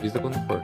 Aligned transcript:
avisa 0.00 0.18
quando 0.18 0.34
for. 0.46 0.62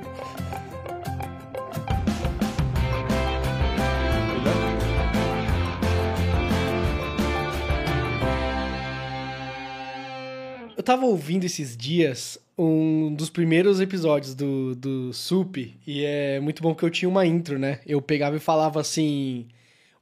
Eu 10.75 10.83
tava 10.83 11.05
ouvindo 11.05 11.45
esses 11.45 11.77
dias 11.77 12.39
um 12.59 13.15
dos 13.15 13.29
primeiros 13.29 13.81
episódios 13.81 14.35
do, 14.35 14.75
do 14.75 15.13
Sup, 15.13 15.57
e 15.87 16.05
é 16.05 16.41
muito 16.41 16.63
bom 16.63 16.75
que 16.75 16.83
eu 16.83 16.91
tinha 16.91 17.09
uma 17.09 17.27
intro, 17.27 17.59
né? 17.59 17.81
Eu 17.87 18.01
pegava 18.01 18.37
e 18.37 18.41
falava 18.41 18.81
assim. 18.81 19.47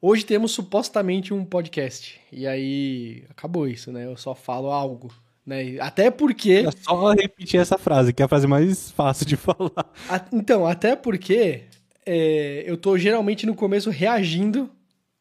Hoje 0.01 0.25
temos 0.25 0.53
supostamente 0.53 1.33
um 1.33 1.45
podcast. 1.45 2.21
E 2.31 2.47
aí 2.47 3.25
acabou 3.31 3.67
isso, 3.67 3.91
né? 3.91 4.05
Eu 4.05 4.17
só 4.17 4.35
falo 4.35 4.71
algo. 4.71 5.11
Né? 5.47 5.79
Até 5.81 6.11
porque. 6.11 6.65
É 6.67 6.71
só 6.71 7.13
repetir 7.13 7.61
essa 7.61 7.77
frase, 7.77 8.13
que 8.13 8.23
é 8.23 8.25
a 8.25 8.29
frase 8.29 8.47
mais 8.47 8.91
fácil 8.91 9.27
de 9.27 9.37
falar. 9.37 9.93
A- 10.09 10.25
então, 10.33 10.67
até 10.67 10.97
porque 10.97 11.65
é, 12.07 12.65
eu 12.67 12.77
tô 12.77 12.97
geralmente 12.97 13.45
no 13.47 13.55
começo 13.55 13.91
reagindo 13.91 14.71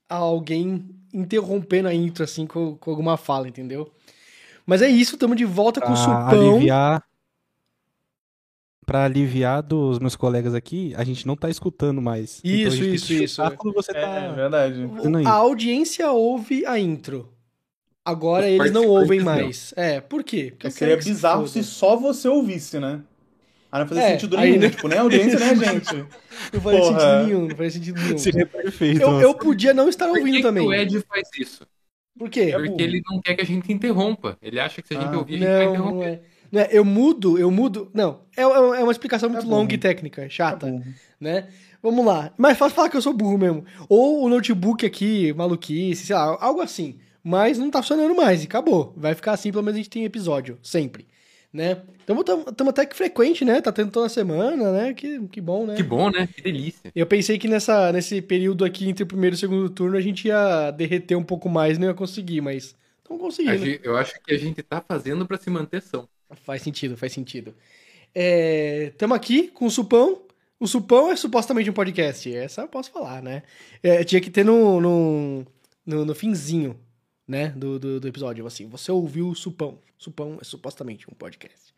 a 0.09 0.15
alguém 0.15 0.85
interrompendo 1.13 1.87
a 1.87 1.93
intro, 1.93 2.23
assim, 2.23 2.47
com, 2.47 2.75
com 2.77 2.89
alguma 2.91 3.17
fala, 3.17 3.47
entendeu? 3.47 3.91
Mas 4.65 4.81
é 4.81 4.87
isso, 4.89 5.17
tamo 5.17 5.35
de 5.35 5.45
volta 5.45 5.81
com 5.81 5.91
o 5.91 5.95
supão. 5.97 6.55
aliviar. 6.55 7.03
Pra 8.85 9.05
aliviar 9.05 9.63
dos 9.63 9.97
meus 9.99 10.13
colegas 10.15 10.53
aqui, 10.53 10.93
a 10.97 11.05
gente 11.05 11.25
não 11.25 11.37
tá 11.37 11.49
escutando 11.49 12.01
mais. 12.01 12.41
Então 12.43 12.67
Isso, 12.73 12.79
tem 12.81 12.93
isso, 12.93 13.13
isso. 13.13 13.41
Quando 13.57 13.73
você 13.73 13.91
É, 13.91 14.01
tá. 14.01 14.07
é 14.19 14.31
verdade. 14.33 14.89
A 15.25 15.31
audiência 15.31 16.11
ouve 16.11 16.65
a 16.65 16.77
intro. 16.77 17.32
Agora 18.05 18.49
eles 18.49 18.71
não 18.71 18.85
ouvem 18.87 19.19
não. 19.19 19.25
mais. 19.25 19.73
É, 19.77 20.01
por 20.01 20.23
quê? 20.23 20.51
Porque 20.51 20.67
É, 20.67 20.69
seria 20.69 20.97
que 20.97 21.03
se 21.03 21.09
bizarro 21.11 21.47
se 21.47 21.63
só 21.63 21.95
você 21.95 22.27
ouvisse, 22.27 22.79
né? 22.79 23.01
Aí 23.71 23.79
não 23.79 23.87
fazia 23.87 24.03
É, 24.03 24.11
sentido 24.11 24.37
nenhum. 24.37 24.59
não- 24.59 24.69
Tipo, 24.69 24.87
nem 24.87 24.97
a 24.99 25.01
audiência, 25.01 25.39
nem 25.39 25.49
a 25.49 25.53
gente. 25.73 25.95
Não 26.53 26.61
faz 26.61 26.79
Porra. 26.79 26.99
sentido 26.99 27.25
nenhum, 27.27 27.47
não 27.47 27.55
faz 27.55 27.73
sentido 27.73 28.01
nenhum. 28.01 28.17
Seria 28.17 28.45
perfeito. 28.45 29.01
Eu, 29.01 29.21
eu 29.21 29.33
podia 29.33 29.73
não 29.73 29.87
estar 29.89 30.05
Por 30.07 30.17
ouvindo 30.17 30.31
que, 30.33 30.37
que 30.41 30.43
também. 30.43 30.67
o 30.67 30.73
Ed 30.73 30.99
faz 31.07 31.27
isso? 31.39 31.65
Por 32.19 32.29
quê? 32.29 32.41
É. 32.53 32.59
Porque 32.59 32.83
ele 32.83 33.01
não 33.09 33.19
quer 33.21 33.33
que 33.35 33.41
a 33.41 33.45
gente 33.45 33.71
interrompa. 33.73 34.37
Ele 34.41 34.59
acha 34.59 34.81
que 34.81 34.87
se 34.87 34.95
a 34.95 34.99
gente 35.01 35.13
Ah, 35.13 35.17
ouvir, 35.17 35.35
a 35.35 35.37
gente 35.37 35.47
vai 35.47 35.65
Não, 35.65 35.71
interromper. 35.73 35.95
não 35.95 36.03
é. 36.03 36.21
Não 36.51 36.61
é. 36.61 36.69
Eu 36.71 36.85
mudo, 36.85 37.39
eu 37.39 37.49
mudo. 37.49 37.89
Não, 37.93 38.19
é, 38.37 38.41
é 38.43 38.47
uma 38.83 38.91
explicação 38.91 39.27
muito 39.29 39.43
burro. 39.45 39.55
longa 39.55 39.73
e 39.73 39.77
técnica, 39.79 40.29
chata, 40.29 40.71
né? 41.19 41.47
Vamos 41.81 42.05
lá. 42.05 42.31
Mas 42.37 42.57
fácil 42.57 42.75
falar 42.75 42.89
que 42.89 42.97
eu 42.97 43.01
sou 43.01 43.11
burro 43.13 43.37
mesmo. 43.39 43.65
Ou 43.89 44.23
o 44.23 44.29
notebook 44.29 44.85
aqui, 44.85 45.33
maluquice, 45.33 46.05
sei 46.05 46.15
lá, 46.15 46.37
algo 46.39 46.61
assim. 46.61 46.99
Mas 47.23 47.57
não 47.57 47.69
tá 47.71 47.81
funcionando 47.81 48.15
mais 48.15 48.43
e 48.43 48.47
acabou. 48.47 48.93
Vai 48.97 49.15
ficar 49.15 49.31
assim, 49.33 49.51
pelo 49.51 49.63
menos 49.63 49.75
a 49.75 49.83
gente 49.83 49.89
tem 49.89 50.03
episódio, 50.05 50.57
sempre. 50.61 51.07
Né? 51.53 51.83
Então 52.03 52.19
estamos 52.19 52.69
até 52.71 52.83
que 52.83 52.95
frequente, 52.95 53.45
né? 53.45 53.61
Tá 53.61 53.71
tendo 53.71 53.91
toda 53.91 54.09
semana, 54.09 54.71
né? 54.71 54.93
Que, 54.93 55.19
que 55.27 55.39
bom, 55.39 55.67
né? 55.67 55.75
Que 55.75 55.83
bom, 55.83 56.09
né? 56.09 56.27
Que 56.27 56.41
delícia. 56.41 56.91
Eu 56.95 57.05
pensei 57.05 57.37
que 57.37 57.47
nessa, 57.47 57.91
nesse 57.93 58.23
período 58.23 58.65
aqui 58.65 58.89
entre 58.89 59.03
o 59.03 59.07
primeiro 59.07 59.35
e 59.35 59.37
o 59.37 59.39
segundo 59.39 59.69
turno 59.69 59.95
a 59.95 60.01
gente 60.01 60.27
ia 60.27 60.71
derreter 60.71 61.15
um 61.15 61.23
pouco 61.23 61.47
mais, 61.47 61.77
não 61.77 61.87
ia 61.87 61.93
conseguir, 61.93 62.41
mas 62.41 62.75
estamos 62.97 63.21
conseguindo. 63.21 63.57
gente- 63.59 63.81
eu 63.83 63.95
acho 63.95 64.15
que 64.23 64.33
a 64.33 64.37
gente 64.37 64.63
tá 64.63 64.81
fazendo 64.81 65.27
pra 65.27 65.37
se 65.37 65.49
manter 65.51 65.81
são. 65.83 66.09
Faz 66.43 66.63
sentido, 66.63 66.97
faz 66.97 67.13
sentido. 67.13 67.53
Estamos 68.15 69.15
aqui 69.15 69.47
com 69.49 69.65
o 69.65 69.71
Supão. 69.71 70.23
O 70.59 70.67
Supão 70.67 71.11
é 71.11 71.15
supostamente 71.15 71.69
um 71.69 71.73
podcast. 71.73 72.33
Essa 72.35 72.61
eu 72.61 72.67
posso 72.67 72.89
falar, 72.91 73.21
né? 73.21 73.43
É, 73.81 74.03
tinha 74.03 74.19
que 74.21 74.31
ter 74.31 74.43
no, 74.43 74.81
no, 74.81 75.45
no, 75.85 76.05
no 76.05 76.15
finzinho, 76.15 76.75
né? 77.27 77.49
Do, 77.55 77.79
do, 77.79 77.99
do 77.99 78.07
episódio. 78.07 78.45
Assim, 78.45 78.67
você 78.67 78.91
ouviu 78.91 79.29
o 79.29 79.35
Supão. 79.35 79.77
Supão 79.97 80.37
é 80.41 80.43
supostamente 80.43 81.09
um 81.09 81.13
podcast. 81.13 81.73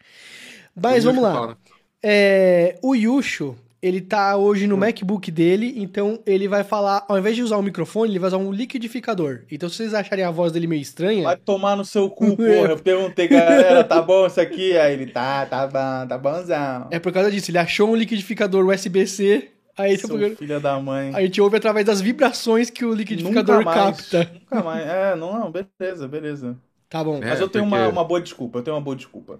Mas 0.75 1.03
vamos 1.03 1.23
lá. 1.23 1.33
falo, 1.33 1.57
É, 2.03 2.77
o 2.81 2.95
Yusho, 2.95 3.55
ele 3.81 4.02
tá 4.02 4.35
hoje 4.35 4.65
no 4.67 4.75
MacBook 4.75 5.30
dele, 5.30 5.73
então 5.77 6.20
ele 6.25 6.47
vai 6.47 6.64
falar, 6.64 7.05
ao 7.08 7.20
invés 7.20 7.36
de 7.36 7.43
usar 7.43 7.58
um 7.58 7.61
microfone, 7.61 8.11
ele 8.11 8.20
vai 8.20 8.27
usar 8.27 8.37
um 8.37 8.52
liquidificador. 8.52 9.43
Então 9.52 9.70
se 9.70 9.75
vocês 9.77 9.93
acharem 9.93 10.25
a 10.25 10.31
voz 10.31 10.52
dele 10.52 10.65
meio 10.67 10.81
estranha, 10.81 11.23
Vai 11.23 11.37
tomar 11.37 11.75
no 11.75 11.86
seu 11.86 12.09
cu, 12.09 12.36
porra. 12.36 12.71
Eu 12.71 12.80
perguntei, 12.80 13.27
galera, 13.27 13.83
tá 13.83 14.02
bom 14.02 14.25
isso 14.25 14.41
aqui? 14.41 14.75
Aí 14.77 14.93
ele, 14.93 15.05
tá, 15.08 15.45
tá 15.45 15.67
bom, 15.67 16.08
tá 16.08 16.17
bonzão. 16.17 16.87
é 16.89 16.99
por 16.99 17.14
causa 17.14 17.30
disso. 17.31 17.52
Ele 17.52 17.59
achou 17.59 17.89
um 17.91 17.95
liquidificador 17.95 18.65
USB-C, 18.67 19.49
aí, 19.77 19.97
Seu 19.97 20.36
filho 20.36 20.59
da 20.59 20.80
mãe. 20.80 21.13
a 21.15 21.21
gente 21.21 21.41
ouve 21.41 21.58
através 21.58 21.86
das 21.86 22.02
vibrações 22.02 22.69
que 22.69 22.86
o 22.86 22.93
liquidificador 22.93 23.58
Nunca 23.59 23.65
mais. 23.65 24.09
capta. 24.09 24.31
Nunca 24.33 24.63
mais. 24.63 24.87
É, 24.87 25.15
não, 25.15 25.39
não, 25.39 25.52
beleza, 25.52 26.08
beleza. 26.08 26.58
Tá 26.89 27.03
bom. 27.03 27.17
É, 27.17 27.30
Mas 27.30 27.39
eu 27.41 27.49
tenho 27.49 27.65
uma, 27.65 27.77
porque- 27.77 27.91
uma 27.91 28.03
boa 28.03 28.21
desculpa, 28.21 28.59
eu 28.59 28.64
tenho 28.64 28.75
uma 28.75 28.81
boa 28.83 28.95
desculpa. 28.95 29.39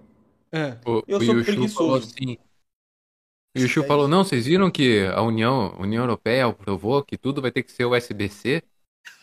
Ah, 0.52 0.76
O, 0.86 1.02
Eu 1.06 1.20
sou 1.20 1.42
preguiçoso. 1.42 2.06
assim. 2.08 2.36
O 3.56 3.60
Yushu 3.60 3.82
falou, 3.84 4.06
não, 4.06 4.22
vocês 4.22 4.44
viram 4.46 4.70
que 4.70 5.06
a 5.06 5.22
União, 5.22 5.74
União 5.78 6.02
Europeia 6.04 6.46
aprovou 6.46 7.02
que 7.02 7.16
tudo 7.16 7.40
vai 7.40 7.50
ter 7.50 7.62
que 7.62 7.72
ser 7.72 7.86
USB-C? 7.86 8.62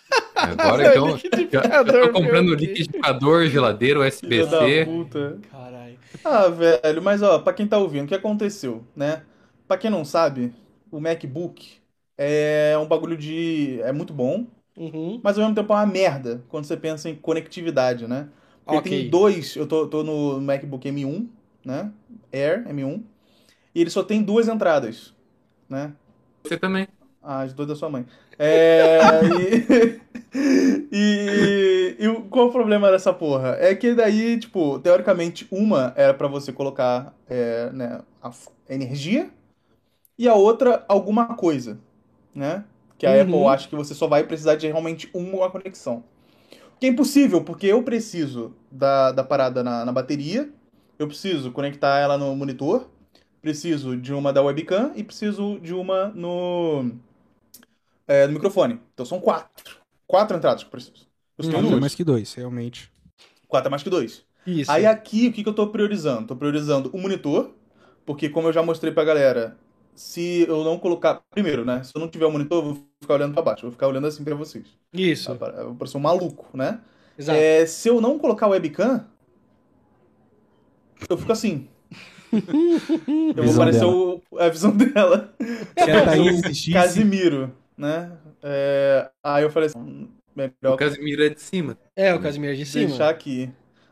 Agora 0.36 0.88
então, 0.88 1.10
eu 1.10 1.86
tô 1.86 2.12
comprando 2.12 2.56
liquidificador, 2.56 3.48
geladeira, 3.48 4.00
USB-C. 4.00 4.88
Caralho. 5.52 6.00
Ah, 6.26 6.48
velho, 6.50 7.02
mas 7.02 7.22
ó, 7.22 7.40
pra 7.40 7.54
quem 7.54 7.68
tá 7.68 7.78
ouvindo, 7.78 8.06
o 8.06 8.08
que 8.08 8.16
aconteceu, 8.16 8.84
né? 8.96 9.24
Pra 9.68 9.78
quem 9.78 9.90
não 9.92 10.04
sabe, 10.04 10.52
o 10.96 11.02
MacBook 11.02 11.80
é 12.18 12.78
um 12.80 12.88
bagulho 12.88 13.18
de. 13.18 13.82
é 13.82 13.92
muito 13.92 14.14
bom, 14.14 14.48
Uhum. 14.76 15.24
mas 15.24 15.38
ao 15.38 15.44
mesmo 15.44 15.56
tempo 15.56 15.74
é 15.74 15.76
uma 15.78 15.86
merda 15.86 16.44
quando 16.50 16.66
você 16.66 16.78
pensa 16.78 17.10
em 17.10 17.16
conectividade, 17.16 18.08
né? 18.08 18.30
Porque 18.64 18.80
Ok. 18.80 18.92
tem 18.92 19.04
dois, 19.10 19.56
eu 19.56 19.68
tô, 19.68 19.88
tô 19.88 20.04
no 20.04 20.42
MacBook 20.42 20.88
M1, 20.88 21.30
né? 21.66 21.92
Air 22.34 22.68
M1, 22.70 23.04
e 23.76 23.82
ele 23.82 23.90
só 23.90 24.04
tem 24.04 24.24
duas 24.24 24.48
entradas, 24.48 25.14
né? 25.70 25.94
Você 26.44 26.58
também. 26.58 26.88
Ah, 27.22 27.42
as 27.42 27.54
duas 27.54 27.68
da 27.70 27.76
sua 27.76 27.90
mãe. 27.90 28.06
É, 28.38 29.26
e, 29.30 30.00
e, 30.92 31.96
e 32.00 32.08
o- 32.08 32.24
qual 32.26 32.48
o 32.48 32.52
problema 32.52 32.92
dessa 32.92 33.14
porra? 33.14 33.56
É 33.60 33.74
que 33.76 33.94
daí, 33.94 34.38
tipo, 34.40 34.80
teoricamente, 34.80 35.48
uma 35.52 35.94
era 35.96 36.14
pra 36.14 36.28
você 36.28 36.52
colocar 36.52 37.14
é, 37.30 37.70
né, 37.72 38.02
a 38.22 38.32
energia 38.70 39.30
e 40.18 40.28
a 40.28 40.36
outra 40.36 40.86
alguma 40.88 41.36
coisa, 41.36 41.80
né? 42.36 42.66
Que 42.98 43.06
a 43.06 43.12
Uhum. 43.12 43.22
Apple 43.22 43.46
acha 43.48 43.68
que 43.68 43.76
você 43.76 43.94
só 43.94 44.08
vai 44.08 44.24
precisar 44.26 44.56
de 44.56 44.68
realmente 44.68 45.10
uma 45.14 45.50
conexão. 45.50 46.04
O 46.76 46.80
que 46.80 46.88
é 46.88 46.90
impossível, 46.90 47.44
porque 47.44 47.68
eu 47.68 47.84
preciso 47.84 48.54
da, 48.72 49.12
da 49.12 49.24
parada 49.24 49.64
na, 49.64 49.86
na 49.86 49.92
bateria, 49.92 50.50
eu 51.00 51.08
preciso 51.08 51.52
conectar 51.52 52.00
ela 52.00 52.18
no 52.18 52.36
monitor, 52.36 52.90
preciso 53.42 53.98
de 53.98 54.14
uma 54.14 54.34
da 54.34 54.42
webcam 54.42 54.92
e 54.96 55.04
preciso 55.04 55.60
de 55.60 55.74
uma 55.74 56.10
no, 56.10 56.92
é, 58.08 58.28
no 58.28 58.34
microfone. 58.34 58.80
Então 58.94 59.06
são 59.06 59.20
quatro. 59.20 59.78
Quatro 60.08 60.38
entradas 60.38 60.64
que 60.64 60.68
eu 60.68 60.72
preciso. 60.72 61.08
Eu 61.38 61.50
Quatro 61.52 61.76
é 61.76 61.80
mais 61.80 61.96
que 61.96 62.04
dois, 62.04 62.34
realmente. 62.34 62.92
Quatro 63.48 63.68
é 63.68 63.72
mais 63.72 63.84
que 63.84 63.90
dois. 63.90 64.26
Isso. 64.46 64.72
Aí 64.72 64.86
aqui, 64.86 65.28
o 65.28 65.34
que, 65.34 65.44
que 65.44 65.50
eu 65.50 65.54
tô 65.54 65.68
priorizando? 65.68 66.28
Tô 66.28 66.36
priorizando 66.36 66.90
o 66.94 66.98
monitor, 66.98 67.52
porque 68.06 68.30
como 68.30 68.48
eu 68.48 68.54
já 68.54 68.64
mostrei 68.64 68.92
pra 68.94 69.04
galera, 69.04 69.58
se 69.96 70.46
eu 70.48 70.64
não 70.64 70.78
colocar... 70.80 71.22
Primeiro, 71.32 71.64
né? 71.66 71.84
Se 71.84 71.92
eu 71.96 72.00
não 72.02 72.08
tiver 72.08 72.26
o 72.26 72.32
monitor, 72.32 72.60
eu 72.64 72.74
vou 72.74 72.88
ficar 73.02 73.14
olhando 73.16 73.34
pra 73.34 73.42
baixo. 73.44 73.66
Eu 73.66 73.70
vou 73.70 73.72
ficar 73.74 73.88
olhando 73.88 74.08
assim 74.08 74.24
pra 74.24 74.36
vocês. 74.36 74.66
Isso. 74.94 75.32
Eu 75.32 75.66
vou 75.68 75.76
parecer 75.76 75.98
um 75.98 76.02
maluco, 76.02 76.46
né? 76.56 76.80
Exato. 77.18 77.38
É, 77.38 77.66
se 77.66 77.88
eu 77.90 78.02
não 78.02 78.18
colocar 78.18 78.48
o 78.48 78.52
webcam, 78.52 79.06
eu 81.10 81.18
fico 81.18 81.32
assim. 81.32 81.68
eu 83.36 83.44
vou 83.44 83.56
parecer 83.56 83.86
o, 83.86 84.22
a 84.40 84.50
visão 84.50 84.72
dela. 84.76 85.34
Se 85.78 85.92
a 85.92 86.06
Thaís 86.06 86.36
o 86.38 86.46
assistisse- 86.46 86.72
Casimiro, 86.74 87.54
né? 87.78 88.12
É, 88.42 89.10
aí 89.24 89.44
eu 89.44 89.50
falei 89.52 89.68
assim, 89.70 90.10
melhor 90.36 90.74
O 90.74 90.78
Casimiro 90.78 91.24
é 91.24 91.30
de 91.30 91.42
cima. 91.42 91.78
É, 91.96 92.14
o 92.14 92.20
Casimiro 92.20 92.54
é 92.54 92.56
de 92.56 92.66
cima. 92.66 92.88
deixar 92.88 93.10
aqui. 93.10 93.52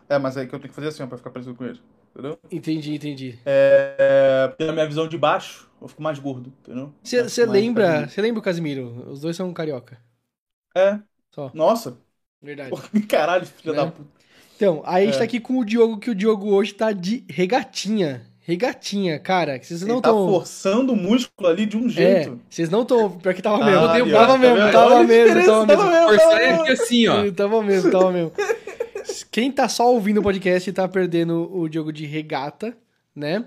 É, 0.10 0.18
mas 0.18 0.36
aí 0.36 0.48
que 0.48 0.54
eu 0.56 0.60
tenho 0.60 0.70
que 0.70 0.76
fazer 0.76 0.88
assim, 0.88 1.04
ó, 1.04 1.08
pra 1.08 1.18
ficar 1.18 1.30
parecido 1.30 1.56
com 1.56 1.64
ele. 1.64 1.80
Entendeu? 2.12 2.40
Entendi, 2.52 2.96
entendi. 2.96 3.40
É, 3.46 4.48
porque 4.50 4.66
na 4.66 4.74
minha 4.74 4.88
visão 4.88 5.08
de 5.08 5.18
baixo, 5.18 5.70
eu 5.82 5.88
fico 5.88 6.02
mais 6.04 6.20
gordo, 6.20 6.50
entendeu? 6.62 6.94
Você 7.04 7.46
lembra, 7.46 7.84
Casimiro. 7.86 8.10
você 8.10 8.22
lembra 8.22 8.40
o 8.40 8.44
Casimiro? 8.44 9.10
Os 9.12 9.22
dois 9.22 9.36
são 9.36 9.52
carioca. 9.54 9.98
É. 10.76 11.00
Só. 11.34 11.50
Nossa. 11.54 11.98
Verdade. 12.42 12.72
Caralho, 13.08 13.46
filha 13.46 13.74
Né? 13.74 13.86
da 13.86 13.92
puta. 13.92 14.10
Então, 14.56 14.82
aí 14.86 15.04
a 15.04 15.06
gente 15.08 15.16
É. 15.16 15.18
tá 15.18 15.24
aqui 15.24 15.40
com 15.40 15.58
o 15.60 15.66
Diogo, 15.66 15.98
que 16.00 16.10
o 16.10 16.16
Diogo 16.16 16.50
hoje 16.54 16.74
tá 16.74 16.92
de 16.92 17.26
regatinha. 17.30 18.28
Regatinha, 18.42 19.20
cara. 19.20 19.58
que 19.60 19.66
Vocês 19.66 19.82
não 19.84 19.96
Ele 19.96 20.02
tá 20.02 20.10
estão. 20.10 20.26
forçando 20.28 20.94
o 20.94 20.96
músculo 20.96 21.48
ali 21.50 21.66
de 21.66 21.78
um 21.78 21.88
É, 21.96 22.24
jeito. 22.26 22.40
vocês 22.50 22.70
não 22.70 22.82
estão. 22.84 23.18
Pior 23.20 23.34
que 23.34 23.42
tava 23.42 23.64
Ah, 23.64 23.66
mesmo. 23.66 23.82
ó, 23.82 23.88
tava 23.88 24.38
mesmo, 24.38 24.72
tava 24.72 25.04
mesmo, 25.04 25.44
tava 25.44 25.66
mesmo. 25.66 25.68
tava 25.68 25.92
Forçar 26.08 26.30
tava 26.30 26.42
é 26.42 26.54
aqui 26.54 26.72
assim, 26.72 27.08
ó. 27.08 27.32
Tava 27.32 27.64
mesmo, 27.64 27.90
tava 27.92 28.12
mesmo. 28.12 28.32
Quem 29.32 29.52
tá 29.52 29.68
só 29.70 29.92
ouvindo 29.92 30.20
o 30.20 30.24
podcast 30.24 30.72
tá 30.74 30.88
perdendo 30.88 31.50
o 31.56 31.68
Diogo 31.70 31.92
de 31.92 32.06
regata, 32.06 32.78
né? 33.16 33.46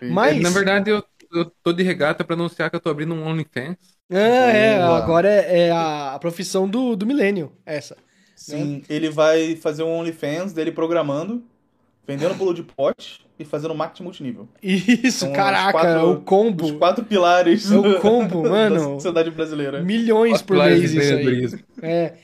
Mas. 0.00 0.40
Na 0.42 0.50
verdade, 0.50 0.90
eu, 0.90 1.02
eu 1.32 1.46
tô 1.62 1.72
de 1.72 1.82
regata 1.82 2.22
pra 2.22 2.34
anunciar 2.34 2.68
que 2.70 2.76
eu 2.76 2.80
tô 2.80 2.90
abrindo 2.90 3.14
um 3.14 3.26
OnlyFans. 3.26 3.76
Ah, 4.10 4.16
é, 4.18 4.82
agora 4.82 5.28
é, 5.28 5.60
é 5.68 5.70
a, 5.70 6.14
a 6.14 6.18
profissão 6.18 6.68
do, 6.68 6.94
do 6.94 7.06
milênio, 7.06 7.52
essa. 7.64 7.96
Sim, 8.36 8.82
ele 8.88 9.08
vai 9.08 9.56
fazer 9.56 9.82
um 9.82 9.90
OnlyFans 9.98 10.52
dele 10.52 10.70
programando 10.72 11.42
vendendo 12.06 12.34
bolo 12.34 12.52
de 12.52 12.62
pote 12.62 13.24
e 13.38 13.44
fazendo 13.44 13.74
marketing 13.74 14.02
multinível. 14.04 14.48
Isso, 14.62 15.26
os 15.26 15.32
caraca, 15.32 15.72
quatro- 15.72 16.10
o 16.12 16.20
combo. 16.20 16.64
Os 16.64 16.72
quatro 16.72 17.04
pilares 17.04 17.70
É 17.70 17.76
o 17.76 18.00
combo, 18.00 18.42
da 18.44 18.50
mano. 18.50 18.80
sociedade 18.80 19.30
brasileira. 19.30 19.82
Milhões 19.82 20.42
por 20.42 20.56
mês 20.56 20.90
de 20.90 20.98
isso 20.98 21.14
aí. 21.14 21.64
É. 21.82 22.14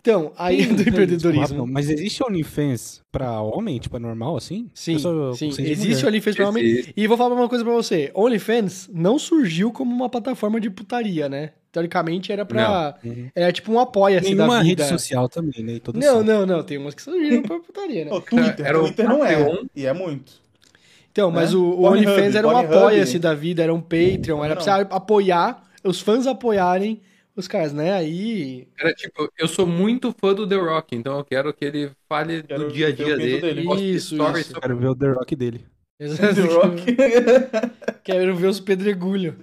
Então, 0.00 0.32
aí 0.38 0.58
do 0.66 0.74
Desculpa, 0.76 0.90
empreendedorismo. 0.90 1.66
mas 1.66 1.90
existe 1.90 2.22
OnlyFans 2.22 3.02
pra 3.10 3.40
homem, 3.42 3.78
tipo, 3.78 3.96
é 3.96 4.00
normal 4.00 4.36
assim? 4.36 4.68
Sim, 4.72 4.98
sou 4.98 5.34
sim. 5.34 5.48
Existe 5.48 5.86
mulher. 5.88 6.06
OnlyFans 6.06 6.36
pra 6.36 6.48
homem. 6.48 6.64
Existe. 6.64 6.92
E 6.96 7.06
vou 7.06 7.16
falar 7.16 7.34
uma 7.34 7.48
coisa 7.48 7.64
pra 7.64 7.74
você. 7.74 8.10
OnlyFans 8.14 8.88
não 8.92 9.18
surgiu 9.18 9.72
como 9.72 9.94
uma 9.94 10.08
plataforma 10.08 10.60
de 10.60 10.70
putaria, 10.70 11.28
né? 11.28 11.50
Teoricamente 11.70 12.32
era 12.32 12.46
pra... 12.46 12.96
Uhum. 13.04 13.28
Era 13.34 13.52
tipo 13.52 13.70
um 13.70 13.78
apoia-se 13.78 14.34
da 14.34 14.46
Nenhuma 14.46 14.62
vida. 14.62 14.82
rede 14.84 14.98
social 14.98 15.28
também, 15.28 15.62
né? 15.62 15.78
Todas 15.82 16.02
Não, 16.02 16.22
não, 16.22 16.46
não. 16.46 16.62
Tem 16.62 16.78
umas 16.78 16.94
que 16.94 17.02
surgiram 17.02 17.42
pra 17.42 17.58
putaria, 17.58 18.06
né? 18.06 18.12
O 18.12 18.20
Twitter, 18.20 18.64
Era 18.66 18.78
o 18.78 18.84
Twitter 18.84 19.08
não 19.08 19.24
é. 19.24 19.36
Patreon. 19.36 19.64
E 19.76 19.84
é 19.86 19.92
muito. 19.92 20.32
Então, 21.12 21.30
mas 21.30 21.52
né? 21.52 21.58
o, 21.58 21.62
o 21.62 21.82
OnlyFans 21.84 22.34
era 22.34 22.46
um 22.46 22.56
apoia-se 22.56 23.18
da 23.18 23.34
vida, 23.34 23.62
era 23.62 23.74
um 23.74 23.80
Patreon, 23.80 24.44
era 24.44 24.54
Não. 24.54 24.62
pra 24.62 24.78
você 24.78 24.86
apoiar, 24.90 25.62
os 25.84 26.00
fãs 26.00 26.26
apoiarem 26.26 27.00
os 27.40 27.48
caras, 27.48 27.72
né? 27.72 27.92
Aí... 27.92 28.66
Era 28.78 28.92
tipo, 28.92 29.30
eu 29.38 29.48
sou 29.48 29.66
muito 29.66 30.14
fã 30.20 30.34
do 30.34 30.46
The 30.48 30.56
Rock, 30.56 30.94
então 30.96 31.18
eu 31.18 31.24
quero 31.24 31.52
que 31.54 31.64
ele 31.64 31.90
fale 32.08 32.42
Quero 32.42 32.64
do 32.66 32.72
dia 32.72 32.88
a 32.88 32.92
dia 32.92 33.16
dele. 33.16 33.40
dele. 33.40 33.60
Isso, 33.62 34.14
isso. 34.14 34.16
sobre- 34.16 34.44
Quero 34.44 34.76
ver 34.76 34.88
o 34.88 34.94
The 34.96 35.08
Rock 35.12 35.36
dele. 35.36 35.64
The 35.98 36.40
Rock. 36.54 36.96
Quero 38.04 38.36
ver 38.36 38.46
os 38.46 38.60
pedregulhos. 38.60 39.34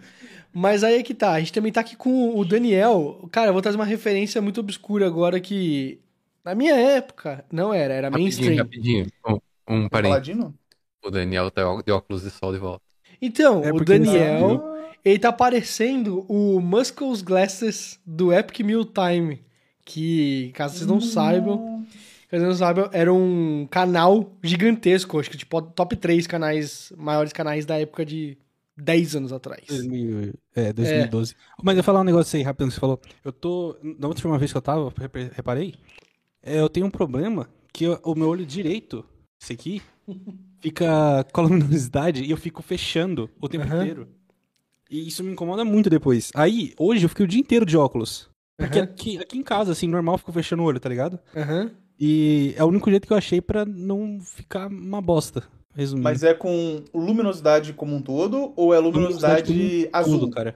Mas 0.54 0.84
aí 0.84 1.00
é 1.00 1.04
que 1.04 1.14
tá, 1.14 1.34
a 1.34 1.40
gente 1.40 1.52
também 1.52 1.72
tá 1.72 1.82
aqui 1.82 1.96
com 1.98 2.38
o 2.40 2.46
Daniel. 2.46 3.28
Cara, 3.32 3.50
eu 3.50 3.54
vou 3.54 3.62
trazer 3.62 3.78
uma 3.78 3.84
referência 3.86 4.42
muito 4.42 4.60
obscura 4.62 5.06
agora 5.06 5.40
que... 5.40 6.00
Na 6.46 6.56
minha 6.56 6.76
época, 6.76 7.44
não 7.52 7.74
era, 7.74 7.94
era 7.94 8.08
Rapidinho, 8.08 8.24
mainstream. 8.24 8.58
rapidinho. 8.58 9.08
Um, 9.28 9.40
um 9.68 9.90
parênteses. 9.90 10.28
Paladino? 10.36 10.56
O 11.04 11.10
Daniel 11.12 11.52
tá 11.52 11.62
de 11.86 11.92
óculos 11.92 12.22
de 12.24 12.30
sol 12.30 12.54
de 12.54 12.60
volta. 12.60 12.82
Então, 13.22 13.64
É 13.64 13.74
o 13.74 13.84
Daniel, 13.84 14.75
ele 15.06 15.20
tá 15.20 15.32
parecendo 15.32 16.26
o 16.28 16.60
Muscles 16.60 17.22
Glasses 17.22 18.00
do 18.06 18.34
Epic 18.34 18.60
Meal 18.62 18.84
Time. 18.84 19.42
Que, 19.86 20.52
caso 20.56 20.76
vocês 20.78 20.88
não 20.88 21.00
saibam, 21.00 21.86
caso 22.28 22.42
vocês 22.44 22.44
não 22.44 22.56
saibam, 22.56 22.90
era 22.92 23.14
um 23.14 23.68
canal 23.70 24.32
gigantesco, 24.44 25.20
acho 25.20 25.30
que 25.30 25.38
tipo 25.38 25.62
top 25.62 25.96
3 25.96 26.26
canais, 26.26 26.92
maiores 26.98 27.32
canais 27.32 27.68
da 27.68 27.80
época 27.80 28.04
de 28.04 28.36
10 28.76 29.16
anos 29.16 29.32
atrás. 29.32 29.62
2000, 29.68 30.34
é, 30.56 30.74
2012. 30.74 31.36
Mas 31.62 31.74
eu 31.78 31.84
vou 31.84 31.84
falar 31.84 32.02
um 32.02 32.04
negócio 32.04 32.36
aí 32.36 32.42
rápido 32.42 32.68
que 32.68 32.74
você 32.74 32.80
falou. 32.80 33.00
Eu 33.24 33.32
tô. 33.32 33.78
Na 34.00 34.08
última 34.08 34.40
vez 34.40 34.52
que 34.52 34.58
eu 34.58 34.62
tava, 34.62 34.92
repa- 34.98 35.30
reparei. 35.34 35.76
é, 36.42 36.60
eu 36.60 36.68
tenho 36.68 36.88
um 36.88 36.92
problema 36.92 37.48
que 37.72 37.84
eu- 37.84 38.00
o 38.04 38.16
meu 38.16 38.28
olho 38.28 38.44
direito, 38.46 39.06
esse 39.40 39.54
aqui, 39.54 39.84
fica 40.60 41.24
com 41.32 41.42
a 41.42 41.44
luminosidade 41.44 42.24
e 42.24 42.32
eu 42.32 42.38
fico 42.38 42.64
fechando 42.64 43.30
o 43.40 43.48
tempo 43.48 43.66
Aham. 43.66 43.82
inteiro. 43.84 44.08
E 44.96 45.08
isso 45.10 45.24
me 45.24 45.32
incomoda 45.34 45.66
muito 45.66 45.90
depois. 45.90 46.32
Aí, 46.34 46.74
hoje 46.80 47.04
eu 47.06 47.10
fiquei 47.10 47.26
o 47.26 47.28
dia 47.28 47.40
inteiro 47.42 47.66
de 47.66 47.76
óculos. 47.76 48.30
Porque 48.58 48.80
Aham. 48.80 48.88
aqui, 48.90 49.18
aqui 49.18 49.38
em 49.38 49.44
casa, 49.44 49.74
assim, 49.74 49.88
normal, 49.88 50.16
eu 50.16 50.20
fico 50.20 50.32
fechando 50.32 50.64
o 50.64 50.66
olho, 50.66 50.80
tá 50.80 50.88
ligado? 50.88 51.20
Aham. 51.36 51.72
E 52.00 52.54
é 52.58 52.64
o 52.64 52.68
único 52.68 52.90
jeito 52.90 53.06
que 53.06 53.12
eu 53.12 53.18
achei 53.18 53.42
pra 53.42 53.66
não 53.66 54.20
ficar 54.22 54.68
uma 54.68 55.02
bosta. 55.02 55.44
Resumindo. 55.74 56.04
Mas 56.08 56.24
é 56.24 56.34
com 56.34 56.82
luminosidade 56.94 57.74
como 57.74 57.94
um 57.94 58.02
todo 58.02 58.54
ou 58.56 58.74
é 58.74 58.80
luminosidade, 58.80 59.52
Luminosidade 59.52 59.90
azul? 59.92 60.20
Tudo, 60.22 60.32
cara. 60.32 60.56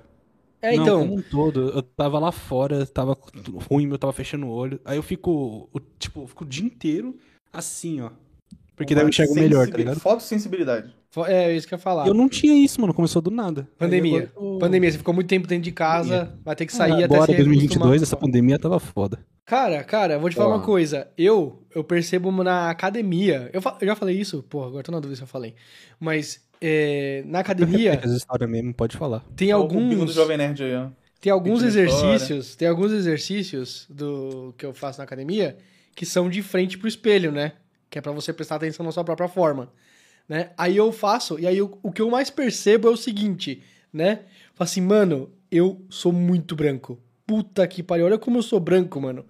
É, 0.61 0.75
Não, 0.77 0.83
então, 0.83 0.99
como 1.01 1.15
um 1.17 1.21
todo. 1.21 1.69
Eu 1.71 1.81
tava 1.83 2.17
lá 2.19 2.31
fora, 2.31 2.85
tava 2.85 3.17
ruim, 3.69 3.89
eu 3.89 3.97
tava 3.97 4.13
fechando 4.13 4.45
o 4.45 4.49
olho. 4.49 4.79
Aí 4.85 4.97
eu 4.97 5.03
fico, 5.03 5.69
o- 5.73 5.79
tipo, 5.97 6.21
eu 6.21 6.27
fico 6.27 6.45
o 6.45 6.47
dia 6.47 6.63
inteiro 6.65 7.17
assim, 7.51 7.99
ó. 7.99 8.11
Porque 8.79 8.95
daí 8.95 9.03
eu 9.03 9.09
enxergo 9.09 9.35
melhor, 9.35 9.67
tá 9.67 9.77
ligado? 9.77 9.99
Fotossensibilidade. 9.99 10.95
fo- 11.11 11.25
é 11.25 11.53
isso 11.53 11.67
que 11.67 11.73
eu 11.73 11.77
ia 11.77 11.81
falar. 11.81 12.07
Eu 12.07 12.13
não 12.13 12.29
tinha 12.29 12.53
isso, 12.55 12.79
mano. 12.79 12.93
Começou 12.93 13.21
do 13.21 13.29
nada. 13.29 13.67
Pandemia. 13.77 14.31
agora 14.37 14.59
Pandemia, 14.59 14.89
você 14.91 14.97
ficou 14.97 15.13
muito 15.13 15.27
tempo 15.27 15.45
dentro 15.47 15.65
de 15.65 15.71
casa, 15.73 16.39
vai 16.45 16.55
ter 16.55 16.65
que 16.65 16.73
sair 16.73 16.93
até 16.93 17.03
Agora, 17.03 17.21
se 17.23 17.35
2022, 17.35 17.69
reacostumar. 17.71 18.01
essa 18.01 18.15
pandemia 18.15 18.57
tava 18.57 18.79
foda. 18.79 19.19
Cara, 19.45 19.83
cara, 19.83 20.17
vou 20.17 20.29
te 20.29 20.35
falar 20.37 20.55
uma 20.55 20.63
coisa. 20.63 21.07
Eu, 21.17 21.61
eu 21.75 21.83
percebo 21.83 22.31
na 22.43 22.69
academia. 22.69 23.49
Eu, 23.51 23.61
eu 23.81 23.87
já 23.87 23.95
falei 23.95 24.17
isso? 24.17 24.41
Porra, 24.43 24.67
agora 24.67 24.83
tô 24.83 24.91
na 24.93 24.99
dúvida 24.99 25.17
se 25.17 25.23
eu 25.23 25.27
falei. 25.27 25.55
Mas 25.99 26.41
é, 26.61 27.23
na 27.25 27.39
academia 27.41 27.99
Essa 28.01 28.15
história 28.15 28.47
mesmo, 28.47 28.73
pode 28.73 28.95
falar. 28.95 29.23
tem 29.35 29.51
alguns. 29.51 30.05
do 30.05 30.11
Jovem 30.13 30.37
Nerd 30.37 30.63
aí, 30.63 30.73
ó. 30.75 30.87
Tem 31.19 31.33
alguns 31.33 31.63
exercícios. 31.63 32.55
Tem 32.55 32.65
alguns 32.67 32.93
exercícios 32.93 33.85
do 33.89 34.53
que 34.57 34.65
eu 34.65 34.73
faço 34.73 34.99
na 34.99 35.03
academia 35.03 35.57
que 35.93 36.05
são 36.05 36.29
de 36.29 36.41
frente 36.41 36.77
pro 36.77 36.87
espelho, 36.87 37.29
né? 37.29 37.51
Que 37.89 37.99
é 37.99 38.01
pra 38.01 38.11
você 38.11 38.31
prestar 38.33 38.55
atenção 38.55 38.85
na 38.85 38.91
sua 38.91 39.03
própria 39.03 39.27
forma. 39.27 39.71
Né? 40.27 40.51
Aí 40.57 40.77
eu 40.77 40.91
faço, 40.91 41.39
e 41.39 41.47
aí 41.47 41.57
eu- 41.57 41.77
o 41.83 41.91
que 41.91 42.01
eu 42.01 42.09
mais 42.09 42.29
percebo 42.29 42.87
é 42.87 42.91
o 42.91 42.97
seguinte, 42.97 43.63
né? 43.91 44.21
Falo 44.53 44.67
assim, 44.69 44.81
mano, 44.81 45.31
eu 45.51 45.81
sou 45.89 46.11
muito 46.13 46.55
branco. 46.55 46.99
Puta 47.25 47.67
que 47.67 47.81
pariu, 47.83 48.05
olha 48.05 48.17
como 48.19 48.37
eu 48.37 48.43
sou 48.43 48.59
branco, 48.59 48.99
mano. 49.01 49.25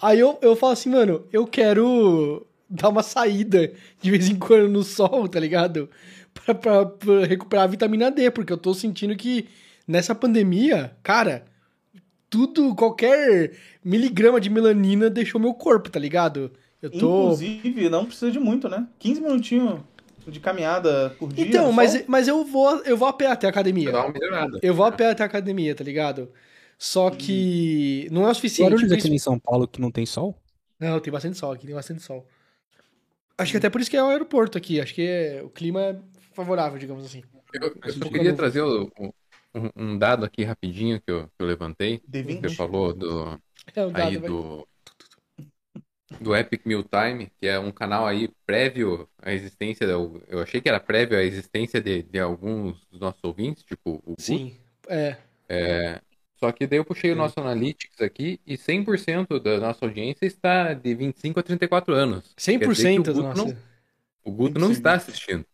Aí 0.00 0.18
eu, 0.20 0.38
eu 0.42 0.54
falo 0.56 0.72
assim, 0.72 0.90
mano, 0.90 1.26
eu 1.32 1.46
quero 1.46 2.46
dar 2.68 2.88
uma 2.90 3.02
saída 3.02 3.72
de 4.00 4.10
vez 4.10 4.28
em 4.28 4.36
quando 4.38 4.68
no 4.68 4.82
sol, 4.82 5.28
tá 5.28 5.40
ligado? 5.40 5.88
Pra, 6.34 6.54
pra- 6.54 6.86
pra 6.86 7.26
recuperar 7.26 7.64
a 7.64 7.68
vitamina 7.68 8.10
D, 8.10 8.30
porque 8.30 8.52
eu 8.52 8.56
tô 8.58 8.74
sentindo 8.74 9.16
que 9.16 9.48
nessa 9.86 10.14
pandemia, 10.14 10.96
cara, 11.02 11.44
tudo, 12.30 12.74
qualquer 12.74 13.52
miligrama 13.84 14.40
de 14.40 14.48
melanina 14.50 15.10
deixou 15.10 15.40
meu 15.40 15.54
corpo, 15.54 15.90
tá 15.90 15.98
ligado? 15.98 16.50
Eu 16.82 16.90
tô. 16.90 16.96
Inclusive, 16.96 17.88
não 17.88 18.04
precisa 18.04 18.30
de 18.30 18.40
muito, 18.40 18.68
né? 18.68 18.86
15 18.98 19.20
minutinhos 19.20 19.80
de 20.26 20.40
caminhada 20.40 21.14
por 21.18 21.32
dia. 21.32 21.46
Então, 21.46 21.72
mas, 21.72 21.92
sol. 21.92 22.02
mas 22.08 22.28
eu 22.28 22.44
vou 22.44 22.76
eu 22.84 22.96
vou 22.96 23.08
a 23.08 23.12
pé 23.12 23.28
até 23.28 23.46
a 23.46 23.50
academia. 23.50 23.90
Dá 23.92 24.04
uma 24.04 24.12
melhorada. 24.12 24.58
Eu 24.62 24.74
vou 24.74 24.84
a 24.84 24.92
pé 24.92 25.10
até 25.10 25.22
a 25.22 25.26
academia, 25.26 25.74
tá 25.74 25.84
ligado? 25.84 26.30
Só 26.76 27.10
que 27.10 28.08
não 28.10 28.26
é 28.26 28.30
o 28.30 28.34
suficiente. 28.34 28.86
Pra 28.86 28.96
aqui 28.96 29.08
em 29.08 29.18
São 29.18 29.38
Paulo 29.38 29.68
que 29.68 29.80
não 29.80 29.90
tem 29.90 30.04
sol? 30.04 30.36
Não, 30.80 30.98
tem 30.98 31.12
bastante 31.12 31.38
sol 31.38 31.52
aqui, 31.52 31.64
tem 31.64 31.74
bastante 31.74 32.02
sol. 32.02 32.26
Acho 33.38 33.52
que 33.52 33.56
até 33.58 33.70
por 33.70 33.80
isso 33.80 33.90
que 33.90 33.96
é 33.96 34.02
o 34.02 34.08
aeroporto 34.08 34.58
aqui. 34.58 34.80
Acho 34.80 34.92
que 34.94 35.02
é- 35.02 35.42
o 35.42 35.48
clima 35.48 35.80
é 35.80 35.96
favorável, 36.34 36.78
digamos 36.78 37.04
assim. 37.04 37.22
Eu, 37.54 37.74
eu 37.84 37.92
só 37.92 38.04
queria 38.08 38.34
trazer 38.34 38.62
o- 38.62 38.90
o- 38.98 39.14
um, 39.54 39.70
um 39.76 39.98
dado 39.98 40.24
aqui 40.24 40.42
rapidinho 40.42 41.00
que 41.00 41.10
eu, 41.10 41.24
que 41.28 41.34
eu 41.40 41.46
levantei. 41.46 42.00
D20. 42.08 42.40
Você 42.48 42.54
falou 42.56 42.92
do, 42.92 43.40
É 43.66 43.72
dado, 43.72 43.96
aí 43.96 44.16
vai. 44.16 44.28
do, 44.28 44.66
do 46.20 46.34
Epic 46.36 46.62
Meal 46.64 46.82
Time, 46.84 47.30
que 47.40 47.46
é 47.46 47.58
um 47.58 47.70
canal 47.70 48.06
aí 48.06 48.28
prévio 48.46 49.08
à 49.20 49.32
existência, 49.32 49.84
eu, 49.84 50.22
eu 50.28 50.40
achei 50.40 50.60
que 50.60 50.68
era 50.68 50.78
prévio 50.80 51.16
à 51.18 51.22
existência 51.22 51.80
de, 51.80 52.02
de 52.02 52.18
alguns 52.18 52.76
dos 52.90 53.00
nossos 53.00 53.22
ouvintes, 53.22 53.62
tipo 53.64 53.94
o 54.04 54.10
Guto. 54.10 54.22
Sim. 54.22 54.54
É. 54.88 55.16
Só 56.38 56.50
que 56.50 56.66
daí 56.66 56.78
eu 56.78 56.84
puxei 56.84 57.10
o 57.10 57.14
Sim. 57.14 57.18
nosso 57.20 57.38
Analytics 57.40 58.00
aqui 58.00 58.40
e 58.46 58.56
100% 58.56 59.38
da 59.40 59.58
nossa 59.60 59.84
audiência 59.84 60.26
está 60.26 60.74
de 60.74 60.92
25 60.94 61.38
a 61.38 61.42
34 61.42 61.94
anos. 61.94 62.32
Quer 62.36 62.58
dizer 62.58 62.66
100% 62.98 63.02
que 63.04 63.10
o 63.10 63.14
do 63.14 63.22
Guto 63.22 63.28
nosso. 63.28 63.46
não- 63.48 63.56
O 64.24 64.30
Guto 64.32 64.58
não 64.58 64.68
25. 64.68 64.72
está 64.72 64.92
assistindo. 64.94 65.44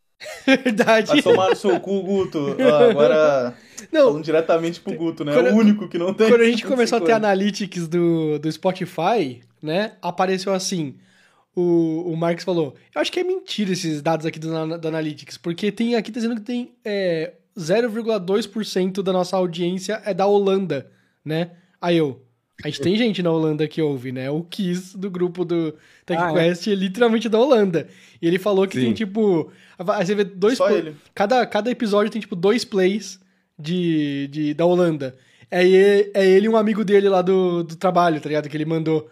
Verdade. 0.46 1.08
Vai 1.08 1.22
tomar 1.22 1.50
no 1.50 1.56
seu 1.56 1.78
cu, 1.78 2.02
Guto. 2.02 2.56
Ah, 2.60 2.90
agora, 2.90 3.54
Não, 3.92 4.06
falando 4.06 4.24
diretamente 4.24 4.80
pro 4.80 4.94
Guto, 4.94 5.24
né? 5.24 5.32
Quando- 5.34 5.50
o 5.50 5.56
único 5.56 5.88
que 5.88 5.98
não 5.98 6.12
tem. 6.14 6.28
quando 6.28 6.40
a 6.40 6.44
gente 6.50 6.64
começou 6.66 6.96
a 6.96 7.00
ter 7.00 7.06
55 7.12 7.16
analytics 7.16 7.86
do, 7.88 8.38
do 8.38 8.50
Spotify, 8.50 9.40
né? 9.62 9.92
Apareceu 10.00 10.52
assim. 10.52 10.96
O, 11.54 12.12
o 12.12 12.16
Marx 12.16 12.44
falou: 12.44 12.74
Eu 12.94 13.00
acho 13.00 13.10
que 13.10 13.20
é 13.20 13.24
mentira 13.24 13.72
esses 13.72 14.00
dados 14.00 14.24
aqui 14.24 14.38
do, 14.38 14.78
do 14.78 14.88
Analytics, 14.88 15.36
porque 15.38 15.72
tem 15.72 15.96
aqui 15.96 16.12
tá 16.12 16.20
dizendo 16.20 16.36
que 16.36 16.42
tem 16.42 16.74
é, 16.84 17.32
0,2% 17.58 19.02
da 19.02 19.12
nossa 19.12 19.36
audiência 19.36 20.00
é 20.04 20.14
da 20.14 20.26
Holanda, 20.26 20.90
né? 21.24 21.50
Aí 21.80 21.96
eu. 21.96 22.22
A 22.64 22.68
gente 22.68 22.80
tem 22.80 22.96
gente 22.96 23.22
na 23.22 23.30
Holanda 23.30 23.68
que 23.68 23.80
ouve, 23.80 24.10
né? 24.10 24.28
O 24.30 24.42
Kiss 24.42 24.98
do 24.98 25.08
grupo 25.08 25.44
do 25.44 25.72
Tech 26.04 26.20
Ah, 26.20 26.32
é? 26.36 26.48
É 26.48 26.74
literalmente 26.74 27.28
da 27.28 27.38
Holanda. 27.38 27.86
E 28.20 28.26
ele 28.26 28.38
falou 28.38 28.66
que 28.66 28.76
Sim. 28.76 28.86
tem 28.86 28.94
tipo. 28.94 29.52
Aí 29.78 30.04
você 30.04 30.14
vê 30.14 30.24
dois. 30.24 30.58
Só 30.58 30.68
ele. 30.68 30.96
Cada, 31.14 31.46
cada 31.46 31.70
episódio 31.70 32.10
tem, 32.10 32.20
tipo, 32.20 32.34
dois 32.34 32.64
plays 32.64 33.20
de, 33.56 34.28
de, 34.28 34.54
da 34.54 34.64
Holanda. 34.64 35.16
É, 35.48 35.62
é 36.14 36.26
ele 36.26 36.46
e 36.46 36.48
um 36.48 36.56
amigo 36.56 36.84
dele 36.84 37.08
lá 37.08 37.22
do, 37.22 37.62
do 37.62 37.76
trabalho, 37.76 38.20
tá 38.20 38.28
ligado? 38.28 38.48
Que 38.48 38.56
ele 38.56 38.64
mandou. 38.64 39.08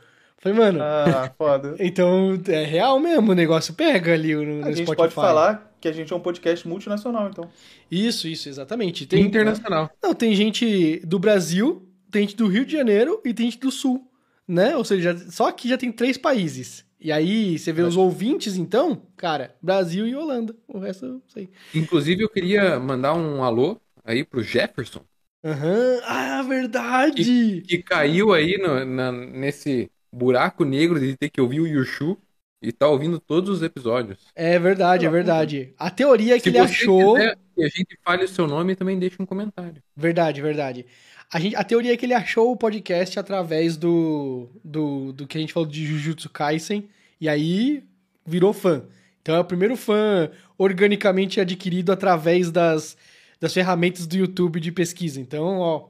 Falei, 0.54 0.58
mano, 0.58 0.78
Ah, 0.82 1.32
foda. 1.36 1.74
então 1.80 2.38
é 2.48 2.64
real 2.64 2.98
mesmo, 3.00 3.32
o 3.32 3.34
negócio 3.34 3.74
pega 3.74 4.12
ali 4.14 4.34
no, 4.34 4.44
no 4.60 4.64
A 4.66 4.72
gente 4.72 4.82
Spotify. 4.84 4.96
pode 4.96 5.14
falar 5.14 5.76
que 5.80 5.88
a 5.88 5.92
gente 5.92 6.12
é 6.12 6.16
um 6.16 6.20
podcast 6.20 6.66
multinacional, 6.66 7.28
então. 7.28 7.48
Isso, 7.90 8.26
isso, 8.28 8.48
exatamente. 8.48 9.06
Tem, 9.06 9.22
Internacional. 9.22 9.90
Não, 10.02 10.14
tem 10.14 10.34
gente 10.34 11.00
do 11.06 11.18
Brasil, 11.18 11.86
tem 12.10 12.22
gente 12.22 12.36
do 12.36 12.46
Rio 12.48 12.64
de 12.64 12.72
Janeiro 12.72 13.20
e 13.24 13.32
tem 13.34 13.46
gente 13.50 13.60
do 13.60 13.70
Sul, 13.70 14.10
né? 14.48 14.76
Ou 14.76 14.84
seja, 14.84 15.16
só 15.30 15.48
aqui 15.48 15.68
já 15.68 15.76
tem 15.78 15.92
três 15.92 16.16
países. 16.16 16.84
E 16.98 17.12
aí, 17.12 17.58
você 17.58 17.72
vê 17.72 17.82
os 17.82 17.96
ouvintes, 17.96 18.56
então, 18.56 19.02
cara, 19.16 19.54
Brasil 19.62 20.06
e 20.08 20.16
Holanda. 20.16 20.56
O 20.66 20.78
resto 20.78 21.04
eu 21.04 21.12
não 21.12 21.22
sei. 21.28 21.50
Inclusive, 21.74 22.22
eu 22.22 22.28
queria 22.28 22.80
mandar 22.80 23.12
um 23.14 23.44
alô 23.44 23.78
aí 24.04 24.24
pro 24.24 24.42
Jefferson, 24.42 25.02
Aham. 25.44 26.00
Ah, 26.04 26.42
verdade! 26.42 27.62
que 27.68 27.78
caiu 27.82 28.32
aí 28.32 28.56
no- 28.58 28.84
na- 28.84 29.12
nesse 29.12 29.88
buraco 30.12 30.64
negro 30.64 30.98
de 31.00 31.16
ter 31.16 31.30
que 31.30 31.40
ouvir 31.40 31.60
o 31.60 31.66
Yushu. 31.66 32.16
e 32.62 32.72
tá 32.72 32.88
ouvindo 32.88 33.20
todos 33.20 33.50
os 33.50 33.62
episódios. 33.62 34.18
É 34.34 34.58
verdade, 34.58 35.06
é 35.06 35.10
verdade. 35.10 35.74
A 35.78 35.90
teoria 35.90 36.36
é 36.36 36.40
que 36.40 36.44
Se 36.44 36.48
ele 36.50 36.58
achou. 36.58 37.14
quiser 37.14 37.38
que 37.54 37.62
a 37.62 37.68
gente 37.68 37.98
fale 38.04 38.24
o 38.24 38.28
seu 38.28 38.46
nome, 38.46 38.74
também 38.76 38.98
deixa 38.98 39.22
um 39.22 39.26
comentário. 39.26 39.82
Verdade, 39.94 40.40
verdade. 40.42 40.86
A, 41.32 41.38
gente, 41.40 41.56
a 41.56 41.64
teoria 41.64 41.92
é 41.92 41.96
que 41.96 42.06
ele 42.06 42.14
achou 42.14 42.52
o 42.52 42.56
podcast 42.56 43.18
através 43.18 43.76
do, 43.76 44.48
do, 44.64 45.12
do 45.12 45.26
que 45.26 45.36
a 45.38 45.40
gente 45.40 45.52
falou 45.52 45.68
de 45.68 45.84
Jujutsu 45.86 46.30
Kaisen, 46.30 46.88
e 47.20 47.28
aí 47.28 47.84
virou 48.26 48.52
fã. 48.52 48.84
Então 49.22 49.34
é 49.34 49.40
o 49.40 49.44
primeiro 49.44 49.76
fã 49.76 50.30
organicamente 50.58 51.40
adquirido 51.40 51.92
através 51.92 52.50
das, 52.50 52.96
das 53.40 53.52
ferramentas 53.52 54.06
do 54.06 54.16
YouTube 54.16 54.60
de 54.60 54.70
pesquisa. 54.72 55.20
Então, 55.20 55.58
ó, 55.58 55.88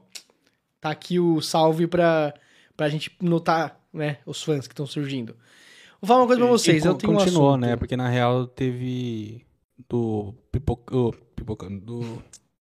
tá 0.81 0.89
aqui 0.91 1.19
o 1.19 1.41
salve 1.41 1.87
pra, 1.87 2.33
pra 2.75 2.89
gente 2.89 3.11
notar, 3.21 3.76
né, 3.93 4.17
os 4.25 4.43
fãs 4.43 4.67
que 4.67 4.73
estão 4.73 4.85
surgindo. 4.85 5.35
Vou 6.01 6.07
falar 6.07 6.21
uma 6.21 6.27
coisa 6.27 6.41
pra 6.41 6.49
vocês, 6.51 6.83
E 6.83 6.87
eu 6.87 6.93
tenho 6.95 7.13
um 7.13 7.15
continuou, 7.17 7.49
assunto. 7.49 7.61
né? 7.61 7.75
Porque 7.75 7.97
na 7.97 8.07
real 8.07 8.45
teve 8.47 9.45
do 9.89 10.33
pipoca, 10.51 10.95
pipoca 11.35 11.69
do 11.69 12.21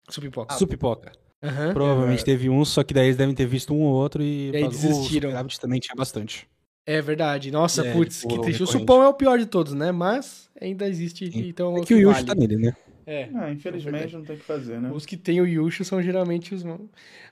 Supipoca. 0.08 0.54
Supipoca. 0.56 1.12
Aham. 1.42 1.72
Provavelmente 1.72 2.24
teve 2.24 2.48
um, 2.48 2.64
só 2.64 2.82
que 2.82 2.94
daí 2.94 3.06
eles 3.06 3.16
devem 3.16 3.34
ter 3.34 3.46
visto 3.46 3.72
um 3.74 3.82
ou 3.82 3.94
outro 3.94 4.22
e, 4.22 4.50
E 4.50 4.56
aí 4.56 4.64
o 4.64 4.68
desistiram. 4.68 5.28
Superávit 5.28 5.60
também 5.60 5.78
tinha 5.78 5.94
bastante. 5.94 6.48
É 6.86 7.02
verdade. 7.02 7.50
Nossa, 7.50 7.86
É, 7.86 7.92
putz, 7.92 8.22
tipo, 8.22 8.34
que 8.36 8.40
triste. 8.40 8.62
O. 8.62 8.66
Supão 8.66 9.02
é 9.02 9.08
o 9.08 9.12
pior 9.14 9.38
de 9.38 9.44
todos, 9.46 9.74
né? 9.74 9.92
Mas 9.92 10.48
ainda 10.60 10.88
existe, 10.88 11.30
Sim. 11.30 11.46
então... 11.48 11.76
É 11.76 11.80
o 11.80 11.82
que 11.84 11.92
o 11.94 11.98
Yushi 11.98 12.14
vale. 12.14 12.26
tá 12.26 12.34
nele, 12.34 12.56
né? 12.56 12.74
É. 13.08 13.30
Ah, 13.34 13.50
infelizmente 13.50 14.14
não 14.14 14.22
tem 14.22 14.36
o 14.36 14.38
que 14.38 14.44
fazer, 14.44 14.80
né? 14.80 14.90
Os 14.92 15.06
que 15.06 15.16
tem 15.16 15.40
o 15.40 15.46
Yushu 15.46 15.82
são 15.84 16.02
geralmente 16.02 16.54
os. 16.54 16.62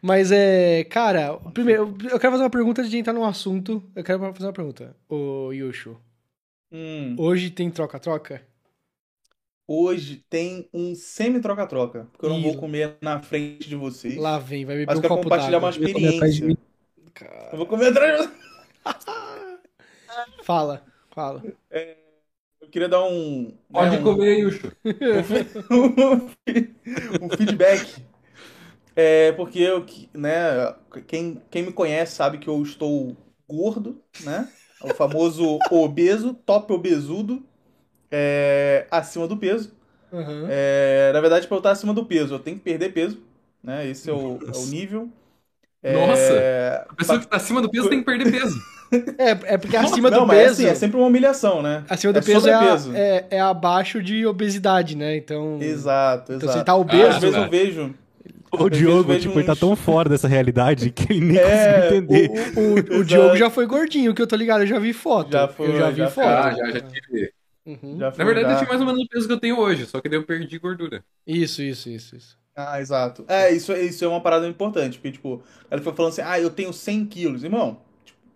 Mas 0.00 0.32
é. 0.32 0.84
Cara, 0.84 1.36
primeiro, 1.52 1.94
eu 2.10 2.18
quero 2.18 2.32
fazer 2.32 2.42
uma 2.44 2.50
pergunta 2.50 2.80
antes 2.80 2.90
de 2.90 2.98
entrar 2.98 3.12
no 3.12 3.24
assunto. 3.24 3.82
Eu 3.94 4.02
quero 4.02 4.18
fazer 4.18 4.46
uma 4.46 4.52
pergunta. 4.52 4.96
Ô, 5.08 5.52
Yushu, 5.52 5.96
Hum, 6.70 7.16
hoje 7.18 7.50
tem 7.50 7.70
troca-troca? 7.70 8.42
hoje 9.66 10.24
tem 10.28 10.68
um 10.72 10.94
semi-troca-troca, 10.94 12.06
porque 12.12 12.26
eu 12.26 12.30
não 12.30 12.40
vou 12.42 12.56
comer 12.56 12.96
na 13.00 13.20
frente 13.20 13.68
de 13.68 13.76
vocês. 13.76 14.16
Lá 14.16 14.38
vem, 14.38 14.64
vai 14.64 14.76
beber 14.76 14.86
mas 14.86 14.98
um 14.98 15.02
eu 15.02 15.02
quero 15.02 15.14
copo 15.14 15.24
compartilhar 15.24 15.58
d'água. 15.58 15.68
uma 15.68 15.70
Eu 15.70 15.88
experiência. 15.88 16.46
Eu 17.52 17.58
vou 17.58 17.66
comer 17.66 17.88
atrás 17.88 18.22
de 18.22 18.32
Fala, 20.42 20.82
fala. 21.14 21.42
Eu 22.66 22.70
queria 22.70 22.88
dar 22.88 23.04
um. 23.04 23.52
Pode 23.72 23.90
né, 23.90 23.98
um- 23.98 24.02
comer, 24.02 24.38
Yushu. 24.40 24.72
um 27.20 27.28
feedback. 27.30 28.02
É, 28.94 29.32
porque 29.32 29.58
eu, 29.60 29.84
que- 29.84 30.08
né, 30.14 30.74
quem, 31.06 31.40
quem 31.50 31.62
me 31.64 31.72
conhece 31.72 32.14
sabe 32.16 32.38
que 32.38 32.48
eu 32.48 32.62
estou 32.62 33.14
gordo, 33.48 34.00
né? 34.24 34.48
O 34.82 34.88
famoso 34.94 35.58
obeso, 35.70 36.32
top 36.34 36.72
obesudo, 36.72 37.42
é, 38.10 38.86
acima 38.90 39.26
do 39.28 39.36
peso. 39.36 39.72
Aham. 40.12 40.48
É, 40.50 41.10
na 41.12 41.20
verdade, 41.20 41.46
para 41.48 41.56
eu 41.56 41.58
estar 41.58 41.70
acima 41.72 41.92
do 41.94 42.04
peso, 42.06 42.34
eu 42.34 42.38
tenho 42.38 42.56
que 42.58 42.62
perder 42.64 42.92
peso, 42.92 43.18
né? 43.62 43.86
Esse 43.86 44.10
é 44.10 44.12
o, 44.12 44.38
é 44.52 44.56
o 44.56 44.66
nível. 44.66 45.08
É, 45.82 45.92
Nossa! 45.94 46.86
A 46.88 46.94
pessoa 46.94 47.18
que 47.20 47.26
tá 47.28 47.36
acima 47.36 47.62
do 47.62 47.70
peso 47.70 47.88
tem 47.88 48.00
que 48.00 48.04
perder 48.04 48.30
peso. 48.30 48.60
É, 49.18 49.54
é 49.54 49.58
porque 49.58 49.76
acima 49.76 50.10
não, 50.10 50.20
do 50.20 50.26
mas 50.26 50.38
é 50.38 50.42
peso. 50.44 50.52
assim, 50.52 50.66
é 50.66 50.74
sempre 50.74 50.96
uma 50.96 51.06
humilhação, 51.06 51.62
né? 51.62 51.84
Acima 51.88 52.12
do 52.12 52.18
é 52.18 52.22
peso 52.22 52.48
é, 52.48 52.52
sobrepeso. 52.52 52.92
é, 52.94 53.26
é 53.30 53.40
abaixo 53.40 54.02
de 54.02 54.26
obesidade, 54.26 54.96
né? 54.96 55.16
Então. 55.16 55.58
Exato, 55.60 56.32
Então 56.32 56.48
exato. 56.48 56.58
você 56.58 56.64
tá 56.64 56.74
Às 56.74 56.78
obeso. 56.80 57.20
vezes 57.20 57.36
Ah, 57.36 57.40
eu 57.44 57.48
vejo. 57.50 57.94
O 58.52 58.68
Às 58.68 58.68
vezes 58.70 58.78
Diogo, 58.78 59.16
tipo, 59.16 59.38
ele 59.38 59.44
tá 59.44 59.52
uns- 59.52 59.58
tão 59.58 59.76
fora 59.76 60.08
dessa 60.08 60.28
realidade 60.28 60.90
que 60.90 61.12
ele 61.12 61.20
nem 61.26 61.38
É, 61.38 61.42
conseguiu 61.42 61.84
entender. 61.84 62.30
O, 62.56 62.60
o, 62.60 63.00
o. 63.00 63.04
Diogo 63.04 63.36
já 63.36 63.50
foi 63.50 63.66
gordinho, 63.66 64.14
que 64.14 64.22
eu 64.22 64.26
tô 64.26 64.36
ligado, 64.36 64.62
eu 64.62 64.66
já 64.66 64.78
vi 64.78 64.92
foto. 64.92 65.32
Já 65.32 65.48
foi, 65.48 65.68
eu 65.68 65.76
já 65.76 65.90
vi 65.90 65.96
já 65.98 66.10
foto. 66.10 66.26
Ah, 66.28 66.52
já, 66.52 66.70
já 66.70 66.80
tive. 66.80 67.32
Uhum. 67.66 67.98
já 67.98 68.12
Na 68.16 68.24
verdade, 68.24 68.52
eu 68.52 68.56
tinha 68.56 68.68
mais 68.68 68.80
ou 68.80 68.86
menos 68.86 69.02
o 69.02 69.08
peso 69.08 69.26
que 69.26 69.32
eu 69.32 69.40
tenho 69.40 69.58
hoje, 69.58 69.86
só 69.86 70.00
que 70.00 70.08
daí 70.08 70.18
eu 70.18 70.24
perdi 70.24 70.58
gordura. 70.58 71.04
Isso, 71.26 71.62
isso, 71.62 71.88
isso, 71.90 72.16
isso. 72.16 72.38
Ah, 72.54 72.80
exato. 72.80 73.24
É, 73.28 73.50
isso, 73.52 73.72
isso 73.74 74.04
é 74.04 74.08
uma 74.08 74.20
parada 74.22 74.46
importante, 74.48 74.96
porque, 74.98 75.12
tipo, 75.12 75.42
ela 75.70 75.82
foi 75.82 75.92
falando 75.92 76.12
assim, 76.12 76.22
ah, 76.24 76.40
eu 76.40 76.48
tenho 76.50 76.72
100 76.72 77.04
quilos. 77.04 77.44
Irmão, 77.44 77.82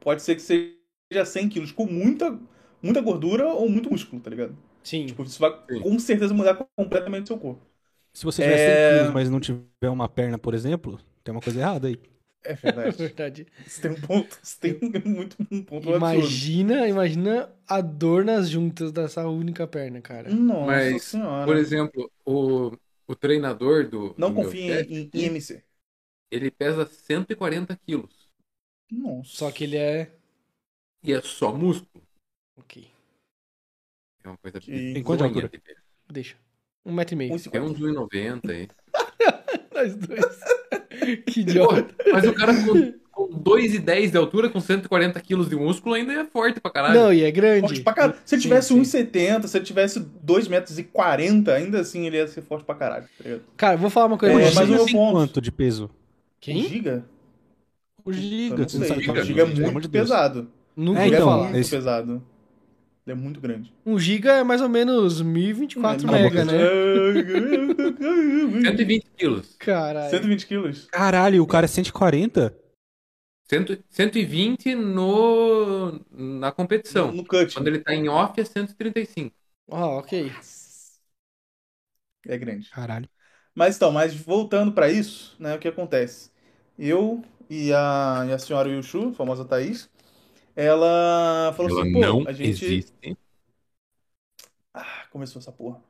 pode 0.01 0.23
ser 0.23 0.35
que 0.37 0.43
seja 0.43 1.25
100 1.25 1.49
quilos 1.49 1.73
com 1.73 1.87
muita, 1.87 2.39
muita 2.83 3.01
gordura 3.01 3.49
ou 3.49 3.69
muito 3.69 3.91
músculo, 3.91 4.21
tá 4.23 4.31
ligado? 4.31 4.57
Sim. 4.83 5.07
Tipo, 5.07 5.23
isso 5.25 5.41
vai 5.41 5.53
com 5.79 5.99
certeza 5.99 6.35
mudar 6.35 6.55
completamente 6.77 7.25
o 7.25 7.29
seu 7.29 7.39
corpo. 7.39 7.63
Se 8.13 8.25
você 8.25 8.43
tiver 8.43 8.59
100 8.59 8.77
É. 8.77 8.79
quilos, 8.79 9.11
mas 9.11 9.31
não 9.31 9.41
tiver 9.41 9.65
uma 9.91 10.09
perna, 10.09 10.39
por 10.39 10.55
exemplo, 10.55 10.99
tem 11.23 11.33
uma 11.33 11.41
coisa 11.43 11.61
errada 11.61 11.89
aí. 11.89 11.99
É 12.43 12.55
É 12.63 12.91
verdade. 12.91 12.93
verdade. 12.93 13.47
Você 13.67 13.81
tem 13.83 13.91
um 13.93 14.01
ponto, 14.01 14.39
você 14.43 14.59
tem 14.61 14.79
muito, 15.05 15.37
um 15.51 15.63
ponto 15.65 15.93
absurdo. 15.95 16.39
Imagina, 16.39 16.87
imagina 16.89 17.51
a 17.67 17.81
dor 17.81 18.25
nas 18.25 18.49
juntas 18.49 18.93
dessa 18.93 19.27
única 19.29 19.67
perna, 19.67 20.01
cara. 20.03 20.37
Nossa 20.37 20.99
Mas, 20.99 20.99
senhora. 20.99 21.47
Por 21.47 21.57
exemplo, 21.57 22.11
o, 22.25 22.73
o 23.07 23.17
treinador 23.17 23.89
do, 23.89 24.15
Não 24.17 24.33
do 24.33 24.53
em, 24.55 25.11
em 25.11 25.11
IMC. 25.13 25.65
ele 26.31 26.51
pesa 26.51 26.87
140 26.87 27.77
quilos. 27.77 28.20
Nossa. 28.91 29.31
Só 29.31 29.51
que 29.51 29.65
ele 29.65 29.77
é. 29.77 30.11
E 31.03 31.13
é 31.13 31.21
só 31.23 31.53
músculo. 31.53 32.03
Ok. 32.59 32.89
É 34.25 34.29
uma 34.29 34.37
coisa 34.39 34.61
Que- 34.61 34.71
bem 34.71 34.95
Tem 34.95 35.03
quanto 35.03 35.25
altura? 35.25 35.49
de. 35.49 35.61
Deixa. 36.13 36.37
Um 36.85 36.93
metro 36.93 37.15
e 37.15 37.19
meio. 37.19 37.33
1,50. 37.35 37.55
É 37.57 37.61
uns 37.61 37.79
1,90 37.79 38.51
aí. 38.51 38.69
Nós 39.73 39.95
dois. 39.97 41.25
que 41.27 41.41
idiota. 41.41 41.95
Mas 42.13 42.25
o 42.27 42.35
cara 42.35 42.53
com, 42.55 42.93
com 43.11 43.29
2,10 43.43 44.11
de 44.11 44.17
altura, 44.17 44.51
com 44.51 44.61
140 44.61 45.19
quilos 45.21 45.49
de 45.49 45.57
músculo, 45.57 45.95
ainda 45.95 46.13
é 46.13 46.25
forte 46.27 46.61
pra 46.61 46.71
caralho. 46.71 46.95
Não, 47.01 47.13
e 47.13 47.21
é 47.23 47.27
Forte 47.27 47.33
grande. 47.33 47.81
pra 47.83 47.93
caralho. 47.95 48.19
Se 48.25 48.35
ele 48.35 48.43
tivesse 48.43 48.69
sim. 48.69 48.81
1,70, 48.81 49.47
se 49.47 49.57
ele 49.57 49.65
tivesse 49.65 50.01
2,40 50.01 50.49
metros, 50.51 50.79
e 50.79 50.85
40, 50.85 51.55
ainda 51.55 51.81
assim 51.81 52.07
ele 52.07 52.17
ia 52.17 52.27
ser 52.29 52.43
forte 52.43 52.65
pra 52.65 52.75
caralho. 52.75 53.09
Tá? 53.23 53.39
Cara, 53.57 53.77
vou 53.77 53.89
falar 53.91 54.07
uma 54.07 54.19
coisa 54.19 54.35
É, 54.41 54.53
mas 54.55 54.69
o 54.69 54.73
meu 54.73 54.87
ponto- 54.87 55.13
quanto 55.13 55.41
de 55.41 55.53
peso? 55.53 55.91
Quem? 56.41 56.67
Giga? 56.69 57.05
O 58.05 58.13
Giga. 58.13 58.57
não 58.57 58.69
você 58.69 58.79
não 58.79 58.87
sei. 58.87 59.05
sabe 59.05 59.19
é 59.19 59.23
o 59.23 59.25
Giga 59.25 59.43
é 59.43 59.71
muito 59.71 59.91
pesado. 59.91 60.51
Nunca 60.77 61.01
É, 61.01 61.05
Giga 61.05 61.17
então, 61.17 61.33
é 61.33 61.43
muito 61.45 61.57
esse- 61.59 61.71
pesado. 61.71 62.23
Ele 63.07 63.19
é 63.19 63.21
muito 63.21 63.41
grande. 63.41 63.73
Um 63.85 63.99
giga 63.99 64.33
é 64.35 64.45
mais 64.45 64.61
ou 64.61 64.69
menos 64.69 65.21
1024 65.23 66.07
É, 66.09 66.13
mega, 66.23 66.45
não, 66.45 66.53
né? 66.53 66.61
120 68.63 69.07
quilos. 69.17 69.57
Caralho. 69.59 70.11
120 70.11 70.47
quilos. 70.47 70.85
Caralho, 70.87 71.43
o 71.43 71.47
cara 71.47 71.65
é 71.65 71.69
140? 71.69 72.55
Cento- 73.49 73.83
120 73.89 74.75
no, 74.77 75.99
na 76.13 76.53
competição. 76.53 77.11
No 77.11 77.25
cut. 77.25 77.53
Quando 77.55 77.67
ele 77.69 77.81
tá 77.81 77.93
em 77.95 78.09
off 78.09 78.39
é 78.41 78.45
135. 78.45 79.35
Ah, 79.71 79.87
ok. 79.87 80.31
É 82.27 82.39
grande. 82.39 82.69
Caralho. 82.71 83.09
Mas 83.55 83.77
então, 83.77 83.91
mas 83.91 84.15
voltando 84.15 84.73
pra 84.73 84.91
isso, 84.91 85.35
né, 85.39 85.55
o 85.55 85.59
que 85.59 85.69
acontece? 85.69 86.31
Eu 86.79 87.23
e 87.51 87.73
a, 87.75 88.25
e 88.29 88.33
a 88.35 88.39
senhora 88.41 88.71
Yushu, 88.71 89.11
a 89.11 89.15
famosa 89.15 89.45
Thaís, 89.47 89.91
ela 90.57 91.53
falou 91.55 91.67
Ela 91.67 91.73
assim, 91.73 91.87
pô, 91.87 92.21
não 92.21 92.27
a 92.27 92.33
gente... 92.33 92.87
existe. 93.03 93.19
Ah, 94.75 95.07
começou 95.11 95.39
essa 95.41 95.53
porra. 95.53 95.81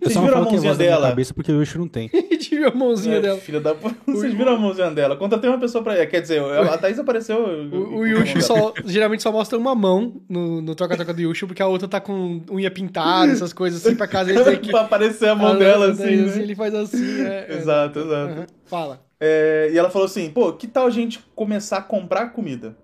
Vocês 0.00 0.16
viram 0.16 0.36
a 0.36 0.40
é 0.40 0.44
mãozinha 0.44 0.74
dela? 0.74 1.08
cabeça 1.08 1.34
porque 1.34 1.50
o 1.52 1.60
Yushi 1.60 1.78
não 1.78 1.88
tem. 1.88 2.08
Tive 2.40 2.64
a 2.64 2.70
mãozinha 2.70 3.16
É, 3.16 3.20
dela. 3.20 3.38
Filha 3.38 3.60
da... 3.60 3.74
Vocês 4.06 4.34
viram 4.34 4.54
a 4.54 4.58
mãozinha 4.58 4.90
dela? 4.90 5.16
Quando 5.16 5.38
tem 5.38 5.48
uma 5.50 5.58
pessoa 5.58 5.82
pra... 5.84 6.06
Quer 6.06 6.20
dizer, 6.20 6.42
a 6.42 6.78
Thaís 6.78 6.98
apareceu... 6.98 7.36
eu- 7.38 7.68
eu- 7.72 7.80
O, 7.92 7.98
o 7.98 8.06
Yushu 8.06 8.42
só, 8.42 8.72
geralmente 8.84 9.22
só 9.22 9.30
mostra 9.30 9.58
uma 9.58 9.74
mão 9.74 10.20
no, 10.28 10.60
no 10.60 10.74
troca-troca 10.74 11.12
do 11.14 11.20
Yushu, 11.20 11.46
porque 11.46 11.62
a 11.62 11.66
outra 11.66 11.86
tá 11.88 12.00
com 12.00 12.40
unha 12.50 12.70
pintada, 12.70 13.32
essas 13.32 13.52
coisas 13.52 13.84
assim, 13.84 13.94
pra 13.96 14.06
casa 14.08 14.30
ele 14.30 14.42
tem 14.44 14.56
que... 14.60 14.70
pra 14.70 14.80
aparecer 14.82 15.28
a 15.28 15.34
mão 15.34 15.56
dela, 15.58 15.90
assim, 15.92 16.02
daí, 16.02 16.16
né? 16.16 16.38
Ele 16.42 16.54
faz 16.54 16.74
assim, 16.74 17.22
é, 17.22 17.46
é. 17.48 17.56
Exato, 17.56 17.98
exato. 18.00 18.32
Aham. 18.32 18.46
Fala. 18.66 19.00
É, 19.18 19.70
e 19.72 19.76
ela 19.78 19.90
falou 19.90 20.06
assim, 20.06 20.30
pô, 20.30 20.52
que 20.52 20.66
tal 20.66 20.86
a 20.86 20.90
gente 20.90 21.20
começar 21.34 21.78
a 21.78 21.82
comprar 21.82 22.30
comida? 22.30 22.76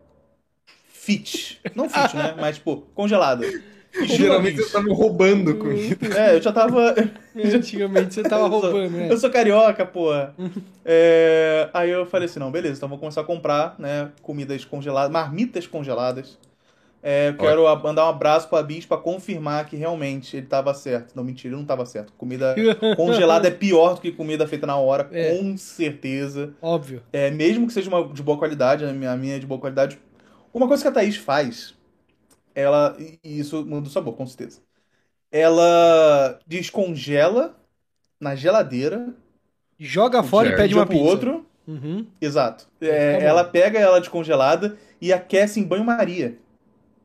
Fit. 0.89 1.61
Não 1.75 1.89
fit, 1.89 2.17
né? 2.17 2.35
Mas, 2.39 2.57
tipo, 2.57 2.79
congelada. 2.95 3.47
Geralmente 4.05 4.63
você 4.63 4.73
tá 4.73 4.83
me 4.83 4.93
roubando 4.93 5.55
comida. 5.57 6.07
É, 6.19 6.37
eu 6.37 6.43
já 6.43 6.53
tava... 6.53 6.95
Antigamente 7.37 8.15
você 8.15 8.23
tava 8.23 8.47
roubando, 8.47 8.91
né? 8.91 9.09
Eu 9.11 9.17
sou 9.19 9.31
carioca, 9.31 9.85
porra. 9.85 10.35
É, 10.89 11.69
aí 11.75 11.91
eu 11.91 12.07
falei 12.07 12.27
assim, 12.27 12.39
não, 12.39 12.49
beleza, 12.49 12.77
então 12.77 12.89
vou 12.89 12.97
começar 12.97 13.21
a 13.23 13.25
comprar, 13.25 13.75
né, 13.77 14.09
comidas 14.23 14.65
congeladas, 14.65 15.11
marmitas 15.11 15.67
congeladas. 15.67 16.39
É, 17.03 17.29
eu 17.31 17.37
quero 17.37 17.63
mandar 17.83 18.07
um 18.07 18.09
abraço 18.09 18.49
pra 18.49 18.63
Bis 18.63 18.85
pra 18.87 18.97
confirmar 18.97 19.67
que 19.67 19.77
realmente 19.77 20.37
ele 20.37 20.47
tava 20.47 20.75
certo. 20.75 21.13
Não, 21.15 21.23
mentira, 21.23 21.53
ele 21.55 21.61
não 21.61 21.67
tava 21.67 21.87
certo. 21.87 22.13
Comida 22.17 22.55
congelada 22.97 23.47
é 23.47 23.51
pior 23.51 23.95
do 23.95 24.01
que 24.01 24.11
comida 24.11 24.47
feita 24.47 24.67
na 24.67 24.77
hora, 24.77 25.09
É. 25.13 25.37
com 25.37 25.57
certeza. 25.57 26.53
Óbvio. 26.61 27.01
É, 27.13 27.31
mesmo 27.31 27.67
que 27.67 27.73
seja 27.73 27.89
uma 27.89 28.13
de 28.13 28.23
boa 28.23 28.39
qualidade, 28.39 28.85
a 28.85 28.93
minha, 28.93 29.13
a 29.13 29.17
minha 29.17 29.37
é 29.37 29.39
de 29.39 29.47
boa 29.47 29.61
qualidade. 29.61 29.99
Uma 30.53 30.67
coisa 30.67 30.83
que 30.83 30.89
a 30.89 30.93
Thaís 30.93 31.17
faz, 31.17 31.75
ela. 32.57 32.97
E 32.99 33.21
isso 33.41 33.65
muda 33.67 33.89
o 33.89 33.91
sabor, 33.93 34.17
com 34.17 34.27
certeza. 34.27 34.63
Ela 35.31 36.39
descongela 36.47 37.57
na 38.21 38.35
geladeira, 38.37 39.15
Joga 39.79 40.23
fora 40.23 40.49
e 40.49 40.57
pede 40.57 40.69
de 40.69 40.75
um 40.75 40.79
uma 40.79 40.87
pro 40.87 40.99
pizza. 40.99 41.05
outro. 41.05 41.47
Uhum. 41.67 42.07
Exato. 42.21 42.69
É, 42.81 43.19
bom. 43.21 43.21
ela 43.21 43.45
pega 43.45 43.79
ela 43.79 44.01
descongelada 44.01 44.79
e 45.01 45.13
aquece 45.13 45.61
em 45.61 45.65
banho-maria. 45.65 46.39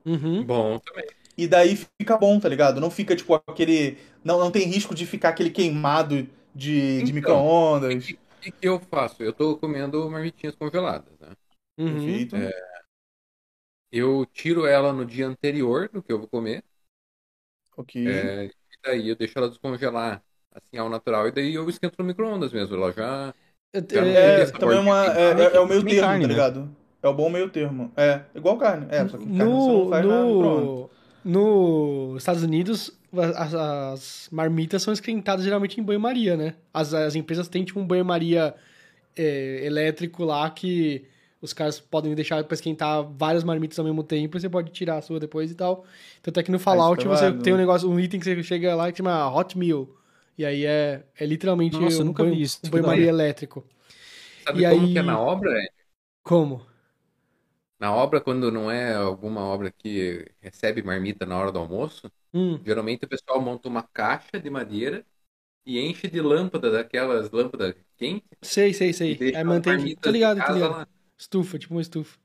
Uhum. 0.06 0.44
Bom 0.46 0.80
também. 0.80 1.06
E 1.38 1.48
daí 1.48 1.76
fica 2.00 2.18
bom, 2.18 2.40
tá 2.40 2.48
ligado? 2.50 2.80
Não 2.82 2.92
fica, 2.92 3.16
tipo, 3.16 3.36
aquele. 3.48 3.98
Não, 4.24 4.40
não 4.40 4.52
tem 4.52 4.68
risco 4.68 4.94
de 4.94 5.06
ficar 5.06 5.30
aquele 5.30 5.50
queimado 5.50 6.28
de, 6.54 7.04
de 7.04 7.14
Então, 7.14 7.14
micro-ondas. 7.14 7.96
O 7.96 8.00
que, 8.00 8.20
que 8.42 8.52
que 8.52 8.68
eu 8.68 8.80
faço? 8.80 9.24
Eu 9.24 9.34
tô 9.34 9.58
comendo 9.58 10.10
marmitinhas 10.10 10.56
congeladas, 10.56 11.18
né? 11.20 11.30
Uhum. 11.78 12.28
Perfeito. 12.28 12.36
Eu 13.92 14.26
tiro 14.26 14.66
ela 14.66 14.94
no 14.94 15.06
dia 15.06 15.28
anterior 15.28 15.90
do 15.90 16.02
que 16.02 16.12
eu 16.12 16.20
vou 16.20 16.28
comer. 16.28 16.64
Ok. 17.78 17.96
é, 18.08 18.46
e 18.46 18.52
daí 18.84 19.10
eu 19.10 19.16
deixo 19.16 19.38
ela 19.38 19.50
descongelar 19.50 20.24
assim 20.52 20.78
ao 20.78 20.90
natural. 20.90 21.28
E 21.28 21.32
daí 21.32 21.54
eu 21.54 21.70
esquento 21.70 21.96
no 22.00 22.06
micro-ondas 22.06 22.52
mesmo. 22.52 22.76
Ela 22.76 22.92
já. 22.92 23.34
É, 23.74 23.80
É, 23.80 24.46
também 24.52 24.78
é, 24.78 24.80
uma, 24.80 25.06
é, 25.06 25.32
é- 25.44 25.56
é 25.56 25.60
o 25.60 25.68
meio 25.68 25.84
termo, 25.84 26.02
carne, 26.02 26.22
tá 26.24 26.28
né? 26.28 26.34
ligado? 26.34 26.76
É 27.02 27.08
o 27.08 27.14
bom 27.14 27.30
meio 27.30 27.50
termo. 27.50 27.92
É, 27.96 28.22
igual 28.36 28.58
carne. 28.58 28.86
É, 28.90 29.08
só 29.08 29.18
que 29.18 29.26
carne 29.26 29.54
você 29.54 29.70
no, 30.04 30.90
no, 31.24 32.12
nos 32.12 32.22
Estados 32.22 32.44
Unidos, 32.44 32.92
as, 33.36 33.54
as 33.54 34.30
marmitas 34.32 34.84
são 34.84 34.94
esquentadas 34.94 35.44
geralmente 35.44 35.80
em 35.80 35.84
banho-maria, 35.84 36.38
né? 36.38 36.56
As, 36.74 36.94
as 36.94 37.16
empresas 37.16 37.48
têm 37.48 37.64
tipo 37.64 37.80
um 37.80 37.86
banho-maria 37.88 38.54
é, 39.16 39.66
elétrico 39.66 40.24
lá 40.24 40.50
que 40.50 41.06
os 41.42 41.54
caras 41.54 41.80
podem 41.80 42.14
deixar 42.16 42.44
pra 42.44 42.54
esquentar 42.56 43.04
várias 43.04 43.44
marmitas 43.44 43.78
ao 43.80 43.86
mesmo 43.86 44.04
tempo 44.04 44.38
e 44.38 44.40
você 44.42 44.48
pode 44.50 44.72
tirar 44.72 44.98
a 44.98 45.02
sua 45.02 45.20
depois 45.20 45.50
e 45.52 45.56
tal. 45.56 45.86
Tanto 46.22 46.40
é 46.40 46.44
que 46.44 46.52
no 46.52 46.60
Fallout 46.60 47.04
tá 47.04 47.10
você 47.10 47.24
válido. 47.26 47.44
tem 47.44 47.54
um 47.54 47.58
negócio, 47.58 47.90
um 47.90 48.00
item 48.00 48.20
que 48.20 48.26
você 48.26 48.44
chega 48.44 48.76
lá 48.76 48.92
que 48.92 48.98
chama 49.00 49.28
Hot 49.36 49.58
Meal. 49.58 49.88
E 50.38 50.46
aí 50.46 50.66
é, 50.66 51.04
é 51.20 51.26
literalmente 51.26 51.78
Nossa, 51.78 51.98
eu 51.98 52.02
um 52.02 52.06
nunca 52.06 52.24
banho- 52.24 52.36
vi 52.36 52.42
isso, 52.44 52.60
um 52.66 52.70
banho-maria 52.70 53.08
elétrico. 53.10 53.66
Sabe 54.46 54.64
E 54.66 54.70
como 54.70 54.86
aí- 54.88 54.94
que 54.94 55.00
é 55.00 55.02
na 55.04 55.20
obra? 55.20 55.52
Ed? 55.60 55.70
Como? 56.24 56.66
Na 57.80 57.94
obra, 57.94 58.22
quando 58.22 58.52
não 58.52 58.70
é 58.70 58.94
alguma 58.94 59.42
obra 59.42 59.72
que 59.72 60.28
recebe 60.40 60.84
marmita 60.84 61.26
na 61.26 61.38
hora 61.38 61.52
do 61.52 61.58
almoço, 61.60 62.12
Hum. 62.34 62.60
geralmente 62.64 63.06
o 63.06 63.08
pessoal 63.10 63.42
monta 63.42 63.68
uma 63.68 63.82
caixa 63.84 64.40
de 64.40 64.50
madeira 64.50 65.04
e 65.66 65.80
enche 65.80 66.08
de 66.08 66.22
lâmpada, 66.22 66.72
daquelas 66.72 67.30
lâmpadas 67.32 67.76
quentes, 67.98 68.28
Sei, 68.42 68.74
sei, 68.74 68.94
sei. 68.94 69.18
É 69.34 69.44
mantém. 69.44 69.96
Tô 69.96 70.10
ligado, 70.12 70.44
tô 70.46 70.54
ligado. 70.54 70.72
lá. 70.72 70.88
Estufa, 71.22 71.60
tipo 71.60 71.76
uma 71.76 71.82
estufa. 71.82 72.18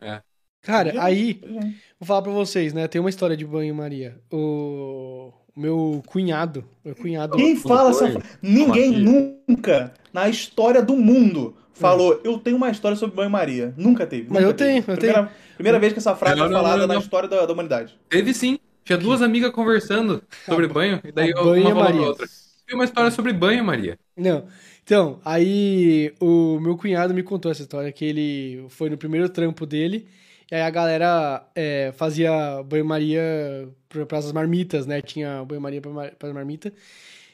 É. 0.00 0.22
Cara, 0.62 0.90
Gente, 0.90 1.00
aí, 1.00 1.40
gente. 1.44 1.76
vou 2.00 2.06
falar 2.06 2.22
pra 2.22 2.32
vocês, 2.32 2.72
né? 2.72 2.88
Tem 2.88 2.98
uma 2.98 3.10
história 3.10 3.36
de 3.36 3.44
banho-maria. 3.44 4.18
O 4.32 5.32
o 5.56 5.60
meu 5.60 6.02
cunhado, 6.06 6.64
meu 6.84 6.94
cunhado... 6.94 7.36
Quem 7.36 7.56
fala 7.56 7.90
essa. 7.90 8.22
Ninguém 8.42 8.90
Maria. 8.90 9.32
nunca, 9.48 9.94
na 10.12 10.28
história 10.28 10.82
do 10.82 10.94
mundo, 10.94 11.56
falou, 11.72 12.20
eu 12.22 12.38
tenho 12.38 12.56
uma 12.58 12.70
história 12.70 12.94
sobre 12.96 13.16
banho-maria. 13.16 13.72
Nunca 13.76 14.06
teve. 14.06 14.26
Mas 14.28 14.42
nunca 14.42 14.44
eu 14.44 14.54
tenho, 14.54 14.82
teve. 14.82 14.92
eu 14.92 14.96
primeira, 14.98 15.32
Primeira 15.54 15.78
vez 15.78 15.92
que 15.94 15.98
essa 15.98 16.14
frase 16.14 16.36
Não, 16.36 16.46
é 16.46 16.50
falada 16.50 16.80
não, 16.80 16.86
na 16.86 16.94
não. 16.94 17.00
história 17.00 17.26
da, 17.28 17.46
da 17.46 17.52
humanidade. 17.52 17.98
Teve 18.08 18.34
sim. 18.34 18.58
Tinha 18.84 18.98
duas 18.98 19.22
amigas 19.22 19.50
conversando 19.50 20.22
sobre 20.44 20.68
banho, 20.68 21.00
e 21.04 21.10
daí 21.10 21.32
A 21.32 21.40
uma 21.42 21.74
falou 21.74 22.04
outra. 22.08 22.26
Tem 22.66 22.74
uma 22.74 22.84
história 22.84 23.10
sobre 23.10 23.32
banho, 23.32 23.64
Maria. 23.64 23.98
Não. 24.16 24.46
Então, 24.82 25.20
aí 25.24 26.12
o 26.20 26.58
meu 26.58 26.76
cunhado 26.76 27.14
me 27.14 27.22
contou 27.22 27.50
essa 27.50 27.62
história, 27.62 27.92
que 27.92 28.04
ele 28.04 28.66
foi 28.68 28.90
no 28.90 28.96
primeiro 28.96 29.28
trampo 29.28 29.64
dele, 29.64 30.08
e 30.50 30.54
aí 30.54 30.62
a 30.62 30.70
galera 30.70 31.48
é, 31.54 31.92
fazia 31.96 32.62
banho-maria 32.64 33.68
para 33.88 34.18
as 34.18 34.32
marmitas, 34.32 34.86
né? 34.86 35.00
Tinha 35.00 35.44
banho-maria 35.44 35.80
para 35.80 36.28
as 36.28 36.34
marmitas. 36.34 36.72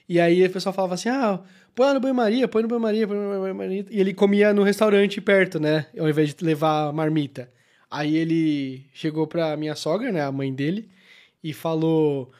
E 0.08 0.20
aí 0.20 0.44
o 0.44 0.50
pessoal 0.50 0.72
falava 0.74 0.94
assim, 0.94 1.08
ah, 1.08 1.40
põe 1.74 1.94
no 1.94 2.00
banho-maria, 2.00 2.48
põe 2.48 2.62
no 2.62 2.68
banho-maria, 2.68 3.06
põe 3.06 3.16
no 3.16 3.40
banho-maria. 3.40 3.86
E 3.90 4.00
ele 4.00 4.12
comia 4.14 4.52
no 4.52 4.62
restaurante 4.62 5.20
perto, 5.20 5.58
né? 5.60 5.86
Ao 5.98 6.08
invés 6.08 6.34
de 6.34 6.44
levar 6.44 6.88
a 6.88 6.92
marmita. 6.92 7.50
Aí 7.90 8.16
ele 8.16 8.84
chegou 8.94 9.26
pra 9.26 9.56
minha 9.56 9.74
sogra, 9.74 10.10
né? 10.12 10.22
A 10.22 10.32
mãe 10.32 10.52
dele, 10.52 10.88
e 11.42 11.52
falou... 11.52 12.30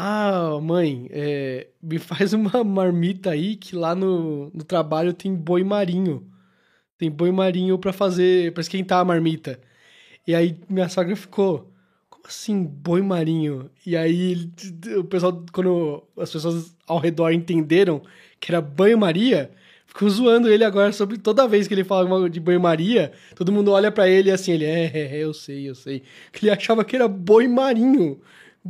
Ah, 0.00 0.60
mãe, 0.62 1.08
é, 1.10 1.66
me 1.82 1.98
faz 1.98 2.32
uma 2.32 2.62
marmita 2.62 3.30
aí 3.30 3.56
que 3.56 3.74
lá 3.74 3.94
no, 3.94 4.48
no 4.50 4.62
trabalho 4.64 5.12
tem 5.12 5.34
boi 5.34 5.64
marinho. 5.64 6.24
Tem 6.98 7.10
boi 7.10 7.32
marinho 7.32 7.78
pra 7.78 7.92
fazer, 7.92 8.52
pra 8.54 8.62
esquentar 8.62 9.00
a 9.00 9.04
marmita. 9.04 9.60
E 10.26 10.34
aí 10.34 10.60
minha 10.68 10.88
sogra 10.88 11.16
ficou, 11.16 11.72
como 12.10 12.26
assim 12.28 12.64
boi 12.64 13.02
marinho? 13.02 13.70
E 13.86 13.96
aí 13.96 14.50
o 14.98 15.04
pessoal, 15.04 15.44
quando 15.52 16.04
as 16.18 16.32
pessoas 16.32 16.76
ao 16.86 16.98
redor 16.98 17.32
entenderam 17.32 18.02
que 18.40 18.52
era 18.52 18.60
banho-maria, 18.62 19.50
ficou 19.86 20.08
zoando 20.10 20.48
ele 20.50 20.64
agora 20.64 20.92
sobre 20.92 21.18
toda 21.18 21.48
vez 21.48 21.68
que 21.68 21.74
ele 21.74 21.84
fala 21.84 22.30
de 22.30 22.40
banho-maria, 22.40 23.12
todo 23.36 23.52
mundo 23.52 23.72
olha 23.72 23.90
pra 23.92 24.08
ele 24.08 24.30
assim, 24.30 24.52
ele, 24.52 24.64
é, 24.66 24.86
é, 24.94 25.16
é, 25.18 25.24
eu 25.24 25.34
sei, 25.34 25.68
eu 25.68 25.74
sei. 25.74 26.02
Que 26.32 26.46
ele 26.46 26.50
achava 26.52 26.84
que 26.84 26.96
era 26.96 27.08
boi 27.08 27.48
marinho. 27.48 28.20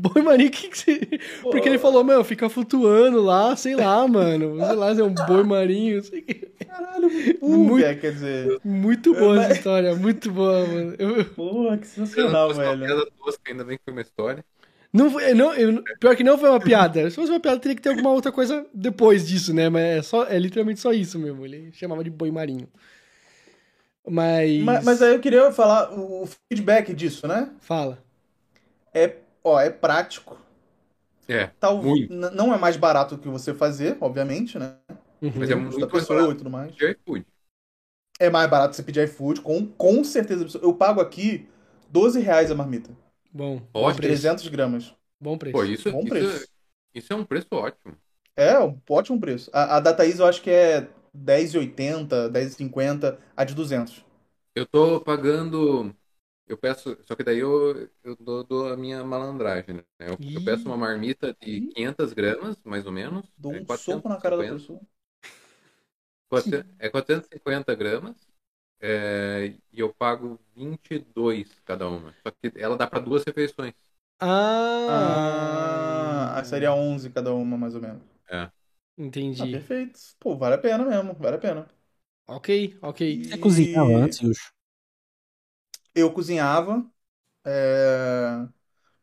Boi 0.01 0.23
marinho, 0.23 0.51
que 0.51 0.69
que 0.69 0.79
você... 0.79 1.01
Porque 1.43 1.69
ele 1.69 1.79
falou, 1.79 2.05
meu, 2.05 2.23
fica 2.23 2.49
flutuando 2.49 3.21
lá, 3.21 3.57
sei 3.57 3.75
lá, 3.75 4.07
mano. 4.07 4.57
Sei 4.65 4.75
lá, 4.77 4.91
é 4.91 5.03
um 5.03 5.15
boi 5.15 5.43
marinho, 5.43 6.03
sei 6.03 6.23
que... 6.23 6.35
Caralho, 6.65 7.11
Muito- 7.43 7.75
Uber, 7.75 8.01
quer 8.01 8.13
dizer. 8.13 8.61
Muito 8.65 9.13
boa 9.15 9.35
Mas- 9.37 9.45
essa 9.47 9.55
história, 9.55 9.95
muito 9.97 10.31
boa, 10.31 10.67
mano. 10.67 10.95
Eu- 10.99 11.25
Porra, 11.25 11.79
que 11.79 11.87
sensacional, 11.87 12.55
velho. 12.55 12.79
piada 12.87 13.07
tosca, 13.19 13.41
ainda 13.51 13.65
bem 13.65 13.77
que 13.77 13.83
foi 13.85 13.93
uma 13.93 14.03
história. 14.03 14.45
Não, 14.93 15.11
foi- 15.11 15.35
não, 15.35 15.53
eu- 15.55 15.83
pior 15.99 16.15
que 16.17 16.23
não 16.25 16.39
foi 16.39 16.49
uma 16.49 16.61
piada. 16.61 17.11
Se 17.11 17.17
fosse 17.17 17.31
uma 17.33 17.41
piada, 17.41 17.59
teria 17.61 17.75
que 17.75 17.83
ter 17.83 17.91
alguma 17.91 18.11
outra 18.11 18.31
coisa 18.31 18.65
depois 18.73 19.27
disso, 19.27 19.53
né? 19.53 19.69
Mas 19.69 19.83
é, 19.83 20.03
só, 20.03 20.25
é 20.27 20.39
literalmente 20.39 20.81
só 20.81 20.93
isso 20.93 21.19
mesmo. 21.19 21.45
Ele 21.45 21.71
chamava 21.73 22.05
de 22.05 22.11
boi 22.11 22.31
marinho. 22.31 22.69
Mas. 24.09 24.63
Mas, 24.63 24.85
mas 24.85 25.03
aí 25.03 25.13
eu 25.15 25.21
queria 25.21 25.51
falar 25.53 25.93
o 25.93 26.27
feedback 26.49 26.95
disso, 26.95 27.27
né? 27.27 27.51
Fala. 27.61 27.99
É, 28.95 29.17
ó, 29.45 29.61
é 29.61 29.71
prático. 29.71 30.39
É, 31.29 31.55
Tal, 31.61 31.77
Muito. 31.81 32.09
n- 32.09 32.31
não 32.31 32.55
é 32.55 32.59
mais 32.59 32.77
barato 32.77 33.17
do 33.17 33.23
que 33.23 33.29
você 33.29 33.53
fazer, 33.55 33.97
obviamente, 34.01 34.59
né? 34.59 34.77
mas 35.39 35.51
é 35.51 35.55
Uhum. 35.55 35.71
muito 35.75 35.79
Da 35.79 35.89
mais 35.93 36.07
pessoa 36.07 36.33
e 36.33 36.37
barato 36.37 36.39
tudo 36.39 36.51
mais. 36.51 36.75
iFood. 36.81 37.25
É 38.21 38.29
mais 38.31 38.49
barato 38.51 38.75
você 38.77 38.83
pedir 38.83 39.05
iFood, 39.09 39.41
com, 39.41 39.67
com 39.67 40.03
certeza. 40.05 40.59
Eu 40.63 40.75
pago 40.75 41.01
aqui 41.01 41.49
12 41.91 42.21
reais 42.21 42.51
a 42.51 42.55
marmita. 42.55 42.91
Bom. 43.33 43.67
Ótimo. 43.73 43.73
Bom 43.75 43.95
preço. 43.95 44.23
300 44.23 44.49
gramas. 44.49 44.95
Bom 45.21 45.39
preço. 45.39 45.63
Pô, 45.63 45.65
isso, 45.65 45.89
Bom 45.89 46.07
isso, 46.07 46.07
preço. 46.07 46.49
isso 46.95 47.13
é 47.13 47.17
um 47.17 47.25
preço 47.25 47.49
ótimo. 47.53 47.97
É, 48.37 48.59
um 48.59 48.81
ótimo 48.89 49.21
preço. 49.21 49.51
A, 49.53 49.77
a 49.77 49.81
da 49.81 49.93
Thaís 49.93 50.19
eu 50.19 50.27
acho 50.27 50.41
que 50.43 50.51
é 50.51 50.89
10,80, 51.13 52.29
10,50, 52.29 53.19
a 53.37 53.45
de 53.45 53.55
200. 53.55 54.05
Eu 54.55 54.67
tô 54.67 55.01
pagando. 55.01 55.95
Eu 56.49 56.59
peço. 56.59 56.97
Só 57.07 57.15
que 57.15 57.23
daí 57.25 57.39
eu, 57.39 57.89
eu 58.03 58.17
dou, 58.17 58.43
dou 58.45 58.73
a 58.73 58.77
minha 58.77 59.03
malandragem, 59.05 59.77
né? 59.77 59.85
Eu, 59.99 60.19
eu 60.35 60.39
Ih. 60.41 60.43
peço 60.43 60.67
uma 60.69 60.77
marmita 60.77 61.35
de 61.41 61.61
500 61.63 62.13
gramas, 62.13 62.57
mais 62.65 62.85
ou 62.87 62.93
menos. 62.93 63.25
Dou 63.39 63.55
é 63.55 63.61
um 63.63 63.67
soco 63.67 64.09
na 64.09 64.21
cara 64.21 64.37
da 64.37 64.43
450, 64.43 64.45
pessoa. 64.45 64.81
400 66.29 66.67
É 66.79 66.89
450 66.91 67.75
gramas. 67.75 68.17
é, 68.81 69.55
e 69.73 69.81
eu 69.81 69.93
pago 69.95 70.39
22 70.57 71.49
cada 71.65 71.89
uma. 71.89 72.13
Só 72.27 72.31
que 72.33 72.53
ela 72.57 72.77
dá 72.77 72.87
pra 72.87 72.99
duas 73.01 73.25
refeições. 73.25 73.75
Ah. 74.21 76.35
Ah, 76.37 76.45
seria 76.45 76.73
11 76.75 77.11
cada 77.11 77.33
uma, 77.35 77.57
mais 77.59 77.75
ou 77.75 77.81
menos. 77.81 78.03
Ah, 79.39 79.45
Entendi. 79.47 79.47
perfeito. 79.47 79.99
Pô, 80.21 80.37
vale 80.37 80.55
a 80.57 80.59
pena 80.59 80.85
mesmo, 80.85 81.15
vale 81.15 81.37
a 81.37 81.41
pena. 81.41 81.69
ok, 82.27 82.79
ok. 82.83 83.23
Você 83.23 83.39
cozinhava 83.39 83.97
antes, 83.99 84.21
Yuxo? 84.21 84.53
Eu 85.99 86.13
cozinhava. 86.13 86.85
é, 87.45 88.47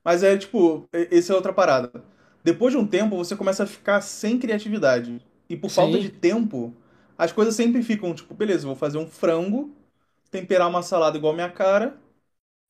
Mas 0.03 0.23
é 0.23 0.37
tipo, 0.37 0.87
essa 0.93 1.33
é 1.33 1.35
outra 1.35 1.53
parada. 1.53 1.91
Depois 2.43 2.73
de 2.73 2.79
um 2.79 2.87
tempo, 2.87 3.17
você 3.17 3.35
começa 3.35 3.63
a 3.63 3.67
ficar 3.67 4.01
sem 4.01 4.39
criatividade. 4.39 5.21
E 5.49 5.57
por 5.57 5.69
falta 5.69 5.97
Sim. 5.97 6.03
de 6.03 6.09
tempo, 6.09 6.73
as 7.17 7.31
coisas 7.31 7.55
sempre 7.55 7.83
ficam, 7.83 8.13
tipo, 8.13 8.33
beleza, 8.35 8.67
vou 8.67 8.75
fazer 8.75 8.97
um 8.97 9.07
frango, 9.07 9.71
temperar 10.31 10.69
uma 10.69 10.83
salada 10.83 11.17
igual 11.17 11.33
a 11.33 11.35
minha 11.35 11.49
cara, 11.49 11.97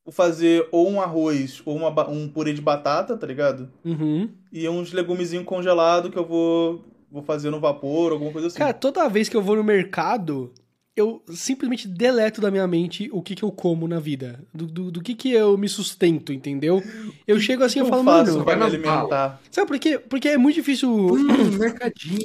vou 0.05 0.13
fazer 0.13 0.67
ou 0.71 0.89
um 0.89 1.01
arroz 1.01 1.61
ou 1.65 1.75
uma 1.75 2.09
um 2.09 2.29
purê 2.29 2.53
de 2.53 2.61
batata, 2.61 3.17
tá 3.17 3.27
ligado? 3.27 3.71
Uhum. 3.85 4.29
E 4.51 4.67
uns 4.69 4.93
legumezinhos 4.93 5.45
congelados 5.45 6.11
que 6.11 6.17
eu 6.17 6.25
vou, 6.25 6.83
vou 7.11 7.23
fazer 7.23 7.49
no 7.49 7.59
vapor, 7.59 8.11
alguma 8.13 8.31
coisa 8.31 8.47
assim. 8.47 8.59
Cara, 8.59 8.73
toda 8.73 9.09
vez 9.09 9.29
que 9.29 9.35
eu 9.37 9.41
vou 9.41 9.55
no 9.55 9.63
mercado, 9.63 10.53
eu 10.95 11.21
simplesmente 11.27 11.87
deleto 11.87 12.39
da 12.39 12.49
minha 12.49 12.65
mente 12.65 13.09
o 13.11 13.21
que 13.21 13.35
que 13.35 13.43
eu 13.43 13.51
como 13.51 13.87
na 13.87 13.99
vida. 13.99 14.39
Do, 14.53 14.65
do, 14.65 14.91
do 14.91 15.01
que 15.01 15.13
que 15.13 15.29
eu 15.29 15.57
me 15.57 15.67
sustento, 15.67 16.31
entendeu? 16.31 16.81
Eu 17.27 17.37
chego 17.39 17.63
assim 17.63 17.81
e 17.81 17.85
falo, 17.85 18.03
faço 18.03 18.31
mano. 18.31 18.39
me 18.39 18.45
vai 18.45 18.55
na 18.55 18.65
alimentar? 18.65 19.41
Sabe 19.51 19.67
por 19.67 19.77
quê? 19.77 19.99
Porque 19.99 20.29
é 20.29 20.37
muito 20.37 20.55
difícil. 20.55 20.89
Hum, 20.89 21.51
mercadinho. 21.59 22.21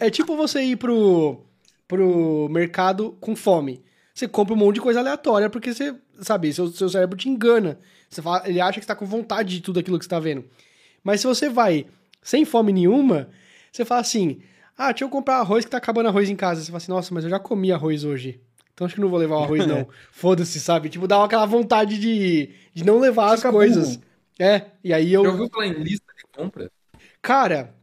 É, 0.00 0.06
é 0.06 0.10
tipo 0.10 0.36
você 0.36 0.60
ir 0.62 0.76
pro, 0.76 1.40
pro 1.86 2.48
mercado 2.50 3.16
com 3.20 3.36
fome. 3.36 3.80
Você 4.12 4.26
compra 4.26 4.54
um 4.54 4.58
monte 4.58 4.74
de 4.74 4.80
coisa 4.80 4.98
aleatória 4.98 5.48
porque 5.48 5.72
você, 5.72 5.94
sabe, 6.20 6.52
seu, 6.52 6.66
seu 6.66 6.88
cérebro 6.88 7.16
te 7.16 7.28
engana. 7.28 7.78
Você 8.08 8.20
fala, 8.20 8.42
ele 8.48 8.60
acha 8.60 8.80
que 8.80 8.84
você 8.84 8.88
tá 8.88 8.96
com 8.96 9.06
vontade 9.06 9.54
de 9.54 9.60
tudo 9.60 9.78
aquilo 9.78 9.98
que 9.98 10.04
você 10.04 10.10
tá 10.10 10.18
vendo. 10.18 10.44
Mas 11.04 11.20
se 11.20 11.28
você 11.28 11.48
vai 11.48 11.86
sem 12.22 12.44
fome 12.44 12.72
nenhuma, 12.72 13.28
você 13.70 13.84
fala 13.84 14.00
assim: 14.00 14.40
ah, 14.82 14.92
deixa 14.92 15.04
eu 15.04 15.08
comprar 15.08 15.36
arroz 15.36 15.64
que 15.64 15.70
tá 15.70 15.76
acabando 15.78 16.08
arroz 16.08 16.28
em 16.30 16.36
casa. 16.36 16.60
Você 16.60 16.66
fala 16.68 16.78
assim: 16.78 16.92
nossa, 16.92 17.12
mas 17.14 17.24
eu 17.24 17.30
já 17.30 17.38
comi 17.38 17.70
arroz 17.72 18.04
hoje. 18.04 18.40
Então 18.74 18.86
acho 18.86 18.94
que 18.94 19.00
não 19.00 19.08
vou 19.10 19.18
levar 19.18 19.36
o 19.36 19.44
arroz, 19.44 19.66
não. 19.66 19.86
Foda-se, 20.10 20.58
sabe? 20.58 20.88
Tipo, 20.88 21.06
dá 21.06 21.22
aquela 21.22 21.44
vontade 21.46 21.98
de, 21.98 22.50
de 22.72 22.84
não 22.84 22.98
levar 22.98 23.36
Fica 23.36 23.48
as 23.48 23.54
coisas. 23.54 23.96
burro. 23.96 24.08
É, 24.38 24.66
e 24.82 24.92
aí 24.94 25.12
eu. 25.12 25.22
Já 25.24 25.30
ouviu 25.30 25.48
falar 25.50 25.66
em 25.66 25.72
lista 25.74 26.06
de 26.16 26.22
compras? 26.34 26.70
Cara, 27.20 27.74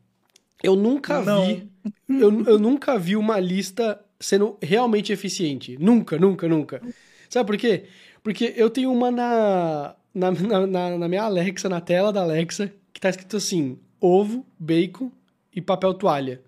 eu 0.63 0.75
nunca 0.75 1.21
Não. 1.21 1.45
vi. 1.45 1.69
Eu, 2.09 2.43
eu 2.45 2.57
nunca 2.59 2.97
vi 2.97 3.15
uma 3.15 3.39
lista 3.39 3.99
sendo 4.19 4.57
realmente 4.61 5.13
eficiente. 5.13 5.77
Nunca, 5.79 6.17
nunca, 6.17 6.47
nunca. 6.47 6.81
Sabe 7.29 7.45
por 7.45 7.57
quê? 7.57 7.85
Porque 8.23 8.53
eu 8.57 8.69
tenho 8.69 8.91
uma 8.91 9.11
na, 9.11 9.95
na, 10.13 10.31
na- 10.67 10.97
na 10.97 11.07
minha 11.07 11.23
Alexa, 11.23 11.69
na 11.69 11.79
tela 11.79 12.11
da 12.11 12.21
Alexa, 12.23 12.73
que 12.91 12.99
tá 12.99 13.09
escrito 13.09 13.37
assim: 13.37 13.77
ovo, 14.01 14.43
bacon 14.57 15.11
e 15.55 15.61
papel 15.61 15.93
toalha. 15.93 16.41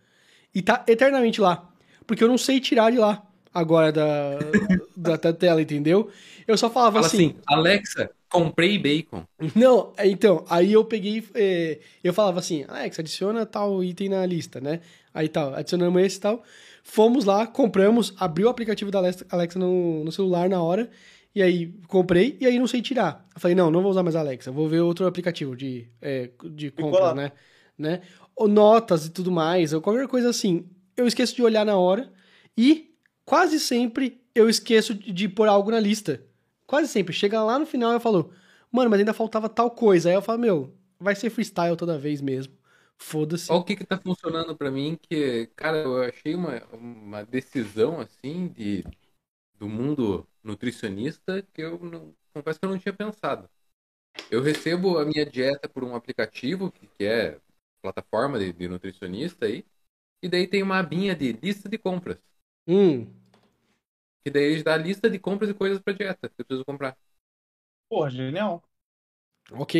E 0.53 0.61
tá 0.61 0.83
eternamente 0.87 1.39
lá. 1.39 1.69
Porque 2.05 2.23
eu 2.23 2.27
não 2.27 2.37
sei 2.37 2.59
tirar 2.59 2.91
de 2.91 2.97
lá 2.97 3.23
agora 3.53 3.91
da, 3.91 4.39
da, 4.95 5.15
da 5.15 5.33
tela, 5.33 5.61
entendeu? 5.61 6.09
Eu 6.47 6.57
só 6.57 6.69
falava 6.69 6.95
Fala 6.95 7.07
assim 7.07 7.27
assim, 7.27 7.35
Alexa, 7.45 8.09
comprei 8.29 8.77
bacon. 8.77 9.23
não, 9.55 9.93
então, 10.03 10.45
aí 10.49 10.73
eu 10.73 10.85
peguei, 10.85 11.23
é, 11.35 11.79
eu 12.03 12.13
falava 12.13 12.39
assim, 12.39 12.65
Alex, 12.67 12.99
adiciona 12.99 13.45
tal 13.45 13.83
item 13.83 14.09
na 14.09 14.25
lista, 14.25 14.59
né? 14.59 14.81
Aí 15.13 15.27
tal, 15.27 15.53
adicionamos 15.53 16.01
esse 16.03 16.17
e 16.17 16.21
tal. 16.21 16.43
Fomos 16.83 17.25
lá, 17.25 17.45
compramos, 17.45 18.13
abriu 18.17 18.47
o 18.47 18.49
aplicativo 18.49 18.89
da 18.89 18.99
Alexa, 18.99 19.25
Alexa 19.29 19.59
no, 19.59 20.03
no 20.03 20.11
celular 20.11 20.49
na 20.49 20.61
hora, 20.61 20.89
e 21.35 21.43
aí 21.43 21.71
comprei, 21.87 22.37
e 22.39 22.47
aí 22.47 22.57
não 22.57 22.67
sei 22.67 22.81
tirar. 22.81 23.25
Eu 23.35 23.39
falei, 23.39 23.53
não, 23.53 23.69
não 23.69 23.81
vou 23.81 23.91
usar 23.91 24.01
mais 24.01 24.15
a 24.15 24.21
Alexa, 24.21 24.51
vou 24.51 24.67
ver 24.67 24.79
outro 24.79 25.05
aplicativo 25.05 25.55
de, 25.55 25.87
é, 26.01 26.29
de 26.51 26.71
compras, 26.71 27.03
lá. 27.03 27.13
né? 27.13 27.31
né? 27.77 28.01
Notas 28.47 29.05
e 29.05 29.09
tudo 29.09 29.31
mais, 29.31 29.73
ou 29.73 29.81
qualquer 29.81 30.07
coisa 30.07 30.29
assim. 30.29 30.69
Eu 30.95 31.07
esqueço 31.07 31.35
de 31.35 31.43
olhar 31.43 31.65
na 31.65 31.77
hora, 31.77 32.11
e 32.57 32.93
quase 33.25 33.59
sempre 33.59 34.21
eu 34.33 34.49
esqueço 34.49 34.93
de, 34.93 35.27
pôr 35.27 35.47
algo 35.47 35.71
na 35.71 35.79
lista. 35.79 36.23
Quase 36.65 36.87
sempre. 36.87 37.13
Chega 37.13 37.43
lá 37.43 37.57
no 37.59 37.65
final 37.65 37.91
e 37.91 37.95
eu 37.95 37.99
falo, 37.99 38.31
mano, 38.71 38.89
mas 38.89 38.99
ainda 38.99 39.13
faltava 39.13 39.49
tal 39.49 39.71
coisa. 39.71 40.09
Aí 40.09 40.15
eu 40.15 40.21
falo, 40.21 40.39
meu, 40.39 40.75
vai 40.99 41.15
ser 41.15 41.29
freestyle 41.29 41.75
toda 41.75 41.97
vez 41.97 42.21
mesmo. 42.21 42.53
Foda-se. 42.97 43.51
Olha 43.51 43.61
o 43.61 43.63
que 43.63 43.75
que 43.75 43.85
tá 43.85 43.97
funcionando 43.97 44.55
pra 44.55 44.69
mim, 44.69 44.97
que, 45.01 45.47
cara, 45.55 45.77
eu 45.77 46.03
achei 46.03 46.35
uma, 46.35 46.61
uma 46.73 47.23
decisão, 47.23 47.99
assim, 47.99 48.49
de, 48.49 48.83
do 49.57 49.69
mundo 49.69 50.27
nutricionista 50.43 51.41
que 51.53 51.61
eu 51.61 51.79
não, 51.79 52.13
confesso 52.33 52.59
que 52.59 52.65
eu 52.65 52.69
não 52.69 52.77
tinha 52.77 52.93
pensado. 52.93 53.49
Eu 54.29 54.41
recebo 54.41 54.97
a 54.97 55.05
minha 55.05 55.25
dieta 55.25 55.69
por 55.69 55.83
um 55.83 55.95
aplicativo, 55.95 56.71
que 56.71 57.05
é 57.05 57.39
plataforma 57.81 58.39
de, 58.39 58.53
de 58.53 58.67
nutricionista 58.67 59.45
aí, 59.45 59.65
e 60.21 60.29
daí 60.29 60.47
tem 60.47 60.63
uma 60.63 60.79
abinha 60.79 61.15
de 61.15 61.33
lista 61.33 61.69
de 61.69 61.77
compras. 61.77 62.19
Hum, 62.67 63.07
Que 64.23 64.31
daí 64.31 64.63
dá 64.63 64.73
a 64.75 64.77
lista 64.77 65.09
de 65.09 65.19
compras 65.19 65.49
e 65.49 65.53
coisas 65.53 65.79
pra 65.81 65.93
dieta 65.93 66.29
que 66.29 66.41
eu 66.41 66.45
preciso 66.45 66.65
comprar. 66.65 66.97
Porra, 67.87 68.09
genial. 68.09 68.63
ok. 69.51 69.75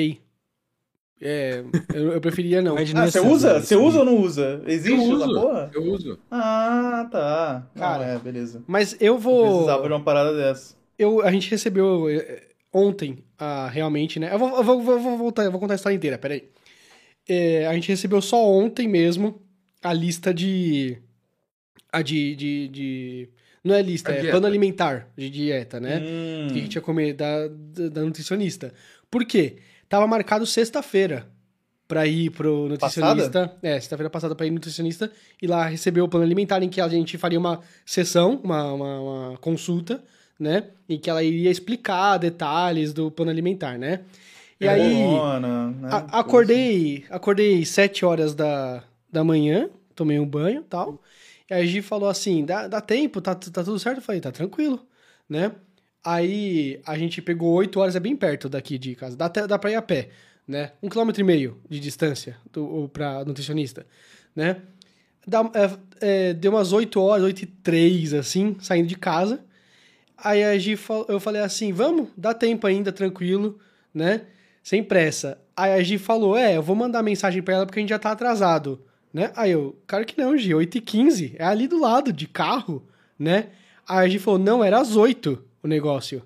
É, 1.21 1.59
eu, 1.91 2.13
eu 2.13 2.21
preferia 2.21 2.62
não. 2.62 2.75
Mas 2.93 2.93
Ah, 2.95 3.05
você 3.07 3.19
usa? 3.19 3.59
Você 3.59 3.75
usa 3.75 3.99
ou 3.99 4.05
não 4.05 4.17
usa? 4.17 4.62
Existe 4.67 4.93
Eu 4.93 5.03
essa 5.03 5.25
uso, 5.25 5.33
porra? 5.33 5.71
eu 5.73 5.83
uso. 5.83 6.19
Ah, 6.31 7.07
tá. 7.12 7.67
Cara, 7.75 7.99
Cara, 7.99 8.05
é, 8.05 8.19
beleza. 8.19 8.63
Mas 8.67 8.93
eu 9.01 9.13
Eu 9.15 9.19
vou. 9.19 9.49
precisava 9.51 9.88
de 9.88 9.93
uma 9.93 10.03
parada 10.03 10.35
dessa. 10.35 10.75
Eu, 10.97 11.21
a 11.21 11.31
gente 11.31 11.49
recebeu 11.49 12.09
eh, 12.09 12.49
ontem, 12.73 13.23
ah, 13.38 13.67
realmente, 13.69 14.19
né? 14.19 14.33
Eu 14.33 14.39
vou, 14.39 14.49
eu 14.57 14.63
vou, 14.63 14.81
vou- 14.81 14.99
vou 14.99 15.17
voltar, 15.17 15.43
eu 15.45 15.51
vou 15.51 15.59
contar 15.59 15.73
a 15.73 15.75
história 15.75 15.95
inteira, 15.95 16.17
peraí. 16.17 16.49
É, 17.29 17.67
a 17.67 17.73
gente 17.75 17.87
recebeu 17.87 18.21
só 18.21 18.43
ontem 18.43 18.87
mesmo 18.87 19.39
a 19.83 19.93
lista 19.93 20.33
de. 20.33 20.97
A 21.91 22.01
de. 22.01 22.35
de, 22.35 22.67
de- 22.67 23.29
não 23.63 23.75
é 23.75 23.81
lista, 23.81 24.11
A 24.11 24.15
é 24.15 24.19
dieta. 24.21 24.31
plano 24.31 24.47
alimentar 24.47 25.09
de 25.17 25.29
dieta, 25.29 25.79
né? 25.79 25.99
Hum. 25.99 26.47
O 26.47 26.53
que, 26.53 26.61
que 26.61 26.67
tinha 26.69 26.81
comer 26.81 27.13
da, 27.13 27.47
da, 27.89 28.01
nutricionista. 28.03 28.73
Por 29.11 29.25
quê? 29.25 29.57
Tava 29.87 30.07
marcado 30.07 30.45
sexta-feira 30.45 31.27
pra 31.87 32.07
ir 32.07 32.29
pro 32.29 32.69
nutricionista. 32.69 33.57
É, 33.61 33.73
sexta-feira 33.73 34.09
passada 34.09 34.33
pra 34.33 34.45
ir 34.45 34.51
nutricionista 34.51 35.11
e 35.41 35.45
lá 35.45 35.65
receber 35.67 36.01
o 36.01 36.07
plano 36.07 36.25
alimentar 36.25 36.63
em 36.63 36.69
que 36.69 36.79
a 36.79 36.87
gente 36.87 37.17
faria 37.17 37.37
uma 37.37 37.59
sessão, 37.85 38.39
uma, 38.43 38.73
uma, 38.73 38.99
uma 39.01 39.37
consulta, 39.37 40.01
né? 40.39 40.65
Em 40.87 40.97
que 40.97 41.09
ela 41.09 41.21
iria 41.23 41.51
explicar 41.51 42.17
detalhes 42.17 42.93
do 42.93 43.11
plano 43.11 43.29
alimentar, 43.31 43.77
né? 43.77 44.01
E 44.60 44.65
É 44.65 44.69
aí. 44.69 44.82
Né? 44.82 45.89
A- 45.89 46.19
acordei, 46.19 47.06
acordei 47.10 47.65
7 47.65 48.06
horas 48.06 48.36
da, 48.36 48.84
da 49.12 49.24
manhã, 49.24 49.69
tomei 49.95 50.19
um 50.19 50.26
banho 50.26 50.62
e 50.62 50.63
tal. 50.65 51.02
E 51.50 51.54
a 51.54 51.65
Gi 51.65 51.82
falou 51.82 52.10
assim: 52.10 52.45
dá, 52.45 52.67
dá 52.67 52.82
tempo, 52.82 53.22
tá, 53.22 53.34
tá 53.36 53.63
tudo 53.63 53.80
certo? 53.80 53.98
Eu 53.98 54.04
falei: 54.04 54.22
tá 54.22 54.32
tranquilo, 54.32 54.86
né? 55.28 55.52
Aí 56.04 56.80
a 56.86 56.98
gente 56.98 57.22
pegou 57.22 57.54
8 57.54 57.80
horas, 57.80 57.95
é 57.95 58.00
bem 58.00 58.15
perto 58.15 58.48
daqui 58.48 58.78
de 58.78 58.95
casa, 58.95 59.17
dá, 59.17 59.26
até, 59.26 59.45
dá 59.45 59.60
pra 59.60 59.72
ir 59.72 59.76
a 59.76 59.82
pé, 59.82 60.10
né? 60.48 60.72
Um 60.82 60.88
quilômetro 60.89 61.22
e 61.22 61.26
meio 61.26 61.60
de 61.69 61.80
distância 61.80 62.38
do, 62.54 62.89
pra 62.89 63.24
nutricionista, 63.26 63.86
né? 64.36 64.62
Dá, 65.28 65.41
é, 66.02 66.30
é, 66.30 66.34
deu 66.34 66.52
umas 66.54 66.72
8 66.72 67.00
horas, 67.02 67.24
8 67.26 67.41
e 67.43 67.45
3, 67.45 68.13
assim, 68.13 68.56
saindo 68.62 68.88
de 68.88 68.95
casa. 68.95 69.43
Aí 70.17 70.43
a 70.43 70.58
Gi, 70.58 70.78
eu 71.08 71.19
falei 71.19 71.41
assim, 71.41 71.72
vamos, 71.72 72.10
dá 72.15 72.34
tempo 72.34 72.65
ainda, 72.67 72.91
tranquilo, 72.91 73.60
né? 73.93 74.22
Sem 74.63 74.84
pressa. 74.84 75.39
Aí 75.56 75.74
a 75.74 75.84
Gi 75.84 75.98
falou, 75.98 76.38
é, 76.38 76.58
eu 76.58 76.63
vou 76.63 76.76
mandar 76.76 77.04
mensagem 77.04 77.41
pra 77.41 77.56
ela 77.56 77.65
porque 77.65 77.80
a 77.80 77.82
gente 77.82 77.89
já 77.89 78.00
tá 78.00 78.12
atrasado, 78.12 78.82
né? 79.13 79.32
Aí 79.36 79.52
eu, 79.52 79.78
cara 79.86 80.06
que 80.06 80.17
não, 80.17 80.38
Gi, 80.38 80.54
8 80.54 80.78
e 80.78 80.82
15 80.82 81.36
é 81.38 81.45
ali 81.45 81.67
do 81.67 81.80
lado, 81.80 82.13
de 82.13 82.28
carro, 82.28 82.88
né? 83.17 83.48
Aí 83.88 84.06
a 84.06 84.10
Gi 84.10 84.19
falou, 84.19 84.39
não, 84.39 84.63
era 84.63 84.80
às 84.80 84.95
8 84.95 85.43
o 85.63 85.67
negócio. 85.67 86.22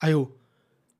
Aí 0.00 0.12
eu, 0.12 0.34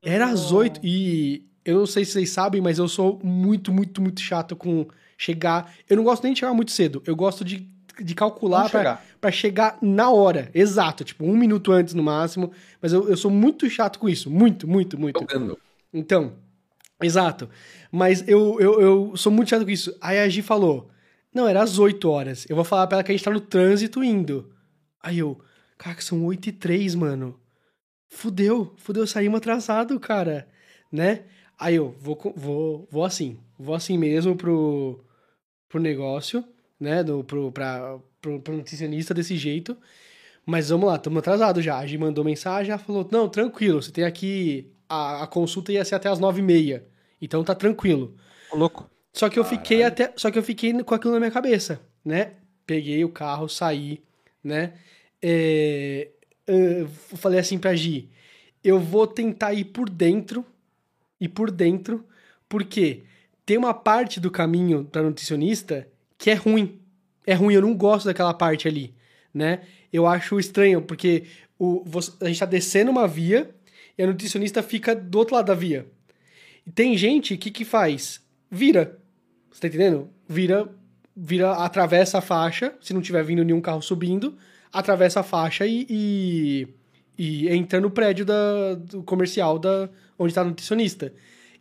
era 0.01 0.27
às 0.27 0.51
8 0.51 0.79
e 0.83 1.45
eu 1.65 1.79
não 1.79 1.85
sei 1.85 2.05
se 2.05 2.11
vocês 2.11 2.29
sabem, 2.29 2.61
mas 2.61 2.77
eu 2.77 2.87
sou 2.87 3.19
muito, 3.23 3.73
muito, 3.73 4.01
muito 4.01 4.21
chato 4.21 4.55
com 4.55 4.87
chegar... 5.17 5.73
Eu 5.89 5.97
não 5.97 6.03
gosto 6.03 6.23
nem 6.23 6.33
de 6.33 6.39
chegar 6.39 6.53
muito 6.53 6.71
cedo, 6.71 7.01
eu 7.05 7.15
gosto 7.15 7.43
de, 7.43 7.67
de 7.99 8.15
calcular 8.15 8.57
Vamos 8.59 8.71
pra, 8.71 8.79
chegar. 8.79 9.05
pra 9.19 9.31
chegar 9.31 9.77
na 9.81 10.11
hora, 10.11 10.49
exato, 10.53 11.03
tipo, 11.03 11.25
um 11.25 11.35
minuto 11.35 11.71
antes 11.71 11.93
no 11.93 12.03
máximo, 12.03 12.51
mas 12.81 12.93
eu, 12.93 13.09
eu 13.09 13.17
sou 13.17 13.31
muito 13.31 13.69
chato 13.69 13.97
com 13.97 14.07
isso, 14.07 14.29
muito, 14.29 14.67
muito, 14.67 14.99
muito. 14.99 15.19
Jogando. 15.19 15.57
Então, 15.91 16.33
exato. 17.01 17.49
Mas 17.91 18.27
eu, 18.27 18.59
eu, 18.59 18.81
eu 18.81 19.17
sou 19.17 19.31
muito 19.31 19.49
chato 19.49 19.63
com 19.63 19.69
isso. 19.71 19.95
Aí 20.01 20.19
a 20.19 20.27
Gi 20.27 20.41
falou: 20.41 20.89
Não, 21.33 21.47
era 21.47 21.61
às 21.61 21.79
8 21.79 22.09
horas. 22.09 22.45
Eu 22.49 22.55
vou 22.55 22.65
falar 22.65 22.87
pra 22.87 22.97
ela 22.97 23.03
que 23.03 23.11
a 23.11 23.15
gente 23.15 23.23
tá 23.23 23.31
no 23.31 23.41
trânsito 23.41 24.03
indo. 24.03 24.51
Aí 25.01 25.19
eu, 25.19 25.39
cara, 25.77 25.95
que 25.95 26.03
são 26.03 26.25
8 26.25 26.49
e 26.49 26.51
3, 26.51 26.95
mano. 26.95 27.39
Fudeu, 28.09 28.73
fudeu, 28.77 29.05
saímos 29.05 29.37
atrasado, 29.37 29.99
cara. 29.99 30.47
Né? 30.91 31.23
Aí 31.57 31.75
eu, 31.75 31.95
vou, 31.99 32.17
vou, 32.35 32.87
vou 32.91 33.05
assim. 33.05 33.39
Vou 33.57 33.75
assim 33.75 33.97
mesmo 33.97 34.35
pro, 34.35 35.03
pro 35.69 35.79
negócio, 35.79 36.43
né? 36.79 37.03
Do, 37.03 37.23
pro, 37.23 37.51
pra, 37.51 37.99
pro, 38.21 38.41
pro 38.41 38.57
nutricionista 38.57 39.13
desse 39.13 39.37
jeito. 39.37 39.77
Mas 40.45 40.69
vamos 40.69 40.87
lá, 40.87 40.95
estamos 40.95 41.19
atrasados 41.19 41.63
já. 41.63 41.77
A 41.77 41.85
Gi 41.85 41.97
mandou 41.97 42.23
mensagem, 42.23 42.71
ela 42.71 42.79
falou: 42.79 43.07
Não, 43.11 43.29
tranquilo, 43.29 43.81
você 43.81 43.91
tem 43.91 44.03
aqui. 44.03 44.74
A, 44.87 45.23
a 45.23 45.27
consulta 45.27 45.71
ia 45.71 45.83
ser 45.85 45.95
até 45.95 46.09
as 46.09 46.19
9h30. 46.19 46.83
Então 47.21 47.43
tá 47.43 47.55
tranquilo. 47.55 48.15
Louco. 48.53 48.89
Só 49.13 49.29
que 49.29 49.39
eu 49.39 49.43
fiquei 49.45 49.83
até. 49.83 50.13
Só 50.15 50.29
que 50.29 50.37
eu 50.37 50.43
fiquei 50.43 50.73
com 50.83 50.93
aquilo 50.95 51.13
na 51.13 51.19
minha 51.19 51.31
cabeça, 51.31 51.81
né? 52.03 52.33
Peguei 52.65 53.03
o 53.05 53.09
carro, 53.09 53.47
saí, 53.47 54.01
né? 54.43 54.73
É, 55.21 56.09
eu 56.47 56.87
falei 57.17 57.39
assim 57.39 57.57
pra 57.57 57.75
Gi: 57.75 58.09
eu 58.63 58.79
vou 58.79 59.07
tentar 59.07 59.53
ir 59.53 59.65
por 59.65 59.89
dentro. 59.89 60.45
E 61.19 61.29
por 61.29 61.49
dentro, 61.49 62.05
porque 62.49 63.03
tem 63.45 63.57
uma 63.57 63.73
parte 63.73 64.19
do 64.19 64.29
caminho 64.29 64.83
pra 64.83 65.01
nutricionista 65.01 65.87
que 66.17 66.29
é 66.29 66.33
ruim. 66.33 66.77
É 67.25 67.33
ruim, 67.33 67.53
eu 67.55 67.61
não 67.61 67.73
gosto 67.73 68.05
daquela 68.05 68.33
parte 68.33 68.67
ali, 68.67 68.93
né? 69.33 69.61
Eu 69.93 70.05
acho 70.05 70.37
estranho, 70.37 70.81
porque 70.81 71.23
o, 71.57 71.81
você- 71.85 72.11
a 72.19 72.25
gente 72.27 72.39
tá 72.39 72.45
descendo 72.45 72.91
uma 72.91 73.07
via 73.07 73.49
e 73.97 74.03
a 74.03 74.07
nutricionista 74.07 74.61
fica 74.61 74.95
do 74.95 75.17
outro 75.17 75.35
lado 75.35 75.47
da 75.47 75.53
via. 75.53 75.87
E 76.65 76.71
tem 76.71 76.97
gente 76.97 77.37
que 77.37 77.51
que 77.51 77.63
faz? 77.63 78.21
Vira. 78.49 78.99
Você 79.51 79.61
tá 79.61 79.67
entendendo? 79.67 80.09
Vira, 80.27 80.69
vira, 81.15 81.53
atravessa 81.53 82.17
a 82.17 82.21
faixa, 82.21 82.73
se 82.81 82.93
não 82.93 83.01
tiver 83.01 83.23
vindo 83.23 83.43
nenhum 83.43 83.61
carro 83.61 83.81
subindo, 83.81 84.35
atravessa 84.73 85.21
a 85.21 85.23
faixa 85.23 85.65
e, 85.65 85.85
e, 85.89 86.67
e 87.17 87.49
entra 87.49 87.79
no 87.79 87.89
prédio 87.89 88.25
da, 88.25 88.75
do 88.75 89.03
comercial 89.03 89.57
da, 89.57 89.89
onde 90.19 90.33
tá 90.33 90.41
a 90.41 90.45
nutricionista. 90.45 91.13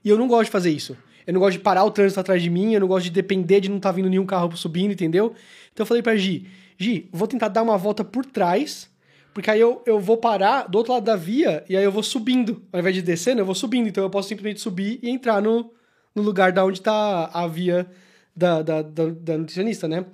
E 0.05 0.09
eu 0.09 0.19
não 0.19 0.27
gosto 0.27 0.47
de 0.47 0.51
fazer 0.51 0.71
isso. 0.71 0.97
Eu 1.27 1.33
não 1.33 1.41
gosto 1.41 1.57
de 1.57 1.63
parar 1.63 1.85
o 1.85 1.91
trânsito 1.91 2.21
atrás 2.21 2.43
de 2.43 2.51
mim, 2.51 2.75
eu 2.75 2.81
não 2.81 2.89
gosto 2.89 3.05
de 3.05 3.11
depender 3.11 3.61
de 3.61 3.69
não 3.69 3.79
estar 3.79 3.93
vindo 3.93 4.11
nenhum 4.11 4.27
carro 4.27 4.55
subindo, 4.57 4.93
entendeu? 4.93 5.35
Então 5.73 5.85
eu 5.85 5.87
falei 5.87 6.03
pra 6.03 6.17
Gi, 6.17 6.47
Gi, 6.77 7.09
vou 7.13 7.27
tentar 7.27 7.49
dar 7.49 7.63
uma 7.63 7.79
volta 7.79 8.05
por 8.05 8.27
trás, 8.27 8.91
porque 9.35 9.51
aí 9.51 9.61
eu, 9.61 9.83
eu 9.85 9.99
vou 9.99 10.17
parar 10.17 10.69
do 10.69 10.79
outro 10.79 10.93
lado 10.93 11.05
da 11.05 11.17
via 11.17 11.65
e 11.69 11.77
aí 11.77 11.83
eu 11.83 11.91
vou 11.91 12.05
subindo. 12.05 12.63
Ao 12.73 12.79
invés 12.79 12.95
de 12.95 13.03
descendo, 13.03 13.41
eu 13.41 13.45
vou 13.45 13.55
subindo. 13.55 13.89
Então 13.89 14.05
eu 14.05 14.09
posso 14.09 14.29
simplesmente 14.29 14.61
subir 14.61 15.01
e 15.03 15.11
entrar 15.11 15.43
no, 15.43 15.73
no 16.15 16.23
lugar 16.23 16.53
da 16.53 16.65
onde 16.65 16.81
tá 16.81 17.29
a 17.35 17.47
via 17.49 17.87
da, 18.35 18.63
da, 18.63 18.81
da, 18.81 19.07
da 19.07 19.37
nutricionista, 19.37 19.89
né? 19.89 20.07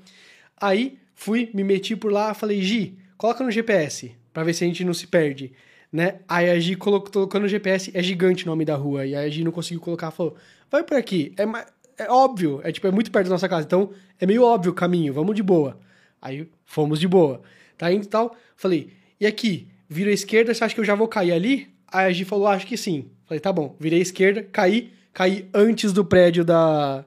Aí 0.59 0.98
fui, 1.14 1.50
me 1.52 1.62
meti 1.62 1.94
por 1.94 2.11
lá, 2.11 2.33
falei, 2.33 2.62
Gi, 2.62 2.98
coloca 3.18 3.44
no 3.44 3.50
GPS. 3.50 4.12
pra 4.33 4.42
ver 4.42 4.54
se 4.54 4.64
a 4.64 4.66
gente 4.66 4.85
não 4.85 4.94
se 4.94 5.06
perde, 5.06 5.52
né? 5.92 6.20
Aí 6.26 6.50
a 6.50 6.59
Gi 6.59 6.76
colocou, 6.76 7.11
colocou 7.12 7.40
no 7.40 7.48
GPS, 7.48 7.90
é 7.94 8.02
gigante 8.02 8.44
o 8.44 8.46
nome 8.46 8.64
da 8.64 8.74
rua, 8.74 9.04
e 9.04 9.14
aí 9.14 9.26
a 9.26 9.28
Gi 9.30 9.44
não 9.44 9.52
conseguiu 9.52 9.80
colocar, 9.80 10.11
falou, 10.11 10.37
vai 10.70 10.83
por 10.83 10.96
aqui, 10.96 11.35
é, 11.37 12.04
é 12.04 12.11
óbvio, 12.11 12.61
é 12.62 12.72
tipo, 12.72 12.87
é 12.87 12.90
muito 12.90 13.11
perto 13.11 13.26
da 13.26 13.35
nossa 13.35 13.48
casa, 13.48 13.66
então 13.66 13.90
é 14.18 14.26
meio 14.26 14.42
óbvio 14.44 14.72
o 14.72 14.74
caminho, 14.74 15.12
vamos 15.12 15.35
de 15.35 15.42
boa. 15.42 15.78
Aí 16.22 16.48
fomos 16.64 17.00
de 17.00 17.09
boa, 17.09 17.42
tá 17.76 17.90
indo 17.92 18.04
e 18.04 18.09
tal, 18.09 18.37
falei, 18.56 18.92
e 19.20 19.26
aqui, 19.26 19.68
vira 19.88 20.11
à 20.11 20.14
esquerda, 20.14 20.54
você 20.54 20.64
acha 20.64 20.74
que 20.74 20.80
eu 20.80 20.85
já 20.85 20.94
vou 20.94 21.06
cair 21.06 21.33
ali? 21.33 21.68
Aí 21.87 22.06
a 22.06 22.12
Gi 22.12 22.24
falou, 22.24 22.46
acho 22.46 22.66
que 22.66 22.76
sim. 22.76 23.11
Falei, 23.26 23.40
tá 23.40 23.52
bom, 23.52 23.76
virei 23.78 23.98
à 23.98 24.02
esquerda, 24.02 24.42
caí, 24.50 24.92
caí 25.12 25.48
antes 25.52 25.92
do 25.92 26.04
prédio 26.04 26.44
da, 26.44 27.04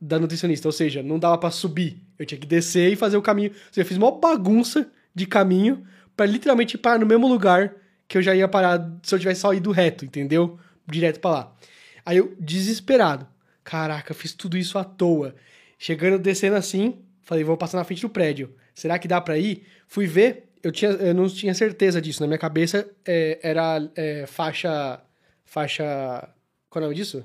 da 0.00 0.18
nutricionista, 0.18 0.68
ou 0.68 0.72
seja, 0.72 1.02
não 1.02 1.18
dava 1.18 1.36
pra 1.36 1.50
subir. 1.50 1.98
Eu 2.18 2.24
tinha 2.24 2.38
que 2.38 2.46
descer 2.46 2.92
e 2.92 2.96
fazer 2.96 3.16
o 3.16 3.22
caminho. 3.22 3.50
Ou 3.50 3.56
seja, 3.72 3.80
eu 3.80 3.86
fiz 3.86 3.96
uma 3.96 4.12
bagunça 4.12 4.90
de 5.14 5.26
caminho 5.26 5.84
pra 6.16 6.26
literalmente 6.26 6.78
parar 6.78 6.98
no 6.98 7.06
mesmo 7.06 7.26
lugar 7.26 7.74
que 8.06 8.18
eu 8.18 8.22
já 8.22 8.34
ia 8.34 8.46
parar 8.46 8.98
se 9.02 9.14
eu 9.14 9.18
tivesse 9.18 9.40
só 9.40 9.54
ido 9.54 9.70
reto, 9.70 10.04
entendeu? 10.04 10.58
Direto 10.86 11.20
pra 11.20 11.30
lá. 11.30 11.56
Aí 12.04 12.16
eu, 12.16 12.34
desesperado. 12.38 13.26
Caraca, 13.64 14.12
fiz 14.12 14.32
tudo 14.34 14.58
isso 14.58 14.78
à 14.78 14.84
toa. 14.84 15.34
Chegando, 15.78 16.18
descendo 16.18 16.56
assim, 16.56 16.98
falei, 17.22 17.44
vou 17.44 17.56
passar 17.56 17.78
na 17.78 17.84
frente 17.84 18.02
do 18.02 18.10
prédio. 18.10 18.54
Será 18.74 18.98
que 18.98 19.08
dá 19.08 19.20
pra 19.20 19.38
ir? 19.38 19.64
Fui 19.86 20.06
ver, 20.06 20.49
eu, 20.62 20.72
tinha, 20.72 20.90
eu 20.92 21.14
não 21.14 21.28
tinha 21.28 21.54
certeza 21.54 22.00
disso. 22.00 22.22
Na 22.22 22.26
minha 22.26 22.38
cabeça 22.38 22.88
é, 23.06 23.38
era 23.42 23.90
é, 23.94 24.26
faixa. 24.26 25.00
Faixa. 25.44 26.28
Qual 26.68 26.82
é 26.82 26.86
o 26.86 26.88
nome 26.88 26.96
disso? 26.96 27.24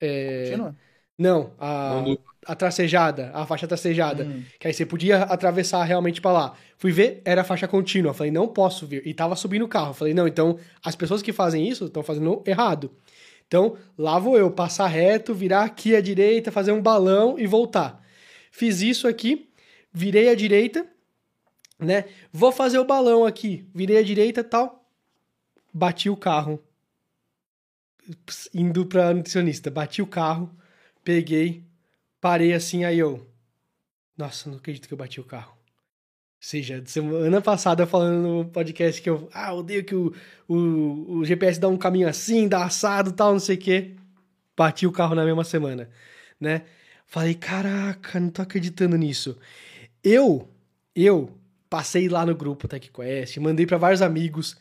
É, 0.00 0.54
não, 1.18 1.52
a, 1.58 2.04
a 2.44 2.54
tracejada, 2.54 3.30
a 3.32 3.46
faixa 3.46 3.66
tracejada. 3.66 4.24
Hum. 4.24 4.42
Que 4.58 4.66
aí 4.66 4.74
você 4.74 4.84
podia 4.84 5.22
atravessar 5.22 5.82
realmente 5.84 6.20
pra 6.20 6.32
lá. 6.32 6.56
Fui 6.76 6.92
ver, 6.92 7.22
era 7.24 7.44
faixa 7.44 7.68
contínua. 7.68 8.12
Falei, 8.12 8.32
não 8.32 8.48
posso 8.48 8.86
vir. 8.86 9.06
E 9.06 9.14
tava 9.14 9.36
subindo 9.36 9.64
o 9.64 9.68
carro. 9.68 9.94
Falei, 9.94 10.12
não, 10.12 10.26
então 10.26 10.58
as 10.82 10.96
pessoas 10.96 11.22
que 11.22 11.32
fazem 11.32 11.68
isso 11.68 11.86
estão 11.86 12.02
fazendo 12.02 12.42
errado. 12.46 12.90
Então, 13.46 13.76
lá 13.96 14.18
vou 14.18 14.36
eu, 14.36 14.50
passar 14.50 14.88
reto, 14.88 15.34
virar 15.34 15.64
aqui 15.64 15.94
à 15.94 16.00
direita, 16.00 16.50
fazer 16.50 16.72
um 16.72 16.82
balão 16.82 17.38
e 17.38 17.46
voltar. 17.46 18.02
Fiz 18.50 18.80
isso 18.80 19.06
aqui, 19.06 19.48
virei 19.92 20.28
à 20.28 20.34
direita, 20.34 20.86
né? 21.78 22.04
Vou 22.32 22.52
fazer 22.52 22.78
o 22.78 22.84
balão 22.84 23.24
aqui, 23.24 23.68
virei 23.74 23.98
à 23.98 24.02
direita 24.02 24.42
tal. 24.42 24.88
Bati 25.72 26.08
o 26.08 26.16
carro. 26.16 26.62
Indo 28.52 28.86
pra 28.86 29.12
nutricionista. 29.14 29.70
Bati 29.70 30.02
o 30.02 30.06
carro, 30.06 30.54
peguei, 31.02 31.64
parei 32.20 32.52
assim, 32.52 32.84
aí 32.84 32.98
eu. 32.98 33.26
Nossa, 34.16 34.48
não 34.48 34.58
acredito 34.58 34.86
que 34.86 34.94
eu 34.94 34.98
bati 34.98 35.20
o 35.20 35.24
carro. 35.24 35.52
Ou 35.52 36.48
seja, 36.48 36.82
semana 36.86 37.40
passada 37.40 37.86
falando 37.86 38.22
no 38.22 38.44
podcast 38.44 39.00
que 39.00 39.08
eu. 39.10 39.28
Ah, 39.32 39.52
odeio 39.54 39.84
que 39.84 39.94
o, 39.94 40.14
o, 40.46 41.18
o 41.18 41.24
GPS 41.24 41.58
dá 41.58 41.68
um 41.68 41.76
caminho 41.76 42.08
assim, 42.08 42.46
dá 42.46 42.64
assado 42.64 43.12
tal, 43.12 43.32
não 43.32 43.40
sei 43.40 43.56
o 43.56 43.58
quê. 43.58 43.96
Bati 44.56 44.86
o 44.86 44.92
carro 44.92 45.14
na 45.14 45.24
mesma 45.24 45.42
semana, 45.42 45.90
né? 46.38 46.62
Falei, 47.06 47.34
caraca, 47.34 48.20
não 48.20 48.30
tô 48.30 48.42
acreditando 48.42 48.96
nisso. 48.96 49.38
Eu, 50.02 50.48
eu 50.94 51.30
passei 51.74 52.08
lá 52.08 52.24
no 52.24 52.36
grupo 52.36 52.68
TechQuest, 52.68 53.36
mandei 53.40 53.66
pra 53.66 53.76
vários 53.76 54.00
amigos. 54.00 54.56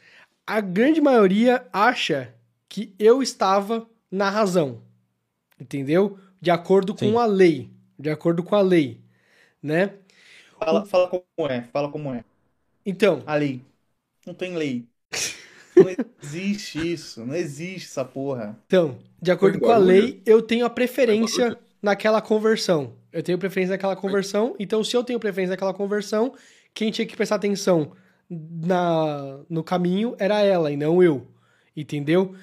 A 0.48 0.60
grande 0.60 1.00
maioria 1.00 1.64
acha 1.72 2.34
que 2.68 2.96
eu 2.98 3.22
estava 3.22 3.88
na 4.10 4.32
razão. 4.32 4.82
Entendeu? 5.60 6.18
De 6.42 6.50
acordo 6.50 6.96
com 6.96 7.06
Sim. 7.12 7.18
a 7.18 7.26
lei. 7.28 7.70
De 8.00 8.10
acordo 8.10 8.42
com 8.42 8.56
a 8.56 8.62
lei, 8.62 9.00
né? 9.62 9.94
Fala, 10.58 10.88
fala 10.88 11.08
como 11.08 11.24
é, 11.52 11.62
fala 11.72 11.92
como 11.92 12.12
é. 12.12 12.26
Então, 12.84 13.22
A 13.28 13.36
lei. 13.36 13.62
Não 14.26 14.34
tem 14.34 14.56
lei. 14.56 14.84
Não 15.78 15.86
existe 16.20 16.94
isso. 16.94 17.24
Não 17.24 17.36
existe 17.36 17.90
essa 17.90 18.04
porra. 18.04 18.58
Então, 18.66 18.98
de 19.22 19.30
acordo 19.30 19.60
com 19.60 19.70
a 19.70 19.78
lei, 19.78 20.20
eu 20.26 20.42
tenho 20.42 20.66
a 20.66 20.70
preferência 20.70 21.60
naquela 21.80 22.24
conversão. 22.24 22.96
Eu 23.12 23.22
tenho 23.22 23.38
preferência 23.38 23.74
naquela 23.74 23.96
conversão, 23.96 24.56
então 24.58 24.84
se 24.84 24.98
eu 24.98 25.04
tenho 25.04 25.20
preferência 25.20 25.52
naquela 25.52 25.76
conversão, 25.76 26.34
quem 26.74 26.92
tinha 26.92 27.06
que 27.06 27.16
prestar 27.16 27.36
atenção 27.36 27.92
na, 28.30 29.40
no 29.50 29.64
caminho 29.64 30.16
era 30.20 30.42
ela 30.42 30.72
e 30.72 30.78
não 30.78 31.02
eu. 31.04 31.28
Entendeu? 31.76 32.36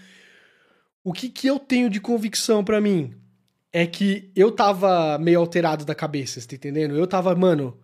O 1.04 1.12
que, 1.12 1.28
que 1.28 1.46
eu 1.46 1.58
tenho 1.58 1.88
de 1.88 2.00
convicção 2.00 2.62
pra 2.64 2.80
mim 2.80 3.14
é 3.72 3.86
que 3.86 4.30
eu 4.34 4.50
tava 4.52 5.16
meio 5.18 5.38
alterado 5.40 5.84
da 5.84 5.94
cabeça, 5.94 6.40
você 6.40 6.48
tá 6.48 6.56
entendendo? 6.56 6.96
Eu 6.96 7.06
tava, 7.06 7.34
mano, 7.34 7.78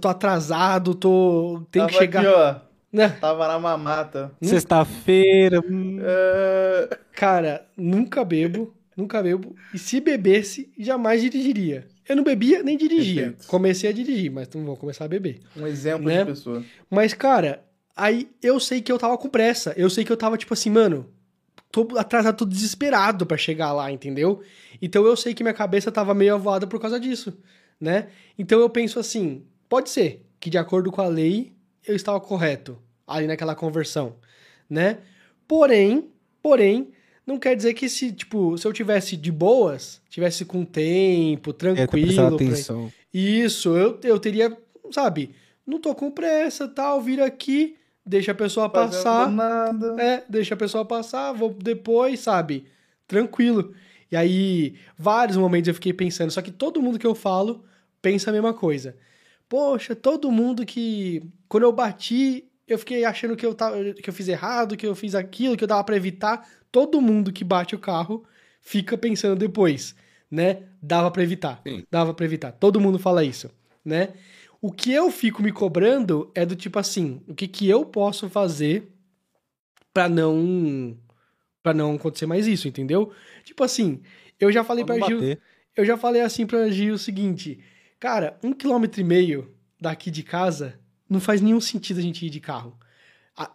tô 0.00 0.08
atrasado, 0.08 0.94
tô. 0.94 1.66
Tem 1.70 1.86
que 1.86 1.92
Tava 1.92 1.98
chegar. 2.04 2.20
aqui, 2.20 2.28
ó. 2.28 2.74
Né? 2.92 3.08
Tava 3.08 3.48
na 3.48 3.58
mamata. 3.58 4.30
Sexta-feira. 4.40 5.60
hum, 5.68 5.98
É, 6.00 6.98
Cara, 7.12 7.66
nunca 7.76 8.24
bebo, 8.24 8.72
nunca 8.96 9.20
bebo. 9.22 9.56
E 9.72 9.78
se 9.78 10.00
bebesse, 10.00 10.72
jamais 10.78 11.20
dirigiria. 11.20 11.88
Eu 12.08 12.16
não 12.16 12.24
bebia 12.24 12.62
nem 12.62 12.76
dirigia. 12.76 13.22
Perfeito. 13.30 13.46
Comecei 13.48 13.88
a 13.88 13.92
dirigir, 13.92 14.30
mas 14.30 14.48
não 14.54 14.64
vou 14.64 14.76
começar 14.76 15.04
a 15.04 15.08
beber. 15.08 15.40
Um 15.56 15.66
exemplo 15.66 16.06
Né? 16.06 16.18
de 16.20 16.30
pessoa. 16.30 16.62
Mas, 16.90 17.14
cara, 17.14 17.64
aí 17.96 18.28
eu 18.42 18.60
sei 18.60 18.80
que 18.82 18.92
eu 18.92 18.98
tava 18.98 19.16
com 19.16 19.28
pressa. 19.28 19.72
Eu 19.76 19.88
sei 19.88 20.04
que 20.04 20.12
eu 20.12 20.16
tava, 20.16 20.36
tipo 20.36 20.52
assim, 20.52 20.70
mano, 20.70 21.08
tô 21.72 21.88
atrasado, 21.96 22.36
tô 22.36 22.44
desesperado 22.44 23.24
pra 23.26 23.36
chegar 23.36 23.72
lá, 23.72 23.90
entendeu? 23.90 24.42
Então 24.82 25.04
eu 25.06 25.16
sei 25.16 25.34
que 25.34 25.42
minha 25.42 25.54
cabeça 25.54 25.90
tava 25.90 26.14
meio 26.14 26.34
avoada 26.34 26.66
por 26.66 26.78
causa 26.80 27.00
disso, 27.00 27.36
né? 27.80 28.08
Então 28.38 28.60
eu 28.60 28.68
penso 28.70 28.98
assim, 29.00 29.44
pode 29.68 29.88
ser 29.90 30.24
que 30.38 30.50
de 30.50 30.58
acordo 30.58 30.92
com 30.92 31.00
a 31.00 31.08
lei 31.08 31.52
eu 31.86 31.96
estava 31.96 32.20
correto 32.20 32.78
ali 33.06 33.26
naquela 33.26 33.54
conversão, 33.54 34.16
né? 34.68 34.98
Porém, 35.48 36.10
porém, 36.42 36.88
não 37.26 37.38
quer 37.38 37.54
dizer 37.56 37.74
que 37.74 37.88
se, 37.88 38.12
tipo, 38.12 38.56
se 38.58 38.66
eu 38.66 38.72
tivesse 38.72 39.16
de 39.16 39.32
boas, 39.32 40.00
tivesse 40.10 40.44
com 40.44 40.64
tempo, 40.64 41.50
É, 41.50 41.52
tranquilo, 41.54 42.34
atenção. 42.34 42.92
isso, 43.12 43.76
eu, 43.76 43.98
eu 44.02 44.18
teria, 44.18 44.56
sabe, 44.90 45.30
não 45.66 45.78
tô 45.80 45.94
com 45.94 46.10
pressa, 46.10 46.68
tal, 46.68 47.00
vira 47.00 47.24
aqui, 47.24 47.76
deixa 48.04 48.32
a 48.32 48.34
pessoa 48.34 48.68
passar, 48.68 49.30
nada. 49.30 49.96
é, 50.02 50.24
deixa 50.28 50.54
a 50.54 50.56
pessoa 50.58 50.84
passar, 50.84 51.32
vou 51.32 51.50
depois, 51.54 52.20
sabe, 52.20 52.66
tranquilo. 53.06 53.72
E 54.12 54.16
aí, 54.16 54.74
vários 54.96 55.36
momentos 55.36 55.68
eu 55.68 55.74
fiquei 55.74 55.92
pensando, 55.92 56.30
só 56.30 56.42
que 56.42 56.50
todo 56.52 56.80
mundo 56.82 56.98
que 56.98 57.06
eu 57.06 57.14
falo 57.14 57.64
pensa 58.02 58.30
a 58.30 58.32
mesma 58.32 58.52
coisa. 58.52 58.96
Poxa, 59.48 59.94
todo 59.96 60.30
mundo 60.30 60.64
que, 60.64 61.22
quando 61.48 61.64
eu 61.64 61.72
bati, 61.72 62.44
eu 62.66 62.78
fiquei 62.78 63.04
achando 63.04 63.34
que 63.36 63.44
eu, 63.44 63.54
tava, 63.54 63.76
que 63.94 64.08
eu 64.08 64.14
fiz 64.14 64.28
errado, 64.28 64.76
que 64.76 64.86
eu 64.86 64.94
fiz 64.94 65.14
aquilo, 65.14 65.56
que 65.56 65.64
eu 65.64 65.68
dava 65.68 65.84
pra 65.84 65.96
evitar. 65.96 66.46
Todo 66.74 67.00
mundo 67.00 67.32
que 67.32 67.44
bate 67.44 67.76
o 67.76 67.78
carro 67.78 68.24
fica 68.60 68.98
pensando 68.98 69.38
depois, 69.38 69.94
né? 70.28 70.64
Dava 70.82 71.08
pra 71.08 71.22
evitar. 71.22 71.62
Sim. 71.64 71.84
Dava 71.88 72.12
pra 72.12 72.24
evitar. 72.24 72.50
Todo 72.50 72.80
mundo 72.80 72.98
fala 72.98 73.22
isso, 73.22 73.48
né? 73.84 74.14
O 74.60 74.72
que 74.72 74.90
eu 74.90 75.08
fico 75.08 75.40
me 75.40 75.52
cobrando 75.52 76.32
é 76.34 76.44
do 76.44 76.56
tipo 76.56 76.76
assim, 76.76 77.22
o 77.28 77.34
que 77.34 77.46
que 77.46 77.68
eu 77.68 77.84
posso 77.84 78.28
fazer 78.28 78.92
pra 79.92 80.08
não 80.08 80.98
para 81.62 81.72
não 81.72 81.94
acontecer 81.94 82.26
mais 82.26 82.48
isso, 82.48 82.66
entendeu? 82.66 83.12
Tipo 83.44 83.62
assim, 83.62 84.02
eu 84.40 84.50
já 84.50 84.64
falei 84.64 84.84
Vamos 84.84 85.06
Gil, 85.06 85.38
eu 85.76 85.84
já 85.84 85.96
falei 85.96 86.22
assim 86.22 86.44
pra 86.44 86.68
Gil 86.70 86.94
o 86.94 86.98
seguinte, 86.98 87.60
cara, 88.00 88.36
um 88.42 88.52
quilômetro 88.52 89.00
e 89.00 89.04
meio 89.04 89.54
daqui 89.80 90.10
de 90.10 90.24
casa 90.24 90.80
não 91.08 91.20
faz 91.20 91.40
nenhum 91.40 91.60
sentido 91.60 92.00
a 92.00 92.02
gente 92.02 92.26
ir 92.26 92.30
de 92.30 92.40
carro. 92.40 92.76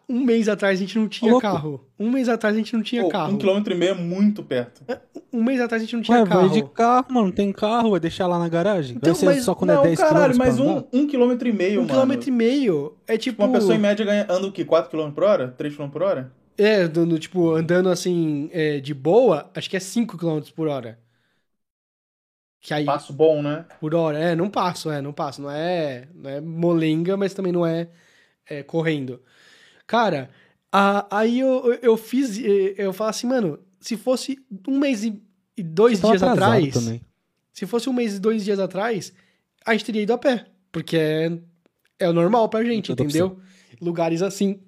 Um 0.10 0.26
mês 0.26 0.50
atrás 0.50 0.78
a 0.78 0.82
gente 0.82 0.98
não 1.00 1.08
tinha 1.08 1.32
louco. 1.32 1.42
carro. 1.48 1.86
Um 1.98 2.12
mês 2.12 2.28
atrás 2.28 2.54
a 2.54 2.58
gente 2.58 2.74
não 2.74 2.84
tinha 2.84 3.02
Pô, 3.04 3.10
carro. 3.10 3.34
um 3.34 3.38
quilômetro 3.38 3.74
e 3.74 3.78
meio 3.78 3.92
é 3.92 3.94
muito 3.96 4.44
perto. 4.44 4.84
Um 5.32 5.42
mês 5.42 5.62
atrás 5.62 5.82
a 5.82 5.86
gente 5.86 5.96
não 5.96 6.02
tinha 6.04 6.18
Ué, 6.18 6.26
vai 6.26 6.38
carro. 6.38 6.50
de 6.50 6.64
carro, 6.64 7.06
mano. 7.10 7.28
Não 7.28 7.32
tem 7.34 7.52
carro, 7.54 7.92
vai 7.92 8.00
deixar 8.00 8.28
lá 8.28 8.38
na 8.38 8.50
garagem. 8.50 8.98
Então, 8.98 9.14
vai 9.14 9.20
ser 9.20 9.26
mas- 9.28 9.44
só 9.46 9.56
quando 9.56 9.70
não, 9.72 9.82
é 9.82 9.88
10 9.88 10.00
caralho, 10.00 10.38
mas 10.38 10.60
um, 10.60 10.84
um 10.92 11.08
quilômetro 11.08 11.48
e 11.48 11.54
meio, 11.54 11.80
Um 11.80 11.84
mano. 11.84 11.94
quilômetro 11.94 12.28
e 12.28 12.32
meio 12.32 12.98
é 13.08 13.18
tipo. 13.18 13.42
Uma 13.42 13.54
pessoa 13.54 13.74
em 13.76 13.80
média 13.80 14.04
ganha, 14.06 14.26
anda 14.30 14.48
o 14.48 14.52
quê? 14.52 14.66
4 14.66 14.90
km 14.92 15.12
por 15.12 15.24
hora? 15.24 15.48
3 15.58 15.76
km 15.76 15.90
por 15.90 16.04
hora? 16.04 16.32
É, 16.58 16.86
do- 16.88 17.06
do, 17.06 17.18
tipo, 17.18 17.52
andando 17.56 17.88
assim, 17.88 18.50
é, 18.52 18.82
de 18.82 18.94
boa, 18.94 19.50
acho 19.56 19.70
que 19.70 19.78
é 19.78 19.80
5 19.80 20.18
km 20.18 20.42
por 20.54 20.68
hora. 20.68 21.00
Que 22.62 22.74
aí, 22.74 22.84
Passo 22.84 23.14
bom, 23.14 23.42
né? 23.42 23.66
por 23.80 23.96
hora, 23.96 24.20
é, 24.20 24.36
não 24.36 24.50
passo, 24.50 24.92
é, 24.92 25.02
não 25.02 25.14
passo. 25.14 25.42
Não 25.42 25.50
é, 25.50 26.10
não 26.14 26.30
é 26.30 26.42
molenga, 26.42 27.16
mas 27.16 27.34
também 27.34 27.54
não 27.54 27.66
é, 27.66 27.88
é, 28.50 28.62
correndo. 28.64 29.22
Cara, 29.90 30.30
a- 30.72 31.08
aí 31.10 31.40
eu, 31.40 31.74
eu- 31.82 31.98
fiz, 31.98 32.38
eu 32.78 32.94
falo 32.94 33.10
assim, 33.10 33.26
mano, 33.26 33.58
se 33.80 33.98
fosse 33.98 34.38
um 34.68 34.78
mês 34.78 35.04
e, 35.04 35.20
e 35.58 35.64
dois 35.64 36.00
dias 36.12 36.22
atrás, 36.22 36.74
também. 36.76 37.02
se 37.52 37.66
fosse 37.66 37.90
um 37.90 37.94
mês 37.94 38.14
e 38.14 38.20
dois 38.20 38.46
dias 38.46 38.60
atrás, 38.60 39.12
a 39.66 39.72
gente 39.74 39.86
teria 39.86 40.04
ido 40.04 40.14
a 40.14 40.18
pé, 40.20 40.46
porque 40.72 40.96
é, 40.96 41.32
é 41.98 42.08
o 42.08 42.14
normal 42.14 42.48
pra 42.50 42.64
gente, 42.64 42.92
entendeu? 43.08 43.40
Lugares 43.82 44.22
assim, 44.22 44.60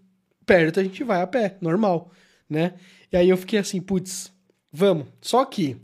perto 0.44 0.80
a 0.80 0.84
gente 0.84 1.04
vai 1.04 1.22
a 1.22 1.28
pé, 1.28 1.56
normal, 1.62 2.12
né? 2.50 2.74
E 3.12 3.16
aí 3.16 3.30
eu 3.30 3.38
fiquei 3.38 3.60
assim, 3.60 3.80
putz, 3.80 4.34
vamos. 4.74 5.06
Só 5.22 5.46
que, 5.46 5.78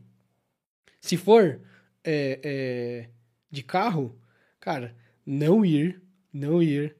se 0.99 1.15
for 1.15 1.61
é, 2.03 2.39
é, 2.43 3.09
de 3.51 3.61
carro, 3.61 4.17
cara, 4.59 4.95
não 5.23 5.63
ir, 5.63 6.01
não 6.33 6.59
ir 6.63 6.95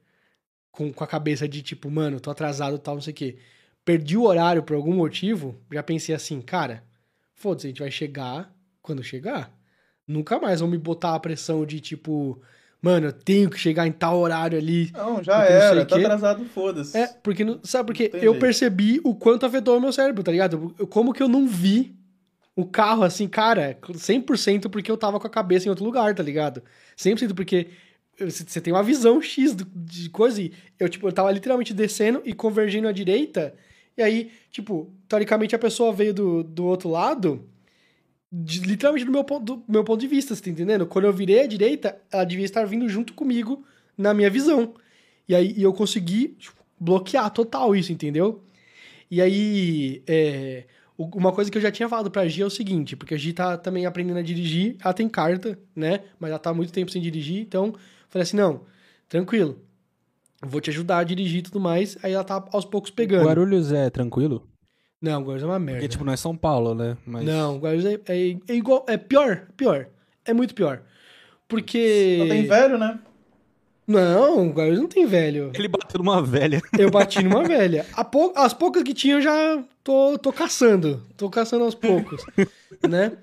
com, 0.78 0.94
com 0.94 1.04
a 1.04 1.08
cabeça 1.08 1.48
de 1.48 1.63
tipo, 1.63 1.90
mano, 1.90 2.20
tô 2.20 2.30
atrasado 2.30 2.78
tal, 2.78 2.94
não 2.96 3.02
sei 3.02 3.12
o 3.12 3.16
quê. 3.16 3.38
Perdi 3.84 4.16
o 4.16 4.24
horário 4.26 4.62
por 4.62 4.76
algum 4.76 4.94
motivo, 4.94 5.60
já 5.74 5.82
pensei 5.82 6.13
assim, 6.13 6.40
cara, 6.40 6.84
foda-se, 7.34 7.66
a 7.66 7.70
gente 7.70 7.80
vai 7.82 7.90
chegar 7.90 8.54
quando 8.82 9.02
chegar. 9.04 9.52
Nunca 10.08 10.40
mais 10.40 10.60
vão 10.60 10.70
me 10.70 10.78
botar 10.78 11.16
a 11.16 11.20
pressão 11.20 11.66
de 11.66 11.80
tipo, 11.80 12.40
mano, 12.80 13.08
eu 13.08 13.12
tenho 13.13 13.50
que 13.50 13.58
chegar 13.58 13.88
em 13.88 13.92
tal 13.92 14.20
horário 14.20 14.56
ali. 14.58 14.92
Não, 14.94 15.24
já 15.24 15.38
não 15.38 15.44
era. 15.46 15.86
Tá 15.86 15.96
quê. 15.98 16.04
atrasado, 16.06 16.46
foda-se. 16.46 16.96
É, 16.96 17.08
porque, 17.24 17.44
não- 17.44 17.60
sabe, 17.63 17.88
porque 17.88 18.10
Não 18.13 18.20
eu 18.20 18.32
jeito. 18.34 18.40
percebi 18.40 19.02
o 19.04 19.16
quanto 19.16 19.46
afetou 19.48 19.76
o 19.78 19.82
meu 19.82 19.92
cérebro, 19.92 20.22
tá 20.24 20.32
ligado? 20.32 20.76
Eu- 20.78 20.86
Como 20.86 21.12
que 21.12 21.24
eu 21.24 21.28
não 21.28 21.48
vi 21.48 21.96
o 22.56 22.66
carro 22.66 23.04
assim, 23.04 23.28
cara, 23.28 23.78
100% 23.96 24.70
porque 24.70 24.92
eu 24.92 24.98
tava 24.98 25.20
com 25.20 25.28
a 25.28 25.30
cabeça 25.30 25.66
em 25.66 25.70
outro 25.70 25.84
lugar, 25.86 26.13
tá 26.13 26.22
ligado? 26.24 26.62
100% 26.96 27.34
porque 27.36 27.68
você 28.19 28.60
tem 28.62 28.73
uma 28.73 28.84
visão 28.84 29.21
X 29.21 29.56
de 29.56 30.10
coisa 30.10 30.41
e 30.41 30.51
eu, 30.80 30.89
tipo, 30.89 31.08
eu 31.08 31.12
tava 31.13 31.32
literalmente 31.32 31.73
descendo 31.73 32.21
e 32.25 32.34
convergindo 32.34 32.88
à 32.88 32.91
direita, 32.91 33.53
e 33.97 34.01
aí, 34.01 34.32
tipo, 34.51 34.91
teoricamente 35.08 35.56
a 35.56 35.60
pessoa 35.60 35.91
veio 35.91 36.13
do, 36.13 36.43
do 36.43 36.65
outro 36.65 36.89
lado, 36.89 37.43
de- 38.32 38.60
literalmente 38.62 39.06
do 39.06 39.12
meu, 39.12 39.23
ponto, 39.23 39.43
do 39.58 39.63
meu 39.67 39.84
ponto 39.84 39.99
de 39.99 40.08
vista, 40.08 40.36
você 40.36 40.41
tá 40.43 40.49
entendendo? 40.49 40.86
Quando 40.86 41.06
eu 41.06 41.13
virei 41.13 41.41
à 41.41 41.47
direita, 41.47 41.97
ela 42.12 42.23
devia 42.23 42.45
estar 42.45 42.65
vindo 42.65 42.88
junto 42.89 43.13
comigo 43.13 43.63
na 43.97 44.13
minha 44.13 44.30
visão. 44.30 44.73
E 45.27 45.36
aí 45.36 45.53
e 45.58 45.63
eu 45.63 45.73
consegui 45.73 46.36
tipo, 46.39 46.56
bloquear 46.80 47.30
total 47.32 47.75
isso, 47.75 47.91
entendeu? 47.91 48.43
E 49.10 49.21
aí, 49.21 50.03
é, 50.08 50.65
uma 50.97 51.32
coisa 51.32 51.49
que 51.49 51.58
eu 51.58 51.62
já 51.62 51.71
tinha 51.71 51.88
falado 51.88 52.12
pra 52.12 52.27
Gi 52.27 52.41
é 52.41 52.45
o 52.45 52.49
seguinte, 52.49 52.95
porque 52.95 53.13
a 53.13 53.17
Gi 53.17 53.34
tá 53.34 53.58
também 53.58 53.86
aprendendo 53.86 54.19
a 54.19 54.21
dirigir, 54.21 54.75
ela 54.84 54.93
tem 54.93 55.08
carta, 55.08 55.58
né? 55.75 56.01
Mas 56.19 56.30
ela 56.30 56.39
tá 56.39 56.53
muito 56.53 56.73
tempo 56.73 56.91
sem 56.91 57.01
dirigir, 57.01 57.41
então 57.41 57.73
falei 58.10 58.24
assim, 58.24 58.38
não, 58.38 58.62
tranquilo, 59.10 59.60
vou 60.46 60.62
te 60.62 60.70
ajudar 60.70 61.00
a 61.00 61.04
dirigir 61.04 61.39
e 61.39 61.43
tudo 61.43 61.60
mais. 61.60 61.98
Aí 62.04 62.13
ela 62.13 62.24
tá 62.24 62.43
aos 62.52 62.65
poucos 62.65 62.91
pegando. 62.91 63.26
Guarulhos 63.26 63.72
é 63.72 63.89
tranquilo? 63.89 64.48
Não, 65.02 65.22
Guarulhos 65.22 65.43
é 65.43 65.46
uma 65.46 65.60
merda. 65.60 65.80
Porque, 65.82 65.89
tipo, 65.89 66.04
não 66.04 66.13
é 66.13 66.17
São 66.17 66.36
Paulo, 66.36 66.74
né? 66.74 66.98
Mas... 67.06 67.24
Não, 67.26 67.58
Guarulhos 67.60 67.86
é, 67.86 67.93
é, 68.08 68.38
é 68.48 68.56
igual, 68.56 68.86
é 68.88 68.98
pior, 68.98 69.48
pior. 69.56 69.88
É 70.26 70.34
muito 70.34 70.54
pior. 70.56 70.82
Porque... 71.48 72.17
Só 72.20 72.28
tem 72.28 72.46
velho, 72.48 72.78
né? 72.78 73.00
Não, 73.88 74.50
Guarulhos 74.50 74.80
não 74.82 74.88
tem 74.88 75.06
velho. 75.06 75.52
Ele 75.54 75.70
bateu 75.70 76.00
numa 76.00 76.22
velha. 76.22 76.62
Eu 76.78 76.91
bati 76.91 77.24
numa 77.24 77.43
velha. 77.48 77.86
A 77.93 78.04
pou- 78.04 78.34
As 78.36 78.54
poucas 78.54 78.84
que 78.84 78.93
tinha 78.93 79.15
eu 79.15 79.22
já 79.22 79.63
tô, 79.82 80.17
tô 80.17 80.34
caçando. 80.34 81.02
Tô 81.15 81.30
caçando 81.30 81.63
aos 81.63 81.74
poucos, 81.74 82.22
né? 82.89 83.13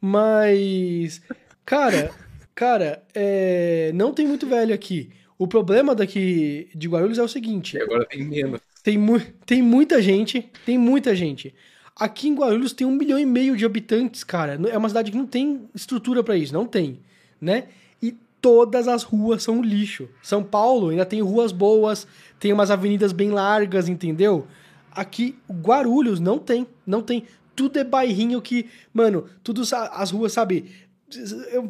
Mas, 0.00 1.20
cara, 1.66 2.10
cara, 2.56 3.04
é, 3.14 3.92
não 3.94 4.12
tem 4.12 4.26
muito 4.26 4.46
velho 4.48 4.74
aqui. 4.74 5.10
O 5.38 5.46
problema 5.46 5.94
daqui 5.94 6.68
de 6.74 6.88
Guarulhos 6.88 7.18
é 7.18 7.22
o 7.22 7.28
seguinte: 7.28 7.76
E 7.76 7.82
agora 7.82 8.04
tem 8.06 8.24
menos. 8.24 8.60
tem, 8.82 8.96
mu 8.98 9.20
tem 9.44 9.62
muita 9.62 10.00
gente, 10.02 10.50
tem 10.64 10.78
muita 10.78 11.14
gente. 11.14 11.54
Aqui 11.94 12.28
em 12.28 12.34
Guarulhos 12.34 12.72
tem 12.72 12.86
um 12.86 12.90
milhão 12.92 13.18
e 13.18 13.24
meio 13.26 13.56
de 13.56 13.64
habitantes, 13.64 14.24
cara. 14.24 14.58
É 14.68 14.76
uma 14.76 14.88
cidade 14.88 15.10
que 15.10 15.16
não 15.16 15.26
tem 15.26 15.68
estrutura 15.74 16.24
pra 16.24 16.36
isso, 16.36 16.52
não 16.52 16.66
tem, 16.66 16.98
né? 17.40 17.64
E 18.02 18.14
todas 18.40 18.88
as 18.88 19.02
ruas 19.02 19.42
são 19.42 19.62
lixo. 19.62 20.08
São 20.22 20.42
Paulo 20.42 20.88
ainda 20.88 21.04
tem 21.06 21.20
ruas 21.20 21.52
boas, 21.52 22.06
tem 22.40 22.52
umas 22.52 22.70
avenidas 22.70 23.12
bem 23.12 23.30
largas, 23.30 23.88
entendeu? 23.88 24.46
Aqui, 24.90 25.36
Guarulhos 25.50 26.18
não 26.20 26.38
tem, 26.38 26.66
não 26.86 27.02
tem. 27.02 27.24
Tudo 27.54 27.78
é 27.78 27.84
bairrinho 27.84 28.40
que, 28.42 28.66
mano, 28.92 29.26
tudo 29.42 29.62
as 29.72 30.10
ruas, 30.10 30.32
sabe? 30.32 30.70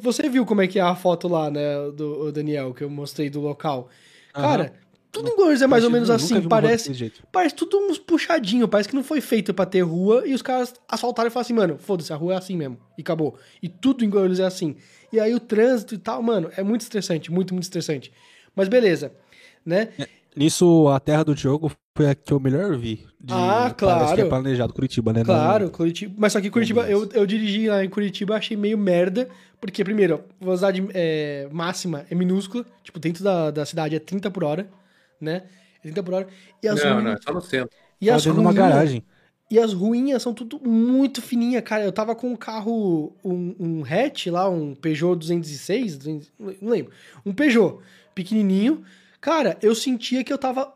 Você 0.01 0.29
viu 0.29 0.47
como 0.47 0.63
é 0.63 0.67
que 0.67 0.79
é 0.79 0.83
a 0.83 0.95
foto 0.95 1.29
lá, 1.29 1.51
né, 1.51 1.91
do 1.91 2.33
Daniel, 2.33 2.73
que 2.73 2.83
eu 2.83 2.91
mostrei 2.91 3.29
do 3.29 3.41
local. 3.41 3.89
Cara, 4.33 4.73
tudo 5.13 5.31
em 5.31 5.35
Guarulhos 5.35 5.63
é 5.63 5.67
mais 5.67 5.85
ou 5.85 5.91
menos 5.91 6.11
assim, 6.11 6.43
parece. 6.43 7.13
Parece 7.33 7.55
tudo 7.55 7.79
uns 7.79 7.99
puxadinho, 7.99 8.69
parece 8.69 8.89
que 8.89 8.95
não 8.95 9.05
foi 9.05 9.21
feito 9.21 9.55
pra 9.55 9.65
ter 9.65 9.81
rua 9.81 10.23
e 10.27 10.35
os 10.35 10.43
caras 10.43 10.75
asfaltaram 10.89 11.29
e 11.29 11.31
falaram 11.31 11.47
assim, 11.47 11.55
mano, 11.55 11.79
foda-se, 11.79 12.13
a 12.13 12.17
rua 12.17 12.35
é 12.35 12.37
assim 12.37 12.57
mesmo. 12.57 12.79
E 12.99 13.03
acabou. 13.03 13.39
E 13.63 13.69
tudo 13.69 14.05
em 14.05 14.11
Guarulhos 14.11 14.41
é 14.41 14.45
assim. 14.45 14.77
E 15.13 15.19
aí 15.19 15.35
o 15.35 15.41
trânsito 15.41 15.95
e 15.95 15.99
tal, 15.99 16.23
mano, 16.23 16.51
é 16.57 16.63
muito 16.63 16.83
estressante, 16.83 17.33
muito, 17.33 17.55
muito 17.55 17.65
estressante. 17.65 18.13
Mas 18.55 18.69
beleza, 18.69 19.13
né? 19.65 19.89
Nisso, 20.37 20.89
a 20.89 21.01
terra 21.01 21.25
do 21.25 21.35
Diogo 21.35 21.73
foi 21.97 22.11
a 22.11 22.15
que 22.15 22.31
eu 22.33 22.39
melhor 22.39 22.77
vi. 22.77 23.07
De, 23.19 23.33
Ah, 23.33 23.75
Parece 23.79 24.15
que 24.15 24.21
é 24.21 24.25
claro. 24.25 24.29
planejado, 24.29 24.73
Curitiba, 24.75 25.13
né? 25.13 25.25
Claro, 25.25 25.71
Curitiba. 25.71 26.15
Mas 26.19 26.33
só 26.33 26.41
que 26.41 26.51
Curitiba, 26.51 26.89
eu, 26.91 27.09
eu 27.15 27.27
dirigi 27.27 27.69
lá 27.69 27.83
em 27.85 27.89
Curitiba, 27.89 28.37
achei 28.37 28.57
meio 28.57 28.77
merda. 28.77 29.29
Porque, 29.61 29.83
primeiro, 29.83 30.23
a 30.41 30.45
velocidade 30.45 30.87
é, 30.93 31.49
máxima 31.51 32.05
é 32.11 32.15
minúscula. 32.15 32.67
Tipo, 32.85 32.99
dentro 32.99 33.25
da, 33.25 33.51
da 33.51 33.65
cidade 33.65 33.97
é 33.97 33.99
30 33.99 34.31
por 34.31 34.45
hora, 34.45 34.69
né? 35.19 35.45
É 35.79 35.83
30 35.85 36.03
por 36.03 36.13
hora. 36.15 36.27
E 36.63 36.69
as 36.69 36.83
Não, 36.85 36.95
ruínas- 36.97 37.05
não, 37.05 37.13
é 37.13 37.19
só 37.23 37.33
no 37.33 37.41
centro. 37.41 37.71
E 37.99 38.11
as 38.11 38.27
uma 38.27 38.35
ruínas- 38.35 38.55
garagem. 38.55 39.03
E 39.51 39.59
as 39.59 39.73
ruinhas 39.73 40.23
são 40.23 40.35
tudo 40.35 40.61
muito 40.63 41.23
fininha, 41.23 41.63
cara. 41.63 41.85
Eu 41.85 41.93
tava 41.93 42.15
com 42.15 42.29
um 42.33 42.37
carro, 42.37 43.15
um, 43.25 43.55
um 43.59 43.83
hatch 43.85 44.27
lá, 44.27 44.51
um 44.51 44.75
Peugeot 44.75 45.17
206, 45.17 45.97
200, 45.97 46.33
não 46.61 46.69
lembro. 46.71 46.93
Um 47.25 47.33
Peugeot 47.33 47.79
pequenininho. 48.15 48.83
Cara, 49.21 49.57
eu 49.63 49.75
sentia 49.75 50.23
que 50.23 50.33
eu 50.33 50.39
tava 50.39 50.73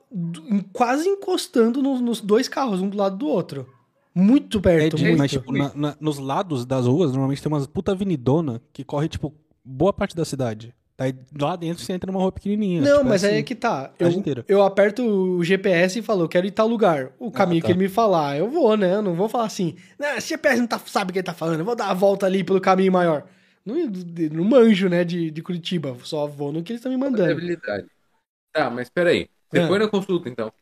quase 0.73 1.09
encostando 1.09 1.83
no- 1.83 2.01
nos 2.01 2.21
dois 2.21 2.49
carros, 2.49 2.81
um 2.81 2.89
do 2.89 2.97
lado 2.97 3.17
do 3.17 3.27
outro. 3.29 3.69
Muito 4.15 4.59
É 4.59 4.61
perto, 4.61 4.97
de, 4.97 5.05
muito. 5.05 5.19
mas, 5.19 5.31
tipo, 5.31 5.53
na- 5.53 5.73
na- 5.75 5.97
nos 6.01 6.19
lados 6.19 6.65
das 6.67 6.87
ruas, 6.87 7.11
normalmente 7.13 7.41
tem 7.43 7.51
umas 7.53 7.67
puta 7.67 7.93
avenidona 7.93 8.61
que 8.73 8.83
corre, 8.83 9.09
tipo, 9.09 9.33
boa 9.65 9.93
parte 9.93 10.17
da 10.17 10.25
cidade. 10.25 10.75
Daí 10.99 11.15
lá 11.41 11.57
dentro 11.57 11.83
você 11.83 11.95
entra 11.95 12.11
numa 12.13 12.21
rua 12.21 12.31
pequenininha. 12.33 12.83
Não, 12.83 12.99
tipo, 12.99 13.09
mas 13.09 13.25
aí 13.25 13.31
assim. 13.31 13.39
é 13.39 13.43
que 13.43 13.55
tá. 13.55 13.91
Eu, 13.99 14.11
inteira. 14.11 14.45
eu 14.47 14.63
aperto 14.63 15.03
o 15.03 15.43
GPS 15.43 15.99
e 15.99 16.03
falo, 16.03 16.25
eu 16.25 16.29
quero 16.29 16.47
ir 16.47 16.51
tal 16.51 16.67
lugar. 16.69 17.13
O 17.19 17.31
caminho 17.31 17.63
tá. 17.63 17.67
que 17.69 17.73
ele 17.73 17.79
me 17.79 17.89
falar, 17.89 18.37
eu 18.37 18.51
vou, 18.51 18.77
né? 18.77 18.97
Eu 18.97 19.01
não 19.03 19.15
vou 19.15 19.27
falar 19.27 19.45
assim, 19.45 19.77
"Ah, 19.99 20.17
esse 20.19 20.29
GPS 20.29 20.61
não 20.61 20.67
tá, 20.67 20.79
sabe 20.85 21.11
o 21.11 21.13
que 21.15 21.21
ele 21.21 21.25
tá 21.27 21.33
falando, 21.33 21.61
eu 21.61 21.65
vou 21.65 21.75
dar 21.77 21.89
a 21.89 21.95
volta 21.95 22.27
ali 22.27 22.45
pelo 22.45 22.61
caminho 22.61 22.93
maior. 22.93 23.25
Não, 23.65 23.77
não 24.33 24.45
manjo, 24.45 24.89
né, 24.91 25.03
de, 25.05 25.31
de 25.31 25.43
Curitiba. 25.43 25.97
Só 26.03 26.27
vou 26.27 26.53
no 26.53 26.63
que 26.63 26.73
eles 26.73 26.81
estão 26.81 26.93
me 26.93 26.99
mandando. 26.99 27.31
Habilidade. 27.33 27.87
Tá, 28.53 28.71
mas 28.71 28.89
peraí. 28.89 29.29
Você 29.51 29.61
Ah. 29.61 29.67
foi 29.69 29.79
na 29.79 29.89
consulta, 29.89 30.29
então. 30.29 30.53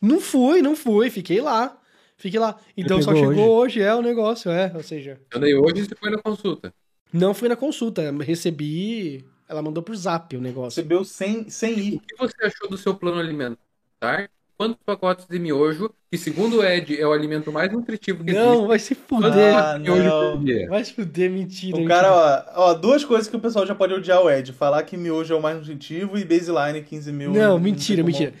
Não 0.00 0.20
fui, 0.20 0.62
não 0.62 0.74
fui, 0.76 1.10
fiquei 1.10 1.40
lá. 1.40 1.76
Fiquei 2.16 2.38
lá. 2.38 2.58
Então 2.76 3.00
só 3.02 3.14
chegou 3.14 3.50
hoje. 3.56 3.80
é 3.82 3.94
o 3.94 4.02
negócio, 4.02 4.50
é. 4.50 4.70
Ou 4.74 4.82
seja, 4.82 5.20
Eu 5.32 5.40
daí 5.40 5.54
hoje 5.54 5.84
você 5.86 5.94
foi 5.94 6.10
na 6.10 6.18
consulta. 6.20 6.72
não 7.12 7.32
fui 7.34 7.48
na 7.48 7.56
consulta. 7.56 8.10
Recebi. 8.22 9.24
Ela 9.48 9.62
mandou 9.62 9.82
por 9.82 9.96
zap 9.96 10.36
o 10.36 10.40
negócio. 10.40 10.76
Recebeu 10.80 11.04
sem, 11.04 11.48
sem 11.50 11.74
O 11.74 11.78
ir. 11.78 12.00
que 12.00 12.14
você 12.16 12.34
achou 12.44 12.68
do 12.70 12.76
seu 12.78 12.94
plano 12.94 13.18
alimentar? 13.18 14.30
Quantos 14.60 14.76
pacotes 14.84 15.26
de 15.26 15.38
miojo, 15.38 15.90
que 16.12 16.18
segundo 16.18 16.58
o 16.58 16.62
Ed 16.62 17.00
é 17.00 17.06
o 17.06 17.12
alimento 17.12 17.50
mais 17.50 17.72
nutritivo 17.72 18.22
que 18.22 18.30
Não, 18.30 18.66
vai 18.66 18.78
se 18.78 18.92
existe? 18.92 19.08
Fuder. 19.08 19.56
Ah, 19.56 19.78
não. 19.78 20.36
por 20.36 20.44
dia? 20.44 20.68
Vai 20.68 20.84
se 20.84 20.92
fuder, 20.92 21.30
mentira. 21.30 21.76
O 21.76 21.80
mentira. 21.80 21.94
cara, 22.02 22.44
ó, 22.54 22.68
ó, 22.68 22.74
duas 22.74 23.02
coisas 23.02 23.26
que 23.26 23.34
o 23.34 23.40
pessoal 23.40 23.66
já 23.66 23.74
pode 23.74 23.94
odiar 23.94 24.20
o 24.22 24.30
Ed. 24.30 24.52
Falar 24.52 24.82
que 24.82 24.98
miojo 24.98 25.32
é 25.32 25.36
o 25.38 25.40
mais 25.40 25.56
nutritivo 25.56 26.18
e 26.18 26.26
baseline 26.26 26.82
15 26.82 27.10
mil. 27.10 27.32
Não, 27.32 27.58
mentira, 27.58 28.02
mentira. 28.02 28.34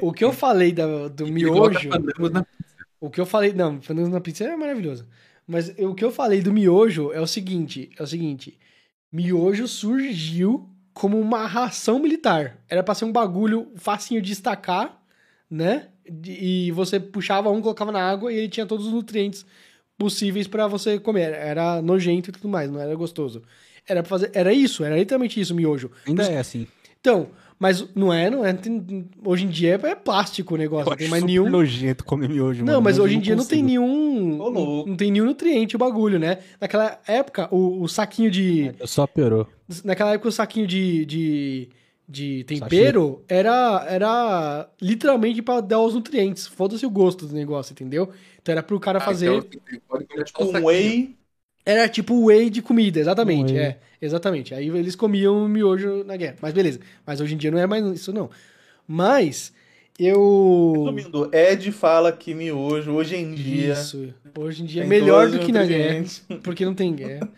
O, 0.00 0.08
o 0.08 0.12
que 0.14 0.24
eu 0.24 0.32
falei 0.32 0.72
da- 0.72 1.08
do 1.08 1.24
coloca 1.24 1.80
miojo. 1.80 1.90
O 2.98 3.10
que 3.10 3.20
eu 3.20 3.26
falei. 3.26 3.52
Não, 3.52 3.78
fandangos 3.82 4.10
na 4.10 4.22
pizza 4.22 4.44
é 4.44 4.56
maravilhoso. 4.56 5.06
Mas 5.46 5.68
o 5.78 5.94
que 5.94 6.02
eu 6.02 6.10
falei 6.10 6.40
do 6.40 6.50
miojo 6.50 7.12
é 7.12 7.20
o 7.20 7.26
seguinte: 7.26 7.90
é 7.98 8.02
o 8.02 8.06
seguinte. 8.06 8.58
Miojo 9.12 9.68
surgiu 9.68 10.66
como 10.94 11.20
uma 11.20 11.46
ração 11.46 11.98
militar. 11.98 12.58
Era 12.70 12.82
pra 12.82 12.94
ser 12.94 13.04
um 13.04 13.12
bagulho 13.12 13.68
facinho 13.76 14.22
de 14.22 14.30
destacar, 14.30 14.97
né? 15.50 15.88
E 16.26 16.70
você 16.72 16.98
puxava 16.98 17.50
um, 17.50 17.60
colocava 17.60 17.92
na 17.92 18.00
água 18.02 18.32
e 18.32 18.36
ele 18.38 18.48
tinha 18.48 18.66
todos 18.66 18.86
os 18.86 18.92
nutrientes 18.92 19.44
possíveis 19.98 20.46
pra 20.46 20.66
você 20.66 20.98
comer. 20.98 21.32
Era 21.32 21.82
nojento 21.82 22.30
e 22.30 22.32
tudo 22.32 22.48
mais, 22.48 22.70
não 22.70 22.80
era 22.80 22.94
gostoso. 22.94 23.42
Era 23.86 24.02
pra 24.02 24.08
fazer. 24.10 24.30
Era 24.34 24.52
isso, 24.52 24.84
era 24.84 24.96
literalmente 24.96 25.40
isso, 25.40 25.54
miojo. 25.54 25.90
Ainda 26.06 26.24
é 26.24 26.38
assim. 26.38 26.66
Então, 27.00 27.28
mas 27.58 27.86
não 27.94 28.12
é, 28.12 28.28
não 28.30 28.44
é. 28.44 28.52
tem- 28.52 29.08
hoje 29.24 29.44
em 29.44 29.48
dia 29.48 29.80
é 29.82 29.94
plástico 29.94 30.54
o 30.54 30.58
negócio, 30.58 30.86
Eu 30.86 30.90
não 30.90 30.96
tem 30.96 31.08
mais 31.08 31.24
nenhum. 31.24 31.48
nojento 31.48 32.04
comer 32.04 32.28
miojo, 32.28 32.60
Não, 32.64 32.74
mano. 32.74 32.82
mas 32.82 32.98
hoje 32.98 33.16
em 33.16 33.20
dia 33.20 33.34
não 33.36 33.44
tem 33.44 33.62
consigo. 33.62 33.80
nenhum. 33.82 34.40
Ô, 34.40 34.48
louco. 34.48 34.88
Não 34.90 34.96
tem 34.96 35.10
nenhum 35.10 35.24
nutriente 35.26 35.74
o 35.74 35.78
bagulho, 35.78 36.18
né? 36.18 36.38
Naquela 36.60 37.00
época, 37.06 37.48
o, 37.54 37.82
o 37.82 37.88
saquinho 37.88 38.30
de. 38.30 38.72
Só 38.84 39.06
piorou. 39.06 39.46
Naquela 39.84 40.12
época, 40.12 40.28
o 40.28 40.32
saquinho 40.32 40.66
de. 40.66 41.04
de, 41.06 41.68
de 42.08 42.44
tempero 42.44 43.22
era, 43.28 43.84
era 43.88 44.70
literalmente 44.80 45.42
pra 45.42 45.60
dar 45.60 45.80
os 45.80 45.94
nutrientes. 45.94 46.46
Foda-se 46.46 46.86
o 46.86 46.90
gosto 46.90 47.26
do 47.26 47.34
negócio, 47.34 47.72
entendeu? 47.72 48.12
Então 48.40 48.52
era 48.52 48.62
pro 48.62 48.80
cara 48.80 48.98
Ah, 48.98 49.02
fazer. 49.02 49.26
então 49.30 49.60
você 49.66 49.80
pode 49.80 50.06
comer 50.06 50.28
só 50.28 50.42
o 50.42 50.46
Tipo, 50.46 50.58
um 50.58 50.64
whey. 50.66 51.16
Era 51.64 51.88
tipo 51.88 52.24
whey 52.26 52.48
de 52.48 52.62
comida, 52.62 52.98
exatamente. 52.98 53.52
Whey. 53.52 53.62
É, 53.62 53.78
exatamente. 54.00 54.54
Aí 54.54 54.68
eles 54.68 54.96
comiam 54.96 55.46
miojo 55.46 56.02
na 56.04 56.16
guerra. 56.16 56.36
Mas 56.40 56.54
beleza. 56.54 56.80
Mas 57.06 57.20
hoje 57.20 57.34
em 57.34 57.36
dia 57.36 57.50
não 57.50 57.58
é 57.58 57.66
mais 57.66 57.84
isso, 57.86 58.12
não. 58.12 58.30
Mas 58.86 59.52
eu. 59.98 60.72
Resumindo, 60.86 61.30
Ed 61.34 61.72
fala 61.72 62.10
que 62.12 62.32
miojo, 62.34 62.92
hoje 62.92 63.16
em 63.16 63.34
dia. 63.34 63.72
Isso. 63.74 64.14
Hoje 64.38 64.62
em 64.62 64.66
dia 64.66 64.82
é 64.84 64.86
melhor 64.86 65.28
do 65.28 65.38
que 65.40 65.52
na 65.52 65.64
guerra. 65.66 66.04
Porque 66.42 66.64
não 66.64 66.74
tem 66.74 66.94
guerra. 66.94 67.28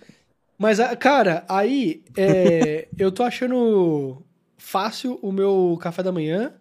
Mas, 0.59 0.79
ah, 0.79 0.95
cara, 0.95 1.45
aí 1.49 2.05
é, 2.17 2.87
eu 2.99 3.11
tô 3.11 3.23
achando 3.23 4.23
fácil 4.61 5.19
o 5.23 5.33
meu 5.33 5.79
café 5.81 6.03
da 6.03 6.13
manhã 6.13 6.53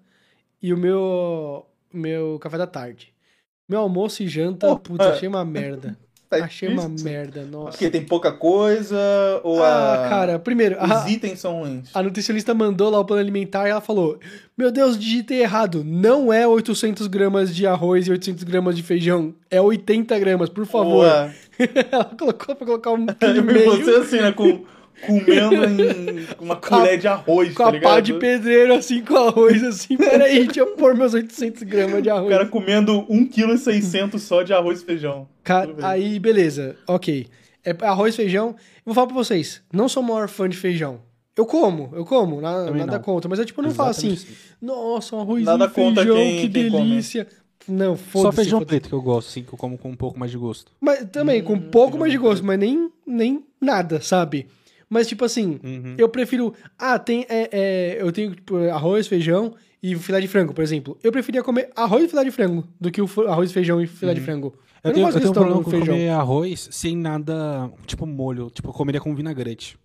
e 0.61 0.73
o 0.73 0.77
meu, 0.77 1.65
meu 1.93 2.39
café 2.39 2.57
da 2.57 2.67
tarde. 2.67 3.13
Meu 3.67 3.81
almoço 3.81 4.23
e 4.23 4.27
janta, 4.27 4.67
Oh, 4.71 4.79
putz, 4.79 5.05
é. 5.05 5.09
achei 5.11 5.27
uma 5.27 5.45
merda. 5.45 5.97
Tá 6.29 6.37
achei 6.43 6.69
uma 6.69 6.83
difícil. 6.83 7.05
merda, 7.09 7.43
nossa. 7.43 7.71
Porque 7.71 7.89
tem 7.89 8.05
pouca 8.05 8.31
coisa 8.31 8.95
ou 9.43 9.63
Ah, 9.63 10.05
a... 10.05 10.09
cara, 10.09 10.37
primeiro, 10.39 10.75
a, 10.79 11.03
os 11.05 11.11
itens 11.11 11.39
são 11.39 11.59
ruins? 11.61 11.89
a 11.91 12.03
nutricionista 12.03 12.53
mandou 12.53 12.89
lá 12.91 12.99
o 12.99 13.05
plano 13.05 13.19
alimentar 13.21 13.67
e 13.67 13.71
ela 13.71 13.81
falou: 13.81 14.19
Meu 14.55 14.71
Deus, 14.71 14.97
digitei 14.97 15.41
errado. 15.41 15.83
Não 15.83 16.31
é 16.31 16.47
800 16.47 17.07
gramas 17.07 17.53
de 17.55 17.65
arroz 17.65 18.05
e 18.07 18.11
800 18.11 18.43
gramas 18.43 18.75
de 18.75 18.83
feijão. 18.83 19.33
É 19.49 19.59
80 19.59 20.17
gramas, 20.19 20.49
por 20.49 20.67
favor. 20.67 21.05
Ela 21.91 22.05
colocou 22.05 22.55
pra 22.55 22.65
colocar 22.65 22.91
um 22.91 23.07
quilo 23.19 23.37
e 23.37 23.41
meio. 23.41 23.71
você 23.83 23.91
assim, 23.95 24.21
né? 24.21 24.31
Com, 24.31 24.63
comendo 25.05 25.65
em 25.65 26.27
uma 26.39 26.55
colher 26.55 26.97
de 26.97 27.07
arroz, 27.07 27.53
Com 27.53 27.63
tá 27.71 27.77
a 27.77 27.81
pá 27.81 27.99
de 27.99 28.13
pedreiro, 28.13 28.73
assim, 28.73 29.03
com 29.03 29.15
arroz, 29.15 29.63
assim. 29.63 29.97
Peraí, 29.97 30.45
deixa 30.45 30.59
eu 30.61 30.67
pôr 30.75 30.95
meus 30.95 31.13
800 31.13 31.63
gramas 31.63 32.01
de 32.03 32.09
O 32.09 32.13
arroz. 32.15 32.29
cara 32.29 32.45
comendo 32.45 33.05
1,6kg 33.09 34.17
só 34.19 34.43
de 34.43 34.53
arroz 34.53 34.81
e 34.81 34.85
feijão. 34.85 35.27
Ca-. 35.43 35.67
Aí, 35.81 36.19
beleza, 36.19 36.75
ok. 36.87 37.27
É 37.65 37.75
arroz, 37.81 38.15
feijão. 38.15 38.55
Vou 38.85 38.93
falar 38.95 39.07
pra 39.07 39.15
vocês, 39.15 39.61
não 39.71 39.89
sou 39.89 40.01
o 40.01 40.05
maior 40.05 40.27
fã 40.29 40.47
de 40.47 40.57
feijão. 40.57 41.01
Eu 41.35 41.45
como, 41.45 41.89
eu 41.93 42.03
como, 42.05 42.41
na- 42.41 42.69
nada 42.71 42.93
não. 42.97 43.01
contra. 43.01 43.29
Mas 43.29 43.39
eu, 43.39 43.45
tipo, 43.45 43.61
não 43.61 43.71
falo 43.71 43.89
assim, 43.91 44.07
Exatamente 44.07 44.33
assim. 44.41 44.55
nossa, 44.61 45.15
um 45.15 45.19
arrozinho, 45.21 45.45
Nada 45.45 45.67
contra 45.69 46.03
feijão, 46.03 46.15
quem- 46.15 46.41
que 46.41 46.49
quem 46.49 46.69
come. 46.71 46.89
delícia. 46.89 47.27
Não, 47.67 47.95
Só 47.95 48.03
foda-se. 48.03 48.35
feijão 48.37 48.59
foda-se. 48.59 48.67
preto 48.79 48.89
que 48.89 48.95
eu 48.95 49.01
gosto, 49.01 49.29
sim, 49.29 49.43
que 49.43 49.53
eu 49.53 49.57
como 49.57 49.77
com 49.77 49.89
um 49.89 49.95
pouco 49.95 50.17
mais 50.19 50.31
de 50.31 50.37
gosto. 50.37 50.71
Mas 50.81 51.05
também, 51.11 51.41
com 51.43 51.53
um 51.53 51.57
Hum, 51.57 51.69
pouco 51.71 51.91
feijão 51.91 51.99
mais 51.99 52.11
de 52.11 52.17
gosto, 52.17 52.43
mas 52.45 52.57
nem, 52.59 52.89
nem 53.05 53.45
nada, 53.61 54.01
sabe? 54.01 54.47
Mas, 54.89 55.07
tipo 55.07 55.23
assim, 55.23 55.59
Uhum. 55.63 55.95
eu 55.97 56.09
prefiro. 56.09 56.53
Ah, 56.77 56.97
tem. 56.97 57.25
é, 57.29 57.49
é, 57.51 58.01
eu 58.01 58.11
tenho 58.11 58.33
tipo, 58.35 58.57
arroz, 58.69 59.07
feijão 59.07 59.53
e 59.83 59.95
filé 59.95 60.19
de 60.19 60.27
frango, 60.27 60.53
por 60.53 60.63
exemplo. 60.63 60.97
Eu 61.03 61.11
preferia 61.11 61.43
comer 61.43 61.69
arroz 61.75 62.05
e 62.05 62.07
filé 62.09 62.23
de 62.23 62.31
frango 62.31 62.67
do 62.81 62.89
que 62.91 63.01
o 63.01 63.07
arroz, 63.27 63.51
feijão 63.51 63.81
e 63.81 63.85
filé 63.87 64.13
de 64.13 64.21
frango. 64.21 64.53
Eu, 64.83 64.89
Eu, 64.89 64.93
tenho, 64.93 65.03
não 65.05 65.09
eu 65.09 65.13
gosto 65.13 65.19
tenho 65.19 65.29
um 65.31 65.33
problema 65.33 65.63
com 65.63 65.69
feijão. 65.69 65.93
comer 65.95 66.09
arroz 66.09 66.69
sem 66.71 66.97
nada, 66.97 67.71
tipo 67.85 68.05
molho. 68.05 68.49
Tipo, 68.49 68.69
eu 68.69 68.73
comeria 68.73 68.99
com 69.01 69.13
vinagrete. 69.15 69.77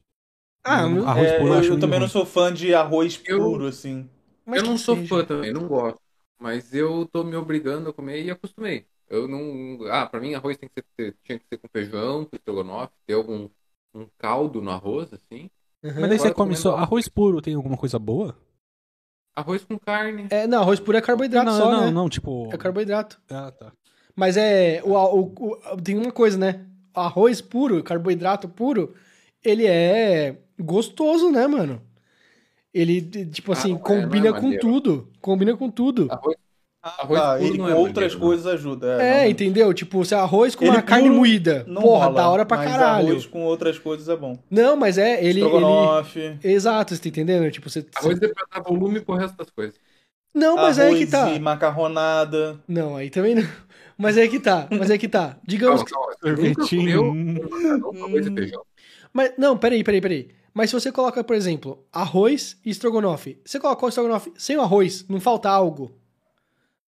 Ah, 0.65 0.89
meu- 0.89 1.07
arroz 1.07 1.29
É, 1.29 1.39
puro 1.39 1.53
eu, 1.53 1.63
eu 1.63 1.75
eu 1.75 1.79
também 1.81 1.99
não 1.99 2.07
ruim. 2.07 2.13
sou 2.13 2.25
fã 2.25 2.53
de 2.53 2.75
arroz 2.75 3.21
Eu- 3.27 3.39
puro, 3.41 3.67
assim. 3.67 4.09
mas 4.47 4.63
eu 4.63 4.67
não 4.69 4.79
sou 4.79 4.97
seja. 4.97 5.09
fã 5.09 5.25
também, 5.25 5.53
não 5.53 5.67
gosto. 5.69 5.99
Mas 6.41 6.73
eu 6.75 7.07
tô 7.13 7.23
me 7.23 7.37
obrigando 7.37 7.91
a 7.91 7.93
comer 7.93 8.25
e 8.25 8.31
acostumei. 8.31 8.87
Eu 9.11 9.29
não. 9.29 9.87
Ah, 9.91 10.07
pra 10.07 10.19
mim 10.21 10.33
arroz 10.35 10.57
tem 10.57 10.69
que 10.75 10.83
ser, 10.99 11.15
tinha 11.23 11.39
que 11.39 11.45
ser 11.47 11.59
com 11.59 11.69
feijão, 11.71 12.25
com 12.25 12.35
estrogonofe, 12.37 12.93
ter 13.07 13.13
algum 13.15 13.49
um 13.95 14.07
caldo 14.19 14.61
no 14.61 14.71
arroz, 14.71 15.13
assim. 15.13 15.49
Uhum. 15.83 16.01
Mas 16.01 16.09
daí 16.09 16.19
você 16.19 16.33
come 16.35 16.57
só 16.57 16.77
arroz. 16.77 17.09
puro, 17.09 17.41
tem 17.43 17.55
alguma 17.55 17.77
coisa 17.77 17.99
boa? 17.99 18.37
Arroz 19.37 19.65
com 19.65 19.79
carne. 19.79 20.27
É, 20.31 20.47
não, 20.47 20.61
arroz 20.63 20.79
puro 20.81 20.97
é 20.97 21.01
carboidrato 21.01 21.47
não, 21.51 21.59
só, 21.59 21.71
não, 21.71 21.81
né? 21.87 21.91
não, 21.91 22.09
tipo. 22.09 22.49
É 22.53 22.57
carboidrato. 22.57 23.21
Ah, 23.31 23.51
tá. 23.51 23.73
Mas 24.15 24.37
é. 24.37 24.81
O, 24.85 24.93
o- 24.95 25.35
o- 25.73 25.83
tem 25.83 25.99
uma 25.99 26.13
coisa, 26.13 26.39
né? 26.39 26.65
Arroz 26.95 27.41
puro, 27.41 27.83
carboidrato 27.83 28.49
puro, 28.49 28.95
ele 29.43 29.67
é 29.67 30.39
gostoso, 30.59 31.31
né, 31.33 31.47
mano? 31.49 31.83
Ele, 32.73 33.03
tipo 33.27 33.53
Ah, 33.53 33.55
assim, 33.55 33.71
não 33.71 33.79
é, 33.79 33.81
combina 33.83 34.29
é 34.29 34.33
com 34.41 34.57
tudo. 34.59 35.09
Combina 35.21 35.57
com 35.57 35.71
tudo. 35.71 36.07
Arroz, 36.11 36.37
Arroz 36.85 37.19
Ah, 37.21 37.37
puro 37.39 37.57
não 37.57 37.65
com 37.65 37.71
é 37.71 37.75
outras 37.75 37.95
maneiro, 37.97 38.15
não. 38.21 38.27
coisas 38.27 38.47
ajuda. 38.47 38.87
É, 39.03 39.13
realmente. 39.15 39.31
entendeu? 39.45 39.73
Tipo, 39.73 40.05
se 40.05 40.15
é 40.15 40.19
arroz 40.19 40.55
com 40.55 40.65
Ele 40.65 40.73
uma 40.77 40.83
carne 40.83 41.09
moída. 41.09 41.65
Não 41.67 41.81
Porra, 41.81 42.05
rola, 42.07 42.17
da 42.17 42.29
hora 42.29 42.45
pra 42.45 42.59
mas 42.59 42.71
caralho. 42.71 43.09
arroz 43.09 43.25
com 43.27 43.43
outras 43.45 43.79
coisas 43.79 44.07
é 44.09 44.15
bom. 44.17 44.39
Não, 44.51 44.77
mas 44.77 44.99
é, 44.99 45.19
ele. 45.21 45.29
ele... 45.31 45.41
Estrogonofe. 45.41 46.39
Exato, 46.45 46.95
você 46.95 47.01
tá 47.01 47.09
entendendo? 47.09 47.51
Tipo, 47.51 47.71
você. 47.71 47.87
Arroz 47.97 48.21
é 48.21 48.29
pra 48.29 48.45
dar 48.55 48.63
volume 48.63 49.01
pro 49.01 49.15
resto 49.15 49.37
das 49.37 49.49
coisas. 49.49 49.75
Não, 50.35 50.57
mas 50.57 50.79
é 50.79 50.83
arroz 50.89 50.99
aí 51.01 51.05
que 51.07 51.11
tá. 51.11 51.31
e 51.31 51.39
macarronada. 51.39 52.61
Não, 52.69 52.97
aí 52.97 53.09
também 53.09 53.35
não. 53.37 53.49
Mas 53.97 54.19
é 54.19 54.23
aí 54.23 54.29
que 54.29 54.41
tá. 54.41 54.67
Mas 54.71 54.91
é 54.91 54.95
aí 54.95 54.99
que 54.99 55.09
tá. 55.09 55.39
Digamos 55.47 55.83
Calma, 55.85 56.09
que. 56.15 56.29
Sorvetinho. 56.29 57.03
hum. 57.13 57.37
com. 57.81 58.65
Mas, 59.13 59.33
não, 59.39 59.57
peraí, 59.57 59.85
peraí, 59.85 60.01
peraí. 60.01 60.29
Mas 60.53 60.71
se 60.71 60.75
você 60.75 60.93
coloca, 60.93 61.23
por 61.25 61.35
exemplo, 61.35 61.85
arroz 61.93 62.59
e 62.65 62.71
estrogonofe. 62.71 63.41
Você 63.45 63.59
colocou 63.59 63.87
o 63.87 63.89
estrogonofe 63.89 64.33
sem 64.37 64.57
o 64.57 64.61
arroz, 64.61 65.07
não 65.09 65.21
falta 65.21 65.49
algo. 65.49 65.93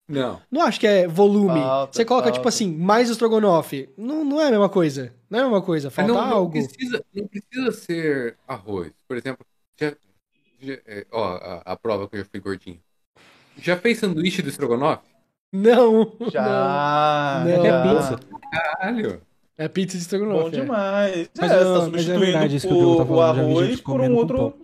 Não. 0.09 0.41
Não 0.51 0.63
acho 0.63 0.79
que 0.79 0.87
é 0.87 1.09
volume. 1.09 1.61
Falta, 1.61 1.93
você 1.97 2.05
coloca, 2.05 2.25
falta. 2.27 2.39
tipo 2.39 2.49
assim, 2.49 2.71
mais 2.77 3.09
estrogonofe. 3.09 3.89
Não, 3.97 4.25
não 4.25 4.41
é 4.41 4.49
a 4.49 4.51
mesma 4.51 4.69
coisa. 4.69 5.13
Não 5.31 5.39
é 5.39 5.43
a 5.43 5.45
mesma 5.47 5.63
coisa. 5.63 5.89
Mas 5.89 5.95
Falta 5.95 6.13
não, 6.13 6.27
não 6.29 6.37
algo. 6.37 6.53
precisa, 6.53 7.03
não 7.15 7.27
precisa 7.27 7.73
ser 7.73 8.37
arroz. 8.47 8.93
Por 9.09 9.17
exemplo, 9.17 9.47
já, 9.81 9.95
já- 10.61 10.79
é, 10.87 11.07
ó, 11.11 11.25
a, 11.37 11.63
a 11.73 11.77
prova 11.77 12.07
que 12.09 12.17
eu 12.17 12.21
já 12.21 12.27
fui 12.31 12.41
gordinho. 12.41 12.79
Já 13.59 13.77
fez 13.77 13.99
sanduíche 13.99 14.43
de 14.43 14.49
estrogonofe? 14.51 15.03
Não. 15.53 16.13
Já. 16.31 17.45
Não. 17.47 17.65
É 17.65 17.83
pizza. 17.95 18.21
Caralho. 18.53 19.23
É 19.57 19.69
pizza 19.69 19.97
de 19.97 19.99
Bom 19.99 20.03
estrogonofe. 20.03 20.57
é. 20.57 20.61
demais. 20.61 21.31
Mas, 21.39 21.51
é, 21.51 21.55
ah, 21.55 21.59
você 21.65 21.81
tá 21.85 21.91
mas 21.93 22.09
é 22.09 22.19
verdade 22.19 22.57
isso 22.57 22.67
que 22.69 22.75
o 22.75 22.77
o, 22.77 22.81
Diogo 22.81 22.97
tá 22.97 23.03
o 23.05 23.07
falando, 23.07 23.37
já 23.37 23.43
vi 23.45 23.51
arroz 23.51 23.69
gente 23.69 23.83
por 23.83 24.01
um 24.01 24.15
outro. 24.17 24.37
pão. 24.37 24.55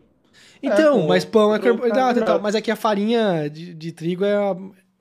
Então, 0.62 1.00
É, 1.00 1.06
mas 1.06 1.24
pão 1.24 1.54
é 1.54 1.58
carboidrato 1.58 2.18
e 2.20 2.24
tal. 2.24 2.40
Mas 2.40 2.54
é 2.54 2.60
que 2.60 2.70
a 2.70 2.76
farinha 2.76 3.48
de, 3.48 3.72
de 3.72 3.92
trigo 3.92 4.24
é, 4.24 4.34
a- 4.36 4.56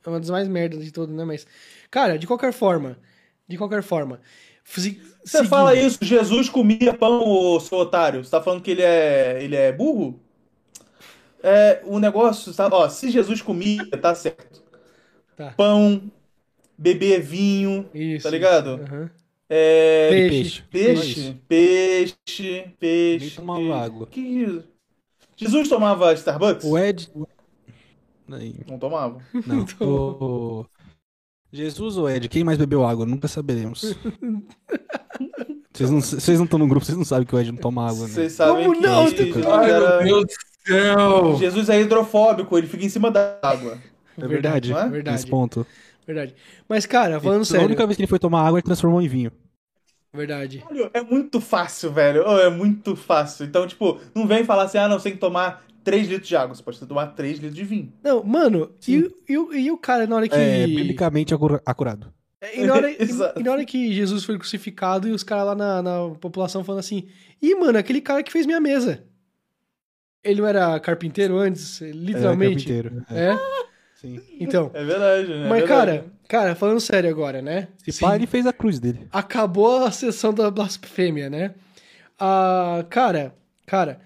é 0.09 0.13
uma 0.13 0.19
das 0.19 0.29
mais 0.29 0.47
merdas 0.47 0.83
de 0.83 0.91
todas, 0.91 1.15
né? 1.15 1.23
Mas, 1.23 1.45
cara, 1.89 2.17
de 2.17 2.27
qualquer 2.27 2.51
forma, 2.53 2.97
de 3.47 3.57
qualquer 3.57 3.81
forma. 3.83 4.19
se- 4.63 4.99
Você 5.23 5.37
seguindo- 5.37 5.49
fala 5.49 5.73
isso, 5.75 5.97
Jesus 6.01 6.49
comia 6.49 6.93
pão, 6.93 7.23
ô, 7.27 7.59
seu 7.59 7.77
otário. 7.79 8.23
Você 8.23 8.29
tá 8.31 8.41
falando 8.41 8.61
que 8.61 8.71
ele 8.71 8.81
é, 8.83 9.39
ele 9.43 9.55
é 9.55 9.71
burro? 9.71 10.19
É, 11.41 11.81
o 11.85 11.99
negócio, 11.99 12.51
sabe? 12.53 12.75
Ó, 12.75 12.87
se 12.89 13.09
Jesus 13.09 13.41
comia, 13.41 13.85
tá 14.01 14.13
certo. 14.13 14.61
Tá. 15.37 15.53
Pão, 15.55 16.11
beber 16.77 17.21
vinho, 17.21 17.89
Isso. 17.93 18.23
tá 18.23 18.29
ligado? 18.29 18.71
Aham. 18.83 19.09
é, 19.49 20.09
Peixe. 20.09 20.63
peixe, 20.69 21.35
peixe, 21.47 22.15
Nem 22.51 22.69
peixe. 22.79 23.35
tomava 23.35 23.83
água. 23.83 24.05
Que 24.07 24.19
isso? 24.19 24.63
Jesus 25.37 25.69
tomava 25.69 26.13
Starbucks? 26.13 26.65
O 26.65 26.77
Ed. 26.77 27.09
Aí, 28.31 28.55
Não 28.67 28.77
tomava. 28.77 29.19
Não. 29.45 29.65
o... 29.87 30.65
Jesus 31.51 31.97
ou 31.97 32.09
Ed? 32.09 32.27
Quem 32.29 32.43
mais 32.43 32.57
bebeu 32.57 32.85
água? 32.85 33.05
Nunca 33.05 33.27
saberemos. 33.27 33.95
Vocês 35.73 36.37
não 36.37 36.45
estão 36.45 36.59
no 36.59 36.67
grupo, 36.67 36.85
vocês 36.85 36.97
não 36.97 37.05
sabem 37.05 37.25
que 37.25 37.33
o 37.33 37.39
Ed 37.39 37.51
não 37.51 37.59
toma 37.59 37.87
água, 37.87 38.05
né? 38.07 38.13
Vocês 38.13 38.33
sabem 38.33 38.65
Como 38.65 38.75
que 38.75 38.81
não? 38.85 39.07
Jesus, 39.07 39.45
Ai, 39.45 39.69
era- 39.71 40.03
meu 40.03 40.25
Deus 40.25 40.27
do 40.27 40.67
céu. 40.67 41.35
Jesus 41.37 41.69
é 41.69 41.79
hidrofóbico, 41.81 42.57
ele 42.57 42.67
fica 42.67 42.83
em 42.85 42.89
cima 42.89 43.09
da 43.09 43.37
água. 43.41 43.77
É 44.17 44.27
verdade. 44.27 44.73
é? 44.73 44.89
Verdade. 44.89 45.11
Nesse 45.17 45.27
ponto. 45.27 45.65
Verdade. 46.05 46.35
Mas, 46.67 46.85
cara, 46.85 47.19
falando 47.19 47.41
A 47.43 47.45
sério. 47.45 47.65
única 47.67 47.85
vez 47.85 47.95
que 47.95 48.01
ele 48.01 48.09
foi 48.09 48.19
tomar 48.19 48.41
água, 48.45 48.59
ele 48.59 48.65
transformou 48.65 49.01
em 49.01 49.07
vinho. 49.07 49.31
Verdade. 50.13 50.63
Olha, 50.69 50.89
É 50.93 51.01
muito 51.01 51.39
fácil, 51.39 51.91
velho. 51.93 52.23
Oh, 52.27 52.37
É 52.39 52.49
muito 52.49 52.95
fácil. 52.95 53.45
Então, 53.45 53.65
tipo, 53.67 53.99
não 54.13 54.27
vem 54.27 54.43
falar 54.43 54.63
assim, 54.63 54.79
ah, 54.79 54.87
não, 54.89 54.97
você 54.97 55.03
tem 55.03 55.13
que 55.13 55.19
tomar 55.19 55.63
3 55.83 56.07
litros 56.07 56.27
de 56.27 56.35
água. 56.35 56.55
Você 56.55 56.63
pode 56.63 56.79
tomar 56.85 57.07
3 57.07 57.37
litros 57.37 57.55
de 57.55 57.63
vinho. 57.63 57.93
Não, 58.03 58.23
mano, 58.23 58.71
e, 58.87 59.09
e, 59.27 59.37
o- 59.37 59.53
e 59.53 59.71
o 59.71 59.77
cara, 59.77 60.05
na 60.07 60.15
hora 60.15 60.27
que. 60.27 60.35
É, 60.35 60.65
biblicamente 60.67 61.33
acura- 61.33 61.61
acurado. 61.65 62.13
E 62.55 62.63
na, 62.63 62.73
hora, 62.73 62.89
e 63.37 63.43
na 63.43 63.51
hora 63.51 63.65
que 63.65 63.93
Jesus 63.93 64.23
foi 64.23 64.37
crucificado 64.37 65.07
e 65.07 65.11
os 65.11 65.23
caras 65.23 65.45
lá 65.47 65.55
na, 65.55 65.81
na 65.81 66.09
população 66.21 66.63
falando 66.63 66.79
assim: 66.79 67.07
Ih, 67.41 67.55
mano, 67.55 67.77
aquele 67.77 67.99
cara 68.01 68.23
que 68.23 68.31
fez 68.31 68.45
minha 68.45 68.59
mesa. 68.61 69.03
Ele 70.23 70.41
não 70.41 70.47
era 70.47 70.79
carpinteiro 70.79 71.37
antes? 71.37 71.79
Literalmente. 71.81 72.71
É, 72.71 72.81
carpinteiro. 72.83 73.05
É, 73.09 73.31
É? 73.31 73.39
sim. 73.95 74.19
Então. 74.39 74.69
É 74.73 74.83
verdade, 74.83 75.27
né? 75.29 75.45
É 75.45 75.49
Mas, 75.49 75.59
verdade. 75.59 75.67
cara, 75.67 76.05
cara, 76.27 76.55
falando 76.55 76.79
sério 76.81 77.09
agora, 77.09 77.41
né? 77.41 77.69
Se 77.77 77.99
pá, 78.01 78.15
ele 78.15 78.27
fez 78.27 78.45
a 78.45 78.51
cruz 78.53 78.79
dele. 78.79 79.07
acabou 79.11 79.83
a 79.85 79.91
sessão 79.91 80.33
da 80.33 80.51
blasfêmia, 80.51 81.29
né? 81.29 81.53
Ah, 82.19 82.85
cara, 82.89 83.33
cara, 83.65 84.01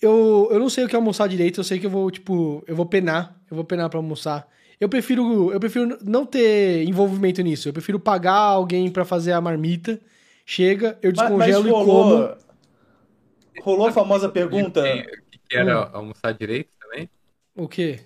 eu, 0.00 0.48
eu 0.50 0.58
não 0.58 0.68
sei 0.70 0.84
o 0.84 0.88
que 0.88 0.96
almoçar 0.96 1.28
direito, 1.28 1.60
eu 1.60 1.64
sei 1.64 1.78
que 1.78 1.86
eu 1.86 1.90
vou, 1.90 2.10
tipo, 2.10 2.62
eu 2.66 2.74
vou 2.76 2.86
penar, 2.86 3.38
eu 3.50 3.54
vou 3.56 3.64
penar 3.64 3.88
pra 3.90 3.98
almoçar. 3.98 4.48
Eu 4.80 4.88
prefiro, 4.88 5.50
eu 5.52 5.58
prefiro 5.58 5.98
não 6.04 6.24
ter 6.24 6.84
envolvimento 6.88 7.42
nisso, 7.42 7.68
eu 7.68 7.72
prefiro 7.72 7.98
pagar 7.98 8.34
alguém 8.36 8.90
pra 8.90 9.04
fazer 9.04 9.32
a 9.32 9.40
marmita, 9.40 10.00
chega, 10.46 10.98
eu 11.02 11.12
Mas- 11.16 11.30
mas 11.30 11.46
descongelo 11.46 11.68
e 11.68 11.70
como. 11.70 11.84
rolou, 11.84 12.36
rolou 13.60 13.86
a 13.88 13.92
famosa 13.92 14.28
pergunta. 14.28 14.80
O 14.80 15.48
que 15.48 15.56
era 15.56 15.80
Hum. 15.86 15.90
almoçar 15.92 16.32
direito 16.32 16.70
também? 16.80 17.10
O 17.56 17.66
quê? 17.66 18.00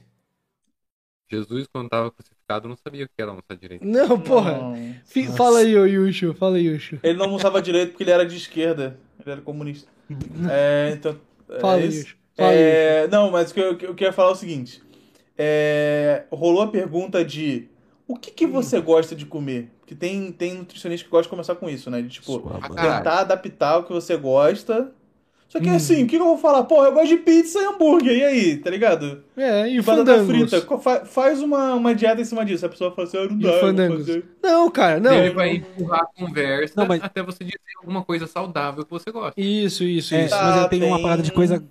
Jesus, 1.31 1.67
quando 1.73 1.89
tava 1.89 2.11
crucificado, 2.11 2.69
não 2.69 2.77
sabia 2.77 3.05
o 3.05 3.09
que 3.09 3.21
era 3.21 3.31
almoçar 3.31 3.57
direito. 3.57 3.85
Não, 3.87 4.21
porra. 4.21 4.61
Fala 5.37 5.61
aí, 5.61 5.77
ô 5.77 5.87
Yushu, 5.87 6.35
fala 6.35 6.57
aí, 6.57 6.65
Yushu. 6.67 6.99
Ele 7.03 7.17
não 7.19 7.25
almoçava 7.25 7.61
direito 7.63 7.91
porque 7.91 8.03
ele 8.05 8.11
era 8.11 8.27
de 8.27 8.37
esquerda. 8.37 8.99
Ele 9.21 9.31
era 9.31 9.41
comunista. 9.41 9.91
É, 10.51 10.91
então. 10.95 11.17
É 11.57 11.61
Fala 11.61 11.77
aí, 11.77 11.89
isso. 11.89 12.17
Fala 12.37 12.53
É, 12.53 13.09
não, 13.09 13.31
mas 13.31 13.51
o 13.51 13.55
que 13.55 13.61
eu, 13.61 13.79
eu 13.79 13.95
queria 13.95 14.13
falar 14.13 14.31
é 14.31 14.33
o 14.33 14.37
seguinte. 14.37 14.83
É, 15.37 16.25
rolou 16.31 16.63
a 16.63 16.69
pergunta 16.69 17.25
de 17.25 17.69
o 18.07 18.17
que, 18.17 18.31
que 18.31 18.47
você 18.47 18.81
gosta 18.81 19.15
de 19.15 19.25
comer? 19.25 19.71
Porque 19.81 19.95
tem, 19.95 20.31
tem 20.33 20.55
nutricionista 20.55 21.05
que 21.05 21.11
gosta 21.11 21.25
de 21.25 21.31
começar 21.31 21.55
com 21.55 21.69
isso, 21.69 21.91
né? 21.91 22.03
De 22.03 22.09
tipo, 22.09 22.33
Sua 22.33 22.61
mãe. 22.61 22.71
Tentar 22.71 23.21
adaptar 23.21 23.79
o 23.79 23.85
que 23.85 23.93
você 23.93 24.17
gosta. 24.17 24.93
Só 25.53 25.61
que 25.61 25.69
assim, 25.69 26.05
o 26.05 26.07
que 26.07 26.17
eu 26.17 26.25
vou 26.25 26.39
falar? 26.39 26.65
Porra, 26.65 26.87
eu 26.87 26.93
gosto 26.95 27.09
de 27.09 27.19
pizza 27.19 27.59
e 27.59 27.65
hambúrguer, 27.67 28.17
e 28.17 28.25
aí, 28.25 28.57
tá 28.57 28.71
ligado? 28.71 29.23
É, 29.37 29.69
e 29.69 29.83
Batata 29.83 30.23
fandangos. 30.25 30.51
frita, 30.51 30.79
fa- 30.79 31.05
faz 31.05 31.43
uma, 31.43 31.75
uma 31.75 31.95
dieta 31.95 32.23
em 32.23 32.25
cima 32.25 32.43
disso. 32.43 32.65
A 32.65 32.71
pessoa 32.71 32.91
fala 32.91 33.07
assim, 33.07 33.19
eu 33.19 33.29
não 33.29 33.39
E 33.39 33.43
dá, 33.43 33.51
eu 33.51 33.61
fandangos. 33.61 34.07
Não, 34.43 34.71
cara, 34.71 34.99
não. 34.99 35.13
Ele 35.13 35.35
vai 35.35 35.57
empurrar 35.57 36.01
a 36.01 36.07
conversa 36.07 36.73
Não, 36.75 36.87
mas- 36.89 37.03
até 37.05 37.23
você 37.23 37.45
dizer 37.45 37.59
alguma 37.79 38.03
coisa 38.03 38.27
saudável 38.27 38.83
que 38.83 38.91
você 38.91 39.13
gosta. 39.13 39.39
Isso, 39.39 39.85
isso, 39.85 40.15
É, 40.15 40.25
isso. 40.25 40.35
mas 40.35 40.57
eu 40.57 40.63
Ah, 40.63 40.69
tenho 40.71 40.87
uma 40.87 41.03
parada 41.03 41.23
de 41.23 41.31
coisa, 41.33 41.63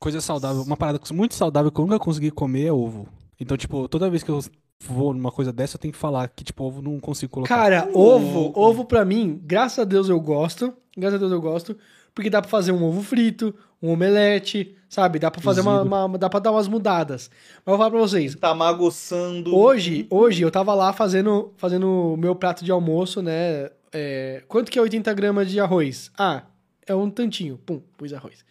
coisa 0.00 0.20
saudável. 0.20 0.62
Uma 0.62 0.76
parada 0.76 0.98
muito 1.12 1.34
saudável 1.36 1.70
que 1.70 1.80
eu 1.80 1.84
nunca 1.86 2.00
consegui 2.00 2.32
comer 2.32 2.66
é 2.66 2.72
ovo. 2.72 3.06
Então, 3.38 3.56
tipo, 3.56 3.86
toda 3.88 4.10
vez 4.10 4.24
que 4.24 4.30
eu 4.32 4.40
vou 4.84 5.14
numa 5.14 5.30
coisa 5.30 5.52
dessa, 5.52 5.76
eu 5.76 5.80
tenho 5.80 5.92
que 5.92 5.98
falar 6.00 6.26
que, 6.28 6.42
tipo, 6.42 6.64
ovo 6.64 6.82
não 6.82 6.98
consigo 6.98 7.30
colocar. 7.32 7.54
Cara, 7.56 7.88
Uh. 7.94 7.98
ovo, 8.00 8.52
ovo 8.56 8.84
pra 8.84 9.04
mim, 9.04 9.40
graças 9.44 9.78
a 9.78 9.84
Deus 9.84 10.08
eu 10.08 10.20
gosto. 10.20 10.72
Graças 10.96 11.14
a 11.16 11.18
Deus 11.20 11.30
eu 11.30 11.40
gosto. 11.40 11.76
Porque 12.16 12.30
dá 12.30 12.40
pra 12.40 12.50
fazer 12.50 12.72
um 12.72 12.82
ovo 12.82 13.02
frito, 13.02 13.54
um 13.82 13.90
omelete, 13.90 14.74
sabe? 14.88 15.18
Dá 15.18 15.30
pra 15.30 15.42
fazer 15.42 15.60
uma, 15.60 15.82
uma- 16.06 16.16
Dá 16.18 16.30
pra 16.30 16.40
dar 16.40 16.50
umas 16.50 16.66
mudadas. 16.66 17.30
Mas 17.30 17.58
eu 17.58 17.62
vou 17.72 17.76
falar 17.76 17.90
pra 17.90 17.98
vocês. 18.00 18.34
Tá 18.36 18.54
magoçando. 18.54 19.54
Hoje, 19.54 20.06
hoje 20.08 20.40
eu 20.42 20.50
tava 20.50 20.72
lá 20.72 20.94
fazendo 20.94 21.52
fazendo 21.58 22.14
o 22.14 22.16
meu 22.16 22.34
prato 22.34 22.64
de 22.64 22.72
almoço, 22.72 23.20
né? 23.20 23.68
É, 23.92 24.42
quanto 24.48 24.70
que 24.72 24.78
é 24.78 24.82
80 24.82 25.12
gramas 25.12 25.50
de 25.50 25.60
arroz? 25.60 26.10
Ah, 26.18 26.44
é 26.86 26.94
um 26.94 27.10
tantinho. 27.10 27.58
Pum, 27.58 27.82
pus 27.98 28.14
arroz. 28.14 28.42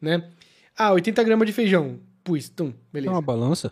Né? 0.00 0.30
Ah, 0.74 0.92
80 0.92 1.22
gramas 1.22 1.46
de 1.46 1.52
feijão. 1.52 2.00
Pus, 2.24 2.48
tum, 2.48 2.68
É 2.68 2.72
beleza. 2.90 3.12
uma 3.12 3.20
balança? 3.20 3.70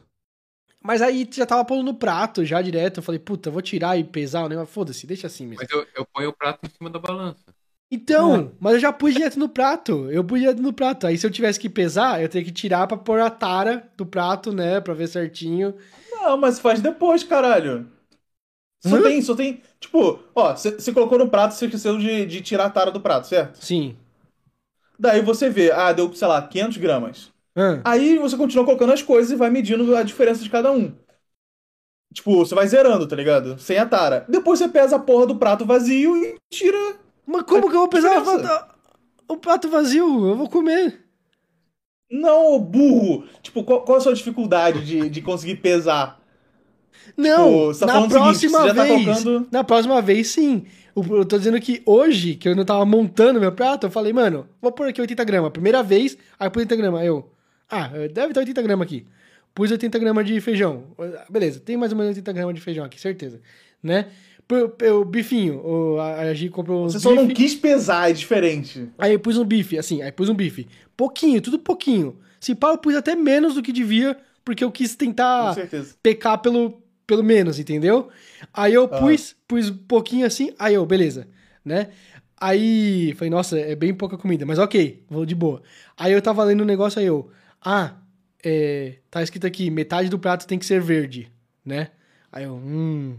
Mas 0.84 1.00
aí 1.00 1.26
já 1.32 1.46
tava 1.46 1.64
pondo 1.64 1.82
no 1.82 1.94
prato, 1.94 2.44
já 2.44 2.60
direto. 2.60 2.98
Eu 2.98 3.02
falei, 3.02 3.18
puta, 3.18 3.50
vou 3.50 3.62
tirar 3.62 3.98
e 3.98 4.04
pesar 4.04 4.44
o 4.44 4.48
negócio. 4.48 4.72
Foda-se, 4.72 5.06
deixa 5.06 5.26
assim 5.26 5.46
mesmo. 5.46 5.62
Mas 5.62 5.70
eu, 5.70 5.86
eu 5.96 6.06
ponho 6.12 6.28
o 6.28 6.32
prato 6.34 6.60
em 6.66 6.70
cima 6.70 6.90
da 6.90 6.98
balança. 6.98 7.44
Então, 7.90 8.52
mas 8.60 8.74
eu 8.74 8.80
já 8.80 8.92
pus 8.92 9.14
direto 9.14 9.38
no 9.38 9.48
prato. 9.48 10.10
Eu 10.10 10.22
pus 10.22 10.38
direto 10.40 10.60
no 10.60 10.72
prato. 10.72 11.06
Aí 11.06 11.16
se 11.16 11.26
eu 11.26 11.30
tivesse 11.30 11.58
que 11.58 11.70
pesar, 11.70 12.20
eu 12.22 12.28
teria 12.28 12.46
que 12.46 12.52
tirar 12.52 12.86
pra 12.86 12.96
pôr 12.98 13.18
a 13.20 13.30
tara 13.30 13.88
do 13.96 14.04
prato, 14.04 14.52
né? 14.52 14.80
Pra 14.80 14.92
ver 14.94 15.08
certinho. 15.08 15.74
Não, 16.12 16.36
mas 16.36 16.58
faz 16.58 16.80
depois, 16.80 17.24
caralho. 17.24 17.86
Só 18.80 18.96
Hã? 18.96 19.02
tem, 19.02 19.22
só 19.22 19.34
tem. 19.34 19.62
Tipo, 19.80 20.20
ó, 20.34 20.54
você 20.54 20.92
colocou 20.92 21.18
no 21.18 21.28
prato, 21.28 21.54
você 21.54 21.64
esqueceu 21.66 21.98
de, 21.98 22.26
de 22.26 22.40
tirar 22.40 22.66
a 22.66 22.70
tara 22.70 22.90
do 22.90 23.00
prato, 23.00 23.26
certo? 23.26 23.64
Sim. 23.64 23.96
Daí 24.98 25.22
você 25.22 25.48
vê, 25.48 25.70
ah, 25.70 25.92
deu, 25.92 26.12
sei 26.12 26.28
lá, 26.28 26.42
500 26.42 26.76
gramas. 26.76 27.32
Ah, 27.56 27.80
Aí 27.84 28.18
você 28.18 28.36
continua 28.36 28.64
colocando 28.64 28.92
as 28.92 29.02
coisas 29.02 29.32
e 29.32 29.36
vai 29.36 29.50
medindo 29.50 29.96
a 29.96 30.02
diferença 30.02 30.42
de 30.42 30.50
cada 30.50 30.70
um. 30.70 30.92
Tipo, 32.12 32.36
você 32.38 32.54
vai 32.54 32.66
zerando, 32.66 33.06
tá 33.06 33.14
ligado? 33.14 33.58
Sem 33.58 33.78
a 33.78 33.86
tara. 33.86 34.24
Depois 34.28 34.58
você 34.58 34.68
pesa 34.68 34.96
a 34.96 34.98
porra 34.98 35.26
do 35.26 35.36
prato 35.36 35.64
vazio 35.64 36.16
e 36.16 36.36
tira. 36.50 36.96
Mas 37.28 37.42
como 37.42 37.68
que 37.68 37.74
eu 37.76 37.80
vou 37.80 37.88
pesar 37.88 38.22
o 39.28 39.36
prato 39.36 39.68
vazio? 39.68 40.26
Eu 40.28 40.34
vou 40.36 40.48
comer. 40.48 41.04
Não, 42.10 42.58
burro! 42.58 43.24
Tipo, 43.42 43.62
qual, 43.62 43.82
qual 43.82 43.98
a 43.98 44.00
sua 44.00 44.14
dificuldade 44.14 44.84
de, 44.84 45.10
de 45.10 45.20
conseguir 45.20 45.56
pesar? 45.56 46.18
Não, 47.16 47.66
você 47.66 47.80
tá 47.86 47.86
na 47.86 47.92
seguinte, 48.00 48.12
próxima 48.12 48.68
já 48.68 48.74
tá 48.74 48.82
vez. 48.82 49.04
colocando- 49.04 49.48
Na 49.50 49.62
próxima 49.64 50.00
vez, 50.00 50.28
sim. 50.28 50.64
Eu 50.96 51.24
tô 51.24 51.38
dizendo 51.38 51.60
que 51.60 51.82
hoje, 51.86 52.34
que 52.34 52.48
eu 52.48 52.56
não 52.56 52.64
tava 52.64 52.84
montando 52.84 53.38
meu 53.38 53.52
prato, 53.52 53.86
eu 53.86 53.90
falei, 53.90 54.12
mano, 54.12 54.48
vou 54.60 54.72
pôr 54.72 54.88
aqui 54.88 55.00
80 55.00 55.22
gramas. 55.24 55.50
Primeira 55.52 55.82
vez, 55.82 56.16
aí 56.38 56.50
pus 56.50 56.60
80 56.62 56.76
gramas. 56.76 57.04
Eu, 57.04 57.30
ah, 57.70 57.88
deve 58.12 58.32
ter 58.32 58.40
80 58.40 58.62
gramas 58.62 58.86
aqui. 58.86 59.06
Pus 59.54 59.70
80 59.70 59.98
gramas 59.98 60.26
de 60.26 60.40
feijão. 60.40 60.84
Beleza, 61.30 61.60
tem 61.60 61.76
mais 61.76 61.92
ou 61.92 61.98
menos 61.98 62.10
80 62.10 62.32
gramas 62.32 62.54
de 62.54 62.60
feijão 62.60 62.84
aqui, 62.84 63.00
certeza. 63.00 63.40
Né? 63.82 64.06
O 64.90 65.04
bifinho, 65.04 65.60
o, 65.64 66.00
a 66.00 66.32
Gi 66.32 66.48
comprou 66.48 66.84
uns 66.86 66.92
Você 66.94 67.00
só 67.00 67.14
não 67.14 67.26
bife. 67.26 67.34
quis 67.42 67.54
pesar, 67.54 68.08
é 68.10 68.12
diferente. 68.14 68.88
Aí 68.96 69.12
eu 69.12 69.20
pus 69.20 69.36
um 69.36 69.44
bife, 69.44 69.76
assim, 69.78 70.00
aí 70.00 70.10
pus 70.10 70.28
um 70.30 70.34
bife. 70.34 70.66
Pouquinho, 70.96 71.40
tudo 71.42 71.58
pouquinho. 71.58 72.18
Se 72.40 72.54
pá, 72.54 72.70
eu 72.70 72.78
pus 72.78 72.94
até 72.96 73.14
menos 73.14 73.54
do 73.56 73.62
que 73.62 73.72
devia, 73.72 74.16
porque 74.44 74.64
eu 74.64 74.72
quis 74.72 74.96
tentar 74.96 75.54
pecar 76.02 76.38
pelo, 76.40 76.82
pelo 77.06 77.22
menos, 77.22 77.58
entendeu? 77.58 78.08
Aí 78.54 78.72
eu 78.72 78.84
Ah. 78.84 78.98
pus, 79.00 79.36
pus 79.46 79.68
um 79.68 79.76
pouquinho 79.76 80.24
assim, 80.26 80.52
aí 80.58 80.74
eu, 80.74 80.86
beleza, 80.86 81.28
né? 81.62 81.88
Aí, 82.40 83.12
falei, 83.16 83.30
nossa, 83.30 83.58
é 83.58 83.74
bem 83.74 83.92
pouca 83.92 84.16
comida, 84.16 84.46
mas 84.46 84.58
ok, 84.58 85.02
vou 85.10 85.26
de 85.26 85.34
boa. 85.34 85.60
Aí 85.96 86.12
eu 86.12 86.22
tava 86.22 86.42
lendo 86.44 86.62
um 86.62 86.66
negócio, 86.66 87.00
aí 87.00 87.06
eu, 87.06 87.28
ah, 87.60 87.96
é, 88.42 88.98
tá 89.10 89.22
escrito 89.22 89.46
aqui, 89.46 89.68
metade 89.70 90.08
do 90.08 90.18
prato 90.18 90.46
tem 90.46 90.58
que 90.58 90.64
ser 90.64 90.80
verde, 90.80 91.30
né? 91.64 91.88
Aí 92.30 92.44
eu, 92.44 92.54
hum, 92.54 93.16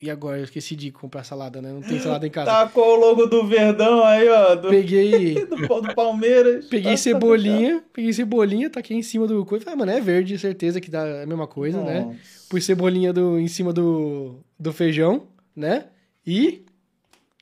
e 0.00 0.08
agora? 0.10 0.38
Eu 0.38 0.44
esqueci 0.44 0.76
de 0.76 0.90
comprar 0.92 1.24
salada, 1.24 1.60
né? 1.60 1.72
Não 1.72 1.80
tem 1.80 1.98
salada 1.98 2.26
em 2.26 2.30
casa. 2.30 2.50
Tacou 2.50 2.96
o 2.96 3.00
logo 3.00 3.26
do 3.26 3.46
Verdão 3.46 4.04
aí, 4.04 4.28
ó. 4.28 4.54
Do, 4.54 4.68
Peguei, 4.68 5.34
do, 5.46 5.56
do 5.56 5.94
Palmeiras. 5.94 6.66
peguei 6.66 6.92
Tá- 6.92 6.96
cebolinha, 6.98 7.82
peguei 7.92 8.12
cebolinha, 8.12 8.70
taquei 8.70 8.96
em 8.96 9.02
cima 9.02 9.26
do 9.26 9.44
coisa. 9.44 9.64
Falei, 9.64 9.74
ah, 9.74 9.78
mano, 9.78 9.92
é 9.92 10.00
verde, 10.00 10.38
certeza 10.38 10.80
que 10.80 10.90
dá 10.90 11.22
a 11.22 11.26
mesma 11.26 11.46
coisa, 11.46 11.80
né? 11.82 12.00
Nossa. 12.02 12.18
Pus 12.48 12.64
cebolinha 12.64 13.12
do, 13.12 13.38
em 13.38 13.48
cima 13.48 13.72
do, 13.72 14.36
do 14.58 14.72
feijão, 14.72 15.26
né? 15.54 15.86
E 16.26 16.62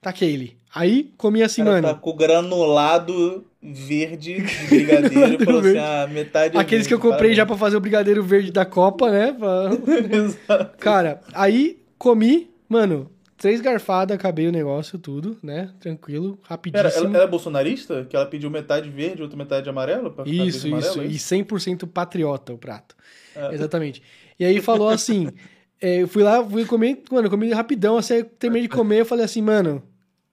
taquei 0.01 0.33
ele. 0.33 0.57
Aí 0.75 1.13
comi 1.17 1.43
assim, 1.43 1.63
cara 1.65 1.75
mano. 1.77 1.89
tá 1.89 1.95
com 1.95 2.15
granulado 2.17 3.47
verde 3.63 4.35
de 4.43 4.43
brigadeiro. 4.69 5.45
Falou 5.45 5.61
assim, 5.61 5.73
verde. 5.73 5.79
ah, 5.79 6.07
metade 6.11 6.57
é 6.57 6.61
Aqueles 6.61 6.87
que 6.87 6.95
eu 6.95 6.99
verde, 6.99 7.13
comprei 7.13 7.31
já 7.35 7.45
parabéns. 7.45 7.59
pra 7.59 7.67
fazer 7.67 7.77
o 7.77 7.81
brigadeiro 7.81 8.23
verde 8.23 8.51
da 8.53 8.65
Copa, 8.65 9.11
né? 9.11 9.33
Pra- 9.39 9.71
Exato. 10.17 10.77
Cara, 10.79 11.21
aí 11.33 11.79
comi, 11.99 12.51
mano, 12.69 13.11
três 13.37 13.61
garfadas, 13.61 14.15
acabei 14.17 14.49
o 14.49 14.53
negócio, 14.53 14.99
tudo, 14.99 15.37
né? 15.43 15.71
Tranquilo, 15.81 16.37
Pera, 16.37 16.49
rapidíssimo. 16.49 17.07
ela, 17.07 17.15
ela 17.17 17.25
é 17.25 17.29
bolsonarista? 17.29 18.07
Que 18.09 18.17
ela 18.17 18.27
pediu 18.27 18.51
metade 18.51 18.89
verde 18.91 19.21
e 19.21 19.23
outra 19.23 19.37
metade 19.37 19.69
amarelo? 19.69 20.11
Pra 20.11 20.25
Isso, 20.27 20.35
e 20.37 20.45
isso. 20.47 20.67
amarelo, 20.69 21.03
é 21.03 21.07
E 21.07 21.15
100% 21.19 21.87
patriota 21.87 22.53
o 22.53 22.59
prato. 22.59 22.97
É. 23.35 23.55
Exatamente. 23.55 24.03
E 24.39 24.45
aí 24.45 24.61
falou 24.61 24.89
assim: 24.89 25.29
é, 25.81 26.03
eu 26.03 26.09
fui 26.09 26.23
lá, 26.23 26.43
fui 26.45 26.65
comer, 26.65 27.03
mano, 27.11 27.27
eu 27.27 27.31
comi 27.31 27.51
rapidão, 27.53 27.97
assim, 27.99 28.15
eu 28.15 28.25
terminei 28.25 28.63
de 28.63 28.75
comer, 28.75 29.01
eu 29.01 29.07
falei 29.07 29.25
assim, 29.25 29.43
mano, 29.43 29.83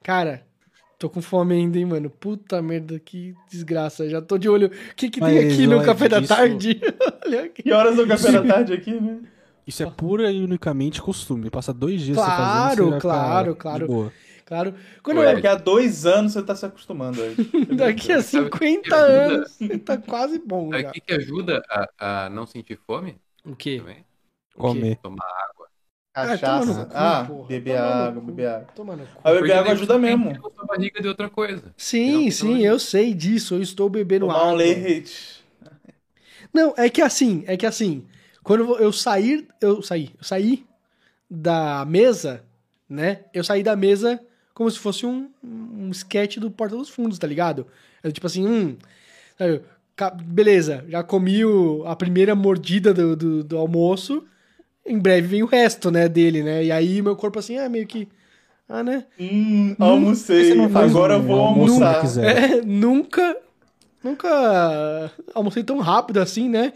cara, 0.01 0.45
tô 0.97 1.09
com 1.09 1.21
fome 1.21 1.53
ainda, 1.55 1.77
hein, 1.77 1.85
mano. 1.85 2.09
Puta 2.09 2.61
merda, 2.61 2.97
que 2.99 3.35
desgraça. 3.51 4.07
Já 4.09 4.21
tô 4.21 4.37
de 4.37 4.47
olho. 4.47 4.67
O 4.67 4.95
que 4.95 5.09
que 5.09 5.19
tem 5.19 5.35
Mas, 5.43 5.53
aqui 5.53 5.67
no 5.67 5.75
olha, 5.77 5.85
café 5.85 6.07
da 6.07 6.19
isso- 6.19 6.27
tarde? 6.29 6.81
Olha 7.25 7.43
aqui. 7.43 7.63
Que 7.63 7.71
horas 7.73 7.97
é 7.99 8.01
o 8.01 8.07
café 8.07 8.31
da 8.31 8.41
tarde 8.47 8.73
aqui, 8.73 8.91
né? 8.99 9.19
Isso 9.65 9.81
é 9.83 9.85
pura 9.85 10.31
e 10.31 10.43
unicamente 10.43 11.01
costume. 11.01 11.49
Passa 11.49 11.73
dois 11.73 12.01
dias 12.01 12.17
Claro, 12.17 12.31
você 12.31 12.31
fazendo, 12.31 12.75
você 12.75 12.83
vai 12.85 12.99
claro, 13.01 13.55
claro. 13.55 13.87
boa. 13.87 14.13
Claro. 14.45 14.75
Quando 15.01 15.19
Ué, 15.19 15.25
eu, 15.25 15.35
Daqui 15.35 15.47
a 15.47 15.55
dois 15.55 16.05
anos 16.05 16.33
você 16.33 16.43
tá 16.43 16.55
se 16.55 16.65
acostumando 16.65 17.21
aí. 17.21 17.35
daqui 17.75 18.11
a 18.11 18.21
Sabe 18.21 18.29
50 18.29 18.95
que 18.95 18.95
ajuda? 18.95 19.33
anos, 19.35 19.57
tá 19.85 19.97
quase 19.97 20.39
bom 20.39 20.69
Sabe 20.71 20.83
o 20.83 20.91
que, 20.91 21.01
que 21.01 21.13
ajuda 21.13 21.61
a, 21.99 22.25
a 22.25 22.29
não 22.29 22.45
sentir 22.47 22.77
fome 22.77 23.19
O 23.45 23.55
quê? 23.55 23.77
também? 23.77 24.05
Comer. 24.55 24.97
Tomar 25.01 25.25
água. 25.25 25.69
Ah, 26.15 26.37
Cachaça. 26.37 26.85
cu, 26.85 26.93
Ah, 26.95 27.23
porra. 27.25 27.47
beber 27.49 27.77
água, 27.77 28.21
beber 28.21 28.47
água. 28.47 28.67
Toma 28.75 28.95
no 28.95 29.07
cu. 29.07 29.21
Aí 29.23 29.33
beber 29.41 29.53
água 29.57 29.71
ajuda 29.73 29.93
você 29.95 29.99
mesmo. 29.99 30.31
a 30.47 30.51
sua 30.53 30.65
barriga 30.65 31.01
de 31.01 31.07
outra 31.07 31.29
coisa. 31.29 31.73
Sim, 31.77 32.23
Não, 32.23 32.31
sim, 32.31 32.53
não- 32.53 32.61
eu 32.61 32.79
sei 32.79 33.13
disso. 33.13 33.55
Eu 33.55 33.61
estou 33.61 33.89
bebendo 33.89 34.27
Tomar 34.27 34.35
água. 34.35 34.53
um 34.53 34.55
leite. 34.55 35.43
Não, 36.53 36.73
é 36.77 36.89
que 36.89 37.01
assim, 37.01 37.43
é 37.47 37.57
que 37.57 37.65
assim, 37.65 38.05
quando 38.43 38.77
eu 38.77 38.91
sair, 38.91 39.47
eu 39.61 39.81
saí, 39.81 40.09
eu 40.17 40.23
saí 40.23 40.65
da 41.29 41.85
mesa, 41.85 42.43
né? 42.89 43.21
Eu 43.33 43.43
saí 43.43 43.63
da 43.63 43.75
mesa 43.75 44.19
como 44.53 44.69
se 44.69 44.77
fosse 44.77 45.05
um, 45.05 45.29
um 45.43 45.89
sketch 45.91 46.37
do 46.37 46.51
Porta 46.51 46.75
dos 46.75 46.89
Fundos, 46.89 47.17
tá 47.17 47.25
ligado? 47.25 47.65
Eu, 48.03 48.11
tipo 48.11 48.27
assim, 48.27 48.45
hum, 48.45 48.75
sabe, 49.37 49.61
beleza, 50.25 50.85
já 50.87 51.03
comi 51.03 51.43
o- 51.43 51.83
a 51.87 51.95
primeira 51.95 52.35
mordida 52.35 52.93
do, 52.93 53.15
do, 53.15 53.43
do 53.43 53.57
almoço, 53.57 54.23
em 54.85 54.99
breve 54.99 55.27
vem 55.27 55.43
o 55.43 55.47
resto, 55.47 55.89
né, 55.89 56.07
dele, 56.09 56.43
né? 56.43 56.63
E 56.65 56.71
aí 56.71 57.01
meu 57.01 57.15
corpo 57.15 57.39
assim, 57.39 57.57
é 57.57 57.67
meio 57.69 57.87
que, 57.87 58.07
ah, 58.69 58.83
né? 58.83 59.05
Hum, 59.19 59.75
almocei. 59.79 60.51
Agora 60.75 61.15
eu 61.15 61.21
vou 61.23 61.39
almoço 61.39 61.73
almoçar. 61.83 62.01
quiser. 62.01 62.53
É, 62.59 62.61
nunca. 62.61 63.37
Nunca 64.03 65.11
almocei 65.33 65.63
tão 65.63 65.79
rápido 65.79 66.17
assim, 66.19 66.49
né? 66.49 66.73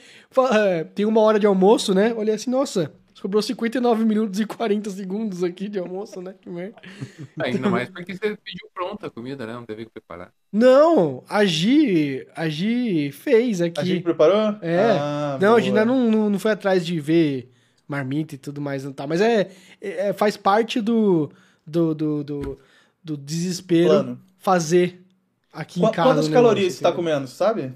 É, 0.53 0.83
Tem 0.83 1.05
uma 1.05 1.21
hora 1.21 1.39
de 1.39 1.45
almoço, 1.45 1.93
né? 1.93 2.13
Olhei 2.13 2.33
assim, 2.33 2.49
nossa, 2.49 2.91
sobrou 3.13 3.41
59 3.41 4.05
minutos 4.05 4.39
e 4.39 4.45
40 4.45 4.89
segundos 4.91 5.43
aqui 5.43 5.67
de 5.67 5.77
almoço, 5.79 6.21
né? 6.21 6.35
Que 6.39 6.49
merda. 6.49 6.75
Ainda 7.39 7.69
mais 7.69 7.89
porque 7.89 8.13
você 8.13 8.37
pediu 8.37 8.69
pronta 8.73 9.07
a 9.07 9.09
comida, 9.09 9.45
né? 9.45 9.53
Não 9.53 9.65
teve 9.65 9.85
que 9.85 9.91
preparar. 9.91 10.31
Não, 10.53 11.23
a 11.27 11.43
Gi, 11.45 12.25
a 12.35 12.47
Gi 12.47 13.11
fez 13.11 13.61
A 13.61 13.65
aqui. 13.65 13.85
gente 13.85 14.03
preparou? 14.03 14.55
É. 14.61 14.97
Ah, 14.99 15.37
não, 15.41 15.47
a 15.49 15.51
boa. 15.51 15.61
gente 15.61 15.69
ainda 15.69 15.85
não, 15.85 16.09
não, 16.09 16.29
não 16.29 16.39
foi 16.39 16.51
atrás 16.51 16.85
de 16.85 16.99
ver 16.99 17.51
marmita 17.87 18.35
e 18.35 18.37
tudo 18.37 18.61
mais, 18.61 18.83
não 18.83 18.91
tá. 18.93 19.05
Mas 19.07 19.21
é, 19.21 19.49
é- 19.81 20.13
faz 20.13 20.35
parte 20.37 20.79
do, 20.81 21.29
do, 21.65 21.93
do, 21.95 22.23
do, 22.23 22.59
do 23.03 23.17
desespero 23.17 23.87
Plano. 23.89 24.19
fazer 24.37 25.01
aqui 25.57 25.79
Qu- 25.79 25.87
em 25.87 25.91
casa. 25.91 26.09
Quantas 26.09 26.27
calorias 26.29 26.73
você 26.73 26.81
tá 26.83 26.89
entendeu? 26.89 27.05
comendo, 27.13 27.27
sabe? 27.27 27.73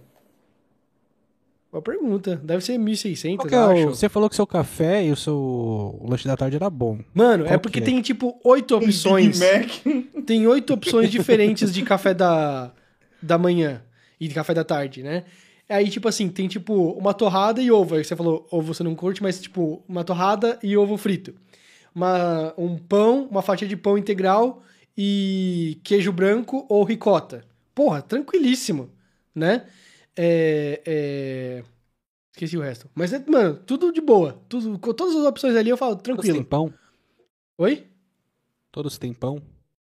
Boa 1.72 1.82
pergunta. 1.82 2.36
Deve 2.44 2.64
ser 2.64 2.78
1.600, 2.78 3.38
Qual 3.38 3.48
que 3.48 3.56
eu 3.56 3.60
é 3.60 3.66
o- 3.68 3.72
acho. 3.90 3.96
Você 3.96 4.10
falou 4.10 4.30
que 4.30 4.36
seu 4.36 4.46
café 4.46 5.06
e 5.06 5.12
o 5.12 5.16
seu 5.16 5.38
o 5.38 6.06
lanche 6.10 6.28
da 6.28 6.36
tarde 6.36 6.58
era 6.58 6.70
bom. 6.70 7.00
Mano, 7.14 7.46
é 7.46 7.50
Qual 7.50 7.60
porque 7.62 7.80
que 7.80 7.84
é? 7.90 7.92
tem 7.94 8.02
tipo 8.02 8.38
oito 8.44 8.76
opções. 8.76 9.40
Big 9.40 9.54
Mac. 9.86 10.06
Tem 10.26 10.46
oito 10.48 10.74
opções 10.74 11.10
diferentes 11.10 11.74
de 11.74 11.82
café 11.82 12.14
da, 12.14 12.72
da 13.22 13.38
manhã. 13.38 13.82
e 14.20 14.28
de 14.28 14.36
café 14.36 14.54
da 14.54 14.64
tarde, 14.64 15.02
né? 15.02 15.24
Aí, 15.68 15.90
tipo 15.90 16.08
assim, 16.08 16.28
tem 16.30 16.48
tipo 16.50 16.92
uma 16.92 17.12
torrada 17.14 17.62
e 17.62 17.72
ovo. 17.72 17.96
Aí 17.96 18.04
você 18.04 18.16
falou, 18.16 18.46
ovo 18.52 18.74
você 18.74 18.84
não 18.84 18.94
curte, 18.94 19.24
mas 19.24 19.40
tipo, 19.42 19.82
uma 19.88 20.04
torrada 20.04 20.60
e 20.62 20.76
ovo 20.78 20.96
frito. 20.98 21.34
Uma, 21.96 22.54
um 22.58 22.78
pão, 22.78 23.28
uma 23.32 23.42
fatia 23.42 23.68
de 23.68 23.76
pão 23.78 23.98
integral 23.98 24.62
e 24.98 25.80
queijo 25.84 26.12
branco 26.12 26.66
ou 26.70 26.84
ricota. 26.84 27.44
Porra, 27.82 28.00
tranquilíssimo, 28.00 28.92
né? 29.34 29.66
É, 30.16 30.84
é... 30.86 31.64
Esqueci 32.32 32.56
o 32.56 32.62
resto. 32.62 32.88
Mas, 32.94 33.12
é, 33.12 33.26
mano, 33.28 33.56
tudo 33.56 33.92
de 33.92 34.00
boa. 34.00 34.40
Tudo, 34.48 34.78
com 34.78 34.94
todas 34.94 35.16
as 35.16 35.26
opções 35.26 35.56
ali 35.56 35.72
eu 35.72 35.78
falo, 35.78 35.96
Todos 35.96 36.04
tranquilo. 36.04 36.36
têm 36.36 36.44
pão? 36.44 36.72
Oi? 37.58 37.88
Todos 38.72 39.00
têm 39.00 39.16
pão? 39.16 39.42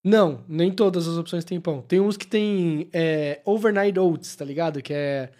Não, 0.03 0.45
nem 0.47 0.71
todas 0.71 1.07
as 1.07 1.17
opções 1.17 1.43
têm 1.43 1.59
pão. 1.59 1.81
Tem 1.81 1.99
uns 1.99 2.15
que 2.15 2.27
tem 2.27 2.91
é, 2.93 3.41
overnight 3.43 3.97
oats, 3.97 4.35
tá 4.35 4.45
ligado? 4.45 4.83
Que 4.83 4.93
é. 4.93 5.31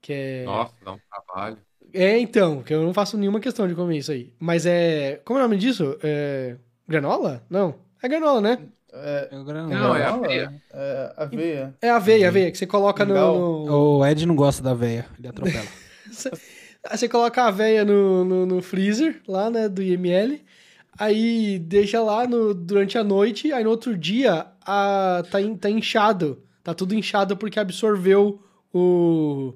Que 0.00 0.12
é... 0.14 0.44
Nossa, 0.46 0.72
dá 0.82 0.92
um 0.94 0.98
trabalho. 1.10 1.58
É, 1.92 2.18
então, 2.18 2.62
que 2.62 2.72
eu 2.72 2.84
não 2.84 2.94
faço 2.94 3.18
nenhuma 3.18 3.38
questão 3.38 3.68
de 3.68 3.74
comer 3.74 3.98
isso 3.98 4.12
aí. 4.12 4.32
Mas 4.40 4.64
é. 4.64 5.20
Como 5.26 5.38
é 5.38 5.42
o 5.42 5.44
nome 5.46 5.58
disso? 5.58 5.98
É. 6.02 6.56
Granola? 6.88 7.44
Não. 7.50 7.74
É 8.02 8.08
granola, 8.08 8.40
né? 8.40 8.66
É, 8.92 9.28
gra- 9.44 9.66
Não, 9.66 9.94
é 9.94 10.04
aveia. 10.04 10.62
É, 10.72 11.12
aveia. 11.16 11.74
É 11.82 11.90
aveia, 11.90 12.28
aveia, 12.28 12.50
que 12.50 12.58
você 12.58 12.66
coloca 12.66 13.04
no. 13.04 13.14
No- 13.66 13.98
O 13.98 14.06
Ed 14.06 14.24
não 14.26 14.34
gosta 14.34 14.62
da 14.62 14.74
véia, 14.74 15.06
ele 15.18 15.28
atropela. 15.28 15.66
Aí 16.88 16.96
você 16.96 17.08
coloca 17.08 17.42
a 17.42 17.48
aveia 17.48 17.84
no, 17.84 18.24
no, 18.24 18.46
no 18.46 18.62
freezer, 18.62 19.20
lá, 19.28 19.50
né, 19.50 19.68
do 19.68 19.82
IML. 19.82 20.40
Aí 20.98 21.58
deixa 21.58 22.00
lá 22.02 22.26
no, 22.26 22.54
durante 22.54 22.96
a 22.96 23.04
noite. 23.04 23.52
Aí 23.52 23.62
no 23.62 23.70
outro 23.70 23.96
dia 23.96 24.46
a, 24.64 25.22
tá, 25.30 25.40
in- 25.40 25.56
tá 25.56 25.68
inchado. 25.68 26.42
Tá 26.64 26.72
tudo 26.74 26.94
inchado 26.94 27.36
porque 27.36 27.58
absorveu 27.60 28.40
o, 28.72 29.52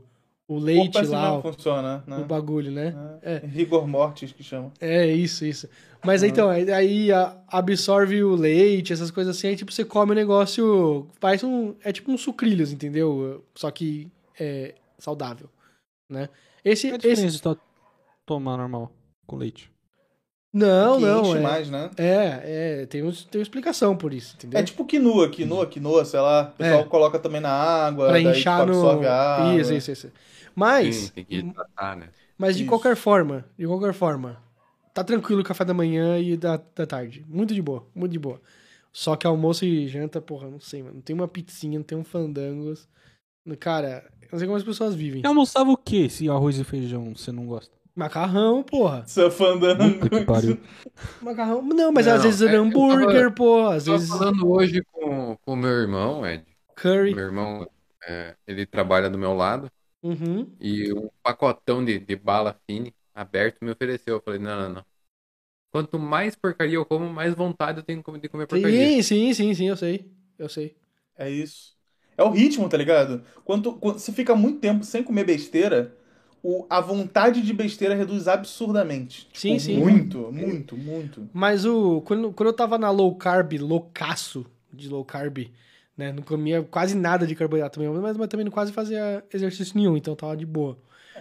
o 0.54 0.58
leite 0.58 1.00
lá, 1.06 1.38
o, 1.38 1.42
funciona, 1.42 2.04
né? 2.06 2.18
o 2.18 2.24
bagulho, 2.24 2.70
né? 2.70 2.94
É. 3.22 3.38
Rigor 3.38 3.86
mortis 3.86 4.32
que 4.32 4.42
chama. 4.42 4.72
É, 4.80 5.06
isso, 5.06 5.44
isso. 5.44 5.68
Mas 6.04 6.22
então, 6.22 6.50
aí, 6.50 7.08
absorve 7.48 8.22
o 8.22 8.34
leite, 8.34 8.92
essas 8.92 9.10
coisas 9.10 9.36
assim, 9.36 9.48
aí 9.48 9.56
tipo, 9.56 9.72
você 9.72 9.84
come 9.84 10.12
o 10.12 10.14
negócio. 10.14 11.08
Faz 11.20 11.42
um. 11.42 11.74
É 11.82 11.92
tipo 11.92 12.10
um 12.10 12.18
sucrilhos, 12.18 12.72
entendeu? 12.72 13.44
Só 13.54 13.70
que 13.70 14.10
é 14.38 14.74
saudável. 14.98 15.48
Né? 16.08 16.28
Esse. 16.64 16.90
A 16.90 16.98
esse... 17.02 17.26
de 17.28 17.40
tomar 18.26 18.56
normal 18.56 18.92
com 19.26 19.36
leite? 19.36 19.71
Não, 20.52 20.96
que 20.98 21.02
não. 21.06 21.20
enche 21.22 21.38
É, 21.38 21.40
mais, 21.40 21.70
né? 21.70 21.90
é, 21.96 22.82
é, 22.82 22.86
tem, 22.86 23.02
uns, 23.02 23.24
tem 23.24 23.38
uma 23.38 23.42
explicação 23.42 23.96
por 23.96 24.12
isso, 24.12 24.34
entendeu? 24.36 24.60
É 24.60 24.62
tipo 24.62 24.84
quinoa, 24.84 25.28
quinoa, 25.30 25.66
quinoa, 25.66 26.04
sei 26.04 26.20
lá. 26.20 26.52
O 26.54 26.58
pessoal 26.58 26.80
É. 26.80 26.84
coloca 26.84 27.18
também 27.18 27.40
na 27.40 27.50
água, 27.50 28.04
pra 28.06 28.12
daí 28.14 28.26
inchar 28.26 28.60
tipo, 28.60 28.72
no. 28.72 28.78
absorve 28.86 29.06
a 29.06 29.36
água. 29.36 29.54
Isso, 29.60 29.72
isso, 29.72 29.90
isso. 29.92 30.12
Mas, 30.54 30.94
Sim, 30.96 31.08
tem 31.14 31.24
que 31.24 31.36
hidratar, 31.36 31.96
né? 31.96 32.08
mas 32.36 32.56
de 32.56 32.62
Isso. 32.64 32.68
qualquer 32.68 32.94
forma, 32.96 33.44
de 33.58 33.66
qualquer 33.66 33.94
forma, 33.94 34.36
tá 34.92 35.02
tranquilo 35.02 35.40
o 35.40 35.44
café 35.44 35.64
da 35.64 35.72
manhã 35.72 36.18
e 36.18 36.36
da, 36.36 36.60
da 36.76 36.86
tarde. 36.86 37.24
Muito 37.26 37.54
de 37.54 37.62
boa, 37.62 37.86
muito 37.94 38.12
de 38.12 38.18
boa. 38.18 38.38
Só 38.92 39.16
que 39.16 39.26
almoço 39.26 39.64
e 39.64 39.88
janta, 39.88 40.20
porra, 40.20 40.50
não 40.50 40.60
sei, 40.60 40.82
mano. 40.82 40.96
Não 40.96 41.00
tem 41.00 41.16
uma 41.16 41.26
pizzinha, 41.26 41.78
não 41.78 41.84
tem 41.84 41.96
um 41.96 42.04
fandangos. 42.04 42.86
Cara, 43.58 44.04
não 44.30 44.38
sei 44.38 44.46
como 44.46 44.58
as 44.58 44.62
pessoas 44.62 44.94
vivem. 44.94 45.22
E 45.22 45.26
almoçava 45.26 45.70
o 45.70 45.76
quê 45.78 46.10
se 46.10 46.28
arroz 46.28 46.58
e 46.58 46.64
feijão 46.64 47.14
você 47.16 47.32
não 47.32 47.46
gosta? 47.46 47.74
Macarrão, 47.94 48.62
porra. 48.62 49.04
Seu 49.06 49.30
fandango. 49.30 50.00
Puta 50.00 50.18
que 50.20 50.24
pariu. 50.24 50.58
Macarrão. 51.20 51.60
Não, 51.62 51.92
mas 51.92 52.06
Não, 52.06 52.14
às 52.14 52.22
vezes 52.22 52.40
é 52.42 52.54
é, 52.54 52.56
hambúrguer, 52.56 53.06
tava- 53.24 53.34
pô. 53.34 53.66
Às 53.66 53.84
Tava 53.84 53.98
vezes 53.98 54.10
falando 54.12 54.50
hoje 54.50 54.82
com 54.90 55.36
o 55.46 55.56
meu 55.56 55.70
irmão, 55.70 56.26
Ed. 56.26 56.44
curry. 56.74 57.14
Meu 57.14 57.24
irmão, 57.24 57.68
é, 58.06 58.34
ele 58.46 58.64
trabalha 58.64 59.10
do 59.10 59.18
meu 59.18 59.34
lado 59.34 59.70
Uhum. 60.02 60.50
e 60.58 60.92
um 60.92 61.08
pacotão 61.22 61.84
de, 61.84 61.98
de 61.98 62.16
bala 62.16 62.56
fine 62.66 62.94
aberto 63.14 63.58
me 63.62 63.70
ofereceu. 63.70 64.16
Eu 64.16 64.22
falei, 64.22 64.40
não, 64.40 64.58
não, 64.62 64.68
não. 64.76 64.84
Quanto 65.70 65.98
mais 65.98 66.34
porcaria 66.34 66.74
eu 66.76 66.84
como, 66.84 67.08
mais 67.10 67.34
vontade 67.34 67.78
eu 67.78 67.82
tenho 67.82 68.02
de 68.20 68.28
comer 68.28 68.46
porcaria. 68.46 68.86
Sim, 68.86 69.02
sim, 69.02 69.34
sim, 69.34 69.54
sim, 69.54 69.68
eu 69.68 69.76
sei. 69.76 70.10
Eu 70.38 70.48
sei. 70.48 70.76
É 71.16 71.30
isso. 71.30 71.76
É 72.16 72.22
o 72.22 72.30
ritmo, 72.30 72.68
tá 72.68 72.76
ligado? 72.76 73.22
Quando, 73.44 73.74
quando 73.74 73.98
você 73.98 74.12
fica 74.12 74.34
muito 74.34 74.60
tempo 74.60 74.84
sem 74.84 75.02
comer 75.02 75.24
besteira, 75.24 75.96
o, 76.42 76.66
a 76.68 76.80
vontade 76.80 77.40
de 77.40 77.52
besteira 77.52 77.94
reduz 77.94 78.26
absurdamente. 78.26 79.26
Tipo, 79.26 79.38
Sim, 79.38 79.58
sim. 79.58 79.78
Muito, 79.78 80.32
muito, 80.32 80.76
muito. 80.76 81.28
Mas 81.32 81.64
o 81.64 82.00
quando, 82.02 82.32
quando 82.32 82.48
eu 82.48 82.52
tava 82.52 82.76
na 82.76 82.90
low 82.90 83.14
carb, 83.14 83.52
loucaço 83.60 84.44
de 84.72 84.88
low 84.88 85.04
carb, 85.04 85.50
né? 85.96 86.12
Não 86.12 86.22
comia 86.22 86.62
quase 86.62 86.96
nada 86.96 87.26
de 87.26 87.34
carboidrato 87.34 87.78
também, 87.78 88.00
mas, 88.00 88.16
mas 88.16 88.28
também 88.28 88.44
não 88.44 88.52
quase 88.52 88.72
fazia 88.72 89.24
exercício 89.32 89.76
nenhum, 89.76 89.96
então 89.96 90.16
tava 90.16 90.36
de 90.36 90.44
boa. 90.46 90.76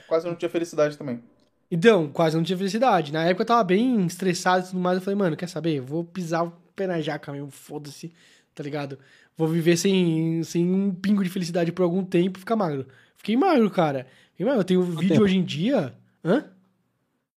Quase 0.08 0.26
não 0.26 0.36
tinha 0.36 0.50
felicidade 0.50 0.98
também. 0.98 1.22
Então, 1.70 2.10
quase 2.10 2.36
não 2.36 2.44
tinha 2.44 2.58
felicidade. 2.58 3.14
Na 3.14 3.24
época 3.24 3.44
eu 3.44 3.48
tava 3.48 3.64
bem 3.64 4.06
estressado 4.06 4.66
e 4.66 4.70
tudo 4.70 4.80
mais. 4.80 4.98
Eu 4.98 5.02
falei, 5.04 5.18
mano, 5.18 5.38
quer 5.38 5.48
saber? 5.48 5.76
Eu 5.78 5.86
Vou 5.86 6.04
pisar 6.04 6.44
o 6.44 6.52
pé 6.76 6.86
na 6.88 7.00
jaca 7.00 7.32
mesmo, 7.32 7.50
foda-se, 7.50 8.12
tá 8.54 8.64
ligado? 8.64 8.98
Vou 9.38 9.48
viver 9.48 9.78
sem, 9.78 10.44
sem 10.44 10.70
um 10.70 10.94
pingo 10.94 11.24
de 11.24 11.30
felicidade 11.30 11.72
por 11.72 11.84
algum 11.84 12.04
tempo 12.04 12.38
e 12.38 12.42
ficar 12.42 12.56
magro. 12.56 12.88
Fiquei 13.16 13.38
magro, 13.38 13.70
cara. 13.70 14.08
Fiquei 14.32 14.46
magro. 14.46 14.60
Eu 14.62 14.64
tenho 14.66 14.82
vídeo 14.84 15.10
tempo? 15.10 15.24
hoje 15.24 15.38
em 15.38 15.44
dia. 15.44 15.94
Hã? 16.24 16.46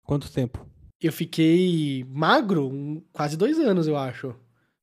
Quanto 0.04 0.30
tempo? 0.30 0.66
Eu 1.00 1.12
fiquei 1.12 2.04
magro 2.08 2.68
um- 2.68 3.02
quase 3.12 3.36
dois 3.36 3.58
anos, 3.58 3.86
eu 3.88 3.96
acho. 3.96 4.34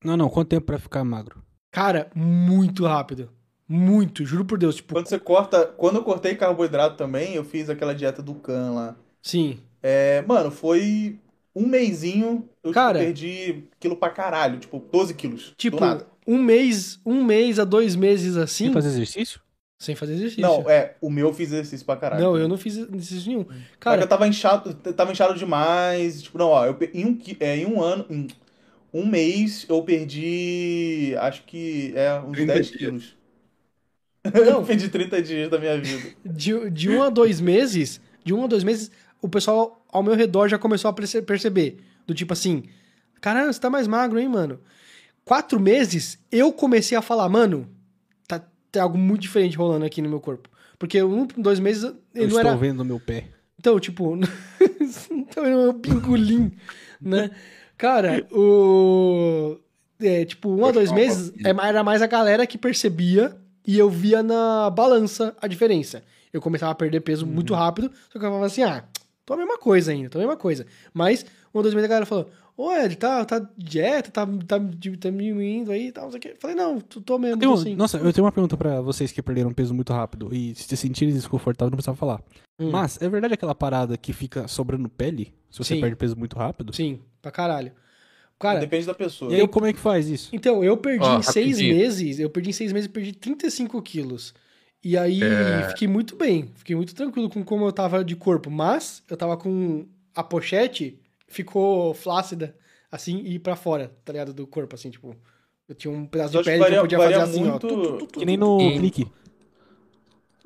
Não, 0.04 0.16
não, 0.16 0.28
quanto 0.28 0.48
tempo 0.48 0.66
pra 0.66 0.78
ficar 0.78 1.04
magro? 1.04 1.42
Cara, 1.70 2.10
muito 2.14 2.84
rápido. 2.86 3.30
Muito, 3.68 4.24
juro 4.24 4.44
por 4.44 4.58
Deus. 4.58 4.74
Tipo, 4.76 4.94
Quando 4.94 5.06
você 5.06 5.18
corta. 5.18 5.64
Quando 5.66 5.96
eu 5.96 6.02
cortei 6.02 6.34
carboidrato 6.34 6.96
também, 6.96 7.34
eu 7.34 7.44
fiz 7.44 7.70
aquela 7.70 7.94
dieta 7.94 8.22
do 8.22 8.34
Can 8.34 8.72
lá. 8.72 8.96
sim. 9.22 9.60
É, 9.82 10.20
mano, 10.28 10.50
foi 10.50 11.18
um 11.56 11.66
mêsinho. 11.66 12.46
Eu 12.62 12.70
Cara. 12.72 12.98
perdi 12.98 13.64
quilo 13.78 13.96
pra 13.96 14.10
caralho, 14.10 14.58
tipo, 14.58 14.78
12 14.92 15.14
quilos. 15.14 15.54
Tipo, 15.56 15.78
do 15.78 15.84
nada. 15.86 16.06
um 16.26 16.36
mês, 16.42 17.00
um 17.06 17.24
mês 17.24 17.58
a 17.58 17.64
dois 17.64 17.96
meses 17.96 18.36
assim, 18.36 18.64
Sem 18.66 18.72
fazer 18.74 18.88
exercício? 18.88 19.40
Sem 19.80 19.94
fazer 19.96 20.12
exercício. 20.12 20.42
Não, 20.42 20.68
é, 20.68 20.94
o 21.00 21.08
meu 21.08 21.28
eu 21.28 21.34
fiz 21.34 21.48
exercício 21.50 21.86
pra 21.86 21.96
caralho. 21.96 22.22
Não, 22.22 22.36
eu 22.36 22.46
não 22.46 22.58
fiz 22.58 22.76
exercício 22.76 23.28
nenhum. 23.30 23.44
Cara, 23.44 23.64
Cara, 23.80 24.02
eu 24.02 24.06
tava 24.06 24.28
inchado, 24.28 24.74
tava 24.74 25.10
inchado 25.10 25.34
demais. 25.34 26.22
Tipo, 26.22 26.36
não, 26.36 26.48
ó, 26.48 26.66
eu, 26.66 26.76
em, 26.92 27.06
um, 27.06 27.18
é, 27.40 27.56
em 27.56 27.64
um 27.66 27.82
ano, 27.82 28.04
em 28.10 28.28
um 28.92 29.06
mês, 29.06 29.64
eu 29.70 29.82
perdi, 29.82 31.14
acho 31.18 31.44
que, 31.44 31.94
é, 31.96 32.20
uns 32.20 32.32
30 32.32 32.52
10 32.52 32.66
dias. 32.66 32.78
quilos. 32.78 33.16
Não. 34.34 34.42
eu 34.60 34.62
perdi 34.62 34.90
30 34.90 35.22
dias 35.22 35.48
da 35.50 35.58
minha 35.58 35.80
vida. 35.80 36.10
de, 36.24 36.68
de 36.70 36.90
um 36.90 37.02
a 37.02 37.08
dois 37.08 37.40
meses, 37.40 38.02
de 38.22 38.34
um 38.34 38.44
a 38.44 38.46
dois 38.46 38.62
meses, 38.62 38.90
o 39.22 39.30
pessoal 39.30 39.82
ao 39.88 40.02
meu 40.02 40.14
redor 40.14 40.46
já 40.46 40.58
começou 40.58 40.90
a 40.90 40.92
perce- 40.92 41.22
perceber. 41.22 41.78
Do 42.06 42.14
tipo 42.14 42.34
assim, 42.34 42.64
caramba, 43.18 43.50
você 43.50 43.58
tá 43.60 43.70
mais 43.70 43.86
magro, 43.88 44.18
hein, 44.20 44.28
mano? 44.28 44.60
Quatro 45.24 45.58
meses, 45.58 46.18
eu 46.30 46.52
comecei 46.52 46.98
a 46.98 47.02
falar, 47.02 47.28
mano, 47.30 47.66
tem 48.70 48.80
algo 48.82 48.96
muito 48.98 49.22
diferente 49.22 49.56
rolando 49.56 49.84
aqui 49.84 50.00
no 50.02 50.08
meu 50.08 50.20
corpo. 50.20 50.48
Porque 50.78 51.02
um, 51.02 51.26
dois 51.36 51.60
meses, 51.60 51.82
Eu 51.84 51.94
ele 52.14 52.26
não 52.32 52.38
estou 52.38 52.40
era... 52.40 52.56
vendo 52.56 52.84
meu 52.84 52.98
pé. 52.98 53.24
Então, 53.58 53.78
tipo, 53.78 54.18
então 55.10 55.44
era 55.44 55.56
um 55.56 55.74
pingolim, 55.78 56.50
né? 57.00 57.30
Cara, 57.76 58.26
o. 58.32 59.58
É, 60.00 60.24
tipo, 60.24 60.48
um 60.50 60.64
a 60.64 60.70
dois 60.72 60.90
meses 60.90 61.32
é 61.44 61.52
mais- 61.52 61.68
era 61.68 61.84
mais 61.84 62.00
a 62.00 62.06
galera 62.06 62.46
que 62.46 62.56
percebia 62.56 63.36
e 63.66 63.78
eu 63.78 63.90
via 63.90 64.22
na 64.22 64.70
balança 64.70 65.36
a 65.40 65.46
diferença. 65.46 66.02
Eu 66.32 66.40
começava 66.40 66.72
a 66.72 66.74
perder 66.74 67.00
peso 67.00 67.26
muito 67.26 67.52
rápido, 67.52 67.90
só 68.08 68.18
que 68.18 68.24
eu 68.24 68.28
falava 68.30 68.46
assim, 68.46 68.62
ah, 68.62 68.84
tô 69.26 69.34
a 69.34 69.36
mesma 69.36 69.58
coisa 69.58 69.92
ainda, 69.92 70.08
tô 70.08 70.16
a 70.16 70.20
mesma 70.22 70.36
coisa. 70.36 70.64
Mas, 70.94 71.26
um 71.54 71.58
a 71.58 71.62
dois 71.62 71.74
meses 71.74 71.84
a 71.84 71.88
galera 71.88 72.06
falou, 72.06 72.30
ô 72.62 72.72
Ed, 72.72 72.96
tá, 72.96 73.24
tá 73.24 73.48
dieta, 73.56 74.10
tá, 74.10 74.26
tá, 74.26 74.58
tá 74.58 74.58
diminuindo 74.58 75.72
aí 75.72 75.88
e 75.88 75.92
tal, 75.92 76.04
não 76.04 76.10
sei 76.10 76.18
o 76.18 76.20
quê. 76.20 76.28
Eu 76.30 76.36
Falei, 76.36 76.56
não, 76.56 76.80
tô, 76.80 77.00
tô 77.00 77.18
mesmo, 77.18 77.42
Eu 77.42 77.54
assim. 77.54 77.74
Nossa, 77.74 77.96
eu 77.98 78.12
tenho 78.12 78.24
uma 78.24 78.32
pergunta 78.32 78.56
pra 78.56 78.80
vocês 78.80 79.10
que 79.12 79.22
perderam 79.22 79.52
peso 79.52 79.74
muito 79.74 79.92
rápido 79.92 80.28
e 80.34 80.54
se 80.54 80.76
sentirem 80.76 81.14
desconfortáveis 81.14 81.70
não 81.70 81.76
precisava 81.76 81.96
falar. 81.96 82.22
Hum. 82.58 82.70
Mas, 82.70 83.00
é 83.00 83.08
verdade 83.08 83.34
aquela 83.34 83.54
parada 83.54 83.96
que 83.96 84.12
fica 84.12 84.46
sobrando 84.46 84.88
pele? 84.88 85.32
Se 85.50 85.58
você 85.58 85.74
Sim. 85.74 85.80
perde 85.80 85.96
peso 85.96 86.16
muito 86.16 86.36
rápido? 86.36 86.74
Sim, 86.74 87.00
pra 87.22 87.30
caralho. 87.30 87.72
Cara, 88.38 88.60
Depende 88.60 88.86
da 88.86 88.94
pessoa. 88.94 89.30
E 89.30 89.40
aí, 89.40 89.46
como 89.46 89.66
é 89.66 89.72
que 89.72 89.78
faz 89.78 90.08
isso? 90.08 90.30
Então, 90.32 90.64
eu 90.64 90.76
perdi 90.76 91.04
Ó, 91.04 91.18
em 91.18 91.22
seis 91.22 91.58
meses, 91.60 92.18
eu 92.18 92.30
perdi 92.30 92.50
em 92.50 92.52
seis 92.54 92.72
meses, 92.72 92.86
eu 92.88 92.92
perdi 92.92 93.12
35 93.12 93.80
quilos. 93.82 94.32
E 94.82 94.96
aí, 94.96 95.22
É. 95.22 95.68
fiquei 95.68 95.86
muito 95.86 96.16
bem, 96.16 96.50
fiquei 96.54 96.74
muito 96.74 96.94
tranquilo 96.94 97.28
com 97.28 97.44
como 97.44 97.66
eu 97.66 97.72
tava 97.72 98.02
de 98.02 98.16
corpo, 98.16 98.50
mas 98.50 99.02
eu 99.10 99.16
tava 99.16 99.36
com 99.36 99.84
a 100.14 100.22
pochete, 100.24 100.98
ficou 101.30 101.94
flácida, 101.94 102.56
assim, 102.92 103.18
e 103.20 103.38
pra 103.40 103.56
fora, 103.56 103.90
tá 104.04 104.12
ligado, 104.12 104.34
do 104.34 104.46
corpo, 104.48 104.76
assim, 104.76 104.90
tipo, 104.90 105.16
eu 105.68 105.74
tinha 105.76 105.92
um 105.92 106.06
pedaço 106.06 106.32
Eu 106.32 106.40
de 106.40 106.40
pele 106.40 106.66
que 106.66 106.66
que 106.66 106.74
eu 106.74 106.78
podia 106.78 107.00
fazer 107.00 107.20
assim, 107.22 107.48
ó. 107.48 107.58
muito- 107.58 107.66
tu, 107.66 107.78
tu, 107.78 107.92
tu, 107.92 108.06
tu, 108.06 108.06
Que 108.16 108.24
nem 108.26 108.36
no 108.36 108.72
clique. 108.72 109.12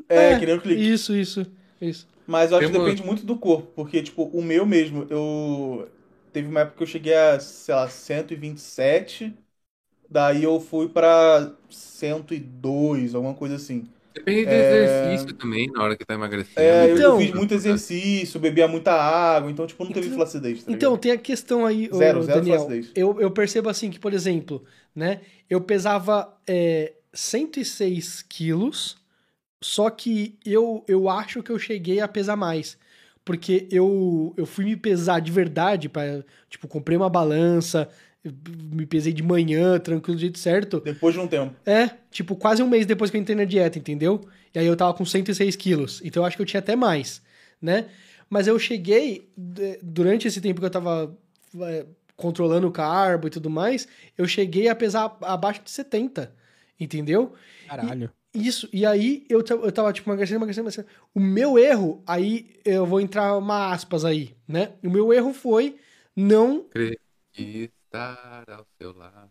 É, 0.09 0.35
que 0.37 0.47
nem 0.47 0.57
o 0.57 0.61
clique. 0.61 0.95
Isso, 0.95 1.15
isso, 1.15 1.47
isso. 1.81 2.07
Mas 2.27 2.53
eu 2.53 2.59
acho 2.59 2.69
que 2.69 2.73
depende 2.73 3.03
muito 3.03 3.25
do 3.27 3.37
corpo, 3.39 3.69
porque, 3.75 4.03
tipo, 4.03 4.25
o 4.25 4.43
meu 4.43 4.65
mesmo, 4.67 5.07
eu. 5.11 5.89
Teve 6.33 6.49
uma 6.49 6.61
época 6.61 6.79
que 6.79 6.83
eu 6.83 6.87
cheguei 6.87 7.15
a, 7.15 7.39
sei 7.39 7.75
lá, 7.75 7.89
127, 7.89 9.33
daí 10.11 10.43
eu 10.45 10.61
fui 10.61 10.89
pra 10.89 11.53
102, 11.71 13.15
alguma 13.15 13.35
coisa 13.35 13.57
assim. 13.57 13.87
Depende 14.15 14.45
do 14.47 14.53
exercício 14.53 15.35
também, 15.35 15.67
na 15.73 15.83
hora 15.83 15.97
que 15.97 16.05
tá 16.05 16.15
emagrecendo. 16.15 16.61
É, 16.61 16.91
eu- 16.91 16.95
Então- 16.97 17.13
eu 17.15 17.27
fiz 17.27 17.35
muito 17.35 17.55
exercício, 17.55 18.39
bebia 18.41 18.69
muita 18.69 18.93
água, 18.93 19.51
então, 19.51 19.67
tipo, 19.67 19.85
não 19.85 19.91
teve 19.93 20.07
Então- 20.07 20.19
flacidez. 20.19 20.63
tá 20.65 20.73
Então, 20.73 20.97
tem 20.97 21.13
a 21.13 21.19
questão 21.19 21.67
aí, 21.67 21.89
ô, 21.93 21.97
Zero, 21.97 22.23
zero 22.23 22.39
Daniel. 22.39 22.59
flacidez. 22.61 22.91
Eu, 22.95 23.21
eu 23.21 23.31
percebo 23.31 23.69
assim 23.69 23.91
que, 23.91 23.99
por 23.99 24.13
exemplo, 24.13 24.63
né? 24.95 25.21
Eu 25.51 25.61
pesava 25.61 26.33
é, 26.47 26.93
106 27.13 28.23
quilos, 28.23 28.97
só 29.63 29.91
que 29.91 30.37
eu, 30.45 30.85
eu 30.87 31.09
acho 31.09 31.43
que 31.43 31.51
eu 31.51 31.59
cheguei 31.59 32.01
a 32.01 32.09
pesar 32.09 32.37
mais. 32.37 32.77
Porque 33.25 33.67
eu, 33.71 34.35
eu 34.37 34.45
fui 34.45 34.65
me 34.67 34.77
pesar 34.77 35.19
de 35.21 35.33
verdade, 35.33 35.89
pra, 35.89 36.23
tipo, 36.51 36.69
comprei 36.69 36.97
uma 36.97 37.09
balança, 37.09 37.89
me 38.25 38.87
pesei 38.87 39.13
de 39.13 39.23
manhã, 39.23 39.79
tranquilo, 39.79 40.17
do 40.17 40.21
jeito 40.21 40.39
certo. 40.39 40.81
Depois 40.81 41.15
de 41.15 41.21
um 41.21 41.27
tempo. 41.27 41.55
É, 41.67 41.91
tipo, 42.11 42.35
quase 42.37 42.63
um 42.63 42.69
mês 42.69 42.87
depois 42.87 43.11
que 43.11 43.17
eu 43.17 43.21
entrei 43.21 43.37
na 43.37 43.45
dieta, 43.45 43.79
entendeu? 43.79 44.21
E 44.55 44.59
aí 44.59 44.67
eu 44.67 44.77
tava 44.77 44.95
com 44.95 45.05
106 45.05 45.57
quilos. 45.57 46.01
Então 46.05 46.23
eu 46.23 46.27
acho 46.27 46.37
que 46.37 46.43
eu 46.43 46.47
tinha 46.47 46.61
até 46.61 46.75
mais, 46.75 47.21
né? 47.61 47.87
Mas 48.31 48.47
eu 48.47 48.59
cheguei, 48.59 49.29
durante 49.83 50.27
esse 50.27 50.41
tempo 50.41 50.61
que 50.61 50.67
eu 50.67 50.71
tava 50.71 51.17
é, 51.61 51.87
controlando 52.17 52.67
o 52.67 52.73
carbo 52.73 53.27
e 53.27 53.31
tudo 53.31 53.51
mais, 53.51 53.87
eu 54.17 54.27
cheguei 54.27 54.69
a 54.69 54.75
pesar 54.75 55.17
abaixo 55.21 55.63
de 55.63 55.71
70, 55.71 56.35
entendeu? 56.81 57.35
Caralho. 57.69 58.11
Isso, 58.35 58.69
e 58.73 58.85
aí 58.85 59.25
eu, 59.29 59.45
eu 59.63 59.71
tava, 59.71 59.93
tipo, 59.93 60.11
emagrecendo, 60.11 60.39
emagrecendo, 60.39 60.65
emagrecendo. 60.65 60.89
O 61.15 61.21
meu 61.21 61.57
erro, 61.57 62.03
aí 62.05 62.51
eu 62.65 62.85
vou 62.85 63.01
entrar 63.01 63.37
uma 63.37 63.73
aspas 63.73 64.05
aí, 64.05 64.35
né? 64.49 64.73
O 64.83 64.91
meu 64.91 65.13
erro 65.13 65.33
foi 65.33 65.77
não 66.17 66.67
E 67.37 67.71
estar 67.99 68.45
ao 68.51 68.67
seu 68.81 68.97
lado. 68.97 69.31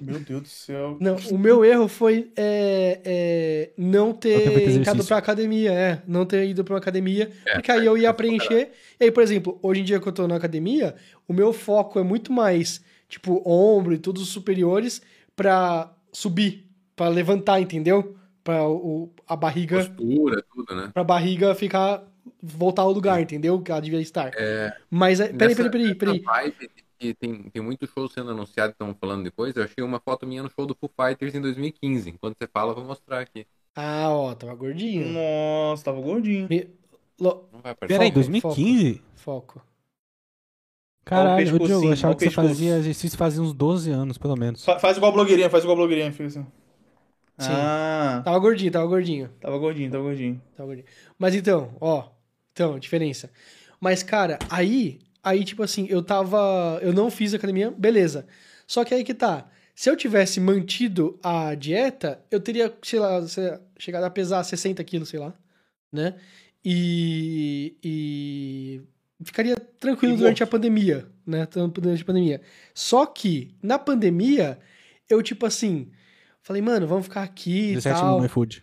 Meu 0.00 0.18
Deus 0.18 0.42
do 0.42 0.48
céu. 0.48 0.96
Não, 0.98 1.16
o 1.30 1.36
meu 1.36 1.62
erro 1.62 1.88
foi 1.88 2.32
é, 2.36 3.00
é, 3.04 3.70
não 3.76 4.14
ter 4.14 4.62
exercício. 4.62 5.04
pra 5.06 5.18
academia, 5.18 5.72
é. 5.72 6.02
Não 6.06 6.24
ter 6.24 6.48
ido 6.48 6.64
pra 6.64 6.72
uma 6.74 6.78
academia, 6.78 7.30
É, 7.44 7.52
porque 7.54 7.70
aí 7.70 7.84
eu 7.84 7.98
ia 7.98 8.12
preencher. 8.14 8.70
E 8.98 9.04
aí, 9.04 9.10
por 9.12 9.22
exemplo, 9.22 9.58
hoje 9.62 9.82
em 9.82 9.84
dia 9.84 10.00
que 10.00 10.08
eu 10.08 10.12
tô 10.12 10.26
na 10.26 10.36
academia, 10.36 10.94
o 11.28 11.34
meu 11.34 11.52
foco 11.52 11.98
é 11.98 12.02
muito 12.02 12.32
mais, 12.32 12.82
tipo, 13.08 13.42
ombro 13.46 13.92
e 13.92 13.98
todos 13.98 14.22
os 14.22 14.28
superiores 14.30 15.02
pra 15.36 15.94
subir, 16.10 16.66
pra 16.96 17.08
levantar, 17.08 17.60
entendeu? 17.60 18.16
Pra 18.42 18.66
o, 18.66 19.12
a 19.28 19.36
barriga, 19.36 19.76
Postura, 19.84 20.42
tudo, 20.50 20.74
né? 20.74 20.90
pra 20.94 21.04
barriga 21.04 21.54
ficar, 21.54 22.02
voltar 22.42 22.82
ao 22.82 22.92
lugar, 22.92 23.20
entendeu? 23.20 23.60
Que 23.60 23.70
ela 23.70 23.80
devia 23.82 24.00
estar. 24.00 24.30
É, 24.34 24.74
Mas, 24.90 25.20
é- 25.20 25.28
peraí, 25.28 25.54
peraí, 25.54 25.70
peraí, 25.70 25.94
peraí. 25.94 26.20
vibe 26.50 26.70
de 26.74 26.83
que 27.04 27.14
tem, 27.14 27.42
tem 27.50 27.62
muito 27.62 27.86
show 27.86 28.08
sendo 28.08 28.30
anunciado, 28.30 28.72
estão 28.72 28.94
falando 28.98 29.24
de 29.24 29.30
coisa. 29.30 29.60
Eu 29.60 29.64
achei 29.64 29.84
uma 29.84 30.00
foto 30.00 30.26
minha 30.26 30.42
no 30.42 30.50
show 30.50 30.64
do 30.66 30.74
Foo 30.74 30.88
Fighters 30.88 31.34
em 31.34 31.40
2015. 31.40 32.10
Enquanto 32.10 32.36
você 32.38 32.46
fala, 32.46 32.70
eu 32.72 32.76
vou 32.76 32.84
mostrar 32.84 33.20
aqui. 33.20 33.46
Ah, 33.74 34.08
ó, 34.10 34.34
tava 34.34 34.54
gordinho. 34.54 35.08
Nossa, 35.12 35.84
tava 35.84 36.00
gordinho. 36.00 36.46
Me- 36.48 36.68
lo- 37.20 37.48
Não 37.52 37.60
vai 37.60 37.72
aparecer. 37.72 37.98
Peraí, 37.98 38.08
Foco, 38.08 38.14
2015? 38.14 39.02
Foco. 39.16 39.62
Caralho, 41.04 41.34
ô 41.34 41.36
pescocinho, 41.36 41.66
Diogo, 41.68 41.86
eu 41.88 41.92
achava 41.92 42.12
o 42.14 42.16
que 42.16 42.24
você 42.24 42.30
fazia 42.30 42.76
exercício 42.78 43.18
fazia 43.18 43.42
uns 43.42 43.52
12 43.52 43.90
anos, 43.90 44.16
pelo 44.16 44.36
menos. 44.36 44.64
Fa- 44.64 44.78
faz 44.78 44.96
igual 44.96 45.12
a 45.12 45.14
blogueirinha, 45.14 45.50
faz 45.50 45.62
igual 45.62 45.76
a 45.76 45.80
blogueirinha. 45.80 46.10
Fica 46.12 46.26
assim. 46.26 46.46
Sim. 47.38 47.52
Ah, 47.52 48.22
Tava 48.24 48.38
gordinho, 48.38 48.70
tava 48.72 48.86
gordinho. 48.86 49.28
tava 49.40 49.58
gordinho, 49.58 49.90
tava 49.90 50.04
gordinho. 50.04 50.42
Tá 50.56 50.64
gordinho. 50.64 50.86
Mas 51.18 51.34
então, 51.34 51.76
ó. 51.80 52.08
Então, 52.52 52.78
diferença. 52.78 53.30
Mas, 53.80 54.02
cara, 54.02 54.38
aí, 54.48 55.00
aí, 55.24 55.44
tipo 55.44 55.62
assim, 55.62 55.86
eu 55.88 56.02
tava. 56.02 56.78
Eu 56.82 56.92
não 56.92 57.10
fiz 57.10 57.32
academia, 57.32 57.70
beleza. 57.70 58.26
Só 58.66 58.84
que 58.84 58.94
aí 58.94 59.02
que 59.02 59.14
tá. 59.14 59.48
Se 59.74 59.90
eu 59.90 59.96
tivesse 59.96 60.38
mantido 60.38 61.18
a 61.22 61.54
dieta, 61.54 62.22
eu 62.30 62.38
teria, 62.38 62.72
sei 62.82 63.00
lá, 63.00 63.20
chegado 63.76 64.04
a 64.04 64.10
pesar 64.10 64.44
60 64.44 64.82
quilos, 64.84 65.08
sei 65.08 65.18
lá. 65.18 65.34
Né? 65.92 66.14
E. 66.64 67.74
E. 67.82 68.80
Ficaria 69.24 69.56
tranquilo 69.56 70.14
E 70.14 70.16
durante 70.18 70.42
a 70.42 70.46
pandemia, 70.46 71.06
né? 71.26 71.46
Durante 71.46 72.02
a 72.02 72.04
pandemia. 72.04 72.42
Só 72.74 73.06
que, 73.06 73.54
na 73.62 73.78
pandemia, 73.78 74.58
eu, 75.08 75.22
tipo 75.22 75.46
assim. 75.46 75.90
Falei, 76.42 76.60
mano, 76.60 76.86
vamos 76.86 77.04
ficar 77.04 77.22
aqui 77.22 77.70
e 77.70 77.74
17 77.74 78.00
tal. 78.00 78.18
no 78.20 78.26
iFood. 78.26 78.62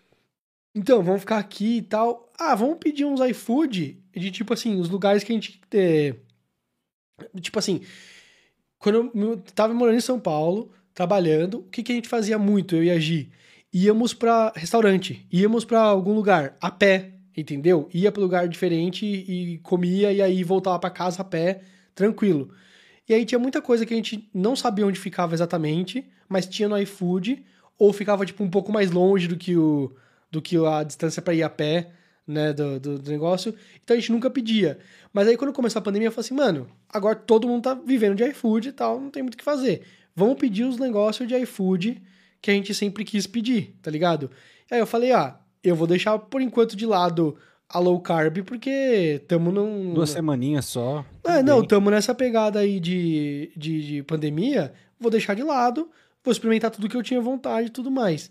Então, 0.76 1.02
vamos 1.04 1.22
ficar 1.22 1.40
aqui 1.40 1.78
e 1.78 1.82
tal. 1.82 2.32
Ah, 2.40 2.54
vamos 2.56 2.78
pedir 2.78 3.06
uns 3.06 3.20
iFood 3.20 3.98
de 4.14 4.32
tipo 4.32 4.54
assim, 4.54 4.80
os 4.80 4.90
lugares 4.90 5.24
que 5.24 5.32
a 5.32 5.36
gente. 5.36 5.60
Tipo 7.40 7.60
assim, 7.60 7.82
quando 8.78 9.12
eu 9.14 9.38
tava 9.54 9.74
morando 9.74 9.98
em 9.98 10.02
São 10.02 10.20
Paulo, 10.20 10.72
trabalhando, 10.94 11.60
o 11.60 11.64
que, 11.64 11.84
que 11.84 11.92
a 11.92 11.96
gente 11.96 12.10
fazia 12.10 12.38
muito, 12.38 12.76
eu 12.76 12.84
e 12.84 12.92
a 12.92 13.00
Gi? 13.00 13.32
Íamos 13.74 14.14
pra 14.14 14.52
restaurante, 14.56 15.26
íamos 15.32 15.64
pra 15.64 15.82
algum 15.82 16.14
lugar, 16.14 16.58
a 16.60 16.70
pé, 16.70 17.12
entendeu? 17.36 17.88
Ia 17.94 18.12
pra 18.12 18.22
lugar 18.22 18.48
diferente 18.48 19.06
e 19.06 19.60
comia 19.60 20.12
e 20.12 20.22
aí 20.22 20.44
voltava 20.44 20.78
pra 20.80 20.90
casa 20.90 21.22
a 21.22 21.26
pé, 21.26 21.62
tranquilo. 21.96 22.52
E 23.08 23.14
aí 23.14 23.26
tinha 23.26 23.40
muita 23.40 23.62
coisa 23.62 23.86
que 23.86 23.94
a 23.94 23.98
gente 23.98 24.30
não 24.34 24.56
sabia 24.56 24.86
onde 24.86 25.00
ficava 25.00 25.34
exatamente, 25.34 26.06
mas 26.28 26.46
tinha 26.46 26.68
no 26.68 26.78
iFood, 26.78 27.44
ou 27.78 27.92
ficava 27.94 28.26
tipo 28.26 28.44
um 28.44 28.50
pouco 28.50 28.72
mais 28.72 28.92
longe 28.92 29.28
do 29.28 29.38
que 29.38 29.56
o 29.56 29.92
do 30.30 30.42
que 30.42 30.56
a 30.58 30.84
distância 30.84 31.22
para 31.22 31.34
ir 31.34 31.44
a 31.44 31.50
pé, 31.50 31.92
né, 32.28 32.54
do, 32.54 32.80
do, 32.80 33.00
do 33.00 33.12
negócio. 33.12 33.54
Então 33.84 33.96
a 33.96 34.00
gente 34.00 34.12
nunca 34.12 34.30
pedia. 34.30 34.80
Mas 35.14 35.28
aí 35.28 35.38
quando 35.38 35.54
começou 35.54 35.80
a 35.80 35.84
pandemia, 35.84 36.08
eu 36.08 36.12
falei 36.12 36.26
assim, 36.26 36.36
mano, 36.36 36.68
agora 36.90 37.16
todo 37.16 37.48
mundo 37.48 37.64
tá 37.64 37.74
vivendo 37.74 38.16
de 38.16 38.24
iFood 38.26 38.70
e 38.70 38.72
tal, 38.72 39.00
não 39.00 39.10
tem 39.10 39.24
muito 39.24 39.36
o 39.36 39.38
que 39.38 39.44
fazer. 39.44 39.82
Vamos 40.16 40.36
pedir 40.36 40.64
os 40.64 40.78
negócios 40.78 41.28
de 41.28 41.36
iFood 41.36 42.02
que 42.42 42.52
a 42.52 42.54
gente 42.54 42.74
sempre 42.74 43.04
quis 43.04 43.28
pedir, 43.28 43.76
tá 43.82 43.92
ligado? 43.92 44.30
E 44.70 44.74
aí 44.74 44.80
eu 44.80 44.88
falei, 44.88 45.12
ah, 45.12 45.38
eu 45.64 45.76
vou 45.76 45.88
deixar 45.88 46.18
por 46.18 46.42
enquanto 46.42 46.76
de 46.76 46.86
lado 46.86 47.38
a 47.70 47.80
low 47.80 48.00
carb, 48.02 48.44
porque 48.44 49.22
tamo 49.28 49.52
num... 49.52 49.94
Duas 49.94 50.10
semaninhas 50.10 50.66
só. 50.66 51.06
É, 51.24 51.42
não, 51.42 51.66
tamo 51.66 51.90
nessa 51.90 52.14
pegada 52.14 52.60
aí 52.60 52.80
de, 52.80 53.52
de, 53.56 53.88
de 53.88 54.04
pandemia, 54.04 54.74
vou 55.00 55.10
deixar 55.10 55.36
de 55.36 55.44
lado, 55.44 55.90
vou 56.24 56.32
experimentar 56.32 56.72
tudo 56.72 56.90
que 56.90 56.98
eu 56.98 57.04
tinha 57.04 57.22
vontade 57.22 57.68
e 57.68 57.72
tudo 57.72 57.90
mais. 57.90 58.30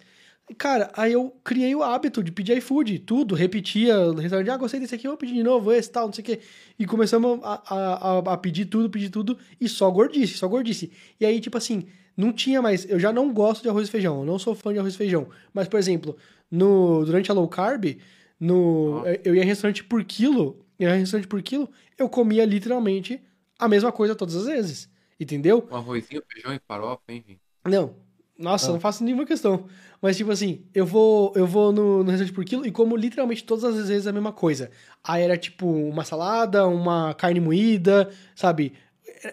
Cara, 0.59 0.90
aí 0.96 1.12
eu 1.12 1.30
criei 1.44 1.74
o 1.74 1.82
hábito 1.82 2.22
de 2.24 2.32
pedir 2.32 2.57
iFood, 2.59 2.98
tudo, 3.01 3.34
repetia 3.34 3.96
no 4.07 4.14
restaurante, 4.20 4.51
ah, 4.51 4.57
gostei 4.57 4.80
desse 4.80 4.94
aqui, 4.94 5.07
vou 5.07 5.16
pedir 5.16 5.34
de 5.34 5.42
novo, 5.42 5.72
esse 5.72 5.90
tal, 5.90 6.07
não 6.07 6.12
sei 6.12 6.22
o 6.22 6.24
quê. 6.26 6.40
E 6.78 6.84
começamos 6.86 7.38
a, 7.42 7.62
a, 7.74 8.18
a- 8.18 8.36
pedir 8.38 8.66
tudo, 8.66 8.90
pedir 8.90 9.11
tudo, 9.11 9.38
e 9.61 9.68
só 9.68 9.90
gordice, 9.90 10.34
só 10.34 10.48
gordice. 10.48 10.90
E 11.20 11.24
aí, 11.26 11.40
tipo 11.40 11.57
assim, 11.57 11.86
não 12.16 12.32
tinha 12.32 12.61
mais, 12.61 12.88
eu 12.90 12.98
já 12.98 13.12
não 13.12 13.32
gosto 13.32 13.62
de 13.62 13.68
arroz 13.68 13.88
e 13.88 13.90
feijão, 13.90 14.20
eu 14.20 14.24
não 14.26 14.38
sou 14.38 14.55
fã 14.55 14.72
de 14.72 14.78
arroz 14.78 14.94
e 14.94 14.98
feijão. 14.98 15.28
Mas, 15.55 15.68
por 15.68 15.78
exemplo, 15.78 16.16
no, 16.51 17.05
durante 17.05 17.30
a 17.30 17.34
low 17.34 17.46
carb, 17.48 17.96
no, 18.38 19.03
eu 19.24 19.34
ia 19.34 19.42
em 19.42 19.46
restaurante 19.46 19.84
por 19.84 20.03
quilo, 20.05 20.64
eu 20.78 20.88
ia 20.88 20.96
em 20.96 21.01
restaurante 21.01 21.28
por 21.28 21.40
quilo, 21.42 21.68
eu 21.98 22.09
comia 22.09 22.44
literalmente 22.44 23.20
a 23.59 23.68
mesma 23.68 23.92
coisa 23.92 24.14
todas 24.14 24.34
as 24.36 24.46
vezes. 24.46 24.88
Entendeu? 25.18 25.68
Um 25.70 25.76
arrozinho, 25.76 26.22
feijão 26.32 26.53
e 26.55 26.61
farofa, 26.66 27.03
gente? 27.09 27.38
Não. 27.66 27.94
Nossa, 28.38 28.70
Ah. 28.70 28.72
não 28.72 28.80
faço 28.80 29.05
nenhuma 29.05 29.26
questão. 29.26 29.66
Mas, 30.01 30.16
tipo 30.16 30.30
assim, 30.30 30.62
eu 30.74 30.86
vou, 30.86 31.32
eu 31.36 31.46
vou 31.46 31.72
no, 31.72 31.98
no 32.03 32.11
restaurante 32.11 32.32
por 32.34 32.44
quilo 32.44 32.66
e 32.66 32.70
como 32.72 32.96
literalmente 32.96 33.44
todas 33.44 33.64
as 33.64 33.88
vezes 33.88 34.07
a 34.07 34.12
mesma 34.12 34.32
coisa. 34.32 34.70
Aí 35.05 35.22
era 35.22 35.36
tipo 35.36 35.66
uma 35.66 36.05
salada, 36.05 36.66
uma 36.66 37.12
carne 37.14 37.38
moída, 37.40 38.11
sabe? 38.34 38.72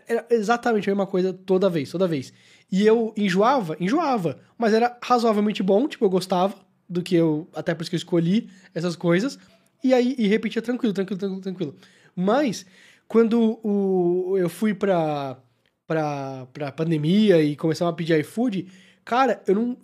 Era- 0.07 0.25
exatamente 0.29 0.89
a 0.89 0.93
mesma 0.93 1.07
coisa 1.07 1.31
toda 1.33 1.69
vez, 1.69 1.89
toda 1.89 2.07
vez. 2.07 2.33
E 2.71 2.85
eu 2.85 3.13
enjoava, 3.15 3.77
enjoava. 3.79 4.39
Mas 4.57 4.73
era 4.73 4.97
razoavelmente 5.01 5.63
bom, 5.63 5.87
tipo, 5.87 6.03
eu 6.03 6.09
gostava 6.09 6.55
do 6.89 7.01
que 7.01 7.15
eu. 7.15 7.47
Até 7.55 7.73
por 7.73 7.83
isso 7.83 7.89
que 7.89 7.95
eu 7.95 7.99
escolhi 7.99 8.49
essas 8.73 8.95
coisas. 8.95 9.39
E 9.83 9.93
aí, 9.93 10.15
e 10.17 10.27
repetia 10.27 10.61
tranquilo, 10.61 10.93
tranquilo, 10.93 11.17
tranquilo, 11.19 11.41
tranquilo. 11.41 11.75
Mas, 12.15 12.65
quando 13.07 13.59
o, 13.63 14.35
eu 14.37 14.49
fui 14.49 14.73
pra, 14.73 15.37
pra, 15.85 16.45
pra 16.51 16.71
pandemia 16.71 17.41
e 17.41 17.55
começamos 17.55 17.93
a 17.93 17.95
pedir 17.95 18.19
iFood, 18.19 18.67
cara, 19.07 19.41
eu 19.47 19.55
não. 19.55 19.77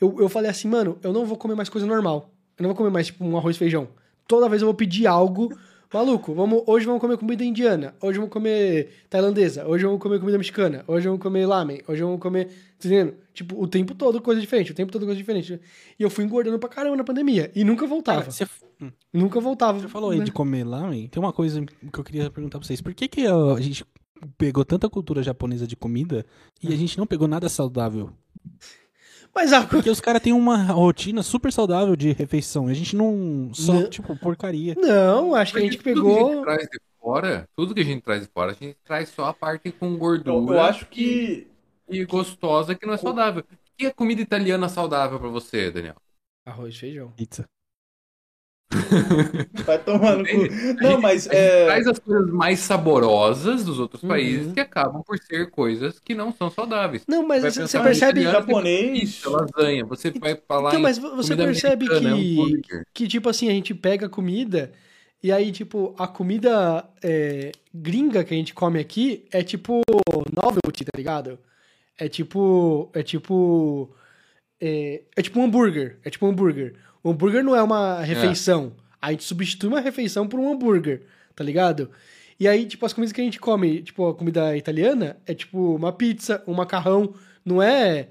Eu, 0.00 0.16
eu 0.18 0.28
falei 0.28 0.50
assim, 0.50 0.66
mano, 0.66 0.98
eu 1.02 1.12
não 1.12 1.26
vou 1.26 1.36
comer 1.36 1.54
mais 1.54 1.68
coisa 1.68 1.86
normal. 1.86 2.30
Eu 2.58 2.62
não 2.62 2.70
vou 2.70 2.76
comer 2.76 2.90
mais, 2.90 3.06
tipo, 3.06 3.22
um 3.24 3.36
arroz 3.36 3.54
e 3.54 3.58
feijão. 3.58 3.86
Toda 4.26 4.48
vez 4.48 4.62
eu 4.62 4.66
vou 4.66 4.74
pedir 4.74 5.06
algo. 5.06 5.54
Maluco, 5.92 6.34
vamos, 6.34 6.62
hoje 6.66 6.86
vamos 6.86 7.02
comer 7.02 7.18
comida 7.18 7.44
indiana, 7.44 7.94
hoje 8.00 8.16
vamos 8.18 8.32
comer 8.32 8.88
tailandesa, 9.10 9.66
hoje 9.66 9.84
vamos 9.84 10.00
comer 10.00 10.18
comida 10.18 10.38
mexicana, 10.38 10.82
hoje 10.88 11.06
vamos 11.06 11.20
comer 11.20 11.44
lamen, 11.44 11.82
hoje 11.86 12.00
vamos 12.02 12.18
comer. 12.18 12.46
tá 12.46 12.52
Entendendo? 12.88 13.14
Tipo, 13.34 13.62
o 13.62 13.68
tempo 13.68 13.94
todo 13.94 14.18
coisa 14.22 14.40
diferente, 14.40 14.72
o 14.72 14.74
tempo 14.74 14.90
todo 14.90 15.04
coisa 15.04 15.18
diferente. 15.18 15.60
E 15.98 16.02
eu 16.02 16.08
fui 16.08 16.24
engordando 16.24 16.58
pra 16.58 16.70
caramba 16.70 16.96
na 16.96 17.04
pandemia. 17.04 17.52
E 17.54 17.62
nunca 17.62 17.86
voltava. 17.86 18.20
Cara, 18.20 18.30
você, 18.30 18.46
Nunca 19.12 19.38
voltava. 19.38 19.80
você 19.80 19.88
falou 19.88 20.10
aí 20.10 20.20
né? 20.20 20.24
de 20.24 20.32
comer 20.32 20.64
lamen. 20.64 21.08
Tem 21.08 21.22
uma 21.22 21.32
coisa 21.32 21.62
que 21.62 21.98
eu 21.98 22.04
queria 22.04 22.30
perguntar 22.30 22.58
pra 22.58 22.66
vocês. 22.66 22.80
Por 22.80 22.94
que, 22.94 23.06
que 23.06 23.26
a 23.26 23.60
gente 23.60 23.84
pegou 24.38 24.64
tanta 24.64 24.88
cultura 24.88 25.22
japonesa 25.22 25.66
de 25.66 25.76
comida 25.76 26.24
e 26.62 26.72
a 26.72 26.76
gente 26.76 26.96
não 26.98 27.06
pegou 27.06 27.26
nada 27.28 27.48
saudável? 27.48 28.10
Mas 29.34 29.52
a, 29.52 29.64
Porque 29.66 29.88
os 29.88 30.00
caras 30.00 30.20
têm 30.22 30.32
uma 30.32 30.62
rotina 30.64 31.22
super 31.22 31.50
saudável 31.52 31.96
de 31.96 32.12
refeição. 32.12 32.66
A 32.68 32.74
gente 32.74 32.94
não. 32.94 33.50
Só, 33.54 33.72
Não. 33.74 33.88
tipo, 33.88 34.14
porcaria. 34.18 34.74
Não, 34.76 35.34
acho 35.34 35.52
que 35.54 35.58
a 35.58 35.62
gente 35.62 35.76
Porque 35.78 35.94
Tudo 35.94 36.04
que 36.04 36.10
a 36.10 36.14
gente 36.14 36.26
pegou. 36.28 36.42
traz 36.44 36.62
de 36.68 36.78
fora, 37.00 37.48
tudo 37.56 37.74
que 37.74 37.80
a 37.80 37.84
gente 37.84 38.02
traz 38.02 38.22
de 38.22 38.28
fora, 38.28 38.50
a 38.52 38.54
gente 38.54 38.76
traz 38.84 39.08
só 39.08 39.24
a 39.24 39.32
parte 39.32 39.72
com 39.72 39.96
gordura 39.96 40.54
eu 40.54 40.60
acho 40.60 40.86
que. 40.86 41.46
e 41.88 42.04
gostosa 42.04 42.74
que 42.74 42.86
não 42.86 42.92
é 42.94 42.98
saudável. 42.98 43.42
O 43.50 43.56
que 43.78 43.86
é 43.86 43.90
comida 43.90 44.20
italiana 44.20 44.68
saudável 44.68 45.18
pra 45.18 45.28
você, 45.30 45.70
Daniel? 45.70 45.96
Arroz 46.44 46.74
e 46.74 46.78
feijão. 46.78 47.10
Pizza. 47.16 47.48
Vai 49.64 49.78
tomar 49.78 50.16
no 50.16 50.24
cu. 50.24 50.82
Não, 50.82 51.00
mas 51.00 51.26
é. 51.28 51.66
traz 51.66 51.86
as 51.86 51.98
coisas 51.98 52.30
mais 52.30 52.58
saborosas 52.60 53.64
dos 53.64 53.78
outros 53.78 54.02
Uhum. 54.02 54.08
países 54.08 54.52
que 54.52 54.60
acabam 54.60 55.02
por 55.02 55.18
ser 55.18 55.50
coisas 55.50 55.98
que 55.98 56.14
não 56.14 56.32
são 56.32 56.50
saudáveis. 56.50 57.02
Não, 57.06 57.26
mas 57.26 57.42
você 57.42 57.60
pensar 57.60 57.82
percebe. 57.82 58.20
italiano, 58.20 58.46
Japonês. 58.46 59.00
Pizza, 59.00 59.30
lasanha. 59.30 59.84
Você 59.86 60.10
vai 60.10 60.36
falar 60.48 60.70
Então, 60.70 60.80
mas 60.80 60.98
você 60.98 61.36
percebe 61.36 61.86
que, 61.88 61.94
hambúrguer. 61.94 62.86
que, 62.92 63.06
tipo 63.08 63.28
assim, 63.28 63.48
a 63.48 63.52
gente 63.52 63.74
pega 63.74 64.08
comida 64.08 64.72
e 65.22 65.30
aí, 65.30 65.52
tipo, 65.52 65.94
a 65.98 66.08
comida 66.08 66.84
é, 67.02 67.52
gringa 67.72 68.24
que 68.24 68.34
a 68.34 68.36
gente 68.36 68.52
come 68.52 68.80
aqui 68.80 69.24
é 69.30 69.42
tipo 69.44 69.80
novelty, 70.34 70.84
tá 70.84 70.92
ligado? 70.96 71.38
É 71.98 72.08
tipo. 72.08 72.90
É 72.92 73.02
tipo. 73.02 73.88
É, 74.60 75.02
é 75.16 75.22
tipo 75.22 75.38
um 75.38 75.44
hambúrguer. 75.44 75.98
É 76.04 76.10
tipo 76.10 76.26
um 76.26 76.30
hambúrguer. 76.30 76.74
O 77.02 77.10
hambúrguer 77.10 77.42
não 77.44 77.54
é 77.56 77.62
uma 77.62 78.00
refeição. 78.00 78.72
A 79.00 79.10
gente 79.10 79.24
substitui 79.24 79.68
uma 79.68 79.80
refeição 79.80 80.26
por 80.28 80.38
um 80.38 80.52
hambúrguer, 80.52 81.02
tá 81.34 81.42
ligado? 81.42 81.90
E 82.38 82.46
aí, 82.48 82.64
tipo, 82.66 82.84
as 82.86 82.92
comidas 82.92 83.12
que 83.12 83.20
a 83.20 83.24
gente 83.24 83.40
come, 83.40 83.82
tipo, 83.82 84.08
a 84.08 84.14
comida 84.14 84.56
italiana 84.56 85.16
é 85.26 85.34
tipo 85.34 85.74
uma 85.76 85.92
pizza, 85.92 86.42
um 86.46 86.54
macarrão. 86.54 87.14
Não 87.44 87.62
é. 87.62 88.08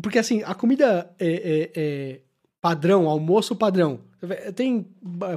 Porque 0.00 0.18
assim, 0.18 0.42
a 0.44 0.54
comida 0.54 1.10
é, 1.18 1.28
é- 1.28 1.70
é 1.74 2.20
padrão, 2.60 3.08
almoço 3.08 3.54
padrão. 3.56 4.00
Tem 4.54 4.86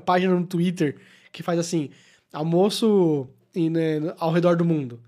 página 0.06 0.36
no 0.36 0.46
Twitter 0.46 0.98
que 1.32 1.42
faz 1.42 1.58
assim, 1.60 1.90
almoço 2.32 3.28
em, 3.56 3.70
né, 3.70 4.14
ao 4.18 4.32
redor 4.32 4.56
do 4.56 4.66
mundo. 4.66 5.00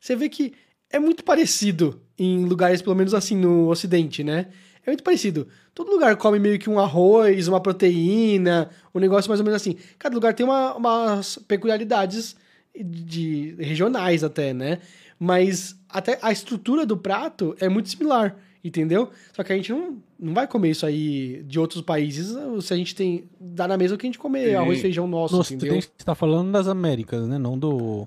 Você 0.00 0.16
vê 0.16 0.28
que 0.28 0.52
é 0.90 0.98
muito 0.98 1.24
parecido 1.24 2.00
em 2.18 2.44
lugares, 2.44 2.82
pelo 2.82 2.96
menos 2.96 3.14
assim, 3.14 3.36
no 3.36 3.68
ocidente, 3.68 4.22
né? 4.24 4.48
É 4.84 4.90
muito 4.90 5.02
parecido. 5.02 5.46
Todo 5.74 5.90
lugar 5.90 6.16
come 6.16 6.38
meio 6.38 6.58
que 6.58 6.68
um 6.68 6.78
arroz, 6.78 7.46
uma 7.48 7.60
proteína, 7.60 8.70
um 8.94 8.98
negócio 8.98 9.28
mais 9.28 9.40
ou 9.40 9.44
menos 9.46 9.60
assim. 9.62 9.76
Cada 9.98 10.14
lugar 10.14 10.34
tem 10.34 10.44
uma- 10.44 10.74
umas 10.74 11.38
peculiaridades 11.48 12.34
de 12.74 13.54
regionais 13.58 14.24
até, 14.24 14.52
né? 14.52 14.78
Mas 15.18 15.76
até 15.88 16.18
a 16.22 16.32
estrutura 16.32 16.84
do 16.84 16.96
prato 16.96 17.54
é 17.60 17.68
muito 17.68 17.88
similar, 17.88 18.36
entendeu? 18.64 19.10
Só 19.32 19.44
que 19.44 19.52
a 19.52 19.56
gente 19.56 19.70
não, 19.72 19.98
não 20.18 20.34
vai 20.34 20.48
comer 20.48 20.70
isso 20.70 20.84
aí 20.84 21.42
de 21.44 21.60
outros 21.60 21.80
países 21.82 22.36
se 22.62 22.74
a 22.74 22.76
gente 22.76 22.94
tem. 22.94 23.24
dá 23.38 23.68
na 23.68 23.76
mesa 23.76 23.94
o 23.94 23.98
que 23.98 24.06
a 24.06 24.08
gente 24.08 24.18
comer, 24.18 24.48
Sim. 24.48 24.54
arroz 24.56 24.78
e 24.78 24.82
feijão 24.82 25.06
nosso, 25.06 25.36
No 25.36 25.42
entendeu? 25.42 25.80
Você 25.80 25.88
tá 26.04 26.14
falando 26.14 26.50
das 26.50 26.66
Américas, 26.66 27.28
né? 27.28 27.38
Não 27.38 27.56
do, 27.56 28.06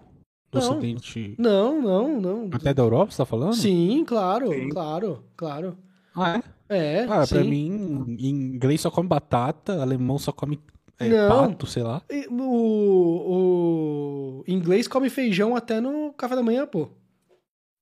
do 0.52 0.60
Não. 0.60 0.72
Ocidente. 0.72 1.36
Não, 1.38 1.82
não, 1.82 2.20
não. 2.20 2.50
Até 2.52 2.74
da 2.74 2.84
Europa, 2.84 3.12
você 3.12 3.18
tá 3.18 3.26
falando? 3.26 3.54
Sim, 3.56 4.04
claro, 4.06 4.50
Sim. 4.52 4.68
claro, 4.70 5.24
claro. 5.38 5.78
Ah, 6.14 6.38
é? 6.38 6.44
É, 6.68 7.06
Cara, 7.06 7.26
sim. 7.26 7.36
pra 7.36 7.44
mim, 7.44 8.18
em 8.20 8.30
inglês 8.56 8.82
só 8.82 8.90
come 8.90 9.08
batata, 9.08 9.82
alemão 9.82 10.18
só 10.18 10.32
come 10.32 10.60
é, 11.00 11.10
Não. 11.10 11.30
pato, 11.50 11.68
sei 11.68 11.84
lá. 11.84 12.02
O, 12.32 14.40
o 14.40 14.44
inglês 14.48 14.88
come 14.88 15.10
feijão 15.10 15.56
até 15.56 15.80
no 15.80 16.12
café 16.14 16.36
da 16.36 16.44
manhã, 16.44 16.66
pô. 16.66 16.90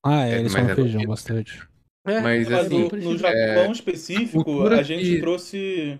Ah, 0.02 0.26
é, 0.26 0.34
É, 0.34 0.38
eles 0.40 0.54
comem 0.54 0.70
é 0.70 0.74
feijão 0.74 0.92
bonito. 1.00 1.08
bastante. 1.08 1.66
É, 2.06 2.20
Mas, 2.20 2.48
Mas 2.48 2.66
assim, 2.66 2.88
no, 2.88 2.98
no 2.98 3.18
Japão 3.18 3.72
específico, 3.72 4.44
cultura 4.44 4.80
a 4.80 4.82
gente 4.82 5.04
que- 5.04 5.20
trouxe. 5.20 5.98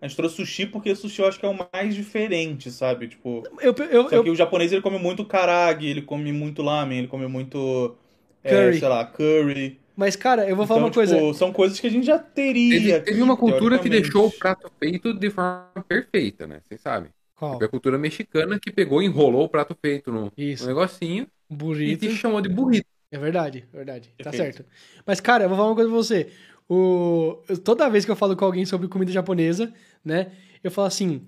A 0.00 0.06
gente 0.06 0.16
trouxe 0.16 0.36
sushi 0.36 0.66
porque 0.66 0.94
sushi 0.94 1.22
eu 1.22 1.26
acho 1.28 1.40
que 1.40 1.46
é 1.46 1.48
o 1.48 1.56
mais 1.72 1.94
diferente, 1.94 2.70
sabe? 2.70 3.08
Tipo. 3.08 3.42
eu, 3.60 3.74
eu, 3.90 4.08
Só 4.08 4.16
eu, 4.16 4.24
que 4.24 4.30
o 4.30 4.34
japonês 4.36 4.70
ele 4.72 4.82
come 4.82 4.98
muito 4.98 5.24
karagi, 5.24 5.86
ele 5.86 6.02
come 6.02 6.32
muito 6.32 6.62
lamen, 6.62 6.98
ele 6.98 7.08
come 7.08 7.26
muito. 7.26 7.96
é, 8.44 8.50
Curry. 8.50 8.78
sei 8.78 8.88
lá, 8.88 9.04
curry. 9.04 9.78
Mas, 9.98 10.16
cara, 10.16 10.48
eu 10.48 10.54
vou 10.56 10.66
falar 10.66 10.78
Então, 10.80 10.88
uma 10.88 10.94
coisa. 10.94 11.16
tipo, 11.16 11.34
são 11.34 11.52
coisas 11.52 11.78
que 11.80 11.86
a 11.86 11.90
gente 11.90 12.06
já 12.06 12.18
teria. 12.18 12.78
Teve, 12.80 13.00
teve 13.00 13.22
uma 13.22 13.36
cultura 13.36 13.78
que 13.78 13.88
deixou 13.88 14.26
o 14.28 14.30
prato 14.32 14.70
feito 14.78 15.12
de 15.12 15.28
forma 15.30 15.84
perfeita, 15.88 16.46
né? 16.46 16.60
Vocês 16.66 16.80
sabem. 16.80 17.10
Qual? 17.34 17.58
Foi 17.58 17.66
a 17.66 17.68
cultura 17.68 17.98
mexicana 17.98 18.58
que 18.58 18.70
pegou, 18.70 19.02
enrolou 19.02 19.44
o 19.44 19.48
prato 19.48 19.76
feito 19.80 20.12
no, 20.12 20.32
Isso. 20.36 20.62
no 20.64 20.68
negocinho 20.68 21.26
e 21.50 21.54
Burrito. 21.54 22.06
te 22.06 22.16
chamou 22.16 22.40
de 22.40 22.48
burrito. 22.48 22.86
É 23.10 23.18
verdade, 23.18 23.64
é 23.72 23.76
verdade. 23.76 24.10
Tá 24.22 24.32
certo. 24.32 24.64
Mas, 25.06 25.20
cara, 25.20 25.44
eu 25.44 25.48
vou 25.48 25.56
falar 25.56 25.70
uma 25.70 25.74
coisa 25.74 25.90
pra 25.90 25.96
você. 25.96 26.28
O... 26.68 27.38
Toda 27.64 27.88
vez 27.88 28.04
que 28.04 28.10
eu 28.10 28.16
falo 28.16 28.36
com 28.36 28.44
alguém 28.44 28.66
sobre 28.66 28.86
comida 28.88 29.10
japonesa, 29.10 29.72
né? 30.04 30.32
Eu 30.62 30.70
falo 30.70 30.86
assim. 30.88 31.22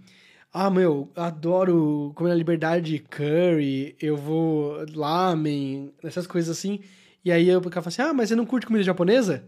Ah, 0.53 0.69
meu, 0.69 1.09
adoro 1.15 2.13
comer 2.17 2.31
na 2.31 2.35
liberdade 2.35 2.99
curry, 2.99 3.95
eu 4.01 4.17
vou 4.17 4.85
lamen, 4.95 5.93
essas 6.03 6.27
coisas 6.27 6.57
assim. 6.59 6.81
E 7.25 7.31
aí 7.31 7.49
eu 7.49 7.63
ficava 7.63 7.89
assim, 7.89 8.03
ah, 8.03 8.13
mas 8.13 8.29
você 8.29 8.37
não 8.37 8.47
curte 8.47 8.67
comida 8.67 8.85
japonesa? 8.85 9.45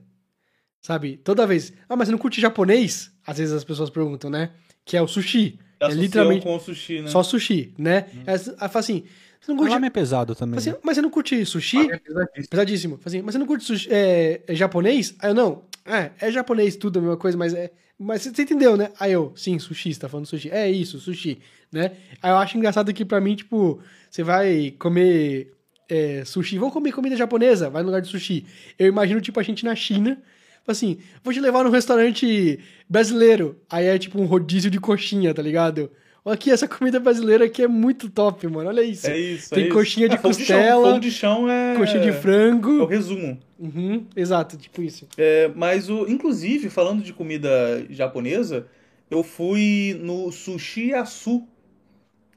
Sabe? 0.81 1.16
Toda 1.16 1.47
vez. 1.47 1.73
Ah, 1.89 1.97
mas 1.97 2.09
você 2.09 2.12
não 2.12 2.18
curte 2.18 2.41
japonês? 2.41 3.12
Às 3.27 3.39
vezes 3.39 3.55
as 3.55 3.64
pessoas 3.64 3.89
perguntam, 3.89 4.29
né? 4.29 4.51
Que 4.85 4.97
é 4.97 5.03
o 5.03 5.07
sushi. 5.07 5.59
É 5.79 5.89
literalmente 5.89 6.45
com 6.45 6.55
o 6.55 6.61
sushi, 6.61 7.01
né? 7.01 7.09
só 7.09 7.23
sushi, 7.23 7.75
né? 7.79 8.07
Aí 8.27 8.35
eu 8.35 8.68
falo 8.68 8.79
assim, 8.79 9.05
você 9.41 9.53
não 9.53 9.57
O 9.57 9.66
curte... 9.66 9.85
é 9.85 9.91
pesado 9.91 10.35
também. 10.35 10.61
Fala 10.61 10.73
assim, 10.73 10.81
mas 10.85 10.95
você 10.97 11.03
não 11.03 11.11
curte 11.11 11.45
sushi? 11.45 11.91
É 11.91 11.99
pesadíssimo. 11.99 12.49
Pesadíssimo. 12.49 12.97
Fala 12.99 13.07
Assim, 13.07 13.23
mas 13.23 13.33
você 13.33 13.39
não 13.39 13.47
curte 13.47 13.64
sushi, 13.64 13.89
é, 13.91 14.43
é 14.47 14.55
japonês? 14.55 15.14
Aí 15.18 15.31
eu, 15.31 15.35
não. 15.35 15.64
É, 15.85 16.12
é 16.20 16.31
japonês 16.31 16.77
tudo 16.77 17.01
a 17.01 17.03
mesma 17.03 17.16
coisa, 17.16 17.37
mas 17.37 17.53
é... 17.53 17.73
Mas 17.99 18.23
você 18.23 18.43
entendeu, 18.43 18.77
né? 18.77 18.91
Aí 18.99 19.12
eu, 19.12 19.33
sim, 19.37 19.59
sushi, 19.59 19.93
você 19.93 20.01
tá 20.01 20.09
falando 20.09 20.27
sushi. 20.27 20.51
É 20.51 20.70
isso, 20.70 20.99
sushi, 20.99 21.41
né? 21.70 21.93
Aí 22.23 22.31
eu 22.31 22.37
acho 22.37 22.57
engraçado 22.57 22.93
que 22.93 23.05
pra 23.05 23.20
mim, 23.20 23.35
tipo, 23.35 23.81
você 24.11 24.23
vai 24.23 24.73
comer 24.79 25.53
é, 25.93 26.24
sushi, 26.24 26.57
vamos 26.59 26.72
comer 26.72 26.93
comida 26.93 27.14
japonesa, 27.16 27.68
vai 27.68 27.82
no 27.82 27.86
lugar 27.88 28.01
de 28.01 28.09
sushi. 28.09 28.47
Eu 28.78 28.86
imagino, 28.86 29.20
tipo, 29.20 29.38
a 29.38 29.43
gente 29.43 29.64
na 29.64 29.74
China, 29.76 30.16
fala 30.64 30.68
assim, 30.68 30.99
vou 31.22 31.34
te 31.34 31.40
levar 31.40 31.62
num 31.64 31.70
restaurante 31.70 32.59
brasileiro. 32.88 33.61
Aí 33.68 33.86
é 33.86 33.99
tipo 33.99 34.18
um 34.20 34.24
rodízio 34.24 34.70
de 34.70 34.80
coxinha, 34.80 35.34
tá 35.34 35.43
ligado? 35.43 35.90
Aqui, 36.24 36.51
essa 36.53 36.68
comida 36.68 37.01
brasileira 37.01 37.45
aqui 37.47 37.62
é 37.62 37.66
muito 37.68 38.09
top, 38.09 38.47
mano. 38.47 38.68
Olha 38.68 38.80
isso. 38.82 39.09
É 39.09 39.18
isso. 39.18 39.51
Tem 39.51 39.64
é 39.64 39.66
isso. 39.66 39.74
coxinha 39.76 40.09
de 40.09 40.14
Ah, 40.14 40.18
fogo 40.18 40.34
costela, 40.36 40.61
chão, 40.70 40.82
fogo 40.84 41.01
de 41.01 41.11
chão 41.11 41.51
é. 41.51 41.74
Coxinha 41.76 42.01
de 42.01 42.09
É 42.09 42.12
o 42.12 42.14
frango. 42.14 42.84
resumo. 42.86 43.38
Uhum, 43.59 44.07
exato, 44.16 44.57
tipo 44.57 44.82
isso. 44.82 45.07
É, 45.18 45.51
mas, 45.55 45.90
o, 45.90 46.09
inclusive, 46.09 46.70
falando 46.70 47.03
de 47.03 47.12
comida 47.12 47.84
japonesa, 47.90 48.66
eu 49.11 49.22
fui 49.24 49.97
no 50.01 50.30
Sushi 50.32 50.95
Asu 50.95 51.47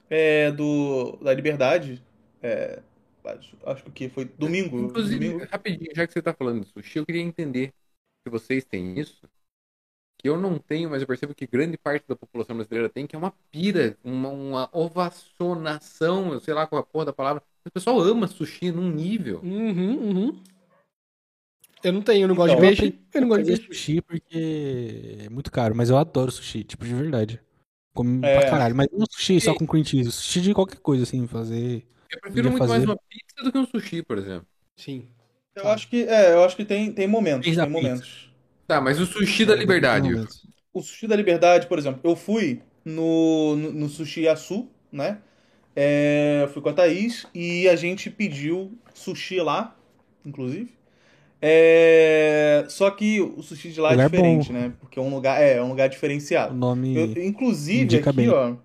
é, 0.10 0.52
do, 0.52 1.18
da 1.24 1.32
Liberdade. 1.34 2.02
É, 2.42 2.80
acho, 3.28 3.58
acho 3.66 3.84
que 3.92 4.10
foi 4.10 4.26
domingo. 4.26 4.80
Inclusive, 4.80 5.30
domingo. 5.30 5.48
rapidinho, 5.52 5.92
já 5.96 6.06
que 6.08 6.14
você 6.14 6.22
tá 6.22 6.34
falando 6.34 6.62
de 6.64 6.68
sushi, 6.72 7.00
eu 7.00 7.06
queria 7.06 7.22
entender 7.22 7.74
se 8.24 8.30
vocês 8.30 8.64
têm 8.66 9.00
isso. 9.00 9.28
Que 10.18 10.30
eu 10.30 10.38
não 10.40 10.58
tenho, 10.58 10.90
mas 10.90 11.02
eu 11.02 11.08
percebo 11.08 11.36
que 11.36 11.46
grande 11.46 11.78
parte 11.78 12.08
da 12.08 12.16
população 12.16 12.56
brasileira 12.56 12.90
tem, 12.90 13.06
que 13.06 13.16
é 13.16 13.20
uma 13.20 13.32
pira, 13.52 13.98
uma, 14.04 14.30
uma 14.30 14.70
ovacionação, 14.72 16.34
eu 16.34 16.40
sei 16.40 16.54
lá 16.54 16.66
qual 16.66 16.80
é 16.80 16.84
a 16.84 16.86
porra 16.86 17.06
da 17.06 17.14
palavra. 17.14 17.44
O 17.66 17.72
pessoal 17.72 18.00
ama 18.00 18.28
sushi 18.28 18.72
num 18.72 18.90
nível. 18.90 19.42
Uhum, 19.44 19.98
uhum. 20.10 20.44
Eu 21.84 21.94
não 21.94 22.02
tenho, 22.02 22.24
eu 22.24 22.28
não 22.28 22.36
gosto 22.36 22.54
Então, 22.54 22.62
de 22.62 22.72
eu 22.72 22.78
peixe. 22.78 23.00
Eu 23.14 23.22
não 23.22 23.28
gosto 23.28 23.44
de 23.44 23.52
peixe. 23.52 23.68
sushi 23.68 24.02
porque 24.02 25.18
é 25.20 25.30
muito 25.30 25.52
caro, 25.52 25.76
mas 25.76 25.90
eu 25.90 25.98
adoro 25.98 26.32
sushi, 26.32 26.64
tipo, 26.64 26.86
de 26.86 26.94
verdade. 26.96 27.42
Como 27.94 28.26
É. 28.26 28.40
pra 28.40 28.50
caralho, 28.50 28.76
mas 28.76 28.88
não 28.92 29.06
sushi 29.10 29.40
só 29.40 29.54
com 29.54 29.68
cream 29.68 29.84
cheese, 29.84 30.12
sushi 30.12 30.42
de 30.42 30.54
qualquer 30.54 30.80
coisa, 30.80 31.04
assim, 31.04 31.28
fazer. 31.28 31.86
Eu 32.10 32.20
prefiro 32.22 32.52
muito 32.52 32.68
mais 32.68 32.84
fazer. 32.84 32.86
uma 32.86 32.98
pizza 33.10 33.44
do 33.44 33.52
que 33.52 33.58
um 33.58 33.66
sushi, 33.66 34.04
por 34.04 34.18
exemplo. 34.18 34.48
Sim. 34.78 35.08
Eu 35.56 35.68
acho 35.70 35.88
que, 35.90 36.04
é, 36.04 36.34
eu 36.34 36.44
acho 36.44 36.56
que 36.56 36.66
tem, 36.66 36.92
tem 36.94 37.08
momentos. 37.08 37.58
A 37.58 37.66
Tem 37.66 37.70
momentos. 37.70 38.30
Tá, 38.68 38.82
mas 38.82 39.00
o 39.00 39.06
sushi 39.06 39.46
da 39.46 39.56
liberdade. 39.56 40.10
O 40.74 40.82
Sushi 40.82 41.08
da 41.08 41.16
Liberdade, 41.16 41.68
por 41.68 41.80
exemplo, 41.80 42.02
eu 42.04 42.16
fui 42.16 42.62
no, 42.84 43.56
no, 43.56 43.72
no 43.72 43.90
Sushi 43.90 44.28
Asu, 44.28 44.68
né? 44.92 45.20
É, 45.76 46.48
fui 46.54 46.62
com 46.62 46.70
a 46.70 46.74
Thaís 46.74 47.28
e 47.34 47.68
a 47.70 47.76
gente 47.76 48.10
pediu 48.10 48.74
sushi 48.94 49.40
lá, 49.42 49.76
inclusive. 50.26 50.74
É, 51.42 52.66
só 52.70 52.92
que 52.92 53.22
o 53.22 53.42
sushi 53.44 53.72
de 53.72 53.82
lá 53.82 53.94
é 53.94 53.96
Lugar 53.96 53.98
diferente, 53.98 54.52
bom. 54.52 54.54
né? 54.54 54.74
Porque 54.80 55.00
é 55.00 55.02
um 55.02 55.14
lugar, 55.14 55.42
é, 55.42 55.58
é 55.58 55.64
um 55.64 55.70
lugar 55.70 55.90
O 56.48 56.54
diferenciado. 56.54 56.54
nome. 56.54 56.90
Eu- 56.94 57.24
inclusive, 57.24 57.98
aqui, 57.98 58.28
bem. 58.28 58.30
ó, 58.30 58.56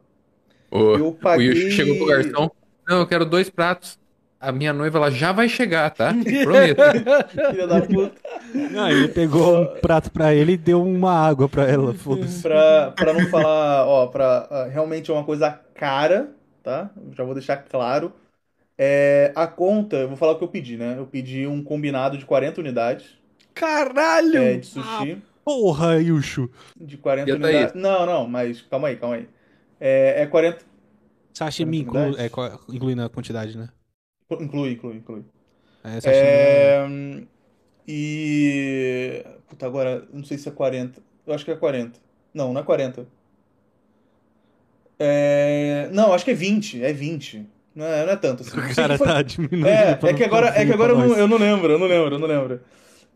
O, 0.70 0.94
eu 0.94 1.12
o 1.34 1.40
paguei. 1.40 1.40
Yushi 1.40 1.70
chegou 1.72 1.96
pro 1.96 2.06
garçom. 2.06 2.50
Não, 2.90 2.98
eu 2.98 3.06
quero 3.06 3.24
dois 3.24 3.48
pratos. 3.48 3.96
A 4.40 4.50
minha 4.50 4.72
noiva, 4.72 4.98
ela 4.98 5.10
já 5.12 5.30
vai 5.30 5.48
chegar, 5.48 5.90
tá? 5.90 6.12
Prometo. 6.42 6.80
Filha 7.52 7.66
da 7.68 7.80
puta. 7.82 8.16
Não, 8.72 8.90
ele 8.90 9.06
pegou 9.06 9.60
um 9.60 9.66
prato 9.80 10.10
pra 10.10 10.34
ele 10.34 10.52
e 10.52 10.56
deu 10.56 10.82
uma 10.82 11.12
água 11.12 11.48
pra 11.48 11.70
ela, 11.70 11.94
foda-se. 11.94 12.42
Pra, 12.42 12.90
pra 12.96 13.12
não 13.12 13.28
falar, 13.28 13.86
ó, 13.86 14.08
pra, 14.08 14.48
ah, 14.50 14.64
realmente 14.72 15.08
é 15.08 15.14
uma 15.14 15.22
coisa 15.22 15.60
cara, 15.74 16.30
tá? 16.64 16.90
Já 17.16 17.22
vou 17.22 17.34
deixar 17.34 17.58
claro. 17.58 18.12
É, 18.76 19.30
a 19.36 19.46
conta, 19.46 19.96
eu 19.96 20.08
vou 20.08 20.16
falar 20.16 20.32
o 20.32 20.38
que 20.38 20.42
eu 20.44 20.48
pedi, 20.48 20.76
né? 20.76 20.96
Eu 20.98 21.06
pedi 21.06 21.46
um 21.46 21.62
combinado 21.62 22.18
de 22.18 22.24
40 22.24 22.60
unidades 22.60 23.06
Caralho! 23.54 24.38
é, 24.38 24.56
de 24.56 24.66
sushi. 24.66 25.22
Porra, 25.44 26.00
Yushu. 26.00 26.50
De 26.76 26.96
40 26.96 27.28
E 27.28 27.32
a 27.32 27.38
Thaís? 27.38 27.54
unidades. 27.54 27.74
Não, 27.80 28.06
não, 28.06 28.26
mas 28.26 28.62
calma 28.62 28.88
aí, 28.88 28.96
calma 28.96 29.16
aí. 29.16 29.28
É, 29.78 30.22
é 30.22 30.26
40. 30.26 30.69
Sashimi 31.32 31.78
inclu... 31.80 32.18
é, 32.18 32.28
co- 32.28 32.60
incluindo 32.68 33.02
a 33.02 33.08
quantidade, 33.08 33.56
né? 33.56 33.68
Inclui, 34.30 34.72
inclui, 34.72 34.96
inclui. 34.96 35.24
É, 35.84 35.98
é... 36.04 36.10
É, 36.86 37.22
e. 37.88 39.24
Puta, 39.48 39.66
agora, 39.66 40.06
não 40.12 40.22
sei 40.24 40.38
se 40.38 40.48
é 40.48 40.52
40. 40.52 41.02
Eu 41.26 41.34
acho 41.34 41.44
que 41.44 41.50
é 41.50 41.56
40. 41.56 41.98
Não, 42.32 42.52
não 42.52 42.60
é 42.60 42.64
40. 42.64 43.06
É... 44.98 45.88
Não, 45.92 46.12
acho 46.12 46.24
que 46.24 46.30
é 46.30 46.34
20. 46.34 46.82
É 46.84 46.92
20. 46.92 47.46
Não 47.74 47.86
é, 47.86 48.04
não 48.04 48.12
é 48.12 48.16
tanto 48.16 48.42
assim. 48.42 48.56
O 48.58 48.74
cara 48.74 48.98
Foi- 48.98 49.06
tá 49.06 49.22
diminuindo. 49.22 49.66
É, 49.66 49.98
é 50.02 50.14
que 50.14 50.24
agora, 50.24 50.48
é 50.48 50.66
que 50.66 50.72
agora 50.72 50.92
eu, 50.92 50.98
não, 50.98 51.16
eu 51.16 51.28
não 51.28 51.38
lembro, 51.38 51.72
eu 51.72 51.78
não 51.78 51.86
lembro, 51.86 52.14
eu 52.14 52.18
não 52.18 52.28
lembro. 52.28 52.60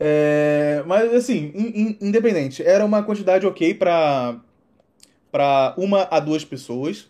É, 0.01 0.83
mas 0.87 1.13
assim, 1.15 1.53
in- 1.55 1.81
in- 1.83 1.99
independente, 2.01 2.63
era 2.63 2.85
uma 2.85 3.03
quantidade 3.03 3.47
ok 3.47 3.75
pra, 3.75 4.41
pra 5.31 5.75
uma 5.77 6.09
a 6.11 6.19
duas 6.19 6.45
pessoas. 6.45 7.09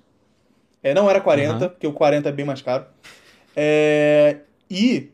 É, 0.85 0.95
não 0.95 1.11
era 1.11 1.21
40, 1.21 1.55
Aham. 1.57 1.69
porque 1.71 1.87
o 1.89 1.95
40 1.95 2.29
é 2.29 2.33
bem 2.33 2.47
mais 2.47 2.63
caro. 2.63 2.87
É, 3.57 4.39
e, 4.71 5.11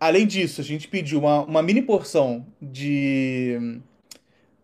além 0.00 0.26
disso, 0.26 0.60
a 0.60 0.64
gente 0.64 0.88
pediu 0.88 1.20
uma, 1.20 1.42
uma 1.44 1.62
mini 1.62 1.80
porção 1.82 2.46
de. 2.60 3.80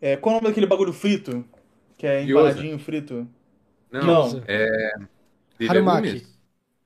É, 0.02 0.16
qual 0.16 0.34
é 0.34 0.38
o 0.38 0.40
nome 0.42 0.48
daquele 0.50 0.66
bagulho 0.66 0.92
frito? 0.92 1.44
Que 1.96 2.06
é 2.06 2.24
Gyoza. 2.24 2.50
empanadinho 2.50 2.78
frito? 2.78 3.28
Não, 3.92 4.04
Não. 4.32 4.42
é. 4.48 4.92
De 5.58 5.68
Harumaki. 5.68 6.06
legumes? 6.08 6.38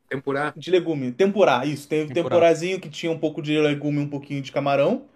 Tempurá. 0.08 0.52
De 0.56 0.70
legume. 0.70 1.12
Tempurá, 1.12 1.66
isso. 1.66 1.88
Tem 1.88 2.06
Tempurá. 2.06 2.22
tempurazinho 2.36 2.80
que 2.80 2.90
tinha 2.90 3.10
um 3.10 3.18
pouco 3.18 3.42
de 3.42 3.58
legume 3.58 3.98
e 3.98 4.02
um 4.04 4.08
pouquinho 4.08 4.42
de 4.42 4.52
camarão. 4.52 5.06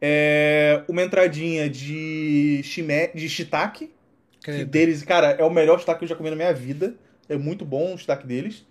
É, 0.00 0.82
uma 0.88 1.02
entradinha 1.02 1.70
de 1.70 2.60
shime, 2.64 3.08
de 3.14 3.28
shiitake. 3.28 3.92
Que 4.42 4.64
deles, 4.64 5.04
cara, 5.04 5.30
é 5.32 5.44
o 5.44 5.50
melhor 5.50 5.78
shiitake 5.78 6.00
que 6.00 6.04
eu 6.04 6.08
já 6.08 6.16
comi 6.16 6.30
na 6.30 6.36
minha 6.36 6.52
vida. 6.52 6.94
É 7.28 7.36
muito 7.36 7.64
bom 7.64 7.94
o 7.94 7.98
shiitake 7.98 8.26
deles. 8.26 8.64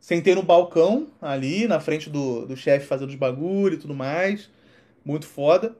Sentei 0.00 0.34
no 0.34 0.42
balcão 0.42 1.08
ali, 1.20 1.68
na 1.68 1.78
frente 1.78 2.10
do, 2.10 2.46
do 2.46 2.56
chefe 2.56 2.86
fazendo 2.86 3.10
os 3.10 3.14
bagulho 3.14 3.74
e 3.74 3.78
tudo 3.78 3.94
mais. 3.94 4.50
Muito 5.04 5.26
foda. 5.26 5.76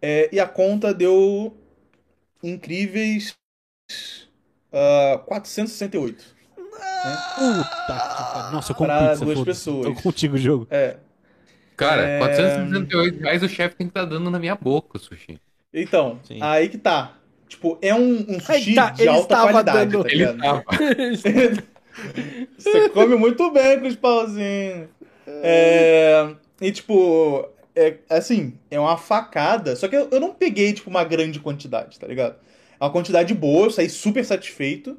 É, 0.00 0.28
e 0.32 0.40
a 0.40 0.48
conta 0.48 0.92
deu 0.92 1.54
incríveis 2.42 3.34
ah, 4.72 5.22
468. 5.26 6.24
Puta 6.54 7.94
que 8.16 8.32
pariu. 8.32 8.52
Nossa, 8.52 8.72
eu 8.72 8.76
como 8.76 8.88
Pra 8.88 9.10
pizza, 9.10 9.24
duas 9.24 9.40
pessoas. 9.42 9.86
Tô 9.86 10.02
contigo 10.02 10.34
o 10.36 10.38
jogo. 10.38 10.66
É. 10.70 10.96
Cara, 11.76 12.02
É. 12.02 12.18
468 12.18 13.20
reais 13.20 13.42
o 13.42 13.48
chefe 13.48 13.76
tem 13.76 13.86
que 13.86 13.90
estar 13.90 14.04
dando 14.04 14.30
na 14.30 14.38
minha 14.38 14.54
boca, 14.54 14.96
o 14.96 15.00
sushi. 15.00 15.38
Então, 15.72 16.20
Sim. 16.24 16.38
aí 16.40 16.68
que 16.68 16.78
tá. 16.78 17.16
Tipo, 17.52 17.78
é 17.82 17.94
um, 17.94 18.24
um 18.28 18.40
sushi 18.40 18.74
tá, 18.74 18.90
de 18.90 19.02
ele 19.02 19.10
alta 19.10 19.36
qualidade, 19.42 19.90
dando- 19.92 20.04
tá 20.04 20.08
Ele 20.10 20.18
ligado? 20.24 20.38
tava. 20.40 20.64
Você 22.56 22.88
come 22.88 23.14
muito 23.16 23.50
bem 23.50 23.78
com 23.78 23.86
os 23.86 23.94
pauzinhos. 23.96 24.88
É, 25.26 26.28
e, 26.62 26.72
tipo, 26.72 27.46
é, 27.76 27.96
assim, 28.08 28.54
é 28.70 28.80
uma 28.80 28.96
facada. 28.96 29.76
Só 29.76 29.86
que 29.86 29.94
eu, 29.96 30.08
eu 30.10 30.18
não 30.18 30.32
peguei, 30.32 30.72
tipo, 30.72 30.88
uma 30.88 31.04
grande 31.04 31.38
quantidade, 31.40 31.98
tá 31.98 32.06
ligado? 32.06 32.36
É 32.80 32.84
uma 32.84 32.90
quantidade 32.90 33.34
boa, 33.34 33.66
eu 33.66 33.70
saí 33.70 33.90
super 33.90 34.24
satisfeito. 34.24 34.96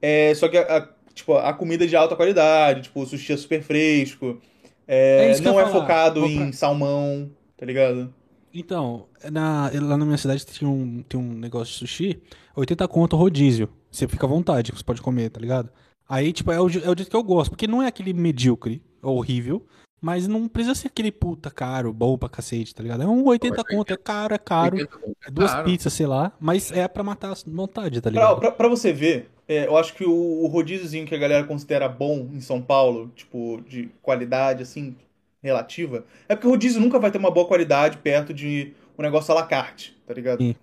É, 0.00 0.32
só 0.36 0.48
que, 0.48 0.56
a, 0.58 0.76
a- 0.78 0.88
tipo, 1.12 1.34
a 1.34 1.52
comida 1.52 1.82
é 1.84 1.88
de 1.88 1.96
alta 1.96 2.14
qualidade, 2.14 2.82
tipo, 2.82 3.00
o 3.02 3.06
sushi 3.06 3.32
é 3.32 3.36
super 3.36 3.60
fresco. 3.60 4.40
É, 4.86 5.32
É 5.36 5.40
não 5.40 5.58
é 5.58 5.64
falar. 5.64 5.80
focado 5.80 6.20
Vou 6.20 6.28
em 6.30 6.36
pra- 6.44 6.52
salmão, 6.52 7.28
tá 7.56 7.66
ligado? 7.66 8.14
Então, 8.54 9.08
na, 9.30 9.70
lá 9.80 9.96
na 9.96 10.04
minha 10.04 10.18
cidade 10.18 10.44
tem 10.46 10.68
um, 10.68 11.02
tem 11.02 11.18
um 11.18 11.32
negócio 11.32 11.72
de 11.72 11.78
sushi, 11.78 12.22
80 12.54 12.86
conto 12.88 13.16
rodízio. 13.16 13.68
Você 13.90 14.06
fica 14.06 14.26
à 14.26 14.28
vontade, 14.28 14.72
você 14.72 14.84
pode 14.84 15.00
comer, 15.02 15.30
tá 15.30 15.40
ligado? 15.40 15.70
Aí, 16.08 16.32
tipo, 16.32 16.50
é 16.52 16.60
o, 16.60 16.66
é 16.66 16.66
o 16.66 16.70
jeito 16.96 17.08
que 17.10 17.16
eu 17.16 17.22
gosto, 17.22 17.50
porque 17.50 17.66
não 17.66 17.82
é 17.82 17.86
aquele 17.86 18.12
medíocre, 18.12 18.82
horrível, 19.02 19.66
mas 20.00 20.26
não 20.28 20.48
precisa 20.48 20.74
ser 20.74 20.88
aquele 20.88 21.10
puta 21.12 21.50
caro, 21.50 21.92
bom 21.92 22.18
pra 22.18 22.28
cacete, 22.28 22.74
tá 22.74 22.82
ligado? 22.82 23.02
É 23.02 23.06
um 23.06 23.24
80 23.26 23.62
Mas 23.62 23.76
conto, 23.76 23.92
é 23.92 23.96
caro, 23.96 24.34
é 24.34 24.38
caro, 24.38 24.76
80 24.76 24.98
conto 24.98 25.16
é 25.26 25.30
duas 25.30 25.50
caro. 25.52 25.64
pizzas, 25.64 25.92
sei 25.92 26.06
lá, 26.06 26.32
mas 26.40 26.70
é 26.72 26.86
pra 26.88 27.02
matar 27.02 27.32
a 27.32 27.36
vontade, 27.46 28.00
tá 28.00 28.10
Pra, 28.12 28.20
ligado? 28.20 28.40
pra, 28.40 28.52
pra 28.52 28.68
você 28.68 28.92
ver, 28.92 29.30
é, 29.48 29.66
eu 29.66 29.76
acho 29.76 29.94
que 29.94 30.04
o, 30.04 30.12
o 30.42 30.46
rodíziozinho 30.48 31.06
que 31.06 31.14
a 31.14 31.18
galera 31.18 31.46
considera 31.46 31.88
bom 31.88 32.28
em 32.32 32.40
São 32.40 32.60
Paulo, 32.60 33.10
tipo, 33.14 33.62
de 33.68 33.88
qualidade, 34.02 34.62
assim, 34.62 34.96
relativa, 35.42 36.04
é 36.28 36.34
porque 36.34 36.46
o 36.46 36.50
rodízio 36.50 36.80
nunca 36.80 36.98
vai 36.98 37.10
ter 37.10 37.18
uma 37.18 37.30
boa 37.30 37.46
qualidade 37.46 37.98
perto 37.98 38.32
de 38.32 38.72
um 38.98 39.02
negócio 39.02 39.32
à 39.32 39.34
la 39.34 39.46
carte, 39.46 39.96
tá 40.06 40.14
ligado? 40.14 40.38
Sim. 40.40 40.54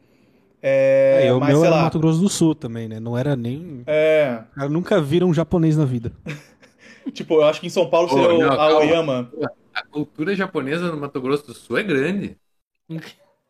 É, 0.61 1.27
É, 1.27 1.33
o 1.33 1.39
mas 1.39 1.49
meu 1.49 1.59
sei 1.59 1.67
era 1.67 1.75
lá. 1.77 1.83
Mato 1.83 1.99
Grosso 1.99 2.19
do 2.19 2.29
Sul 2.29 2.53
também, 2.55 2.87
né? 2.87 2.99
Não 2.99 3.17
era 3.17 3.35
nem. 3.35 3.83
É, 3.87 4.43
Cara, 4.55 4.69
nunca 4.69 5.01
viram 5.01 5.29
um 5.29 5.33
japonês 5.33 5.77
na 5.77 5.85
vida. 5.85 6.11
tipo, 7.13 7.35
eu 7.35 7.43
acho 7.45 7.59
que 7.61 7.67
em 7.67 7.69
São 7.69 7.89
Paulo 7.89 8.09
seria 8.09 8.29
o 8.33 8.39
não. 8.39 8.51
Aoyama. 8.59 9.31
A 9.73 9.83
cultura 9.85 10.35
japonesa 10.35 10.91
no 10.91 10.97
Mato 10.99 11.21
Grosso 11.21 11.45
do 11.47 11.53
Sul 11.53 11.77
é 11.77 11.83
grande. 11.83 12.37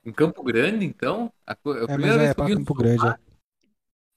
Em 0.06 0.12
Campo 0.14 0.44
Grande, 0.44 0.86
então, 0.86 1.32
a, 1.46 1.54
a 1.54 1.56
É, 1.88 1.88
primeira 1.88 2.18
mas 2.18 2.18
vez 2.18 2.32
é 2.32 2.34
que 2.34 2.42
eu 2.42 2.46
vi 2.46 2.54
Campo 2.56 2.74
soba- 2.74 2.84
Grande. 2.84 3.08
é. 3.08 3.16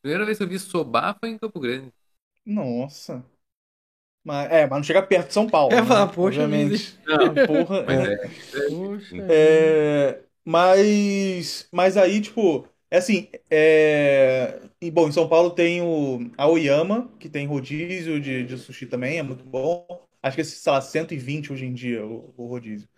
primeira 0.01 0.25
vez 0.27 0.39
que 0.39 0.45
eu 0.45 0.49
vi 0.49 0.59
sobá 0.59 1.15
foi 1.19 1.31
em 1.31 1.39
Campo 1.39 1.59
Grande. 1.61 1.93
Nossa. 2.45 3.25
Mas, 4.25 4.51
é, 4.51 4.67
mas 4.67 4.79
não 4.79 4.85
chega 4.85 5.03
perto 5.03 5.29
de 5.29 5.35
São 5.35 5.49
Paulo. 5.49 5.77
É, 5.77 5.83
né? 5.83 5.85
fala, 5.85 6.13
poxa, 6.13 6.43
Obviamente. 6.47 6.99
Não, 7.07 7.39
Porra, 7.47 7.85
mas 7.87 8.05
é. 8.05 8.15
é. 8.15 8.19
Poxa. 8.69 9.17
É, 9.29 10.23
mas, 10.45 11.69
mas 11.73 11.97
aí, 11.97 12.21
tipo, 12.21 12.67
é 12.91 12.99
assim, 12.99 13.29
é, 13.51 14.61
e, 14.81 14.91
bom, 14.91 15.09
em 15.09 15.13
São 15.13 15.29
Paulo 15.29 15.51
tem 15.51 15.81
o 15.83 16.31
Aoyama, 16.37 17.09
que 17.19 17.29
tem 17.29 17.47
rodízio 17.47 18.21
de, 18.21 18.45
de 18.45 18.59
sushi 18.59 18.87
também, 18.87 19.19
é 19.19 19.23
muito 19.23 19.45
bom. 19.45 19.87
Acho 20.23 20.37
que 20.37 20.41
é, 20.43 20.45
sei 20.45 20.73
lá, 20.73 20.81
120 20.81 21.53
hoje 21.53 21.65
em 21.67 21.75
dia 21.75 22.05
o, 22.07 22.33
o 22.37 22.47
rodízio. 22.47 22.89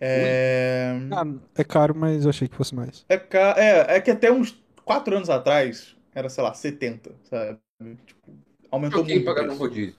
É, 0.00 0.94
Ah, 1.10 1.22
é 1.54 1.62
caro, 1.64 1.94
mas 1.94 2.24
eu 2.24 2.30
achei 2.30 2.48
que 2.48 2.56
fosse 2.56 2.74
mais. 2.74 3.06
é, 3.08 3.18
ca- 3.18 3.54
é, 3.58 3.96
é 3.96 4.00
que 4.00 4.10
até 4.10 4.30
uns 4.32 4.52
4 4.84 5.16
anos 5.16 5.30
atrás 5.30 5.96
era, 6.14 6.28
sei 6.28 6.42
lá, 6.44 6.54
70, 6.54 7.14
sabe? 7.24 7.58
Tipo, 8.06 8.34
aumentou 8.70 9.04
Joguei 9.04 9.18
muito 9.18 9.24
o 9.24 9.24
pagar 9.24 9.46
no 9.48 9.56
preço. 9.58 9.62
rodízio. 9.62 9.98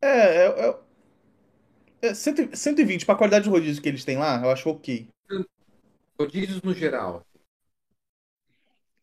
É, 0.00 0.08
é, 0.46 0.46
é, 2.02 2.08
é 2.08 2.14
100 2.14 2.54
120 2.54 3.06
pra 3.06 3.14
qualidade 3.14 3.44
de 3.44 3.50
rodízio 3.50 3.82
que 3.82 3.88
eles 3.88 4.04
têm 4.04 4.16
lá, 4.18 4.40
eu 4.42 4.50
acho 4.50 4.68
ok. 4.70 5.08
Rodízios 6.18 6.62
no 6.62 6.72
geral. 6.74 7.22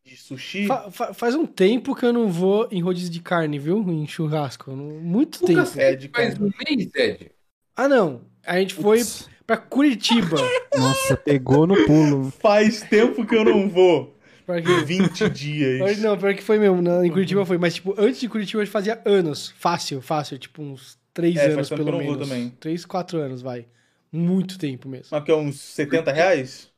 De 0.05 0.17
sushi. 0.17 0.67
Fa- 0.67 0.91
fa- 0.91 1.13
faz 1.13 1.33
um 1.35 1.45
tempo 1.45 1.95
que 1.95 2.05
eu 2.05 2.11
não 2.13 2.29
vou 2.29 2.67
em 2.71 2.81
rodízio 2.81 3.09
de 3.11 3.21
carne, 3.21 3.57
viu? 3.57 3.77
Em 3.89 4.05
churrasco. 4.07 4.71
Muito 4.71 5.43
O 5.43 5.47
tempo. 5.47 5.59
cacete 5.59 6.01
de 6.01 6.09
faz 6.09 6.33
carne. 6.37 6.53
um 6.53 6.75
mês, 6.75 6.91
Ed. 6.95 7.31
Ah, 7.75 7.87
não. 7.87 8.21
A 8.45 8.59
gente 8.59 8.73
foi 8.73 8.97
Putz, 8.99 9.29
pra 9.47 9.55
Curitiba. 9.57 10.37
Nossa, 10.77 11.15
pegou 11.15 11.65
no 11.65 11.85
pulo. 11.85 12.31
Faz 12.31 12.81
tempo 12.81 13.25
que 13.25 13.35
eu 13.35 13.45
não 13.45 13.69
vou. 13.69 14.13
Pra 14.45 14.61
quê? 14.61 14.83
20 14.85 15.29
dias. 15.29 15.99
Não, 15.99 16.17
pior 16.17 16.33
que 16.33 16.43
foi 16.43 16.59
mesmo. 16.59 16.81
na- 16.81 17.05
Em 17.05 17.09
Curitiba 17.11 17.45
foi. 17.45 17.57
Mas, 17.57 17.75
tipo, 17.75 17.95
antes 17.97 18.19
de 18.19 18.27
Curitiba 18.29 18.65
fazia 18.65 19.01
anos. 19.05 19.53
Fácil, 19.57 20.01
fácil. 20.01 20.37
Tipo, 20.37 20.61
uns 20.61 20.97
três 21.13 21.35
É, 21.37 21.51
faz 21.51 21.53
anos, 21.55 21.69
pelo 21.69 21.89
eu 21.89 21.97
menos. 21.97 22.17
também. 22.27 22.49
Três, 22.59 22.85
quatro 22.85 23.19
anos, 23.19 23.41
vai. 23.41 23.65
Muito 24.11 24.57
tempo 24.59 24.87
mesmo. 24.89 25.07
Mas 25.11 25.23
que 25.23 25.31
é 25.31 25.35
uns 25.35 25.59
70 25.59 26.11
reais? 26.11 26.71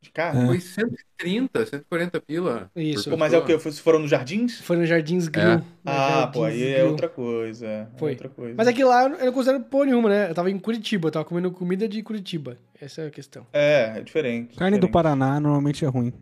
De 0.00 0.10
carne? 0.10 0.42
É. 0.42 0.46
Foi 0.46 0.60
130, 0.60 1.64
140 1.64 2.20
pila. 2.20 2.70
Isso. 2.76 3.08
Pô, 3.08 3.16
mas 3.16 3.32
é 3.32 3.38
o 3.38 3.44
quê? 3.44 3.58
Se 3.58 3.80
foram 3.80 4.00
nos 4.00 4.10
jardins? 4.10 4.60
Foi 4.60 4.76
no 4.76 4.84
Jardins 4.84 5.28
Grill. 5.28 5.46
É. 5.52 5.62
Ah, 5.86 6.26
pô, 6.32 6.40
Jardins 6.42 6.62
aí 6.62 6.68
é 6.68 6.74
Grill. 6.74 6.90
outra 6.90 7.08
coisa. 7.08 7.66
é 7.66 7.86
Foi. 7.96 8.10
outra 8.12 8.28
coisa. 8.28 8.54
Mas 8.54 8.66
é 8.68 8.72
que 8.74 8.84
lá 8.84 9.04
eu 9.04 9.24
não 9.26 9.32
considero 9.32 9.60
porra 9.64 9.86
nenhuma, 9.86 10.08
né? 10.10 10.28
Eu 10.30 10.34
tava 10.34 10.50
em 10.50 10.58
Curitiba, 10.58 11.08
eu 11.08 11.12
tava 11.12 11.24
comendo 11.24 11.50
comida 11.50 11.88
de 11.88 12.02
Curitiba. 12.02 12.58
Essa 12.78 13.00
é 13.02 13.06
a 13.06 13.10
questão. 13.10 13.46
É, 13.50 13.94
é 13.96 14.02
diferente. 14.02 14.56
Carne 14.56 14.76
do 14.76 14.80
diferente. 14.80 14.92
Paraná 14.92 15.40
normalmente 15.40 15.84
é 15.86 15.88
ruim. 15.88 16.12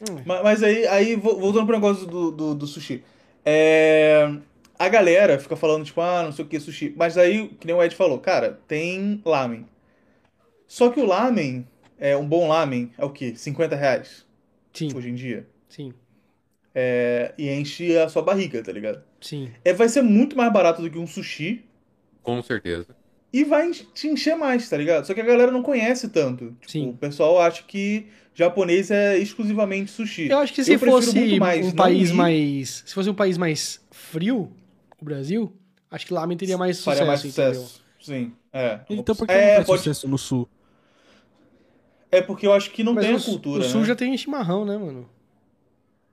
Hum. 0.00 0.24
Ma- 0.24 0.42
Mas 0.42 0.62
aí, 0.62 0.86
aí 0.86 1.16
vo- 1.16 1.38
voltando 1.38 1.66
pro 1.66 1.74
negócio 1.76 2.06
do, 2.06 2.30
do, 2.30 2.54
do 2.54 2.66
sushi. 2.66 3.04
É, 3.44 4.28
A 4.78 4.88
galera 4.88 5.38
fica 5.38 5.56
falando, 5.56 5.84
tipo, 5.84 6.00
ah, 6.00 6.22
não 6.24 6.32
sei 6.32 6.44
o 6.44 6.48
que, 6.48 6.58
sushi. 6.60 6.92
Mas 6.96 7.16
aí, 7.18 7.48
que 7.48 7.66
nem 7.66 7.76
o 7.76 7.82
Ed 7.82 7.94
falou, 7.94 8.18
cara, 8.18 8.58
tem 8.66 9.20
lamen. 9.24 9.66
Só 10.66 10.90
que 10.90 11.00
o 11.00 11.06
lamen, 11.06 11.66
é, 11.98 12.16
um 12.16 12.26
bom 12.28 12.48
lamen, 12.48 12.92
é 12.98 13.04
o 13.04 13.10
quê? 13.10 13.34
50 13.36 13.76
reais 13.76 14.26
Sim, 14.72 14.90
hoje 14.94 15.10
em 15.10 15.14
dia. 15.14 15.48
sim, 15.68 15.94
É, 16.74 17.32
e 17.38 17.48
enche 17.50 17.96
a 17.98 18.08
sua 18.08 18.22
barriga, 18.22 18.62
tá 18.62 18.72
ligado? 18.72 19.02
sim. 19.20 19.56
É, 19.64 19.72
vai 19.72 19.88
ser 19.88 20.02
muito 20.02 20.36
mais 20.36 20.52
barato 20.52 20.82
do 20.82 20.90
que 20.90 20.98
um 20.98 21.06
sushi 21.06 21.64
Com 22.22 22.42
certeza. 22.42 22.96
e 23.32 23.44
vai 23.44 23.70
te 23.72 24.06
encher 24.08 24.36
mais, 24.36 24.68
tá 24.68 24.76
ligado? 24.76 25.06
Só 25.06 25.14
que 25.14 25.20
a 25.20 25.24
galera 25.24 25.50
não 25.50 25.62
conhece 25.62 26.08
tanto. 26.08 26.52
Tipo, 26.60 26.72
Sim. 26.72 26.90
O 26.90 26.96
pessoal 26.96 27.40
acha 27.40 27.62
que 27.64 28.06
japonês 28.34 28.90
é 28.90 29.16
exclusivamente 29.18 29.90
sushi. 29.90 30.28
Eu 30.28 30.38
acho 30.38 30.52
que 30.52 30.62
se 30.64 30.76
fosse 30.78 31.14
muito 31.16 31.38
mais 31.38 31.66
um 31.66 31.72
país 31.72 32.10
ir- 32.10 32.14
mais. 32.14 32.82
Se 32.86 32.92
fosse 32.94 33.08
um 33.08 33.14
país 33.14 33.38
mais 33.38 33.80
frio, 33.90 34.50
o 35.00 35.04
Brasil, 35.04 35.52
acho 35.90 36.06
que 36.06 36.12
lamen 36.12 36.36
teria 36.36 36.58
mais 36.58 36.76
sucesso, 36.76 36.96
Faria 36.98 37.06
mais 37.06 37.24
entendeu? 37.24 37.54
sucesso. 37.54 37.82
Sim, 38.00 38.32
é. 38.52 38.80
Então 38.90 39.14
por 39.14 39.26
que 39.26 39.32
é, 39.32 39.58
não 39.58 39.64
pode- 39.64 39.78
sucesso 39.82 40.08
no 40.08 40.18
sul? 40.18 40.48
é 42.10 42.20
porque 42.22 42.46
eu 42.46 42.52
acho 42.52 42.70
que 42.70 42.84
não 42.84 42.94
Mas 42.94 43.06
tem 43.06 43.14
o, 43.14 43.18
a 43.18 43.20
cultura, 43.20 43.60
o 43.64 43.68
sul 43.68 43.80
né? 43.80 43.86
já 43.88 43.96
tem 43.96 44.16
chimarrão, 44.16 44.64
né, 44.64 44.76
mano? 44.78 45.08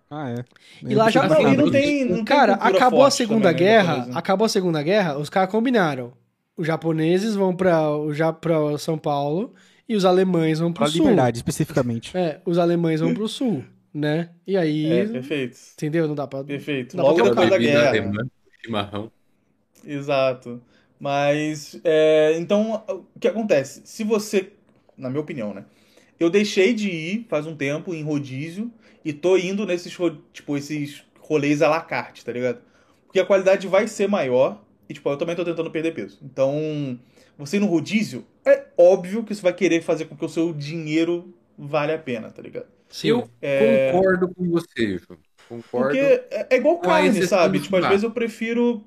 Ah, 0.10 0.30
é. 0.30 0.44
E 0.86 0.94
lá 0.96 1.10
já 1.10 1.28
Não, 1.28 1.36
tem- 1.36 1.54
e 1.54 1.58
não 1.58 1.72
tem, 1.72 2.06
não 2.06 2.16
tem 2.18 2.26
Cara, 2.26 2.58
cultura 2.58 2.78
acabou 2.78 3.06
a 3.06 3.12
Segunda 3.12 3.50
também, 3.54 3.54
né, 3.54 3.72
Guerra, 3.72 3.96
japonesa. 3.96 4.20
acabou 4.20 4.46
a 4.46 4.50
Segunda 4.50 4.84
Guerra, 4.84 5.18
os 5.18 5.30
caras 5.30 5.50
combinaram. 5.52 6.12
Os 6.58 6.68
japoneses 6.68 7.34
vão 7.36 7.56
pra, 7.56 7.90
o 7.92 8.78
São 8.78 8.98
Paulo 8.98 9.54
e 9.88 9.96
os 9.96 10.06
alemães 10.06 10.60
vão 10.60 10.72
pro 10.72 10.84
Pra 10.84 10.92
sul. 10.92 11.02
liberdade, 11.02 11.38
especificamente. 11.38 12.16
É, 12.18 12.42
os 12.46 12.58
alemães 12.58 13.00
vão 13.02 13.14
pro 13.14 13.28
sul. 13.28 13.64
né? 13.94 14.30
E 14.48 14.56
aí, 14.56 14.90
É, 14.92 15.06
perfeito. 15.06 15.58
entendeu? 15.74 16.08
Não 16.08 16.16
dá 16.16 16.26
pra... 16.26 16.44
Perfeito. 16.44 16.96
Dá 16.96 17.04
Logo 17.04 17.22
depois 17.22 17.50
da 17.50 17.58
guerra. 17.58 17.90
alemã, 17.90 18.26
chimarrão. 18.64 19.12
Exato. 19.86 20.62
Mas, 21.00 21.80
é, 21.84 22.38
então, 22.38 22.84
o 22.88 23.20
que 23.20 23.28
acontece? 23.28 23.82
Se 23.86 24.04
você, 24.04 24.54
na 24.98 25.10
minha 25.10 25.22
opinião, 25.22 25.54
né? 25.54 25.66
Eu 26.20 26.30
deixei 26.30 26.74
de 26.74 26.90
ir 26.90 27.26
faz 27.28 27.48
um 27.48 27.56
tempo 27.56 27.94
em 27.94 28.04
rodízio 28.04 28.72
e 29.04 29.12
tô 29.12 29.36
indo 29.36 29.66
nesses, 29.66 29.92
tipo, 30.32 30.56
esses 30.56 31.04
rolês 31.20 31.62
à 31.64 31.68
la 31.68 31.82
carte, 31.82 32.24
tá 32.24 32.32
ligado? 32.32 32.60
Porque 33.08 33.20
a 33.20 33.26
qualidade 33.26 33.68
vai 33.68 33.88
ser 33.88 34.08
maior 34.08 34.64
e, 34.88 34.94
tipo, 34.94 35.10
eu 35.10 35.18
também 35.18 35.36
tô 35.36 35.44
tentando 35.44 35.72
perder 35.72 35.94
peso. 35.96 36.20
Então, 36.24 36.98
você 37.48 37.58
ir 37.58 37.60
no 37.62 37.68
rodízio, 37.68 38.26
é 38.46 38.68
óbvio 38.78 39.24
que 39.24 39.34
isso 39.34 39.42
vai 39.44 39.54
querer 39.54 39.82
fazer 39.82 40.06
com 40.06 40.16
que 40.18 40.26
o 40.26 40.30
seu 40.30 40.54
dinheiro 40.54 41.34
vale 41.58 41.94
a 41.94 42.00
pena, 42.00 42.32
tá 42.32 42.42
ligado? 42.42 42.68
Sim. 42.90 43.10
Eu 43.10 43.32
É, 43.42 43.58
concordo 43.58 44.34
com 44.34 44.50
você, 44.50 44.98
Ju. 44.98 45.20
Concordo. 45.48 45.94
Porque 45.96 46.24
é, 46.30 46.48
é 46.52 46.56
igual 46.58 46.80
carne, 46.80 47.24
sabe? 47.24 47.60
Tipo, 47.60 47.78
às 47.78 47.86
vezes 47.86 48.04
eu 48.04 48.12
prefiro, 48.12 48.84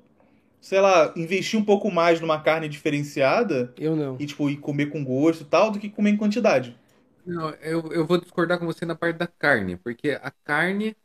sei 0.61 0.79
lá, 0.81 1.13
investir 1.15 1.59
um 1.59 1.65
pouco 1.65 1.91
mais 1.91 2.21
numa 2.21 2.41
carne 2.41 2.69
diferenciada 2.69 3.73
Eu 3.77 3.95
não. 3.95 4.19
e, 4.19 4.25
tipo, 4.25 4.49
ir 4.49 4.57
comer 4.57 4.87
com 4.87 5.03
gosto 5.03 5.43
e 5.43 5.45
tal, 5.45 5.71
do 5.71 5.79
que 5.79 5.89
comer 5.89 6.11
em 6.11 6.17
quantidade. 6.17 6.75
Não, 7.25 7.49
eu, 7.55 7.91
eu 7.91 8.05
vou 8.05 8.19
discordar 8.19 8.59
com 8.59 8.65
você 8.65 8.85
na 8.85 8.95
parte 8.95 9.17
da 9.17 9.27
carne, 9.27 9.77
porque 9.77 10.11
a 10.11 10.29
carne, 10.43 10.95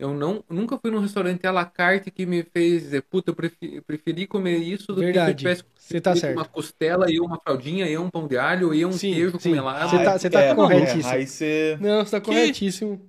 eu 0.00 0.14
não, 0.14 0.44
nunca 0.48 0.78
fui 0.78 0.90
num 0.90 1.00
restaurante 1.00 1.46
à 1.46 1.52
la 1.52 1.64
carte 1.64 2.10
que 2.10 2.26
me 2.26 2.42
fez 2.42 2.82
dizer, 2.84 3.02
puta, 3.02 3.30
eu 3.30 3.34
preferi, 3.36 3.80
preferi 3.82 4.26
comer 4.26 4.56
isso 4.58 4.88
do 4.88 5.02
que 5.06 5.12
se 5.12 5.18
eu 5.18 5.24
Verdade. 5.24 5.38
tivesse 5.38 5.64
Você 5.76 6.00
tá 6.00 6.16
certo. 6.16 6.36
uma 6.38 6.44
costela 6.44 7.10
e 7.10 7.20
uma 7.20 7.38
fraldinha 7.40 7.86
e 7.86 7.98
um 7.98 8.10
pão 8.10 8.26
de 8.26 8.36
alho 8.38 8.72
e 8.74 8.84
um 8.84 8.92
Sim, 8.92 9.12
queijo 9.14 9.38
sim. 9.40 9.50
com 9.50 9.54
melado. 9.56 9.90
Você 9.90 10.04
tá- 10.04 10.18
você 10.18 10.30
tá 10.30 10.40
é, 10.42 10.54
corretíssimo. 10.54 11.08
é, 11.12 11.16
aí 11.16 11.26
você... 11.26 11.78
Não, 11.80 12.04
você 12.04 12.10
tá 12.12 12.20
corretíssimo. 12.20 13.00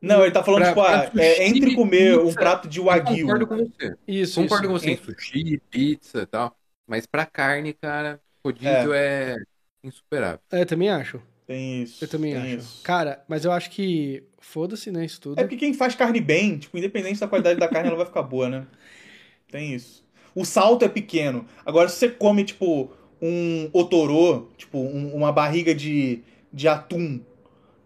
Não, 0.00 0.22
ele 0.22 0.30
tá 0.32 0.42
falando, 0.42 0.62
Pra- 0.62 0.68
tipo, 0.70 0.80
ah, 0.80 1.10
pra 1.10 1.22
é, 1.24 1.46
entre 1.48 1.74
comer 1.74 2.18
um 2.18 2.24
pizza, 2.24 2.40
prato 2.40 2.68
de 2.68 2.78
Eu 2.78 2.84
wagyu. 2.84 3.26
concordo 3.26 3.46
com 3.46 3.56
você. 3.58 3.96
Isso, 4.08 4.40
Concordo 4.40 4.64
isso. 4.64 4.72
com 4.72 4.78
você 4.78 4.90
em 4.92 4.96
sushi, 4.96 5.58
pizza 5.70 6.22
e 6.22 6.26
tal. 6.26 6.56
Mas 6.86 7.06
pra 7.06 7.26
carne, 7.26 7.74
cara, 7.74 8.18
rodízio 8.44 8.94
é, 8.94 9.36
insuperável. 9.84 10.40
É, 10.50 10.64
também 10.64 10.88
acho. 10.90 11.20
Tem 11.50 11.82
isso. 11.82 12.04
Eu 12.04 12.06
também 12.06 12.36
acho. 12.36 12.46
isso. 12.58 12.80
Cara, 12.84 13.24
mas 13.26 13.44
eu 13.44 13.50
acho 13.50 13.70
que. 13.70 14.22
Foda-se, 14.38 14.92
né? 14.92 15.04
Isso 15.04 15.20
tudo. 15.20 15.36
É 15.36 15.42
porque 15.42 15.56
quem 15.56 15.74
faz 15.74 15.96
carne 15.96 16.20
bem, 16.20 16.58
tipo, 16.58 16.78
independente 16.78 17.18
da 17.18 17.26
qualidade 17.26 17.58
da 17.58 17.66
carne, 17.66 17.88
ela 17.88 17.96
vai 17.96 18.06
ficar 18.06 18.22
boa, 18.22 18.48
né? 18.48 18.66
Tem 19.50 19.74
isso. 19.74 20.04
O 20.32 20.44
salto 20.44 20.84
é 20.84 20.88
pequeno. 20.88 21.44
Agora, 21.66 21.88
se 21.88 21.96
você 21.96 22.08
come, 22.08 22.44
tipo, 22.44 22.92
um 23.20 23.68
otorô, 23.72 24.46
tipo, 24.56 24.78
um- 24.78 25.12
uma 25.12 25.32
barriga 25.32 25.74
de, 25.74 26.22
de 26.52 26.68
atum, 26.68 27.20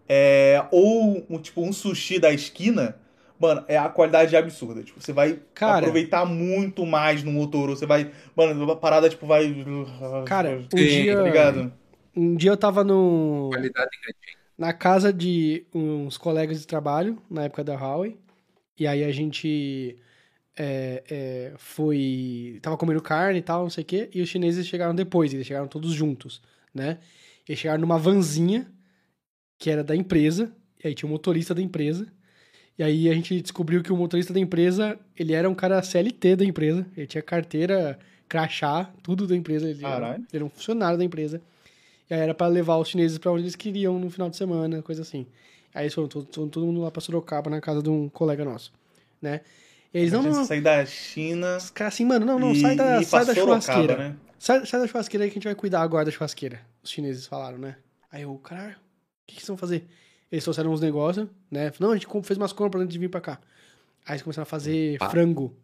é, 0.07 0.63
ou, 0.71 1.25
um, 1.31 1.39
tipo, 1.39 1.63
um 1.63 1.73
sushi 1.73 2.19
da 2.19 2.31
esquina, 2.35 2.99
mano, 3.41 3.65
é 3.67 3.79
a 3.79 3.89
qualidade 3.89 4.37
é 4.37 4.39
absurda. 4.39 4.83
Tipo, 4.83 5.01
você 5.01 5.13
vai 5.15 5.41
Cara. 5.55 5.79
aproveitar 5.79 6.27
muito 6.27 6.85
mais 6.85 7.25
no 7.25 7.41
otorô. 7.41 7.75
Você 7.75 7.87
vai, 7.87 8.11
mano, 8.37 8.71
a 8.71 8.77
parada, 8.77 9.09
tipo, 9.09 9.27
vai... 9.27 9.65
Cara, 10.27 10.59
um 10.71 10.77
dia. 10.77 11.17
Tá 11.17 11.23
ligado? 11.23 11.73
Um 12.17 12.37
dia 12.37 12.51
eu 12.51 12.57
tava 12.57 12.85
no. 12.85 13.51
Qualidade 13.53 13.91
na 14.57 14.73
casa 14.73 15.13
de 15.13 15.67
uns 15.75 16.17
colegas 16.17 16.61
de 16.61 16.67
trabalho, 16.67 17.21
na 17.29 17.45
época 17.45 17.65
da 17.65 17.75
Huawei. 17.75 18.17
E 18.79 18.87
aí 18.87 19.05
a 19.05 19.13
gente 19.13 19.97
é, 20.57 21.03
é, 21.11 21.53
foi. 21.57 22.59
Tava 22.63 22.77
comendo 22.77 23.03
carne 23.03 23.41
e 23.41 23.43
tal, 23.43 23.63
não 23.63 23.71
sei 23.71 23.83
o 23.83 23.87
quê. 23.87 24.11
E 24.15 24.23
os 24.23 24.29
chineses 24.29 24.67
chegaram 24.67 24.95
depois, 24.95 25.33
eles 25.33 25.47
chegaram 25.47 25.69
todos 25.69 25.93
juntos, 25.93 26.41
né? 26.73 26.99
Eles 27.49 27.61
chegaram 27.61 27.81
numa 27.81 27.99
vanzinha 27.99 28.71
que 29.59 29.71
era 29.71 29.85
da 29.85 29.95
empresa. 29.95 30.53
E 30.83 30.89
aí 30.89 30.95
tinha 30.95 31.09
o 31.09 31.13
motorista 31.13 31.55
da 31.55 31.63
empresa. 31.63 32.07
E 32.77 32.83
aí 32.83 33.09
a 33.09 33.15
gente 33.15 33.41
descobriu 33.41 33.83
que 33.83 33.93
o 33.93 33.97
motorista 33.97 34.33
da 34.33 34.41
empresa, 34.41 34.99
ele 35.17 35.33
era 35.33 35.49
um 35.49 35.55
cara 35.55 35.83
CLT 35.83 36.37
da 36.37 36.45
empresa. 36.45 36.87
Ele 36.97 37.07
tinha 37.07 37.23
carteira, 37.23 37.99
crachá, 38.29 38.91
tudo 39.03 39.27
da 39.27 39.37
empresa. 39.37 39.69
Ele, 39.69 39.79
era, 39.79 39.95
Caralho. 39.95 40.15
ele 40.15 40.29
era 40.33 40.45
um 40.45 40.49
funcionário 40.51 40.99
da 40.99 41.05
empresa. 41.05 41.41
E 42.11 42.15
aí 42.15 42.21
era 42.21 42.35
pra 42.35 42.47
levar 42.47 42.77
os 42.77 42.89
chineses 42.89 43.19
pra 43.19 43.33
onde 43.33 43.43
eles 43.43 43.57
queriam 43.57 43.99
no 43.99 44.11
final 44.11 44.29
de 44.29 44.37
semana, 44.37 44.83
coisa 44.83 45.03
assim. 45.03 45.27
Aí 45.75 45.85
eles 45.85 45.95
foram 45.95 46.09
todo, 46.09 46.27
todo, 46.27 46.51
todo 46.51 46.67
mundo 46.67 46.81
lá 46.83 46.91
pra 46.91 47.01
Sorocaba, 47.01 47.51
na 47.51 47.61
casa 47.61 47.83
de 47.83 47.91
um 47.91 48.09
colega 48.09 48.45
nosso, 48.45 48.73
né? 49.21 49.41
E 49.93 49.99
eles, 49.99 50.13
não, 50.13 50.23
não, 50.23 50.33
não. 50.33 50.45
sair 50.45 50.61
da 50.61 50.85
China 50.85 51.57
Os 51.57 51.71
caras 51.71 51.95
assim, 51.95 52.05
mano, 52.05 52.27
não, 52.27 52.39
não, 52.39 52.53
e, 52.53 52.61
sai 52.61 52.77
da, 52.77 53.03
sai 53.03 53.25
da 53.25 53.35
churrasqueira. 53.35 53.97
né? 53.97 54.17
Sai, 54.39 54.67
sai 54.67 54.81
da 54.81 54.87
churrasqueira 54.87 55.25
aí 55.25 55.31
que 55.31 55.35
a 55.35 55.39
gente 55.39 55.45
vai 55.45 55.55
cuidar 55.55 55.83
agora 55.83 56.05
da 56.05 56.11
churrasqueira. 56.11 56.61
Os 56.83 56.91
chineses 56.91 57.27
falaram, 57.27 57.59
né? 57.59 57.77
Aí 58.11 58.23
eu, 58.23 58.35
caralho, 58.37 58.75
o 58.75 58.77
que, 59.27 59.37
que 59.37 59.41
vocês 59.41 59.49
vão 59.49 59.57
fazer? 59.57 59.87
Eles 60.31 60.43
trouxeram 60.45 60.73
uns 60.73 60.81
negócios, 60.81 61.29
né? 61.51 61.73
Não, 61.79 61.93
a 61.93 61.97
gente 61.97 62.07
fez 62.25 62.37
umas 62.37 62.53
compras 62.53 62.83
antes 62.83 62.93
de 62.93 62.99
vir 62.99 63.09
pra 63.09 63.21
cá. 63.21 63.41
Aí 64.05 64.15
eles 64.15 64.23
começaram 64.23 64.43
a 64.43 64.47
fazer 64.47 64.97
Opa. 64.97 65.11
frango. 65.11 65.57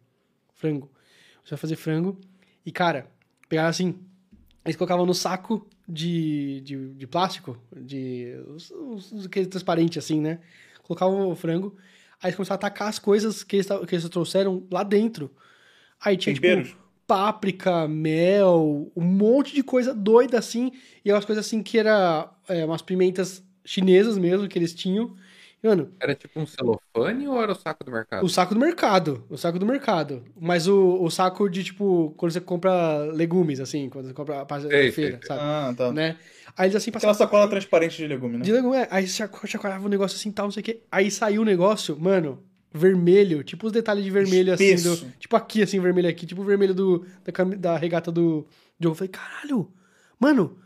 Frango. 0.55 0.89
Começaram 1.37 1.55
a 1.55 1.57
fazer 1.57 1.75
frango. 1.75 2.17
E, 2.65 2.71
cara, 2.71 3.07
pegaram 3.49 3.69
assim. 3.69 3.95
Eles 4.63 4.75
colocavam 4.75 5.05
no 5.05 5.13
saco 5.13 5.67
de, 5.87 6.61
de, 6.61 6.93
de 6.93 7.07
plástico, 7.07 7.57
de. 7.75 8.35
Aquele 9.25 9.47
transparente 9.47 9.97
assim, 9.97 10.21
né? 10.21 10.39
Colocavam 10.83 11.29
o 11.29 11.35
frango. 11.35 11.75
Aí 12.21 12.29
eles 12.29 12.35
começaram 12.35 12.55
a 12.55 12.59
atacar 12.59 12.87
as 12.87 12.99
coisas 12.99 13.43
que 13.43 13.55
eles, 13.55 13.67
que 13.87 13.95
eles 13.95 14.09
trouxeram 14.09 14.63
lá 14.69 14.83
dentro. 14.83 15.31
Aí 15.99 16.15
tinha, 16.15 16.33
tipo, 16.33 16.47
páprica, 17.07 17.87
mel, 17.87 18.91
um 18.95 19.03
monte 19.03 19.53
de 19.53 19.63
coisa 19.63 19.93
doida 19.93 20.37
assim. 20.37 20.71
E 21.03 21.11
umas 21.11 21.25
coisas 21.25 21.45
assim 21.45 21.63
que 21.63 21.77
era 21.77 22.31
é, 22.47 22.63
umas 22.63 22.81
pimentas 22.81 23.43
chinesas 23.65 24.17
mesmo 24.17 24.47
que 24.47 24.57
eles 24.57 24.73
tinham. 24.73 25.15
Mano, 25.63 25.91
Era 25.99 26.15
tipo 26.15 26.39
um 26.39 26.45
celofane 26.47 27.27
ou 27.27 27.39
era 27.41 27.51
o 27.51 27.55
saco 27.55 27.83
do 27.83 27.91
mercado? 27.91 28.25
o 28.25 28.29
saco 28.29 28.53
do 28.55 28.59
mercado. 28.59 29.23
O 29.29 29.37
saco 29.37 29.59
do 29.59 29.65
mercado. 29.65 30.23
Mas 30.39 30.67
o, 30.67 30.97
o 31.01 31.09
saco 31.11 31.47
de, 31.49 31.63
tipo, 31.63 32.13
quando 32.17 32.31
você 32.31 32.41
compra 32.41 32.97
legumes, 33.13 33.59
assim, 33.59 33.87
quando 33.89 34.07
você 34.07 34.13
compra 34.13 34.41
a 34.41 34.45
parte 34.45 34.63
da 34.63 34.69
feira, 34.69 35.19
sei, 35.19 35.27
sabe? 35.27 35.39
Ah, 35.43 35.73
tá. 35.77 35.91
Né? 35.93 36.17
Aí 36.57 36.65
eles 36.67 36.75
assim 36.75 36.89
Aquela 36.89 37.13
passavam. 37.13 37.27
sacola 37.27 37.47
transparente 37.47 37.95
de 37.97 38.07
legume, 38.07 38.37
né? 38.37 38.43
De 38.43 38.51
legume, 38.51 38.75
é. 38.77 38.87
Aí 38.89 39.07
você 39.07 39.27
chacoalhava 39.45 39.85
o 39.85 39.89
negócio 39.89 40.15
assim, 40.17 40.31
tal, 40.31 40.45
não 40.47 40.51
sei 40.51 40.61
o 40.61 40.63
quê. 40.63 40.81
Aí 40.91 41.11
saiu 41.11 41.43
o 41.43 41.45
negócio, 41.45 41.95
mano, 41.99 42.43
vermelho, 42.73 43.43
tipo 43.43 43.67
os 43.67 43.71
detalhes 43.71 44.03
de 44.03 44.09
vermelho 44.09 44.53
assim, 44.53 44.65
Espesso. 44.73 45.05
do, 45.05 45.11
tipo 45.19 45.35
aqui, 45.35 45.61
assim, 45.61 45.79
vermelho 45.79 46.09
aqui, 46.09 46.25
tipo 46.25 46.41
o 46.41 46.45
vermelho 46.45 46.73
do, 46.73 47.05
da, 47.23 47.43
da 47.57 47.77
regata 47.77 48.11
do 48.11 48.47
Diogo. 48.79 48.93
Eu 48.93 48.97
falei, 48.97 49.09
caralho, 49.09 49.71
mano, 50.19 50.57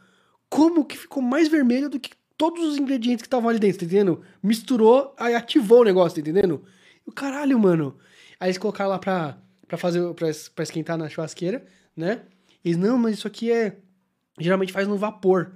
como 0.49 0.85
que 0.85 0.97
ficou 0.97 1.21
mais 1.21 1.49
vermelho 1.49 1.89
do 1.89 1.99
que 1.99 2.11
todos 2.37 2.63
os 2.63 2.77
ingredientes 2.77 3.21
que 3.21 3.27
estavam 3.27 3.49
ali 3.49 3.59
dentro, 3.59 3.79
tá 3.79 3.85
entendendo? 3.85 4.21
Misturou, 4.41 5.13
aí 5.17 5.35
ativou 5.35 5.81
o 5.81 5.83
negócio, 5.83 6.15
tá 6.15 6.21
entendendo? 6.21 6.63
E 7.05 7.09
o 7.09 7.13
caralho, 7.13 7.57
mano. 7.59 7.97
Aí 8.39 8.47
eles 8.47 8.57
colocaram 8.57 8.89
lá 8.89 8.99
pra, 8.99 9.37
pra 9.67 9.77
fazer, 9.77 10.01
pra, 10.13 10.27
pra 10.53 10.63
esquentar 10.63 10.97
na 10.97 11.09
churrasqueira, 11.09 11.65
né? 11.95 12.21
E 12.63 12.69
eles, 12.69 12.77
não, 12.77 12.97
mas 12.97 13.15
isso 13.15 13.27
aqui 13.27 13.51
é, 13.51 13.77
geralmente 14.39 14.73
faz 14.73 14.87
no 14.87 14.97
vapor. 14.97 15.53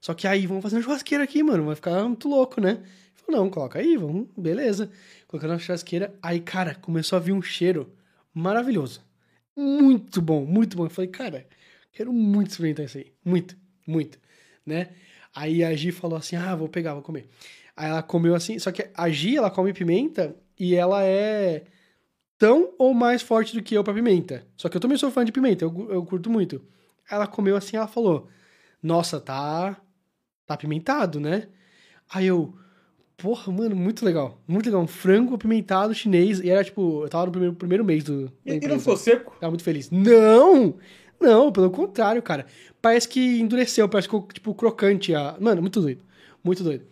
Só 0.00 0.14
que 0.14 0.26
aí, 0.26 0.46
vamos 0.46 0.62
fazer 0.62 0.76
na 0.76 0.82
churrasqueira 0.82 1.24
aqui, 1.24 1.42
mano, 1.42 1.64
vai 1.64 1.74
ficar 1.74 2.02
muito 2.04 2.28
louco, 2.28 2.60
né? 2.60 2.82
Falou, 3.14 3.42
não, 3.42 3.50
coloca 3.50 3.78
aí, 3.78 3.96
vamos, 3.96 4.28
beleza. 4.36 4.90
Colocando 5.26 5.50
na 5.50 5.58
churrasqueira, 5.58 6.14
aí, 6.22 6.40
cara, 6.40 6.74
começou 6.74 7.16
a 7.16 7.20
vir 7.20 7.32
um 7.32 7.42
cheiro 7.42 7.92
maravilhoso. 8.32 9.04
Muito 9.56 10.20
bom, 10.20 10.44
muito 10.44 10.76
bom. 10.76 10.84
Eu 10.84 10.90
falei, 10.90 11.10
cara, 11.10 11.46
quero 11.92 12.12
muito 12.12 12.50
experimentar 12.50 12.84
isso 12.84 12.98
aí. 12.98 13.12
Muito, 13.24 13.56
muito, 13.86 14.18
né? 14.64 14.90
Aí 15.36 15.62
a 15.62 15.76
Gi 15.76 15.92
falou 15.92 16.16
assim, 16.16 16.34
ah, 16.34 16.56
vou 16.56 16.66
pegar, 16.66 16.94
vou 16.94 17.02
comer. 17.02 17.28
Aí 17.76 17.90
ela 17.90 18.02
comeu 18.02 18.34
assim, 18.34 18.58
só 18.58 18.72
que 18.72 18.88
a 18.94 19.10
Gi, 19.10 19.36
ela 19.36 19.50
come 19.50 19.70
pimenta 19.74 20.34
e 20.58 20.74
ela 20.74 21.04
é 21.04 21.64
tão 22.38 22.72
ou 22.78 22.94
mais 22.94 23.20
forte 23.20 23.54
do 23.54 23.62
que 23.62 23.74
eu 23.74 23.84
pra 23.84 23.92
pimenta. 23.92 24.46
Só 24.56 24.70
que 24.70 24.78
eu 24.78 24.80
também 24.80 24.96
sou 24.96 25.10
fã 25.10 25.26
de 25.26 25.32
pimenta, 25.32 25.62
eu, 25.62 25.88
eu 25.90 26.02
curto 26.06 26.30
muito. 26.30 26.64
Ela 27.10 27.26
comeu 27.26 27.54
assim, 27.54 27.76
ela 27.76 27.86
falou, 27.86 28.28
nossa, 28.82 29.20
tá, 29.20 29.76
tá 30.46 30.54
apimentado, 30.54 31.20
né? 31.20 31.48
Aí 32.10 32.26
eu, 32.26 32.54
porra, 33.18 33.52
mano, 33.52 33.76
muito 33.76 34.06
legal, 34.06 34.40
muito 34.48 34.64
legal. 34.64 34.80
Um 34.80 34.86
frango 34.86 35.34
apimentado 35.34 35.94
chinês, 35.94 36.40
e 36.40 36.48
era 36.48 36.64
tipo, 36.64 37.02
eu 37.04 37.10
tava 37.10 37.26
no 37.26 37.32
primeiro, 37.32 37.54
primeiro 37.54 37.84
mês 37.84 38.04
do. 38.04 38.32
E, 38.44 38.54
e 38.54 38.66
não 38.66 38.78
ficou 38.78 38.96
seco? 38.96 39.36
Tava 39.38 39.50
muito 39.50 39.64
feliz. 39.64 39.90
Não! 39.90 40.78
Não, 41.20 41.50
pelo 41.52 41.70
contrário, 41.70 42.22
cara. 42.22 42.46
Parece 42.80 43.08
que 43.08 43.40
endureceu, 43.40 43.88
parece 43.88 44.08
que 44.08 44.14
ficou, 44.14 44.28
tipo, 44.32 44.54
crocante. 44.54 45.14
A... 45.14 45.36
Mano, 45.40 45.60
muito 45.62 45.80
doido. 45.80 46.02
Muito 46.42 46.62
doido. 46.62 46.84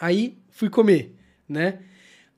Aí, 0.00 0.38
fui 0.50 0.68
comer, 0.70 1.14
né? 1.48 1.80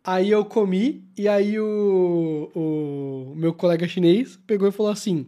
Aí 0.03 0.31
eu 0.31 0.45
comi, 0.45 1.03
e 1.17 1.27
aí 1.27 1.59
o, 1.59 2.51
o 2.55 3.35
meu 3.35 3.55
colega 3.55 3.89
chinês 3.89 4.39
pegou 4.47 4.69
e 4.69 4.73
falou 4.73 4.93
assim, 4.93 5.27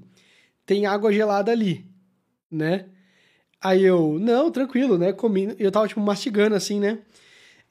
tem 0.66 0.84
água 0.84 1.10
gelada 1.10 1.50
ali, 1.50 1.86
né? 2.50 2.86
Aí 3.58 3.82
eu, 3.84 4.18
não, 4.20 4.50
tranquilo, 4.50 4.98
né? 4.98 5.14
Comi, 5.14 5.54
eu 5.58 5.72
tava, 5.72 5.88
tipo, 5.88 6.00
mastigando, 6.00 6.54
assim, 6.54 6.78
né? 6.78 6.98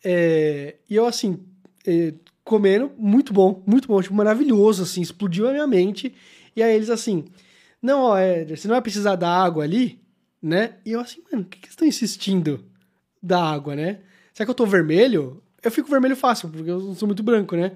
É, 0.04 0.78
e 0.90 0.96
eu, 0.96 1.06
assim, 1.06 1.40
é, 1.86 2.14
comendo, 2.44 2.92
muito 2.98 3.34
bom, 3.34 3.64
muito 3.68 3.88
bom, 3.88 4.02
tipo, 4.02 4.16
maravilhoso, 4.16 4.84
assim, 4.84 5.02
explodiu 5.02 5.48
a 5.48 5.52
minha 5.52 5.68
mente. 5.68 6.14
E 6.56 6.64
aí 6.64 6.76
eles 6.76 6.90
assim, 6.90 7.26
não, 7.86 8.02
ó, 8.02 8.18
é, 8.18 8.44
você 8.46 8.68
não 8.68 8.76
vai 8.76 8.82
precisar 8.82 9.16
da 9.16 9.30
água 9.30 9.64
ali, 9.64 10.00
né? 10.42 10.76
E 10.86 10.92
eu 10.94 11.00
assim, 11.00 11.22
mano, 11.32 11.44
por 11.44 11.52
que, 11.52 11.60
que 11.60 11.66
eles 11.66 11.74
estão 11.74 11.88
insistindo 11.88 12.66
da 13.22 13.42
água, 13.42 13.76
né? 13.76 14.00
Será 14.34 14.46
que 14.46 14.52
eu 14.52 14.56
tô 14.56 14.66
vermelho? 14.66 15.42
eu 15.66 15.72
fico 15.72 15.90
vermelho 15.90 16.16
fácil, 16.16 16.50
porque 16.50 16.70
eu 16.70 16.80
não 16.80 16.96
sou 16.96 17.08
muito 17.08 17.24
branco, 17.24 17.56
né? 17.56 17.72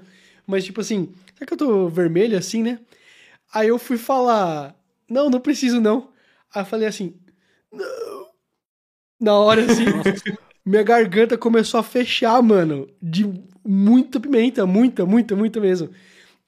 Mas, 0.45 0.63
tipo 0.63 0.79
assim, 0.81 1.11
será 1.33 1.45
que 1.45 1.53
eu 1.53 1.57
tô 1.57 1.89
vermelho 1.89 2.37
assim, 2.37 2.61
né? 2.61 2.79
Aí 3.53 3.67
eu 3.67 3.79
fui 3.79 3.97
falar, 3.97 4.75
não, 5.09 5.29
não 5.29 5.39
preciso 5.39 5.81
não. 5.81 6.09
Aí 6.53 6.61
eu 6.61 6.65
falei 6.65 6.87
assim, 6.87 7.15
não. 7.71 8.27
Na 9.19 9.33
hora, 9.35 9.65
assim, 9.65 9.85
minha 10.65 10.83
garganta 10.83 11.37
começou 11.37 11.79
a 11.79 11.83
fechar, 11.83 12.41
mano, 12.41 12.87
de 13.01 13.25
muita 13.65 14.19
pimenta, 14.19 14.65
muita, 14.65 15.05
muita, 15.05 15.35
muita 15.35 15.59
mesmo. 15.59 15.89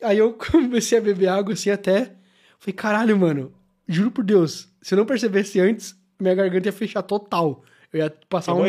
Aí 0.01 0.19
eu 0.19 0.33
comecei 0.51 0.97
a 0.97 1.01
beber 1.01 1.27
água 1.27 1.53
assim 1.53 1.71
até. 1.71 2.15
Falei, 2.61 2.73
caralho, 2.75 3.17
mano, 3.17 3.51
juro 3.87 4.11
por 4.11 4.23
Deus, 4.23 4.69
se 4.83 4.93
eu 4.93 4.97
não 4.97 5.05
percebesse 5.05 5.59
antes, 5.59 5.95
minha 6.19 6.35
garganta 6.35 6.67
ia 6.67 6.71
fechar 6.71 7.01
total. 7.01 7.63
Eu 7.91 8.01
ia 8.01 8.13
passar, 8.29 8.53
um, 8.53 8.61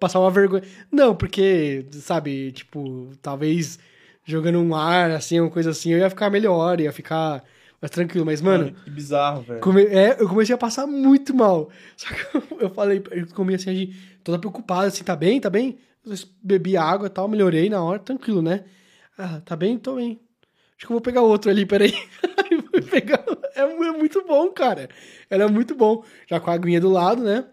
passar 0.00 0.20
uma 0.20 0.30
vergonha. 0.30 0.62
Não, 0.90 1.14
porque, 1.14 1.84
sabe, 1.92 2.50
tipo, 2.52 3.10
talvez 3.20 3.78
jogando 4.24 4.58
um 4.58 4.74
ar, 4.74 5.10
assim, 5.10 5.38
uma 5.38 5.50
coisa 5.50 5.68
assim, 5.68 5.92
eu 5.92 5.98
ia 5.98 6.08
ficar 6.08 6.30
melhor, 6.30 6.80
ia 6.80 6.90
ficar 6.90 7.44
mais 7.78 7.90
tranquilo. 7.90 8.24
Mas, 8.24 8.40
mano. 8.40 8.72
que 8.72 8.88
bizarro, 8.88 9.42
velho. 9.42 9.60
Come... 9.60 9.82
É, 9.82 10.16
eu 10.18 10.26
comecei 10.30 10.54
a 10.54 10.58
passar 10.58 10.86
muito 10.86 11.34
mal. 11.36 11.68
Só 11.94 12.08
que 12.08 12.54
eu 12.58 12.70
falei, 12.70 13.04
eu 13.10 13.26
comecei 13.34 13.70
assim, 13.70 13.82
a 13.82 13.84
gente, 13.84 14.18
toda 14.24 14.38
preocupada, 14.38 14.86
assim, 14.86 15.04
tá 15.04 15.14
bem, 15.14 15.38
tá 15.38 15.50
bem? 15.50 15.76
Eu 16.06 16.14
bebi 16.42 16.74
água 16.74 17.08
e 17.08 17.10
tal, 17.10 17.28
melhorei 17.28 17.68
na 17.68 17.84
hora, 17.84 17.98
tranquilo, 17.98 18.40
né? 18.40 18.64
Ah, 19.18 19.42
tá 19.44 19.54
bem? 19.54 19.76
Tô 19.76 19.96
bem. 19.96 20.18
Acho 20.78 20.86
que 20.86 20.92
eu 20.92 20.94
vou 20.94 21.02
pegar 21.02 21.20
outro 21.20 21.50
ali, 21.50 21.66
peraí. 21.66 21.92
pegar... 22.90 23.24
É, 23.54 23.60
é 23.60 23.92
muito 23.92 24.24
bom, 24.26 24.48
cara. 24.50 24.88
Era 25.28 25.48
muito 25.48 25.74
bom. 25.74 26.04
Já 26.28 26.40
com 26.40 26.50
a 26.50 26.54
aguinha 26.54 26.80
do 26.80 26.90
lado, 26.90 27.22
né? 27.22 27.44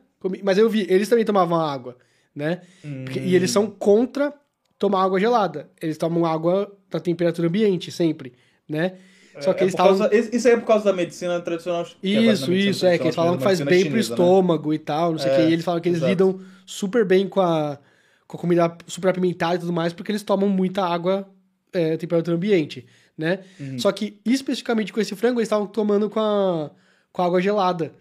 Mas 0.44 0.58
eu 0.58 0.70
vi, 0.70 0.86
eles 0.90 1.10
também 1.10 1.26
tomavam 1.26 1.60
água, 1.60 1.98
né? 2.34 2.62
Hum. 2.84 3.06
E 3.14 3.36
eles 3.36 3.52
são 3.52 3.68
contra 3.68 4.34
tomar 4.80 5.04
água 5.04 5.20
gelada. 5.20 5.70
Eles 5.82 5.98
tomam 5.98 6.26
água 6.26 6.72
da 6.90 7.00
temperatura 7.00 7.48
ambiente, 7.48 7.92
sempre, 7.92 8.34
né? 8.68 8.94
Só 9.40 9.54
que 9.54 9.62
é 9.62 9.64
eles 9.64 9.74
estavam. 9.74 10.10
Isso 10.12 10.48
aí 10.48 10.54
é 10.54 10.58
por 10.58 10.68
causa 10.68 10.86
da 10.86 10.94
medicina 10.94 11.40
tradicional. 11.42 11.84
Isso, 12.04 12.50
medicina 12.52 12.70
isso, 12.70 12.86
é, 12.86 12.98
que 12.98 13.06
eles 13.06 13.16
falam 13.16 13.38
que 13.38 13.44
faz 13.44 13.60
bem 13.62 13.84
chinesa, 13.84 13.90
pro 13.90 13.96
né? 13.96 14.02
estômago 14.02 14.70
né? 14.70 14.76
e 14.76 14.80
tal, 14.80 15.12
não 15.12 15.20
sei 15.20 15.32
o 15.32 15.34
é, 15.34 15.38
que. 15.38 15.42
E 15.50 15.54
eles 15.54 15.66
falam 15.66 15.82
que 15.82 15.90
eles 15.90 15.98
exato. 15.98 16.10
lidam 16.12 16.42
super 16.66 17.04
bem 17.04 17.28
com 17.28 17.42
a, 17.42 17.80
com 18.28 18.38
a 18.38 18.40
comida 18.40 18.78
super 18.86 19.10
apimentada 19.10 19.56
e 19.56 19.60
tudo 19.60 19.74
mais, 19.74 19.92
porque 19.92 20.12
eles 20.12 20.24
tomam 20.24 20.48
muita 20.48 20.86
água 20.86 21.28
é, 21.72 21.98
temperatura 21.98 22.38
ambiente, 22.38 22.86
né? 23.18 23.40
Uhum. 23.60 23.80
Só 23.80 23.92
que, 23.92 24.20
especificamente 24.26 24.92
com 24.92 25.00
esse 25.00 25.16
frango, 25.16 25.40
eles 25.40 25.48
estavam 25.48 25.68
tomando 25.68 26.10
com 26.10 26.20
a, 26.20 26.72
com 27.12 27.22
a 27.22 27.26
água 27.26 27.42
gelada 27.42 27.94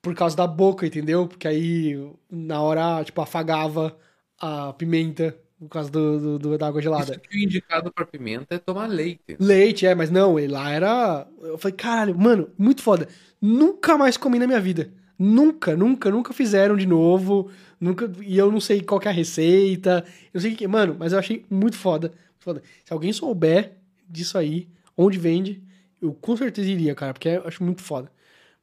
por 0.00 0.14
causa 0.14 0.36
da 0.36 0.46
boca, 0.46 0.86
entendeu? 0.86 1.26
Porque 1.26 1.46
aí, 1.46 1.98
na 2.30 2.60
hora, 2.60 3.02
tipo, 3.04 3.20
afagava 3.20 3.96
a 4.38 4.72
pimenta 4.72 5.36
por 5.58 5.68
causa 5.68 5.90
do, 5.90 6.20
do, 6.20 6.38
do 6.38 6.58
da 6.58 6.68
água 6.68 6.80
gelada. 6.80 7.12
Isso 7.12 7.20
que 7.20 7.36
o 7.36 7.40
indicado 7.40 7.92
pra 7.92 8.06
pimenta 8.06 8.54
é 8.54 8.58
tomar 8.58 8.86
leite. 8.86 9.36
Leite, 9.40 9.86
é, 9.86 9.94
mas 9.94 10.10
não, 10.10 10.36
lá 10.48 10.70
era... 10.70 11.26
Eu 11.42 11.58
falei, 11.58 11.76
caralho, 11.76 12.16
mano, 12.16 12.48
muito 12.56 12.80
foda. 12.80 13.08
Nunca 13.40 13.98
mais 13.98 14.16
comi 14.16 14.38
na 14.38 14.46
minha 14.46 14.60
vida. 14.60 14.90
Nunca, 15.18 15.76
nunca, 15.76 16.10
nunca 16.10 16.32
fizeram 16.32 16.76
de 16.76 16.86
novo. 16.86 17.50
Nunca, 17.80 18.10
e 18.22 18.38
eu 18.38 18.52
não 18.52 18.60
sei 18.60 18.80
qual 18.80 19.00
é 19.04 19.08
a 19.08 19.12
receita. 19.12 20.04
Eu 20.26 20.30
não 20.34 20.40
sei 20.40 20.52
o 20.52 20.56
que. 20.56 20.68
Mano, 20.68 20.96
mas 20.96 21.12
eu 21.12 21.18
achei 21.18 21.44
muito 21.50 21.76
foda, 21.76 22.08
muito 22.08 22.44
foda. 22.44 22.62
Se 22.84 22.92
alguém 22.92 23.12
souber 23.12 23.77
disso 24.08 24.38
aí, 24.38 24.68
onde 24.96 25.18
vende, 25.18 25.62
eu 26.00 26.12
com 26.12 26.36
certeza 26.36 26.68
iria, 26.68 26.94
cara, 26.94 27.12
porque 27.12 27.28
eu 27.28 27.46
acho 27.46 27.62
muito 27.62 27.82
foda. 27.82 28.10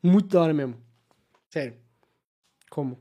Muito 0.02 0.28
da 0.28 0.42
hora 0.42 0.54
mesmo. 0.54 0.76
Sério. 1.50 1.76
Como? 2.70 3.00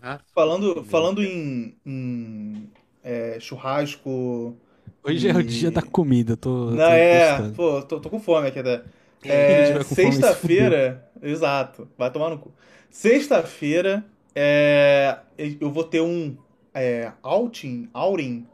Ah, 0.00 0.18
falando, 0.34 0.82
falando 0.84 1.22
em, 1.22 1.76
em 1.84 2.70
é, 3.02 3.38
churrasco. 3.38 4.56
Hoje 5.04 5.26
e... 5.26 5.30
é 5.30 5.34
o 5.34 5.42
dia 5.42 5.70
da 5.70 5.82
comida, 5.82 6.36
tô. 6.36 6.70
Não, 6.70 6.76
tô 6.76 6.82
é, 6.82 7.50
pô, 7.50 7.82
tô, 7.82 8.00
tô, 8.00 8.10
com 8.10 8.20
fome 8.20 8.48
aqui 8.48 8.58
até. 8.58 8.82
É, 9.22 9.82
Sexta-feira. 9.82 11.06
Exato, 11.22 11.86
vai 11.98 12.10
tomar 12.10 12.30
no 12.30 12.38
cu. 12.38 12.54
Sexta-feira, 12.88 14.02
é, 14.34 15.18
eu 15.36 15.70
vou 15.70 15.84
ter 15.84 16.00
um 16.00 16.38
é, 16.72 17.12
outing, 17.22 17.90
outing, 17.92 18.46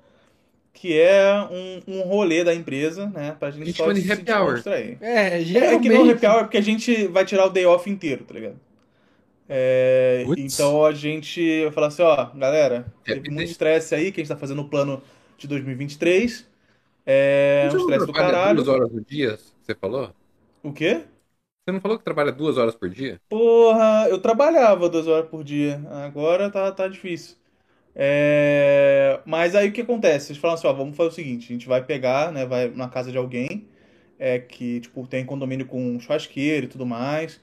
que 0.76 1.00
é 1.00 1.32
um, 1.50 1.80
um 1.88 2.00
rolê 2.02 2.44
da 2.44 2.54
empresa, 2.54 3.06
né? 3.06 3.34
Pra 3.38 3.50
gente, 3.50 3.62
a 3.62 3.64
gente 3.64 3.76
só 3.76 3.90
de 3.92 4.12
happy 4.12 4.30
hour. 4.30 4.62
É, 5.00 5.40
geralmente... 5.40 5.74
é 5.74 5.78
que 5.80 5.88
não 5.88 6.10
happy 6.10 6.26
hour 6.26 6.40
porque 6.42 6.58
a 6.58 6.62
gente 6.62 7.06
vai 7.08 7.24
tirar 7.24 7.46
o 7.46 7.50
day 7.50 7.64
off 7.64 7.88
inteiro, 7.88 8.24
tá 8.24 8.34
ligado? 8.34 8.60
É, 9.48 10.24
então 10.36 10.84
a 10.84 10.92
gente 10.92 11.62
vai 11.64 11.72
falar 11.72 11.86
assim, 11.86 12.02
ó, 12.02 12.26
galera, 12.34 12.86
teve 13.04 13.30
muito 13.30 13.48
estresse 13.48 13.94
aí, 13.94 14.12
que 14.12 14.20
a 14.20 14.24
gente 14.24 14.28
tá 14.28 14.36
fazendo 14.36 14.60
o 14.60 14.68
plano 14.68 15.02
de 15.38 15.48
2023. 15.48 16.46
É 17.06 17.70
um 17.72 17.76
estresse 17.76 18.06
do 18.06 18.12
caralho. 18.12 18.56
duas 18.56 18.68
horas 18.68 18.90
do 18.90 19.00
dia, 19.00 19.38
você 19.62 19.74
falou? 19.74 20.12
O 20.62 20.72
quê? 20.72 21.04
Você 21.64 21.72
não 21.72 21.80
falou 21.80 21.96
que 21.96 22.04
trabalha 22.04 22.32
duas 22.32 22.58
horas 22.58 22.74
por 22.74 22.90
dia? 22.90 23.18
Porra, 23.30 24.06
eu 24.10 24.18
trabalhava 24.18 24.88
duas 24.88 25.06
horas 25.06 25.28
por 25.28 25.42
dia. 25.42 25.80
Agora 25.90 26.50
tá, 26.50 26.70
tá 26.70 26.86
difícil. 26.86 27.36
É... 27.96 29.20
Mas 29.24 29.54
aí 29.54 29.68
o 29.70 29.72
que 29.72 29.80
acontece? 29.80 30.32
Eles 30.32 30.40
falam 30.40 30.54
assim, 30.54 30.66
ó, 30.66 30.72
vamos 30.72 30.96
fazer 30.96 31.08
o 31.08 31.12
seguinte, 31.12 31.46
a 31.46 31.52
gente 31.54 31.66
vai 31.66 31.82
pegar, 31.82 32.30
né, 32.30 32.44
vai 32.44 32.68
na 32.68 32.88
casa 32.88 33.10
de 33.10 33.16
alguém 33.18 33.66
é, 34.18 34.38
que, 34.38 34.80
tipo, 34.80 35.06
tem 35.06 35.24
condomínio 35.24 35.66
com 35.66 35.98
churrasqueiro 36.00 36.66
e 36.66 36.68
tudo 36.68 36.86
mais. 36.86 37.40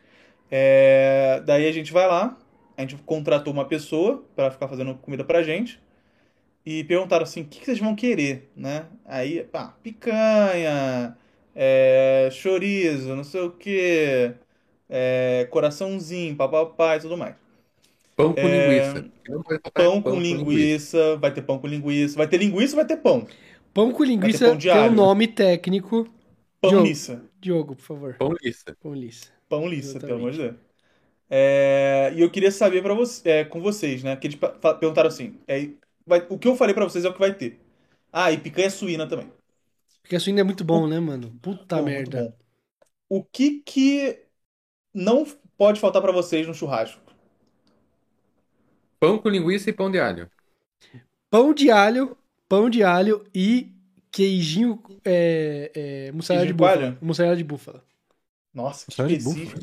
É, 0.51 1.41
daí 1.45 1.67
a 1.67 1.71
gente 1.71 1.91
vai 1.91 2.07
lá, 2.07 2.38
a 2.77 2.81
gente 2.81 2.95
contratou 2.97 3.53
uma 3.53 3.65
pessoa 3.65 4.23
para 4.35 4.51
ficar 4.51 4.67
fazendo 4.67 4.95
comida 4.95 5.23
pra 5.23 5.43
gente 5.43 5.80
e 6.65 6.84
perguntaram 6.85 7.23
assim, 7.23 7.41
o 7.41 7.45
que, 7.45 7.59
que 7.59 7.65
vocês 7.65 7.80
vão 7.80 7.95
querer, 7.95 8.49
né? 8.55 8.85
Aí, 9.05 9.43
pá, 9.43 9.75
picanha, 9.84 11.17
é, 11.55 12.30
chorizo, 12.31 13.15
não 13.15 13.23
sei 13.23 13.41
o 13.41 13.51
que, 13.51 14.34
é, 14.89 15.47
coraçãozinho, 15.51 16.35
papapá 16.35 16.97
e 16.97 16.99
tudo 17.01 17.17
mais. 17.17 17.43
Pão 18.15 18.34
com 18.34 18.41
é, 18.41 18.91
linguiça. 18.91 19.11
Pão, 19.73 20.02
pão 20.02 20.02
com, 20.02 20.19
linguiça, 20.19 20.38
linguiça, 20.38 21.18
vai 21.18 21.34
ter 21.34 21.41
pão 21.41 21.60
com 21.60 21.68
linguiça, 21.68 22.15
vai 22.15 22.27
ter 22.27 22.38
linguiça, 22.38 22.76
vai 22.76 22.85
ter 22.85 22.98
pão. 22.98 23.27
Pão 23.73 23.91
com 23.91 24.03
linguiça 24.03 24.56
tem 24.56 24.90
um 24.90 24.91
nome 24.91 25.27
técnico. 25.27 26.07
Pão 26.61 26.84
lissa. 26.84 27.23
Diogo, 27.41 27.76
por 27.76 27.84
favor. 27.84 28.15
Pão 28.18 28.34
lissa. 28.41 28.77
Pão 28.81 28.94
lissa. 28.94 29.31
Pão 29.49 29.68
lissa, 29.68 29.99
pelo 29.99 30.15
amor 30.15 30.31
de 30.31 30.38
Deus. 30.38 30.56
É, 31.30 32.14
e 32.15 32.22
eu 32.22 32.30
queria 32.30 32.52
saber 32.52 32.84
para 32.84 32.94
você, 32.94 33.27
é, 33.27 33.44
com 33.44 33.60
vocês, 33.60 34.03
né? 34.03 34.15
Que 34.15 34.27
eles 34.27 34.40
perguntaram 34.80 35.07
assim: 35.07 35.40
é, 35.48 35.69
vai, 36.06 36.26
o 36.30 36.38
que 36.38 36.48
eu 36.48 36.56
falei 36.56 36.76
para 36.76 36.85
vocês 36.85 37.03
é 37.03 37.10
o 37.10 37.14
que 37.14 37.19
vai 37.19 37.34
ter. 37.34 37.60
Ah, 38.11 38.31
e 38.31 38.38
picanha 38.38 38.69
suína 38.69 39.07
também. 39.07 39.27
Picanha 40.03 40.19
suína 40.19 40.41
é 40.41 40.44
muito 40.44 40.64
bom, 40.64 40.88
né, 40.88 40.99
mano? 40.99 41.31
Puta 41.41 41.77
bom, 41.77 41.85
merda. 41.85 42.35
O 43.10 43.23
que 43.23 43.61
que 43.65 44.19
não 44.94 45.26
pode 45.57 45.80
faltar 45.80 46.02
para 46.02 46.11
vocês 46.11 46.45
no 46.48 46.53
churrasco? 46.53 47.02
Pão 49.03 49.17
com 49.17 49.27
linguiça 49.27 49.69
e 49.69 49.73
pão 49.73 49.91
de 49.91 49.99
alho. 49.99 50.30
Pão 51.30 51.53
de 51.53 51.69
alho, 51.69 52.15
pão 52.47 52.69
de 52.69 52.84
alho 52.84 53.25
e 53.35 53.69
queijinho 54.09 54.81
é, 55.03 55.71
é, 55.75 56.11
mussarela 56.13 56.45
de 56.47 56.53
búfala. 56.53 56.97
Mussarela 57.01 57.35
de 57.35 57.43
búfala. 57.43 57.84
Nossa, 58.53 58.85
que 58.85 59.13
específico. 59.13 59.59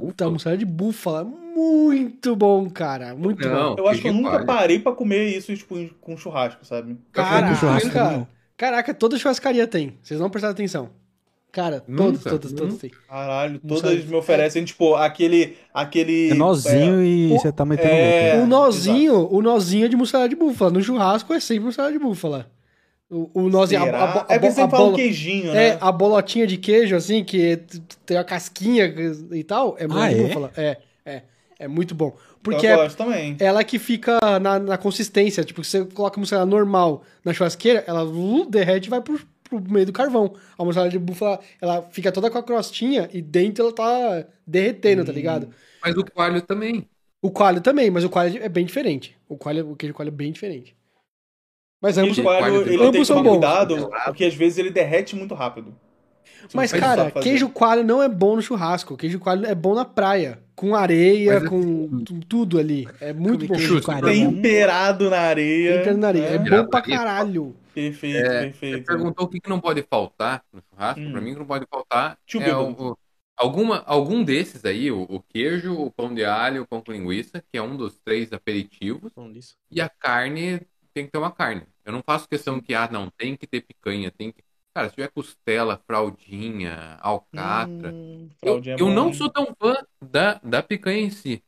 Puta, 0.00 0.28
mussarela 0.28 0.58
de 0.58 0.64
búfala. 0.64 1.22
Muito 1.22 2.34
bom, 2.34 2.68
cara. 2.68 3.14
Muito 3.14 3.48
não, 3.48 3.76
bom. 3.76 3.82
Eu 3.82 3.86
acho 3.86 4.02
que 4.02 4.08
eu 4.08 4.14
nunca 4.14 4.44
parei 4.44 4.80
pra 4.80 4.90
comer 4.90 5.28
isso 5.28 5.56
tipo, 5.56 5.76
com 6.00 6.16
churrasco, 6.16 6.64
sabe? 6.64 6.98
Caraca, 7.12 8.28
caraca, 8.56 8.92
toda 8.92 9.16
churrascaria 9.16 9.68
tem. 9.68 9.96
Vocês 10.02 10.18
não 10.18 10.28
prestaram 10.28 10.54
atenção. 10.54 10.90
Cara, 11.52 11.80
todos, 11.80 12.22
todos, 12.22 12.52
todos 12.54 12.78
tem. 12.78 12.90
Caralho, 13.06 13.60
todas 13.60 14.06
me 14.06 14.16
oferecem, 14.16 14.64
tipo, 14.64 14.94
aquele. 14.94 15.54
aquele 15.74 16.30
é 16.30 16.34
nozinho 16.34 17.00
é, 17.00 17.04
e 17.04 17.28
você 17.28 17.52
tá 17.52 17.66
metendo 17.66 17.92
é, 17.92 18.40
O 18.42 18.46
nozinho, 18.46 19.12
exato. 19.12 19.36
o 19.36 19.42
nozinho 19.42 19.84
é 19.84 19.88
de 19.88 19.94
mussarela 19.94 20.30
de 20.30 20.34
búfala. 20.34 20.70
No 20.70 20.82
churrasco 20.82 21.34
é 21.34 21.38
sempre 21.38 21.64
mussarela 21.64 21.92
de 21.92 21.98
búfala. 21.98 22.50
O, 23.10 23.30
o 23.34 23.50
nozinho, 23.50 23.82
a, 23.82 23.84
a, 23.84 24.20
a, 24.22 24.26
é 24.30 24.38
porque 24.38 24.52
você 24.52 24.66
fala 24.66 24.88
um 24.88 24.94
queijinho, 24.94 25.52
né? 25.52 25.66
É, 25.66 25.78
a 25.78 25.92
bolotinha 25.92 26.46
de 26.46 26.56
queijo, 26.56 26.96
assim, 26.96 27.22
que 27.22 27.60
tem 28.06 28.16
a 28.16 28.24
casquinha 28.24 28.86
e 29.32 29.44
tal, 29.44 29.76
é 29.78 29.86
muito 29.86 30.00
ah, 30.00 30.10
é? 30.10 30.14
búfala. 30.14 30.50
É, 30.56 30.78
é. 31.04 31.22
É 31.58 31.68
muito 31.68 31.94
bom. 31.94 32.16
Porque 32.42 32.66
eu 32.66 32.76
gosto 32.76 32.96
também. 32.96 33.36
ela 33.38 33.62
que 33.62 33.78
fica 33.78 34.18
na, 34.40 34.58
na 34.58 34.76
consistência. 34.76 35.44
Tipo, 35.44 35.62
você 35.62 35.84
coloca 35.84 36.18
a 36.18 36.20
mussarela 36.20 36.44
normal 36.44 37.04
na 37.24 37.32
churrasqueira, 37.32 37.84
ela 37.86 38.04
uh, 38.04 38.44
derrete 38.46 38.88
e 38.88 38.90
vai 38.90 39.00
pro, 39.00 39.20
pro 39.60 39.72
meio 39.72 39.86
do 39.86 39.92
carvão. 39.92 40.34
A 40.58 40.64
mussarela 40.64 40.90
de 40.90 40.98
búfala, 40.98 41.40
ela 41.60 41.82
fica 41.90 42.12
toda 42.12 42.30
com 42.30 42.38
a 42.38 42.42
crostinha 42.42 43.08
e 43.12 43.20
dentro 43.20 43.64
ela 43.64 43.72
tá 43.72 44.26
derretendo, 44.46 45.02
hum. 45.02 45.04
tá 45.04 45.12
ligado? 45.12 45.50
Mas 45.82 45.96
o 45.96 46.04
coalho 46.04 46.42
também. 46.42 46.88
O 47.20 47.30
coalho 47.30 47.60
também, 47.60 47.90
mas 47.90 48.04
o 48.04 48.10
coalho 48.10 48.42
é 48.42 48.48
bem 48.48 48.64
diferente. 48.64 49.16
O, 49.28 49.36
coalho, 49.36 49.70
o 49.70 49.76
queijo 49.76 49.94
coalho 49.94 50.08
é 50.08 50.12
bem 50.12 50.32
diferente. 50.32 50.76
Mas 51.80 51.98
ambos, 51.98 52.18
o 52.18 52.22
coalho, 52.22 52.62
ele 52.62 52.74
ambos 52.76 52.92
tem 52.92 53.02
que 53.02 53.08
tomar 53.08 53.30
cuidado, 53.30 53.90
porque 54.04 54.24
às 54.24 54.34
vezes 54.34 54.58
ele 54.58 54.70
derrete 54.70 55.16
muito 55.16 55.34
rápido. 55.34 55.74
Mas, 56.54 56.72
Mas 56.72 56.80
cara, 56.80 57.10
queijo 57.10 57.48
coalho 57.48 57.84
não 57.84 58.02
é 58.02 58.08
bom 58.08 58.36
no 58.36 58.42
churrasco. 58.42 58.96
Queijo 58.96 59.18
coalho 59.18 59.46
é 59.46 59.54
bom 59.54 59.74
na 59.74 59.84
praia. 59.84 60.42
Com 60.54 60.74
areia, 60.74 61.40
Mas, 61.40 61.48
com 61.48 62.04
tu- 62.04 62.20
tudo 62.28 62.58
ali. 62.58 62.86
É 63.00 63.12
muito 63.12 63.46
bom. 63.46 63.54
queijo 63.54 63.80
coalho. 63.82 64.06
Temperado 64.06 65.08
na 65.10 65.18
areia. 65.20 65.78
Temperado 65.78 65.98
na 65.98 66.08
areia. 66.08 66.24
É 66.26 66.38
né? 66.38 66.62
bom 66.62 66.68
pra 66.68 66.82
caralho. 66.82 67.56
Perfeito, 67.74 68.16
É, 68.18 68.22
Você 68.22 68.40
perfeito. 68.50 68.84
perguntou 68.86 69.24
o 69.24 69.28
que, 69.28 69.40
que 69.40 69.48
não 69.48 69.58
pode 69.60 69.82
faltar 69.88 70.44
no 70.52 70.60
churrasco. 70.70 71.00
Hum. 71.00 71.12
Pra 71.12 71.20
mim, 71.20 71.32
que 71.32 71.38
não 71.38 71.46
pode 71.46 71.66
faltar 71.70 72.18
Tio 72.26 72.42
é 72.42 72.54
o- 72.54 72.96
alguma, 73.36 73.82
algum 73.86 74.22
desses 74.22 74.64
aí, 74.64 74.92
o, 74.92 75.02
o 75.08 75.20
queijo, 75.20 75.72
o 75.74 75.90
pão 75.90 76.14
de 76.14 76.22
alho, 76.24 76.62
o 76.62 76.66
pão 76.66 76.82
com 76.82 76.92
linguiça, 76.92 77.42
que 77.50 77.56
é 77.58 77.62
um 77.62 77.76
dos 77.76 77.98
três 78.04 78.32
aperitivos, 78.32 79.10
e 79.70 79.80
a 79.80 79.88
carne 79.88 80.60
tem 80.94 81.06
que 81.06 81.12
ter 81.12 81.18
uma 81.18 81.30
carne. 81.32 81.62
Eu 81.84 81.92
não 81.92 82.02
faço 82.06 82.28
questão 82.28 82.60
que, 82.60 82.74
ah, 82.74 82.88
não, 82.92 83.10
tem 83.16 83.34
que 83.36 83.46
ter 83.46 83.62
picanha, 83.62 84.10
tem 84.10 84.30
que. 84.30 84.42
Cara, 84.74 84.88
se 84.88 84.94
tiver 84.94 85.10
costela, 85.10 85.82
fraldinha, 85.86 86.96
alcatra. 87.00 87.94
Hum, 87.94 88.28
Eu, 88.42 88.58
é 88.66 88.76
eu 88.76 88.90
não 88.90 89.12
sou 89.12 89.30
tão 89.30 89.54
fã 89.60 89.74
da, 90.02 90.34
da 90.42 90.62
picanha 90.62 91.00
em 91.02 91.10
si. 91.10 91.44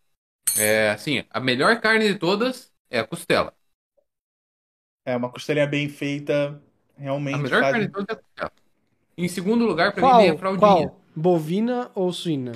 É, 0.56 0.90
assim, 0.90 1.24
a 1.30 1.40
melhor 1.40 1.80
carne 1.80 2.12
de 2.12 2.18
todas 2.18 2.72
é 2.90 3.00
a 3.00 3.06
costela. 3.06 3.54
É, 5.04 5.16
uma 5.16 5.30
costelinha 5.30 5.66
bem 5.66 5.88
feita, 5.88 6.60
realmente 6.96 7.34
A 7.34 7.38
melhor 7.38 7.58
faz... 7.58 7.72
carne 7.72 7.86
de 7.86 7.92
todas 7.92 8.08
é 8.08 8.12
a 8.12 8.22
costela. 8.22 8.52
Em 9.18 9.28
segundo 9.28 9.66
lugar, 9.66 9.94
pra 9.94 10.02
mim, 10.02 10.14
vem 10.14 10.30
a 10.30 10.34
Qual? 10.34 10.38
fraldinha. 10.38 10.88
Qual? 10.88 11.00
Bovina 11.16 11.90
ou 11.94 12.12
suína? 12.12 12.52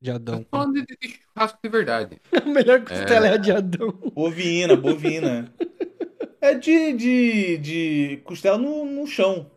De 0.00 0.10
Tô 0.28 0.40
Adão. 0.40 0.46
falando 0.50 0.74
de, 0.74 0.96
de 1.00 1.08
churrasco 1.08 1.58
de 1.62 1.68
verdade. 1.68 2.20
A 2.32 2.44
melhor 2.46 2.84
costela 2.84 3.26
é, 3.26 3.34
a 3.34 3.36
de 3.36 3.52
Adão. 3.52 3.92
Bovina, 4.14 4.76
bovina. 4.76 5.52
é 6.40 6.54
de, 6.54 6.92
de, 6.94 7.58
de 7.58 8.16
costela 8.24 8.58
no, 8.58 8.84
no 8.86 9.06
chão. 9.06 9.50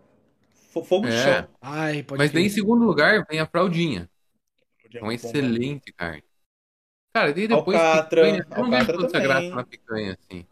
Fo- 0.77 0.83
Fogo 0.83 1.07
de 1.07 1.13
É. 1.13 1.13
chão. 1.15 1.49
Ai, 1.61 2.03
pode 2.03 2.25
Mas 2.25 2.31
daí, 2.31 2.45
em 2.45 2.49
segundo 2.49 2.85
lugar, 2.85 3.25
vem 3.29 3.39
a 3.39 3.47
fraldinha. 3.47 4.09
É 4.99 5.03
uma 5.03 5.13
Bom, 5.21 5.35
excelente 5.35 5.93
carne. 5.93 6.23
Cara, 7.13 7.33
daí 7.33 7.47
depois 7.47 7.85
Alcatra, 7.85 8.25
picanha, 8.25 8.45
eu 8.55 8.63
não 8.63 8.71
vejo 8.71 8.91
alcatra 8.91 8.95
tanta 8.95 9.19
também. 9.19 9.21
graça 9.21 9.47
na 9.55 9.65
picanha, 9.65 10.13
assim. 10.19 10.47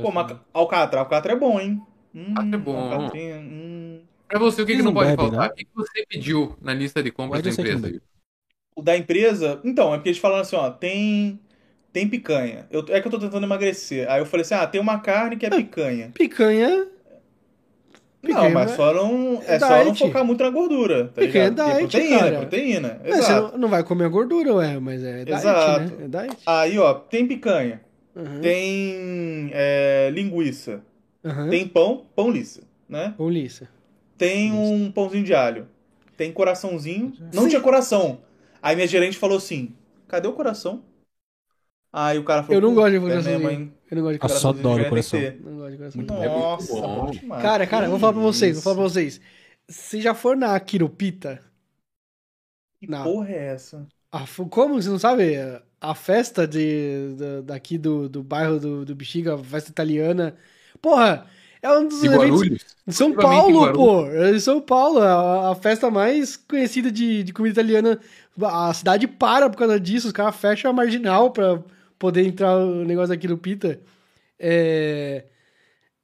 Pô, 0.00 0.10
mas 0.12 0.36
alcatra, 0.52 1.00
alcatra 1.00 1.32
é 1.32 1.36
bom, 1.36 1.60
hein? 1.60 1.82
Hum, 2.14 2.36
Alcatra 2.36 2.60
é 2.60 2.62
bom. 2.62 2.80
alcatrinha, 2.80 3.38
hum. 3.38 4.02
Pra 4.28 4.38
você, 4.38 4.62
o 4.62 4.66
que, 4.66 4.76
que 4.76 4.82
Não 4.82 4.92
não 4.92 4.94
pode 4.94 5.12
bebe, 5.16 5.30
faltar? 5.32 5.48
né? 5.48 5.50
O 5.50 5.54
que 5.54 5.66
você 5.74 6.04
pediu 6.06 6.56
na 6.60 6.74
lista 6.74 7.02
de 7.02 7.10
compras 7.12 7.42
Pode 7.42 7.44
da 7.44 7.50
empresa? 7.50 7.94
O 8.74 8.82
da 8.82 8.96
empresa, 8.96 9.60
então, 9.64 9.92
é 9.94 9.96
porque 9.96 10.10
eles 10.10 10.20
falaram 10.20 10.42
assim, 10.42 10.56
ó, 10.56 10.70
tem 10.70 11.40
tem 11.92 12.08
picanha. 12.08 12.66
Eu, 12.70 12.84
é 12.90 13.00
que 13.00 13.06
eu 13.08 13.10
tô 13.12 13.18
tentando 13.18 13.46
emagrecer. 13.46 14.08
Aí 14.10 14.20
eu 14.20 14.26
falei 14.26 14.42
assim, 14.44 14.54
ah, 14.54 14.66
tem 14.66 14.80
uma 14.80 15.00
carne 15.00 15.36
que 15.36 15.46
é 15.46 15.50
picanha. 15.50 16.14
Picanha. 16.14 16.86
Não, 18.26 18.34
Picanha 18.34 18.54
mas 18.54 18.72
é- 18.72 18.76
só 18.76 18.92
não, 18.94 19.42
é 19.46 19.54
é 19.54 19.58
só 19.58 19.84
não 19.84 19.94
focar 19.94 20.24
muito 20.24 20.42
na 20.42 20.50
gordura, 20.50 21.08
tá 21.14 21.22
é 21.22 21.26
ligado? 21.26 21.54
Porque 21.54 21.64
diet, 21.72 21.80
proteína, 21.90 22.18
cara. 22.18 22.36
proteína, 22.38 23.00
Mas 23.02 23.12
você 23.16 23.18
exato. 23.32 23.52
não, 23.52 23.58
não 23.58 23.68
vai 23.68 23.82
comer 23.84 24.04
a 24.04 24.08
gordura, 24.08 24.54
ué, 24.54 24.78
mas 24.78 25.02
é 25.04 25.24
diet, 25.24 25.30
Exato. 25.38 25.80
né? 25.96 26.04
É 26.04 26.08
diet. 26.08 26.36
Aí, 26.46 26.78
ó, 26.78 26.94
tem 26.94 27.26
picanha, 27.26 27.80
Uhum. 28.14 28.40
tem 28.40 29.50
é, 29.52 30.10
linguiça, 30.12 30.80
Uhum. 31.24 31.48
tem 31.50 31.66
pão, 31.66 32.04
pão 32.14 32.30
liça, 32.30 32.62
né? 32.88 33.14
Ou 33.18 33.28
liça. 33.28 33.68
Tem 34.18 34.52
um 34.52 34.90
pãozinho 34.90 35.24
de 35.24 35.34
alho, 35.34 35.66
tem 36.16 36.32
coraçãozinho. 36.32 37.12
Não 37.34 37.42
Sim. 37.44 37.48
tinha 37.50 37.60
coração. 37.60 38.20
Aí 38.62 38.74
minha 38.74 38.86
gerente 38.88 39.18
falou 39.18 39.36
assim: 39.36 39.74
cadê 40.08 40.26
o 40.26 40.32
coração? 40.32 40.82
Aí 41.92 42.18
o 42.18 42.24
cara 42.24 42.42
falou: 42.42 42.56
Eu 42.56 42.60
não 42.60 42.74
"Pô, 42.74 42.74
gosto 42.74 42.90
de 42.90 42.96
é 42.96 43.00
mesmo, 43.00 43.08
coraçãozinho. 43.22 43.50
hein? 43.50 43.74
Eu 43.90 43.96
não 43.96 44.02
gosto 44.02 44.14
de 44.14 44.20
Nossa, 44.22 44.40
coração. 44.40 44.52
só 44.52 44.58
adoro 44.58 44.88
coração. 44.88 45.20
que 45.20 45.30
ter." 45.30 45.40
Não 45.42 45.56
gosto 45.56 45.70
de 45.72 45.76
coração. 45.78 45.98
Muito. 46.00 46.14
Nossa, 46.14 46.72
bom. 46.80 47.06
bom 47.06 47.10
demais. 47.10 47.42
Cara, 47.42 47.66
cara, 47.66 47.88
vou 47.88 47.98
falar 47.98 48.12
pra 48.12 48.22
vocês, 48.22 48.54
vou 48.54 48.62
falar 48.62 48.76
pra 48.76 48.84
vocês. 48.84 49.20
Se 49.68 50.00
já 50.00 50.14
for 50.14 50.36
na 50.36 50.58
Quiropita, 50.60 51.40
Que 52.80 52.86
Não. 52.90 53.04
porra 53.04 53.30
é 53.30 53.46
essa? 53.54 53.86
a 54.12 54.24
como 54.50 54.80
você 54.80 54.88
não 54.88 54.98
sabe? 54.98 55.34
A 55.80 55.94
festa 55.94 56.46
de, 56.46 57.14
da- 57.16 57.40
daqui 57.42 57.76
do, 57.78 58.08
do 58.08 58.22
bairro 58.22 58.58
do, 58.58 58.84
do 58.84 58.94
Bexiga, 58.94 59.34
a 59.34 59.38
festa 59.38 59.70
italiana. 59.70 60.36
Porra, 60.80 61.26
é 61.62 61.70
um 61.70 61.86
dos 61.88 62.00
De 62.00 62.06
eventos. 62.06 62.76
Em 62.86 62.92
São 62.92 63.12
Paulo, 63.12 63.72
pô. 63.72 64.06
É 64.10 64.30
em 64.30 64.40
São 64.40 64.60
Paulo, 64.60 65.00
a, 65.00 65.50
a 65.52 65.54
festa 65.54 65.90
mais 65.90 66.36
conhecida 66.36 66.90
de, 66.90 67.22
de 67.24 67.32
comida 67.32 67.52
italiana. 67.60 68.00
A 68.42 68.72
cidade 68.74 69.06
para 69.08 69.48
por 69.50 69.56
causa 69.58 69.78
disso. 69.80 70.06
Os 70.06 70.12
caras 70.12 70.36
fecham 70.36 70.70
a 70.70 70.74
marginal 70.74 71.30
pra 71.30 71.62
poder 71.98 72.26
entrar 72.26 72.56
o 72.58 72.84
negócio 72.84 73.14
aqui 73.14 73.28
no 73.28 73.38
Pita. 73.38 73.80
É. 74.38 75.26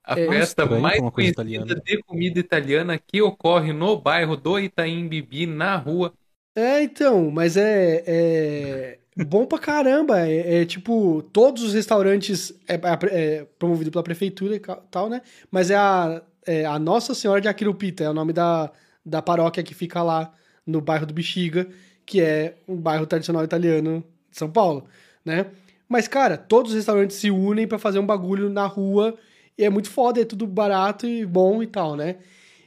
A 0.05 0.17
É 0.17 0.27
festa 0.29 0.65
estranho 0.65 0.81
mais 0.81 1.01
conhecida 1.13 1.31
italiana. 1.43 1.75
de 1.85 2.03
comida 2.03 2.39
italiana 2.41 2.99
que 2.99 3.23
ocorre 3.23 3.73
no 3.73 3.97
bairro 4.01 4.37
do 4.37 4.59
Itaim 4.59 5.09
Bibi, 5.09 5.47
na 5.47 5.77
rua. 5.77 6.13
É, 6.55 6.83
então, 6.83 7.31
mas 7.31 7.57
é, 7.57 8.03
é 8.07 8.99
bom 9.25 9.47
pra 9.47 9.59
caramba. 9.59 10.21
É, 10.29 10.63
é, 10.63 10.67
tipo, 10.67 11.23
todos 11.33 11.63
os 11.63 11.73
restaurantes 11.75 12.53
é, 12.69 12.75
é- 12.75 13.41
é 13.41 13.45
promovido 13.59 13.91
pela 13.91 14.05
prefeitura 14.05 14.55
e 14.57 14.61
tal, 14.91 15.09
né? 15.09 15.23
Mas 15.51 15.71
é 15.71 15.77
a, 15.77 16.23
é 16.47 16.65
a 16.67 16.79
Nossa 16.79 17.15
Senhora 17.15 17.41
de 17.41 17.49
Aquirupita, 17.49 18.05
é 18.05 18.11
o 18.11 18.15
nome 18.15 18.33
da, 18.33 18.71
da 19.05 19.23
paróquia 19.23 19.63
que 19.63 19.75
fica 19.75 20.03
lá 20.03 20.33
no 20.67 20.81
bairro 20.81 21.07
do 21.07 21.15
Bexiga, 21.15 21.67
que 22.05 22.21
é 22.21 22.57
um 22.69 22.77
bairro 22.77 23.07
tradicional 23.07 23.45
italiano 23.45 24.05
de 24.31 24.37
São 24.39 24.51
Paulo, 24.51 24.87
né? 25.25 25.47
Mas, 25.93 26.09
cara, 26.09 26.39
todos 26.39 26.71
os 26.71 26.77
restaurantes 26.79 27.19
se 27.19 27.31
unem 27.31 27.69
pra 27.69 27.79
fazer 27.79 27.99
um 27.99 28.07
bagulho 28.07 28.49
na 28.49 28.65
rua 28.65 29.15
e 29.59 29.63
é 29.63 29.69
muito 29.69 29.91
foda, 29.91 30.23
é 30.23 30.25
tudo 30.25 30.47
barato 30.47 31.07
e 31.07 31.27
bom 31.27 31.63
e 31.63 31.67
tal, 31.67 31.97
né? 31.97 32.17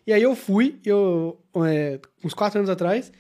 E 0.06 0.14
aí 0.14 0.22
eu 0.22 0.36
fui, 0.36 0.80
eu, 0.86 1.36
é, 1.66 2.00
uns 2.24 2.36
quatro 2.36 2.60
anos 2.60 2.70
atrás, 2.70 3.12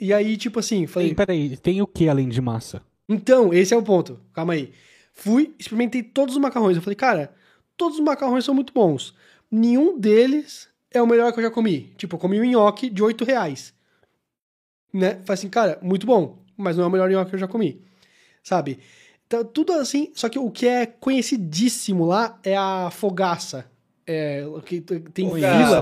e 0.00 0.14
aí, 0.14 0.38
tipo 0.38 0.60
assim, 0.60 0.86
falei, 0.86 1.08
Tem, 1.08 1.14
peraí, 1.14 1.56
tem 1.58 1.82
o 1.82 1.86
que 1.86 2.08
além 2.08 2.30
de 2.30 2.40
massa? 2.40 2.80
então, 3.06 3.52
esse 3.52 3.74
é 3.74 3.76
o 3.76 3.82
ponto. 3.82 4.18
Calma 4.32 4.54
aí. 4.54 4.72
Fui, 5.12 5.54
experimentei 5.58 6.02
todos 6.02 6.36
os 6.36 6.40
macarrões. 6.40 6.76
Eu 6.76 6.82
falei, 6.82 6.96
cara, 6.96 7.34
todos 7.76 7.98
os 7.98 8.02
macarrões 8.02 8.46
são 8.46 8.54
muito 8.54 8.72
bons. 8.72 9.14
Nenhum 9.50 9.98
deles 9.98 10.70
é 10.90 11.02
o 11.02 11.06
melhor 11.06 11.30
que 11.34 11.38
eu 11.38 11.44
já 11.44 11.50
comi. 11.50 11.92
Tipo, 11.98 12.16
eu 12.16 12.18
comi 12.18 12.40
um 12.40 12.44
nhoque 12.44 12.88
de 12.88 13.02
8 13.02 13.26
reais. 13.26 13.74
Né? 14.90 15.16
Falei 15.16 15.34
assim, 15.34 15.50
cara, 15.50 15.78
muito 15.82 16.06
bom, 16.06 16.42
mas 16.56 16.78
não 16.78 16.84
é 16.84 16.86
o 16.86 16.90
melhor 16.90 17.10
nhoque 17.10 17.28
que 17.28 17.36
eu 17.36 17.40
já 17.40 17.46
comi. 17.46 17.82
Sabe? 18.42 18.78
Então, 19.26 19.44
tudo 19.44 19.72
assim, 19.72 20.10
só 20.14 20.28
que 20.28 20.38
o 20.38 20.50
que 20.50 20.66
é 20.66 20.86
conhecidíssimo 20.86 22.04
lá 22.06 22.38
é 22.44 22.56
a 22.56 22.90
fogaça. 22.90 23.66
É, 24.06 24.44
o 24.46 24.60
que 24.60 24.80
tem 24.80 25.28
Fogaça, 25.30 25.58
fila. 25.58 25.78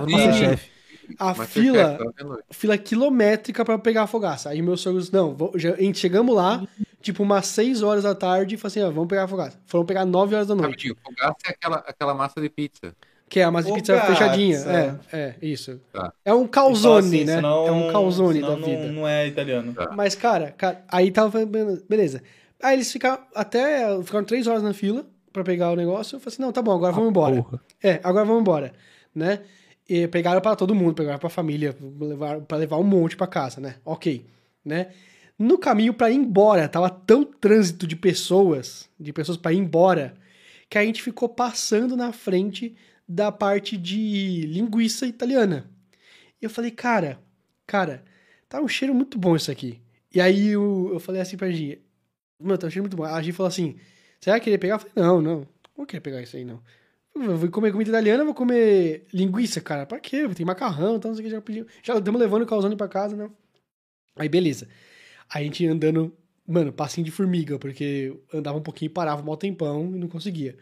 A 1.18 1.24
Masterchef, 1.34 1.48
fila, 1.48 1.98
tá 2.16 2.36
fila 2.50 2.78
quilométrica 2.78 3.64
pra 3.64 3.76
pegar 3.78 4.02
a 4.04 4.06
fogaça. 4.06 4.48
Aí 4.50 4.62
meus 4.62 4.80
sogros, 4.80 5.10
não, 5.10 5.34
vou- 5.34 5.52
já- 5.56 5.74
a 5.74 5.76
gente 5.80 5.98
chegamos 5.98 6.34
lá, 6.34 6.62
tipo 7.02 7.22
umas 7.24 7.46
6 7.48 7.82
horas 7.82 8.04
da 8.04 8.14
tarde, 8.14 8.54
e 8.54 8.58
falou 8.58 8.68
assim, 8.70 8.82
ó, 8.82 8.90
vamos 8.90 9.08
pegar 9.08 9.24
a 9.24 9.28
fogaça. 9.28 9.58
Foram 9.66 9.84
pegar 9.84 10.04
9 10.06 10.34
horas 10.36 10.46
da 10.46 10.54
noite. 10.54 10.68
Rapidinho, 10.70 10.96
fogaça 11.04 11.36
é 11.46 11.50
aquela, 11.50 11.76
aquela 11.78 12.14
massa 12.14 12.40
de 12.40 12.48
pizza. 12.48 12.94
Que 13.28 13.40
é 13.40 13.44
a 13.44 13.50
massa 13.50 13.68
de 13.68 13.74
pizza 13.74 13.94
Fogaça. 13.94 14.12
fechadinha. 14.14 14.58
É, 14.58 15.16
é, 15.16 15.34
isso. 15.42 15.80
Tá. 15.92 16.12
É 16.24 16.32
um 16.32 16.46
calzone, 16.46 17.06
assim, 17.08 17.24
né? 17.24 17.36
senão- 17.36 17.66
é 17.66 17.72
um 17.72 17.90
calzone 17.92 18.34
senão 18.34 18.50
da 18.50 18.56
não- 18.56 18.68
vida. 18.68 18.92
Não 18.92 19.08
é 19.08 19.26
italiano. 19.26 19.72
Tá. 19.74 19.90
Mas, 19.96 20.14
cara, 20.14 20.52
cara, 20.52 20.84
aí 20.88 21.10
tava. 21.10 21.40
Beleza. 21.88 22.22
Aí 22.62 22.76
eles 22.76 22.92
ficaram 22.92 23.24
até. 23.34 24.02
Ficaram 24.02 24.24
três 24.24 24.46
horas 24.46 24.62
na 24.62 24.72
fila 24.72 25.04
pra 25.32 25.42
pegar 25.42 25.72
o 25.72 25.76
negócio. 25.76 26.16
Eu 26.16 26.20
falei 26.20 26.34
assim: 26.34 26.42
não, 26.42 26.52
tá 26.52 26.62
bom, 26.62 26.72
agora 26.72 26.92
vamos 26.92 27.10
embora. 27.10 27.42
Porra. 27.42 27.60
É, 27.82 28.00
agora 28.04 28.24
vamos 28.24 28.40
embora. 28.40 28.72
Né? 29.14 29.40
E 29.88 30.06
pegaram 30.06 30.40
pra 30.40 30.54
todo 30.54 30.74
mundo, 30.74 30.94
pegaram 30.94 31.18
pra 31.18 31.28
família, 31.28 31.76
levar, 32.00 32.40
pra 32.42 32.56
levar 32.56 32.78
um 32.78 32.84
monte 32.84 33.16
pra 33.16 33.26
casa, 33.26 33.60
né? 33.60 33.76
Ok. 33.84 34.24
Né? 34.64 34.92
No 35.38 35.58
caminho 35.58 35.92
pra 35.92 36.10
ir 36.10 36.14
embora, 36.14 36.68
tava 36.68 36.88
tão 36.88 37.24
trânsito 37.24 37.86
de 37.86 37.96
pessoas, 37.96 38.88
de 38.98 39.12
pessoas 39.12 39.36
pra 39.36 39.52
ir 39.52 39.58
embora, 39.58 40.14
que 40.70 40.78
a 40.78 40.84
gente 40.84 41.02
ficou 41.02 41.28
passando 41.28 41.96
na 41.96 42.12
frente 42.12 42.76
da 43.08 43.32
parte 43.32 43.76
de 43.76 44.46
linguiça 44.46 45.04
italiana. 45.04 45.68
E 46.40 46.44
eu 46.44 46.50
falei, 46.50 46.70
cara, 46.70 47.18
cara, 47.66 48.04
tá 48.48 48.60
um 48.60 48.68
cheiro 48.68 48.94
muito 48.94 49.18
bom 49.18 49.34
isso 49.34 49.50
aqui. 49.50 49.80
E 50.14 50.20
aí 50.20 50.48
eu, 50.48 50.90
eu 50.92 51.00
falei 51.00 51.20
assim 51.20 51.36
pra 51.36 51.50
Gi, 51.50 51.82
mano, 52.42 52.58
tá 52.58 52.68
cheiro 52.70 52.82
muito 52.84 52.96
bom. 52.96 53.04
A 53.04 53.20
Gi 53.22 53.32
falou 53.32 53.48
assim, 53.48 53.76
você 54.20 54.30
vai 54.30 54.40
querer 54.40 54.58
pegar? 54.58 54.74
Eu 54.74 54.78
falei, 54.80 54.94
não, 54.96 55.20
não, 55.22 55.48
não 55.76 55.86
querer 55.86 56.00
pegar 56.00 56.22
isso 56.22 56.36
aí, 56.36 56.44
não. 56.44 56.60
Eu 57.14 57.36
vou 57.36 57.50
comer 57.50 57.72
comida 57.72 57.90
italiana, 57.90 58.24
vou 58.24 58.34
comer 58.34 59.06
linguiça, 59.12 59.60
cara. 59.60 59.84
Pra 59.86 60.00
quê? 60.00 60.26
Tem 60.34 60.46
macarrão, 60.46 60.96
então 60.96 61.10
não 61.10 61.16
sei 61.16 61.24
o 61.24 61.28
que, 61.28 61.34
já 61.34 61.40
pedi. 61.40 61.66
Já 61.82 61.98
estamos 61.98 62.20
levando 62.20 62.42
o 62.42 62.46
calzone 62.46 62.76
pra 62.76 62.88
casa, 62.88 63.14
não. 63.16 63.30
Aí, 64.16 64.28
beleza. 64.28 64.68
A 65.28 65.42
gente 65.42 65.66
andando, 65.66 66.12
mano, 66.46 66.72
passinho 66.72 67.04
de 67.04 67.10
formiga, 67.10 67.58
porque 67.58 68.14
andava 68.32 68.58
um 68.58 68.62
pouquinho 68.62 68.90
e 68.90 68.92
parava 68.92 69.22
um 69.22 69.24
mó 69.24 69.36
tempão 69.36 69.94
e 69.94 69.98
não 69.98 70.08
conseguia. 70.08 70.56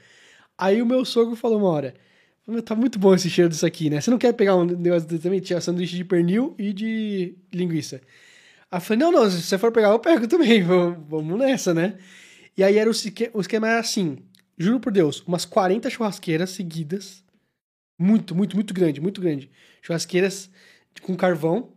Aí 0.59 0.83
o 0.83 0.87
meu 0.87 1.05
sogro 1.05 1.37
falou 1.37 1.59
uma 1.59 1.69
hora, 1.69 1.95
"Meu, 2.47 2.63
tá 2.63 2.75
muito 2.75 2.99
bom 2.99 3.15
esse 3.15 3.31
cheiro 3.31 3.51
disso 3.51 3.67
aqui, 3.67 3.91
né? 3.91 4.01
Você 4.01 4.11
não 4.11 4.19
quer 4.19 4.33
pegar 4.35 4.57
um 4.57 4.65
negócio 4.65 5.19
também? 5.21 5.41
Tinha 5.41 5.61
sanduíche 5.61 5.97
de 5.97 6.05
pernil 6.05 6.55
e 6.59 6.73
de 6.73 7.37
linguiça. 7.53 8.01
Aí 8.71 8.81
falei, 8.81 9.01
não, 9.01 9.11
não, 9.11 9.31
se 9.31 9.43
você 9.43 9.59
for 9.59 9.73
pegar, 9.73 9.89
eu 9.89 9.99
pego 9.99 10.27
também, 10.29 10.63
vamos, 10.63 11.39
nessa, 11.39 11.75
né? 11.75 11.99
E 12.57 12.63
aí 12.63 12.79
era 12.79 12.89
o, 12.89 12.93
o 13.35 13.41
esquema 13.41 13.69
era 13.69 13.81
assim, 13.81 14.19
juro 14.57 14.79
por 14.79 14.93
Deus, 14.93 15.23
umas 15.27 15.45
40 15.45 15.91
churrasqueiras 15.91 16.51
seguidas, 16.51 17.25
muito, 17.99 18.35
muito, 18.35 18.55
muito 18.55 18.73
grande, 18.73 19.01
muito 19.01 19.21
grande. 19.21 19.51
Churrasqueiras 19.83 20.51
com 21.03 21.17
carvão, 21.17 21.73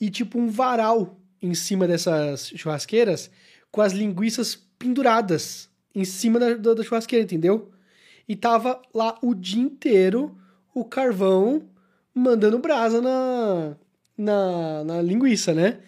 e 0.00 0.10
tipo 0.10 0.38
um 0.38 0.48
varal 0.48 1.18
em 1.40 1.54
cima 1.54 1.86
dessas 1.86 2.52
churrasqueiras 2.56 3.30
com 3.70 3.80
as 3.80 3.92
linguiças 3.92 4.54
penduradas 4.78 5.68
em 5.94 6.04
cima 6.04 6.38
da, 6.38 6.54
da, 6.54 6.74
da 6.74 6.82
churrasqueira, 6.82 7.24
entendeu? 7.24 7.70
E 8.28 8.34
tava 8.34 8.80
lá 8.94 9.18
o 9.22 9.34
dia 9.34 9.62
inteiro 9.62 10.36
o 10.74 10.84
carvão 10.84 11.68
mandando 12.14 12.58
brasa 12.58 13.00
na, 13.00 13.76
na, 14.16 14.84
na 14.84 15.02
linguiça, 15.02 15.54
né? 15.54 15.80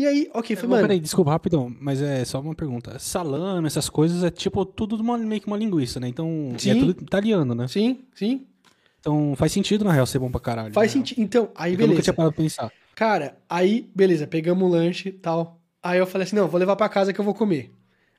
E 0.00 0.06
aí, 0.06 0.30
ok, 0.32 0.56
foi, 0.56 0.62
Mas, 0.66 0.70
mano. 0.78 0.82
Peraí, 0.88 0.98
desculpa, 0.98 1.30
rapidão, 1.30 1.76
mas 1.78 2.00
é 2.00 2.24
só 2.24 2.40
uma 2.40 2.54
pergunta. 2.54 2.98
Salame, 2.98 3.66
essas 3.66 3.90
coisas, 3.90 4.24
é 4.24 4.30
tipo 4.30 4.64
tudo 4.64 4.96
uma, 4.96 5.18
meio 5.18 5.42
que 5.42 5.46
uma 5.46 5.58
linguiça, 5.58 6.00
né? 6.00 6.08
Então, 6.08 6.52
é 6.54 6.58
Sim. 6.58 6.80
tudo 6.80 7.02
italiano, 7.02 7.54
né? 7.54 7.68
Sim, 7.68 8.00
sim. 8.14 8.46
Então 8.98 9.34
faz 9.36 9.52
sentido, 9.52 9.84
na 9.84 9.92
real, 9.92 10.06
ser 10.06 10.18
bom 10.18 10.30
pra 10.30 10.40
caralho. 10.40 10.72
Faz 10.72 10.94
real. 10.94 11.04
sentido. 11.04 11.20
Então, 11.20 11.50
aí 11.54 11.74
É 11.74 11.76
que 11.76 11.82
Eu 11.82 11.86
nunca 11.86 11.96
beleza. 11.96 12.02
tinha 12.04 12.14
parado 12.14 12.34
pra 12.34 12.42
pensar. 12.42 12.72
Cara, 12.94 13.36
aí, 13.46 13.90
beleza, 13.94 14.26
pegamos 14.26 14.66
o 14.66 14.72
lanche 14.72 15.10
e 15.10 15.12
tal. 15.12 15.60
Aí 15.82 15.98
eu 15.98 16.06
falei 16.06 16.26
assim, 16.26 16.36
não, 16.36 16.48
vou 16.48 16.58
levar 16.58 16.76
pra 16.76 16.88
casa 16.88 17.12
que 17.12 17.20
eu 17.20 17.24
vou 17.24 17.34
comer. 17.34 17.70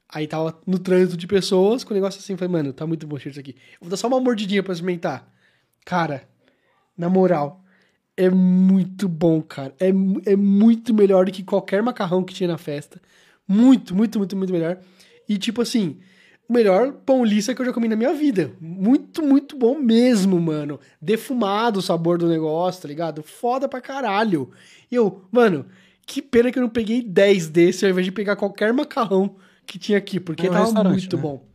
Aí 0.07 0.27
tava 0.27 0.59
no 0.67 0.77
trânsito 0.77 1.17
de 1.17 1.25
pessoas 1.25 1.83
com 1.83 1.93
o 1.93 1.95
negócio 1.95 2.19
assim, 2.19 2.37
falei, 2.37 2.51
mano, 2.51 2.73
tá 2.73 2.85
muito 2.85 3.07
bom 3.07 3.17
cheiro 3.17 3.31
isso 3.31 3.39
aqui. 3.39 3.55
Vou 3.79 3.89
dar 3.89 3.97
só 3.97 4.07
uma 4.07 4.19
mordidinha 4.19 4.61
pra 4.61 4.73
experimentar. 4.73 5.27
Cara, 5.83 6.27
na 6.95 7.09
moral, 7.09 7.60
é 8.25 8.29
muito 8.29 9.07
bom, 9.07 9.41
cara. 9.41 9.73
É, 9.79 9.89
é 10.31 10.35
muito 10.35 10.93
melhor 10.93 11.25
do 11.25 11.31
que 11.31 11.43
qualquer 11.43 11.81
macarrão 11.81 12.23
que 12.23 12.33
tinha 12.33 12.47
na 12.47 12.57
festa. 12.57 13.01
Muito, 13.47 13.95
muito, 13.95 14.17
muito, 14.17 14.35
muito 14.37 14.53
melhor. 14.53 14.77
E 15.27 15.37
tipo 15.37 15.61
assim, 15.61 15.97
o 16.47 16.53
melhor 16.53 16.91
pão 17.05 17.23
liça 17.23 17.53
que 17.55 17.61
eu 17.61 17.65
já 17.65 17.73
comi 17.73 17.87
na 17.87 17.95
minha 17.95 18.13
vida. 18.13 18.51
Muito, 18.59 19.21
muito 19.23 19.55
bom 19.57 19.77
mesmo, 19.79 20.39
mano. 20.39 20.79
Defumado 21.01 21.79
o 21.79 21.81
sabor 21.81 22.17
do 22.17 22.27
negócio, 22.27 22.81
tá 22.81 22.87
ligado? 22.87 23.23
Foda 23.23 23.67
pra 23.67 23.81
caralho. 23.81 24.51
E 24.91 24.95
eu, 24.95 25.23
mano, 25.31 25.65
que 26.05 26.21
pena 26.21 26.51
que 26.51 26.59
eu 26.59 26.63
não 26.63 26.69
peguei 26.69 27.01
10 27.01 27.47
desse 27.47 27.85
ao 27.85 27.91
invés 27.91 28.05
de 28.05 28.11
pegar 28.11 28.35
qualquer 28.35 28.73
macarrão 28.73 29.35
que 29.65 29.79
tinha 29.79 29.97
aqui, 29.97 30.19
porque 30.19 30.47
É 30.47 30.49
um 30.49 30.53
tava 30.73 30.89
muito 30.89 31.15
né? 31.15 31.21
bom. 31.21 31.45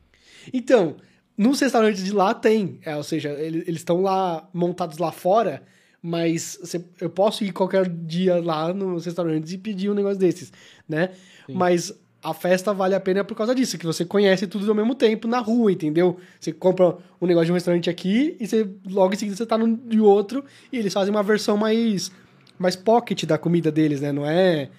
Então, 0.52 0.96
nos 1.36 1.60
restaurantes 1.60 2.02
de 2.04 2.12
lá 2.12 2.32
tem, 2.32 2.78
é, 2.82 2.96
ou 2.96 3.02
seja, 3.02 3.30
ele- 3.30 3.58
eles 3.66 3.80
estão 3.80 4.00
lá 4.00 4.48
montados 4.54 4.96
lá 4.98 5.12
fora, 5.12 5.62
mas 6.02 6.58
eu 7.00 7.10
posso 7.10 7.44
ir 7.44 7.52
qualquer 7.52 7.88
dia 7.88 8.40
lá 8.42 8.72
nos 8.72 9.04
restaurantes 9.06 9.52
e 9.52 9.58
pedir 9.58 9.90
um 9.90 9.94
negócio 9.94 10.18
desses, 10.18 10.52
né? 10.88 11.10
Mas 11.52 11.92
a 12.22 12.34
festa 12.34 12.72
vale 12.74 12.94
a 12.94 13.00
pena 13.00 13.22
por 13.24 13.36
causa 13.36 13.54
disso, 13.54 13.78
que 13.78 13.86
você 13.86 14.04
conhece 14.04 14.46
tudo 14.46 14.68
ao 14.68 14.74
mesmo 14.74 14.94
tempo 14.94 15.28
na 15.28 15.38
rua, 15.38 15.70
entendeu? 15.70 16.18
Você 16.40 16.52
compra 16.52 16.96
um 17.20 17.26
negócio 17.26 17.46
de 17.46 17.52
um 17.52 17.54
restaurante 17.54 17.88
aqui 17.88 18.36
e 18.40 18.46
você 18.46 18.68
logo 18.88 19.14
em 19.14 19.16
seguida 19.16 19.36
você 19.36 19.46
tá 19.46 19.56
no 19.56 19.76
de 19.76 20.00
outro 20.00 20.44
e 20.72 20.78
eles 20.78 20.92
fazem 20.92 21.14
uma 21.14 21.22
versão 21.22 21.56
mais 21.56 22.10
mais 22.58 22.74
pocket 22.74 23.24
da 23.24 23.36
comida 23.38 23.70
deles, 23.70 24.00
né? 24.00 24.12
Não 24.12 24.26
é 24.26 24.70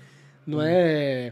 não 0.45 0.61
é 0.61 1.31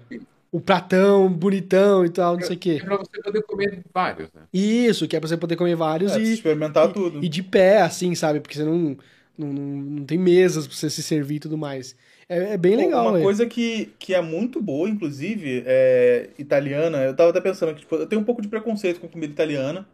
o 0.51 0.61
pratão 0.61 1.29
bonitão 1.29 2.05
e 2.05 2.09
tal, 2.09 2.35
não 2.37 2.43
sei 2.43 2.55
o 2.55 2.59
quê. 2.59 2.79
É 2.81 2.85
pra 2.85 2.97
você 2.97 3.21
poder 3.21 3.41
comer 3.43 3.83
vários, 3.93 4.31
né? 4.33 4.43
Isso, 4.53 5.07
que 5.07 5.15
é 5.17 5.19
pra 5.19 5.27
você 5.27 5.35
poder 5.35 5.55
comer 5.57 5.75
vários 5.75 6.13
É, 6.13 6.19
e, 6.19 6.33
experimentar 6.33 6.89
e- 6.89 6.93
tudo. 6.93 7.23
e 7.23 7.27
de 7.27 7.43
pé, 7.43 7.81
assim, 7.81 8.15
sabe? 8.15 8.39
Porque 8.39 8.55
você 8.55 8.63
não, 8.63 8.95
não, 9.37 9.51
não, 9.53 9.63
não 9.81 10.05
tem 10.05 10.17
mesas 10.17 10.67
pra 10.67 10.75
você 10.75 10.89
se 10.89 11.03
servir 11.03 11.35
e 11.35 11.39
tudo 11.39 11.57
mais. 11.57 11.95
É, 12.27 12.53
é 12.53 12.57
bem 12.57 12.75
legal, 12.75 13.09
Uma 13.09 13.21
coisa 13.21 13.45
que, 13.45 13.93
que 13.99 14.13
é 14.13 14.21
muito 14.21 14.61
boa, 14.61 14.89
inclusive, 14.89 15.63
é 15.65 16.29
italiana. 16.37 17.03
Eu 17.03 17.15
tava 17.15 17.29
até 17.29 17.41
pensando 17.41 17.73
que, 17.73 17.81
tipo, 17.81 17.95
eu 17.95 18.07
tenho 18.07 18.21
um 18.21 18.25
pouco 18.25 18.41
de 18.41 18.47
preconceito 18.47 18.99
com 18.99 19.07
comida 19.07 19.31
italiana. 19.33 19.87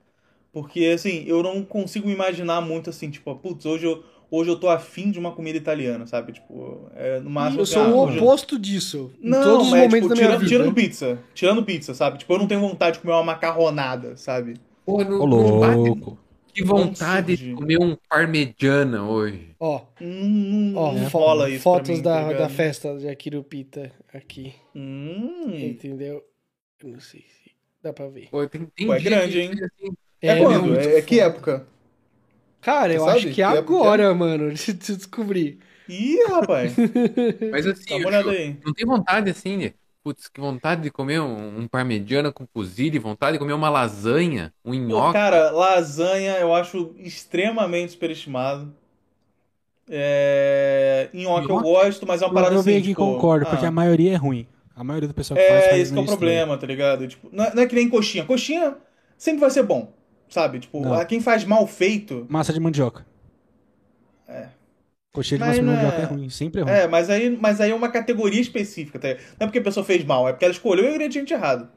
Porque, 0.53 0.85
assim, 0.85 1.23
eu 1.27 1.41
não 1.43 1.63
consigo 1.63 2.07
me 2.07 2.13
imaginar 2.13 2.61
muito 2.61 2.89
assim, 2.89 3.09
tipo, 3.09 3.33
putz, 3.35 3.65
hoje 3.65 3.85
eu, 3.85 4.03
hoje 4.29 4.49
eu 4.49 4.59
tô 4.59 4.69
afim 4.69 5.09
de 5.11 5.17
uma 5.19 5.31
comida 5.33 5.57
italiana, 5.57 6.05
sabe? 6.05 6.33
Tipo, 6.33 6.89
é, 6.95 7.19
no 7.21 7.29
máximo. 7.29 7.59
Eu 7.61 7.63
assim, 7.63 7.73
sou 7.73 7.83
ah, 7.83 7.87
o 7.87 7.97
hoje 7.97 8.17
oposto 8.17 8.59
disso. 8.59 9.11
em 9.21 9.29
Não, 9.29 9.41
todos 9.41 9.67
os 9.67 9.73
momentos 9.73 9.95
tipo, 9.95 10.09
da 10.09 10.15
minha 10.15 10.27
tirando, 10.27 10.39
vida. 10.39 10.49
tirando 10.49 10.73
pizza. 10.73 11.19
Tirando 11.33 11.63
pizza, 11.63 11.93
sabe? 11.93 12.17
Tipo, 12.19 12.33
eu 12.33 12.39
não 12.39 12.47
tenho 12.47 12.61
vontade 12.61 12.95
de 12.97 13.01
comer 13.01 13.13
uma 13.13 13.23
macarronada, 13.23 14.17
sabe? 14.17 14.55
Porra, 14.85 15.05
não, 15.05 15.21
Ô, 15.21 15.27
não 15.27 15.59
bate. 15.59 15.89
louco. 15.89 16.17
Que 16.53 16.63
vontade 16.63 17.37
de 17.37 17.53
comer 17.53 17.79
um 17.79 17.95
parmegiana 18.09 19.03
hoje. 19.07 19.55
Ó, 19.59 19.81
Hum, 20.01 20.73
ó, 20.75 20.95
fo- 21.09 21.19
rola 21.19 21.49
isso. 21.49 21.63
fotos 21.63 21.89
mim, 21.97 22.01
da, 22.01 22.23
tá 22.25 22.33
da 22.33 22.49
festa 22.49 22.97
de 22.97 23.07
Akirupita 23.07 23.91
aqui. 24.13 24.53
Hum. 24.75 25.55
Entendeu? 25.57 26.23
Eu 26.83 26.89
não 26.89 26.99
sei 26.99 27.21
se 27.21 27.51
dá 27.81 27.93
pra 27.93 28.07
ver. 28.07 28.27
Pô, 28.29 28.47
tem, 28.47 28.65
tem 28.75 28.87
Pô, 28.87 28.93
é 28.93 28.99
grande, 28.99 29.39
hein? 29.39 29.51
assim, 29.51 29.93
É, 30.21 30.35
meu, 30.35 30.45
quando? 30.45 30.79
É, 30.79 30.97
é 30.97 31.01
que 31.01 31.19
época? 31.19 31.67
Cara, 32.61 32.93
eu 32.93 32.99
Você 32.99 33.05
sabe 33.05 33.17
acho 33.17 33.27
que 33.29 33.33
que 33.35 33.41
é 33.41 33.45
agora, 33.45 34.13
mano, 34.13 34.51
de 34.53 34.73
de 34.73 34.95
descobrir. 34.97 35.59
Ih, 35.89 36.17
rapaz. 36.29 36.75
Mas 37.51 37.65
assim, 37.67 37.85
Dá 37.89 37.95
uma 37.95 38.01
eu- 38.03 38.07
olhada 38.07 38.31
aí. 38.31 38.57
não 38.63 38.73
tem 38.73 38.85
vontade 38.85 39.29
assim 39.29 39.57
de. 39.57 39.75
Putz, 40.03 40.27
que 40.27 40.41
vontade 40.41 40.81
de 40.81 40.89
comer 40.89 41.21
um, 41.21 41.59
um 41.59 41.67
parmegiana 41.67 42.31
com 42.31 42.47
fusilli, 42.47 42.97
vontade 42.97 43.33
de 43.33 43.39
comer 43.39 43.53
uma 43.53 43.69
lasanha, 43.69 44.51
um 44.65 44.71
Pô, 44.71 44.77
nhoque. 44.77 45.13
cara, 45.13 45.51
lasanha 45.51 46.37
eu 46.39 46.55
acho 46.55 46.95
extremamente 46.97 47.91
superestimado. 47.91 48.73
É... 49.89 51.09
Nhoque 51.13 51.49
eu 51.49 51.59
gosto, 51.59 52.07
mas 52.07 52.21
é 52.21 52.25
uma 52.25 52.31
Eu, 52.31 52.33
parada 52.33 52.55
eu 52.55 52.59
assim, 52.61 52.77
aqui 52.77 52.79
e 52.79 52.81
tipo, 52.89 52.95
concordo, 52.95 53.45
ah, 53.45 53.49
porque 53.49 53.65
a 53.65 53.71
maioria 53.71 54.13
é 54.13 54.15
ruim. 54.15 54.47
A 54.75 54.83
maioria 54.83 55.07
do 55.07 55.13
pessoal 55.13 55.37
que 55.37 55.45
faz 55.47 55.65
É, 55.65 55.69
faz 55.69 55.81
esse 55.81 55.91
que 55.93 55.97
é 55.99 56.01
o 56.01 56.05
meio 56.05 56.17
problema, 56.17 56.57
tá 56.57 56.65
ligado? 56.65 57.07
Tipo, 57.07 57.29
não, 57.31 57.43
é, 57.43 57.53
não 57.53 57.63
é 57.63 57.67
que 57.67 57.75
nem 57.75 57.89
coxinha. 57.89 58.25
Coxinha 58.25 58.77
sempre 59.17 59.41
vai 59.41 59.51
ser 59.51 59.63
bom, 59.63 59.93
sabe? 60.29 60.59
Tipo, 60.59 60.81
Não. 60.81 60.93
a 60.93 61.05
quem 61.05 61.19
faz 61.21 61.43
mal 61.43 61.67
feito... 61.67 62.25
Massa 62.29 62.53
de 62.53 62.59
mandioca. 62.59 63.05
É. 64.27 64.47
Coxinha 65.13 65.39
de 65.39 65.45
Mas 65.45 65.55
de 65.55 65.61
mandioca 65.61 65.97
é- 65.97 66.01
é 66.01 66.05
ruim, 66.05 66.29
sempre 66.29 66.61
é 66.61 66.63
ruim. 66.63 66.71
É, 66.73 66.87
mas 66.87 67.09
aí, 67.09 67.37
mas 67.39 67.59
aí 67.59 67.71
é 67.71 67.75
uma 67.75 67.89
categoria 67.89 68.39
específica, 68.39 68.97
tá? 68.97 69.09
Não 69.09 69.15
é 69.41 69.45
porque 69.45 69.59
a 69.59 69.63
pessoa 69.63 69.85
fez 69.85 70.03
mal, 70.05 70.27
é 70.27 70.31
porque 70.31 70.45
ela 70.45 70.53
escolheu 70.53 70.85
o 70.85 70.89
ingrediente 70.89 71.33
errado. 71.33 71.67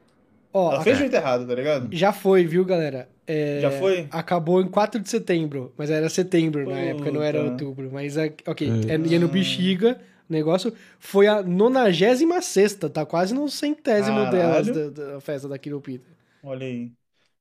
Ó, 0.53 0.73
Ela 0.73 0.83
fez 0.85 0.97
o 0.97 1.01
jeito 1.01 1.17
errado, 1.17 1.47
tá 1.49 1.55
ligado? 1.55 1.89
já 1.91 2.13
foi, 2.13 2.47
viu, 2.47 2.65
galera? 2.65 3.09
É, 3.27 3.59
Já 3.61 3.71
foi? 3.73 4.07
Acabou 4.11 4.61
em 4.61 4.69
4 4.69 5.01
de 5.01 5.09
setembro, 5.09 5.73
mas 5.77 5.91
era 5.91 6.09
setembro 6.09 6.69
na 6.69 6.79
época, 6.79 7.11
não 7.11 7.23
era 7.23 7.43
outubro. 7.43 7.91
Mas, 7.93 8.17
é- 8.17 8.33
ok, 8.47 8.71
É. 8.89 8.95
é, 8.95 8.99
ia 8.99 9.19
no 9.19 9.27
Bexiga, 9.29 9.99
o 10.29 10.33
negócio 10.33 10.73
foi 11.01 11.27
a 11.27 11.43
96 11.43 12.75
tá 12.93 13.05
quase 13.05 13.35
no 13.35 13.49
centésimo 13.49 14.31
Caralho. 14.31 14.73
delas 14.73 14.93
da, 14.93 15.13
da 15.15 15.21
festa 15.21 15.49
da 15.49 15.59
Quiropita. 15.59 16.09
Olha 16.43 16.67
aí. 16.67 16.93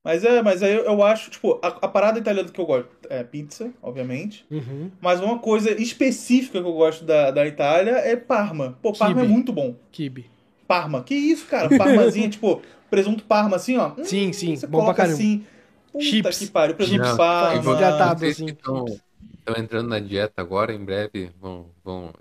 Mas 0.04 0.22
é, 0.24 0.42
mas 0.42 0.62
aí 0.62 0.74
eu, 0.74 0.84
eu 0.84 1.02
acho, 1.02 1.30
tipo, 1.30 1.58
a, 1.62 1.68
a 1.68 1.88
parada 1.88 2.18
italiana 2.18 2.48
que 2.50 2.60
eu 2.60 2.66
gosto 2.66 2.88
é 3.08 3.24
pizza, 3.24 3.72
obviamente. 3.82 4.46
Uhum. 4.50 4.90
Mas 5.00 5.20
uma 5.20 5.38
coisa 5.38 5.70
específica 5.80 6.60
que 6.60 6.66
eu 6.68 6.72
gosto 6.74 7.04
da, 7.04 7.30
da 7.30 7.46
Itália 7.46 7.92
é 7.92 8.14
Parma. 8.16 8.78
Pô, 8.82 8.92
Parma 8.92 9.20
Quibe. 9.20 9.26
é 9.26 9.28
muito 9.28 9.52
bom. 9.52 9.74
Kibe. 9.92 10.30
Parma. 10.66 11.02
Que 11.02 11.14
isso, 11.14 11.46
cara? 11.46 11.68
Parmazinha, 11.68 12.28
tipo, 12.30 12.60
presunto 12.90 13.24
Parma 13.24 13.56
assim, 13.56 13.76
ó. 13.76 13.88
Hum, 13.98 14.04
Sim, 14.04 14.32
sim, 14.32 14.56
Você 14.56 14.66
bom 14.66 14.92
pra 14.94 15.04
assim. 15.04 15.44
Puta 15.92 16.04
Chips. 16.04 16.38
que 16.38 16.46
pariu. 16.48 16.74
Presunto 16.76 17.02
Não, 17.02 17.16
Parma. 17.16 17.62
vou- 17.62 17.74
Hidratado. 17.74 18.20
vocês 18.20 18.34
assim. 18.34 18.46
que 18.46 18.52
estão 18.52 18.84
estão 18.86 19.54
entrando 19.62 19.88
na 19.88 20.00
dieta 20.00 20.40
agora, 20.40 20.72
em 20.72 20.82
breve 20.84 21.30
vão, 21.38 21.70
vão, 21.84 22.12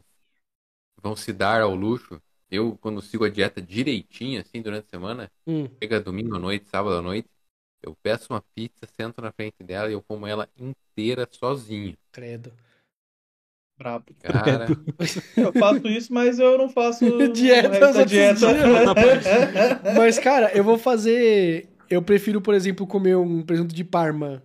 vão 1.02 1.16
se 1.16 1.34
dar 1.34 1.62
ao 1.62 1.76
luxo. 1.76 2.22
Eu, 2.50 2.78
quando 2.78 3.02
sigo 3.02 3.26
a 3.26 3.30
dieta 3.30 3.62
direitinho, 3.62 4.40
assim, 4.42 4.62
durante 4.62 4.86
a 4.86 4.90
semana, 4.90 5.32
Hum. 5.46 5.70
chega 5.82 6.00
domingo 6.02 6.36
à 6.36 6.40
noite, 6.40 6.68
sábado 6.70 6.96
à 6.98 7.02
noite, 7.02 7.30
eu 7.84 7.96
peço 8.02 8.32
uma 8.34 8.42
pizza, 8.56 8.88
sento 8.96 9.22
na 9.22 9.32
frente 9.32 9.62
dela 9.64 9.90
e 9.90 9.94
eu 9.94 10.02
como 10.02 10.26
ela 10.26 10.48
inteira 10.58 11.28
sozinho. 11.32 11.96
Credo. 12.12 12.52
Brabo. 13.78 14.06
Cara, 14.22 14.68
Eu 15.36 15.52
faço 15.54 15.88
isso, 15.88 16.14
mas 16.14 16.40
eu 16.40 16.58
não 16.58 16.70
faço 16.70 17.06
Dieta 17.34 18.06
dieta. 18.06 18.48
Mas, 19.98 20.20
cara, 20.20 20.56
eu 20.56 20.64
vou 20.64 20.78
fazer. 20.78 21.68
Eu 21.90 22.02
prefiro, 22.02 22.40
por 22.40 22.54
exemplo, 22.54 22.86
comer 22.88 23.18
um 23.18 23.42
presunto 23.42 23.74
de 23.74 23.84
Parma 23.84 24.44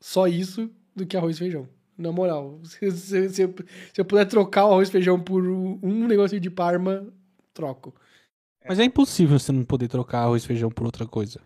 só 0.00 0.26
isso 0.26 0.70
do 0.94 1.06
que 1.06 1.16
arroz 1.16 1.36
e 1.36 1.38
feijão. 1.38 1.68
Na 1.96 2.12
moral, 2.12 2.60
se, 2.64 2.90
se- 2.90 3.28
se 3.30 3.42
eu, 3.42 3.54
se 3.94 4.00
eu 4.00 4.04
puder 4.04 4.26
trocar 4.26 4.66
o 4.66 4.72
arroz 4.72 4.88
e 4.88 4.92
feijão 4.92 5.18
por 5.18 5.42
um 5.46 5.78
um 5.82 6.06
negocinho 6.06 6.40
de 6.40 6.50
Parma, 6.50 7.06
troco. 7.54 7.94
Mas 8.68 8.78
é 8.80 8.84
impossível 8.84 9.38
você 9.38 9.52
não 9.52 9.64
poder 9.64 9.88
trocar 9.88 10.22
arroz 10.24 10.42
e 10.42 10.46
feijão 10.46 10.70
por 10.70 10.84
outra 10.84 11.06
coisa. 11.06 11.40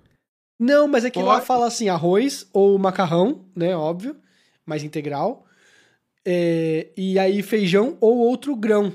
Não, 0.60 0.88
mas 0.88 1.04
é 1.06 1.10
que 1.10 1.22
lá 1.22 1.40
fala 1.40 1.66
assim, 1.68 1.88
arroz 1.88 2.48
ou 2.52 2.78
macarrão, 2.78 3.46
né, 3.56 3.76
óbvio, 3.76 4.16
mais 4.66 4.84
integral. 4.84 5.46
É, 6.24 6.90
e 6.96 7.18
aí 7.18 7.42
feijão 7.42 7.98
ou 8.00 8.18
outro 8.18 8.56
grão. 8.56 8.92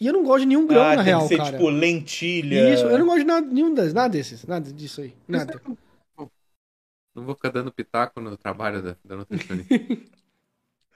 E 0.00 0.06
eu 0.06 0.12
não 0.12 0.24
gosto 0.24 0.40
de 0.42 0.46
nenhum 0.46 0.66
grão, 0.66 0.92
ah, 0.92 0.94
na 0.94 1.02
tem 1.02 1.02
real, 1.02 1.22
que 1.22 1.24
ser 1.28 1.36
cara. 1.36 1.58
tipo 1.58 1.68
lentilha. 1.70 2.56
Isso, 2.56 2.86
eu 2.88 2.98
não 2.98 3.06
gosto 3.06 3.20
de 3.20 3.24
nada, 3.26 3.46
nenhum 3.46 3.74
das, 3.74 3.92
nada 3.94 4.10
desses, 4.10 4.44
nada 4.46 4.72
disso 4.72 5.02
aí, 5.02 5.14
nada. 5.28 5.60
não 7.14 7.24
vou 7.24 7.34
ficar 7.34 7.50
dando 7.50 7.70
pitaco 7.72 8.18
no 8.20 8.36
trabalho 8.36 8.82
da, 8.82 8.96
da 9.04 9.16
nutricionista. 9.16 9.76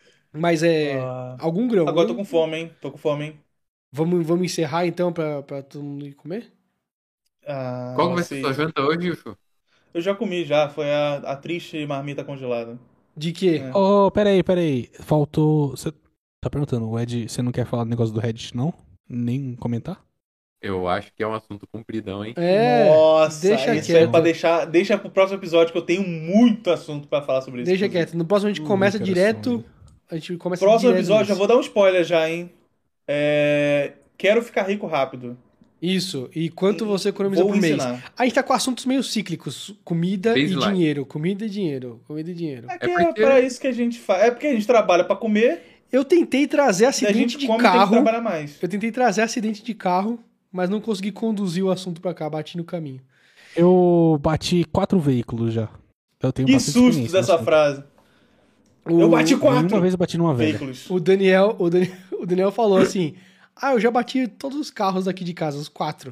Mas 0.33 0.63
é 0.63 1.01
Ah, 1.05 1.37
algum 1.39 1.69
grão. 1.69 1.89
Agora 1.89 2.05
eu 2.05 2.09
tô 2.09 2.15
com 2.17 2.25
fome, 2.25 2.57
hein? 2.59 2.77
Tô 2.81 2.91
com 2.91 2.99
fome, 2.99 3.25
hein? 3.27 3.41
Vamos, 3.91 4.27
vamos 4.27 4.45
encerrar 4.47 4.87
então 4.87 5.13
pra, 5.13 5.43
pra 5.43 5.63
todo 5.63 5.83
mundo 5.85 6.07
ir 6.07 6.15
comer? 6.15 6.53
Ah, 7.47 7.95
Qual 7.95 8.15
vai 8.15 8.23
ser 8.25 8.37
sua 8.37 8.53
janta 8.53 8.83
hoje, 8.83 9.09
Yuxu? 9.09 9.37
Eu 9.95 10.01
já 10.01 10.15
comi 10.15 10.45
já, 10.45 10.69
foi 10.69 10.91
a, 10.91 11.17
a 11.17 11.37
triste 11.37 11.85
marmita 11.87 12.25
congelada. 12.25 12.79
De 13.17 13.33
quê? 13.33 13.61
É. 13.65 13.77
Oh, 13.77 14.11
peraí, 14.11 14.43
peraí. 14.43 14.89
Faltou. 15.01 15.71
Você 15.71 15.93
Tá 16.41 16.51
perguntando, 16.51 16.89
o 16.91 16.99
Ed, 16.99 17.29
você 17.29 17.41
não 17.41 17.53
quer 17.53 17.65
falar 17.65 17.85
do 17.85 17.91
negócio 17.91 18.13
do 18.13 18.19
Reddit, 18.19 18.57
não? 18.57 18.75
Nem 19.09 19.55
comentar? 19.55 20.05
Eu 20.61 20.89
acho 20.89 21.13
que 21.15 21.23
é 21.23 21.27
um 21.27 21.35
assunto 21.35 21.69
compridão, 21.69 22.25
hein? 22.25 22.35
É, 22.37 22.89
Nossa, 22.89 23.41
deixa 23.49 23.75
isso 23.77 23.87
quieto. 23.87 24.09
é 24.09 24.11
pra 24.11 24.21
deixar. 24.21 24.65
Deixa 24.65 24.99
pro 24.99 25.09
próximo 25.11 25.39
episódio 25.39 25.73
que 25.73 25.79
eu 25.79 25.83
tenho 25.83 26.03
muito 26.07 26.69
assunto 26.71 27.07
pra 27.07 27.23
falar 27.23 27.43
sobre 27.43 27.61
isso. 27.63 27.67
Deixa 27.69 27.87
inclusive. 27.87 28.07
quieto. 28.07 28.17
No 28.19 28.25
próximo 28.25 28.49
a 28.51 28.53
gente 28.53 28.63
Ui, 28.63 28.67
começa 28.67 28.99
direto. 28.99 29.51
sonho. 29.51 29.65
A 30.11 30.17
gente 30.17 30.37
começa 30.37 30.65
Próximo 30.65 30.91
direto 30.91 30.99
episódio, 31.01 31.21
nisso. 31.23 31.29
já 31.33 31.39
vou 31.39 31.47
dar 31.47 31.57
um 31.57 31.61
spoiler 31.61 32.05
já, 32.05 32.29
hein? 32.29 32.51
É, 33.07 33.93
Quero 34.19 34.43
ficar 34.43 34.63
rico 34.65 34.87
rápido. 34.87 35.37
Isso. 35.83 36.31
E 36.33 36.49
quanto 36.49 36.87
você 36.87 37.09
economiza 37.09 37.43
Vou 37.43 37.53
por 37.53 37.61
mês? 37.61 37.75
ensinar. 37.77 38.13
A 38.17 38.23
gente 38.25 38.35
tá 38.35 38.43
com 38.45 38.53
assuntos 38.53 38.87
meio 38.87 39.03
cíclicos. 39.03 39.75
Comida 39.85 40.39
e 40.39 40.47
dinheiro. 40.47 41.05
Comida 41.05 41.45
e 41.45 41.49
dinheiro. 41.51 42.01
Comida 42.07 42.31
e 42.31 42.35
dinheiro. 42.35 42.67
É, 42.71 42.79
que 42.79 42.87
É 42.87 42.93
é, 42.95 43.05
porque- 43.07 43.23
pra 43.23 43.41
isso 43.41 43.61
que 43.61 43.67
a 43.67 43.73
gente 43.73 43.99
faz. 43.99 44.23
É 44.23 44.31
porque 44.31 44.47
a 44.47 44.53
gente 44.55 44.67
trabalha 44.67 45.03
pra 45.03 45.17
comer 45.17 45.61
Eu 45.91 46.05
tentei 46.05 46.47
trazer 46.47 46.85
e 46.85 46.87
a 46.87 46.91
acidente 46.91 47.19
gente 47.19 47.39
de 47.39 47.47
come 47.49 47.61
tem 47.61 47.71
que 47.73 47.77
carro. 47.79 47.91
trabalhar 47.91 48.21
mais. 48.21 48.57
Eu 48.63 48.69
tentei 48.69 48.93
trazer 48.93 49.23
acidente 49.23 49.63
de 49.65 49.75
carro, 49.75 50.19
mas 50.53 50.71
não 50.71 50.81
consegui 50.81 51.11
conduzir 51.11 51.65
o 51.65 51.71
assunto 51.71 52.01
pra 52.01 52.15
cá. 52.15 52.31
Bati 52.31 52.57
no 52.57 52.65
caminho. 52.65 53.01
Eu 53.57 54.19
bati 54.23 54.65
quatro 54.73 54.99
veículos 55.01 55.53
já. 55.53 55.69
Eu 56.23 56.33
tenho 56.33 56.47
Que 56.47 56.53
bastante 56.55 56.73
susto 56.73 56.89
experiência 57.01 57.19
dessa 57.21 57.39
frase. 57.43 57.83
O, 58.89 59.01
Eu 59.01 59.09
bati 59.11 59.35
Uma 59.35 59.41
quatro 59.41 59.81
vez 59.81 59.95
eu 59.95 59.99
bati 59.99 60.17
numa 60.17 60.35
velha. 60.35 60.51
veículos. 60.51 60.89
O 60.89 60.99
Daniel, 61.01 61.57
o 61.59 61.69
Daniel, 61.69 61.93
o 62.21 62.25
Daniel 62.27 62.51
falou 62.53 62.79
assim: 62.79 63.15
Ah, 63.63 63.73
eu 63.75 63.81
já 63.81 63.91
bati 63.91 64.27
todos 64.27 64.59
os 64.59 64.71
carros 64.71 65.05
daqui 65.05 65.23
de 65.25 65.33
casa, 65.33 65.57
os 65.57 65.69
quatro. 65.69 66.11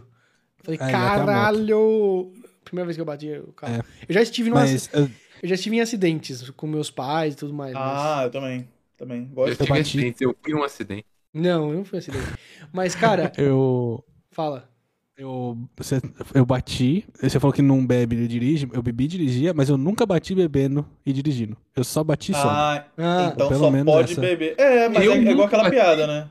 Eu 0.59 0.65
falei, 0.65 0.79
caralho! 0.79 2.33
Primeira 2.65 2.87
vez 2.87 2.97
que 2.97 3.01
eu 3.01 3.05
bati 3.05 3.29
o 3.33 3.53
carro. 3.53 3.75
É. 3.75 3.81
Eu 4.09 4.15
já 4.15 4.23
estive 4.23 4.51
numa, 4.51 4.61
Mas 4.61 4.89
eu, 4.93 5.11
eu 5.43 5.49
já 5.49 5.55
estive 5.55 5.77
em 5.77 5.81
acidentes 5.81 6.49
com 6.51 6.67
meus 6.67 6.91
pais 6.91 7.35
e 7.35 7.37
tudo 7.37 7.53
mais. 7.53 7.73
mas- 7.73 7.83
Ah, 7.85 8.21
eu 8.25 8.31
também. 8.31 8.69
Também. 8.97 9.23
Eu 9.23 9.35
Gosto. 9.35 9.57
tive 9.57 9.69
bati. 9.69 9.81
acidente, 9.81 10.23
eu 10.25 10.37
fui 10.43 10.55
um 10.55 10.63
acidente. 10.63 11.07
Não, 11.33 11.73
não 11.73 11.85
foi 11.85 11.99
acidente. 12.01 12.27
Mas, 12.73 12.95
cara, 12.95 13.33
eu, 13.39 14.05
fala. 14.31 14.69
eu, 15.17 15.57
você- 15.77 16.01
eu 16.35 16.45
bati. 16.45 17.07
Você 17.21 17.41
falou 17.41 17.53
que 17.55 17.63
não 17.63 17.85
bebe 17.87 18.17
e 18.17 18.29
dirige. 18.29 18.69
Eu 18.73 18.83
bebi 18.83 19.05
e 19.05 19.09
dirigia, 19.09 19.55
mas 19.55 19.69
eu 19.71 19.79
nunca 19.79 20.05
bati 20.05 20.35
bebendo 20.35 20.87
e 21.05 21.13
dirigindo. 21.13 21.57
Eu 21.75 21.83
só 21.83 22.05
bati 22.05 22.33
só. 22.33 22.49
Ah, 22.49 22.85
Ah, 22.99 23.31
então 23.35 23.49
pelo 23.49 23.61
só 23.61 23.71
menos 23.71 23.87
pode 23.93 24.13
essa. 24.13 24.21
beber. 24.21 24.55
É, 24.59 24.89
mas 24.89 25.05
Eu 25.05 25.13
é, 25.13 25.17
é 25.19 25.31
igual 25.33 25.47
aquela 25.47 25.63
bati. 25.65 25.75
piada, 25.77 26.07
né? 26.07 26.29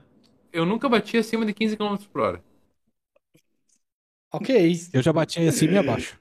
Eu 0.51 0.65
nunca 0.65 0.89
bati 0.89 1.17
acima 1.17 1.45
de 1.45 1.53
15 1.53 1.77
km 1.77 1.97
por 2.11 2.21
hora. 2.21 2.43
ok. 4.31 4.71
Eu 4.93 5.01
já 5.01 5.11
bati 5.13 5.39
acima 5.47 5.73
e 5.73 5.77
abaixo. 5.77 6.19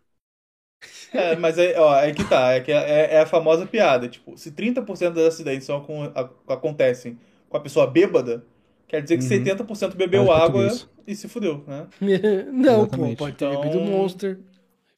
É, 1.12 1.34
mas 1.36 1.58
é, 1.58 1.78
ó, 1.78 1.96
é 1.96 2.12
que 2.12 2.22
tá. 2.24 2.52
É, 2.52 2.60
que 2.60 2.70
é, 2.70 3.14
é 3.14 3.20
a 3.20 3.26
famosa 3.26 3.66
piada. 3.66 4.08
Tipo, 4.08 4.36
se 4.36 4.50
30% 4.52 5.14
dos 5.14 5.24
acidentes 5.24 5.66
são 5.66 5.80
com, 5.82 6.04
a- 6.04 6.30
acontecem 6.48 7.18
com 7.48 7.56
a 7.56 7.60
pessoa 7.60 7.86
bêbada, 7.86 8.44
quer 8.86 9.02
dizer 9.02 9.16
que 9.18 9.24
Uhum. 9.24 9.28
70% 9.30 9.96
bebeu 9.96 10.26
Mais 10.26 10.42
água 10.42 10.68
e 11.06 11.16
se 11.16 11.26
fudeu, 11.28 11.64
né? 11.66 11.86
não, 12.52 12.86
pô, 12.86 13.16
pode 13.16 13.36
ter 13.36 13.46
Então- 13.46 13.60
bebido 13.62 13.80
Monster. 13.80 14.38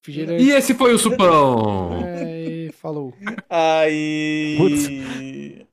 Refrigerante. 0.02 0.42
E 0.42 0.50
esse 0.50 0.74
foi 0.74 0.94
o 0.94 0.98
supão! 0.98 2.02
É, 2.06 2.66
e 2.68 2.72
falou. 2.72 3.14
Aí. 3.50 4.56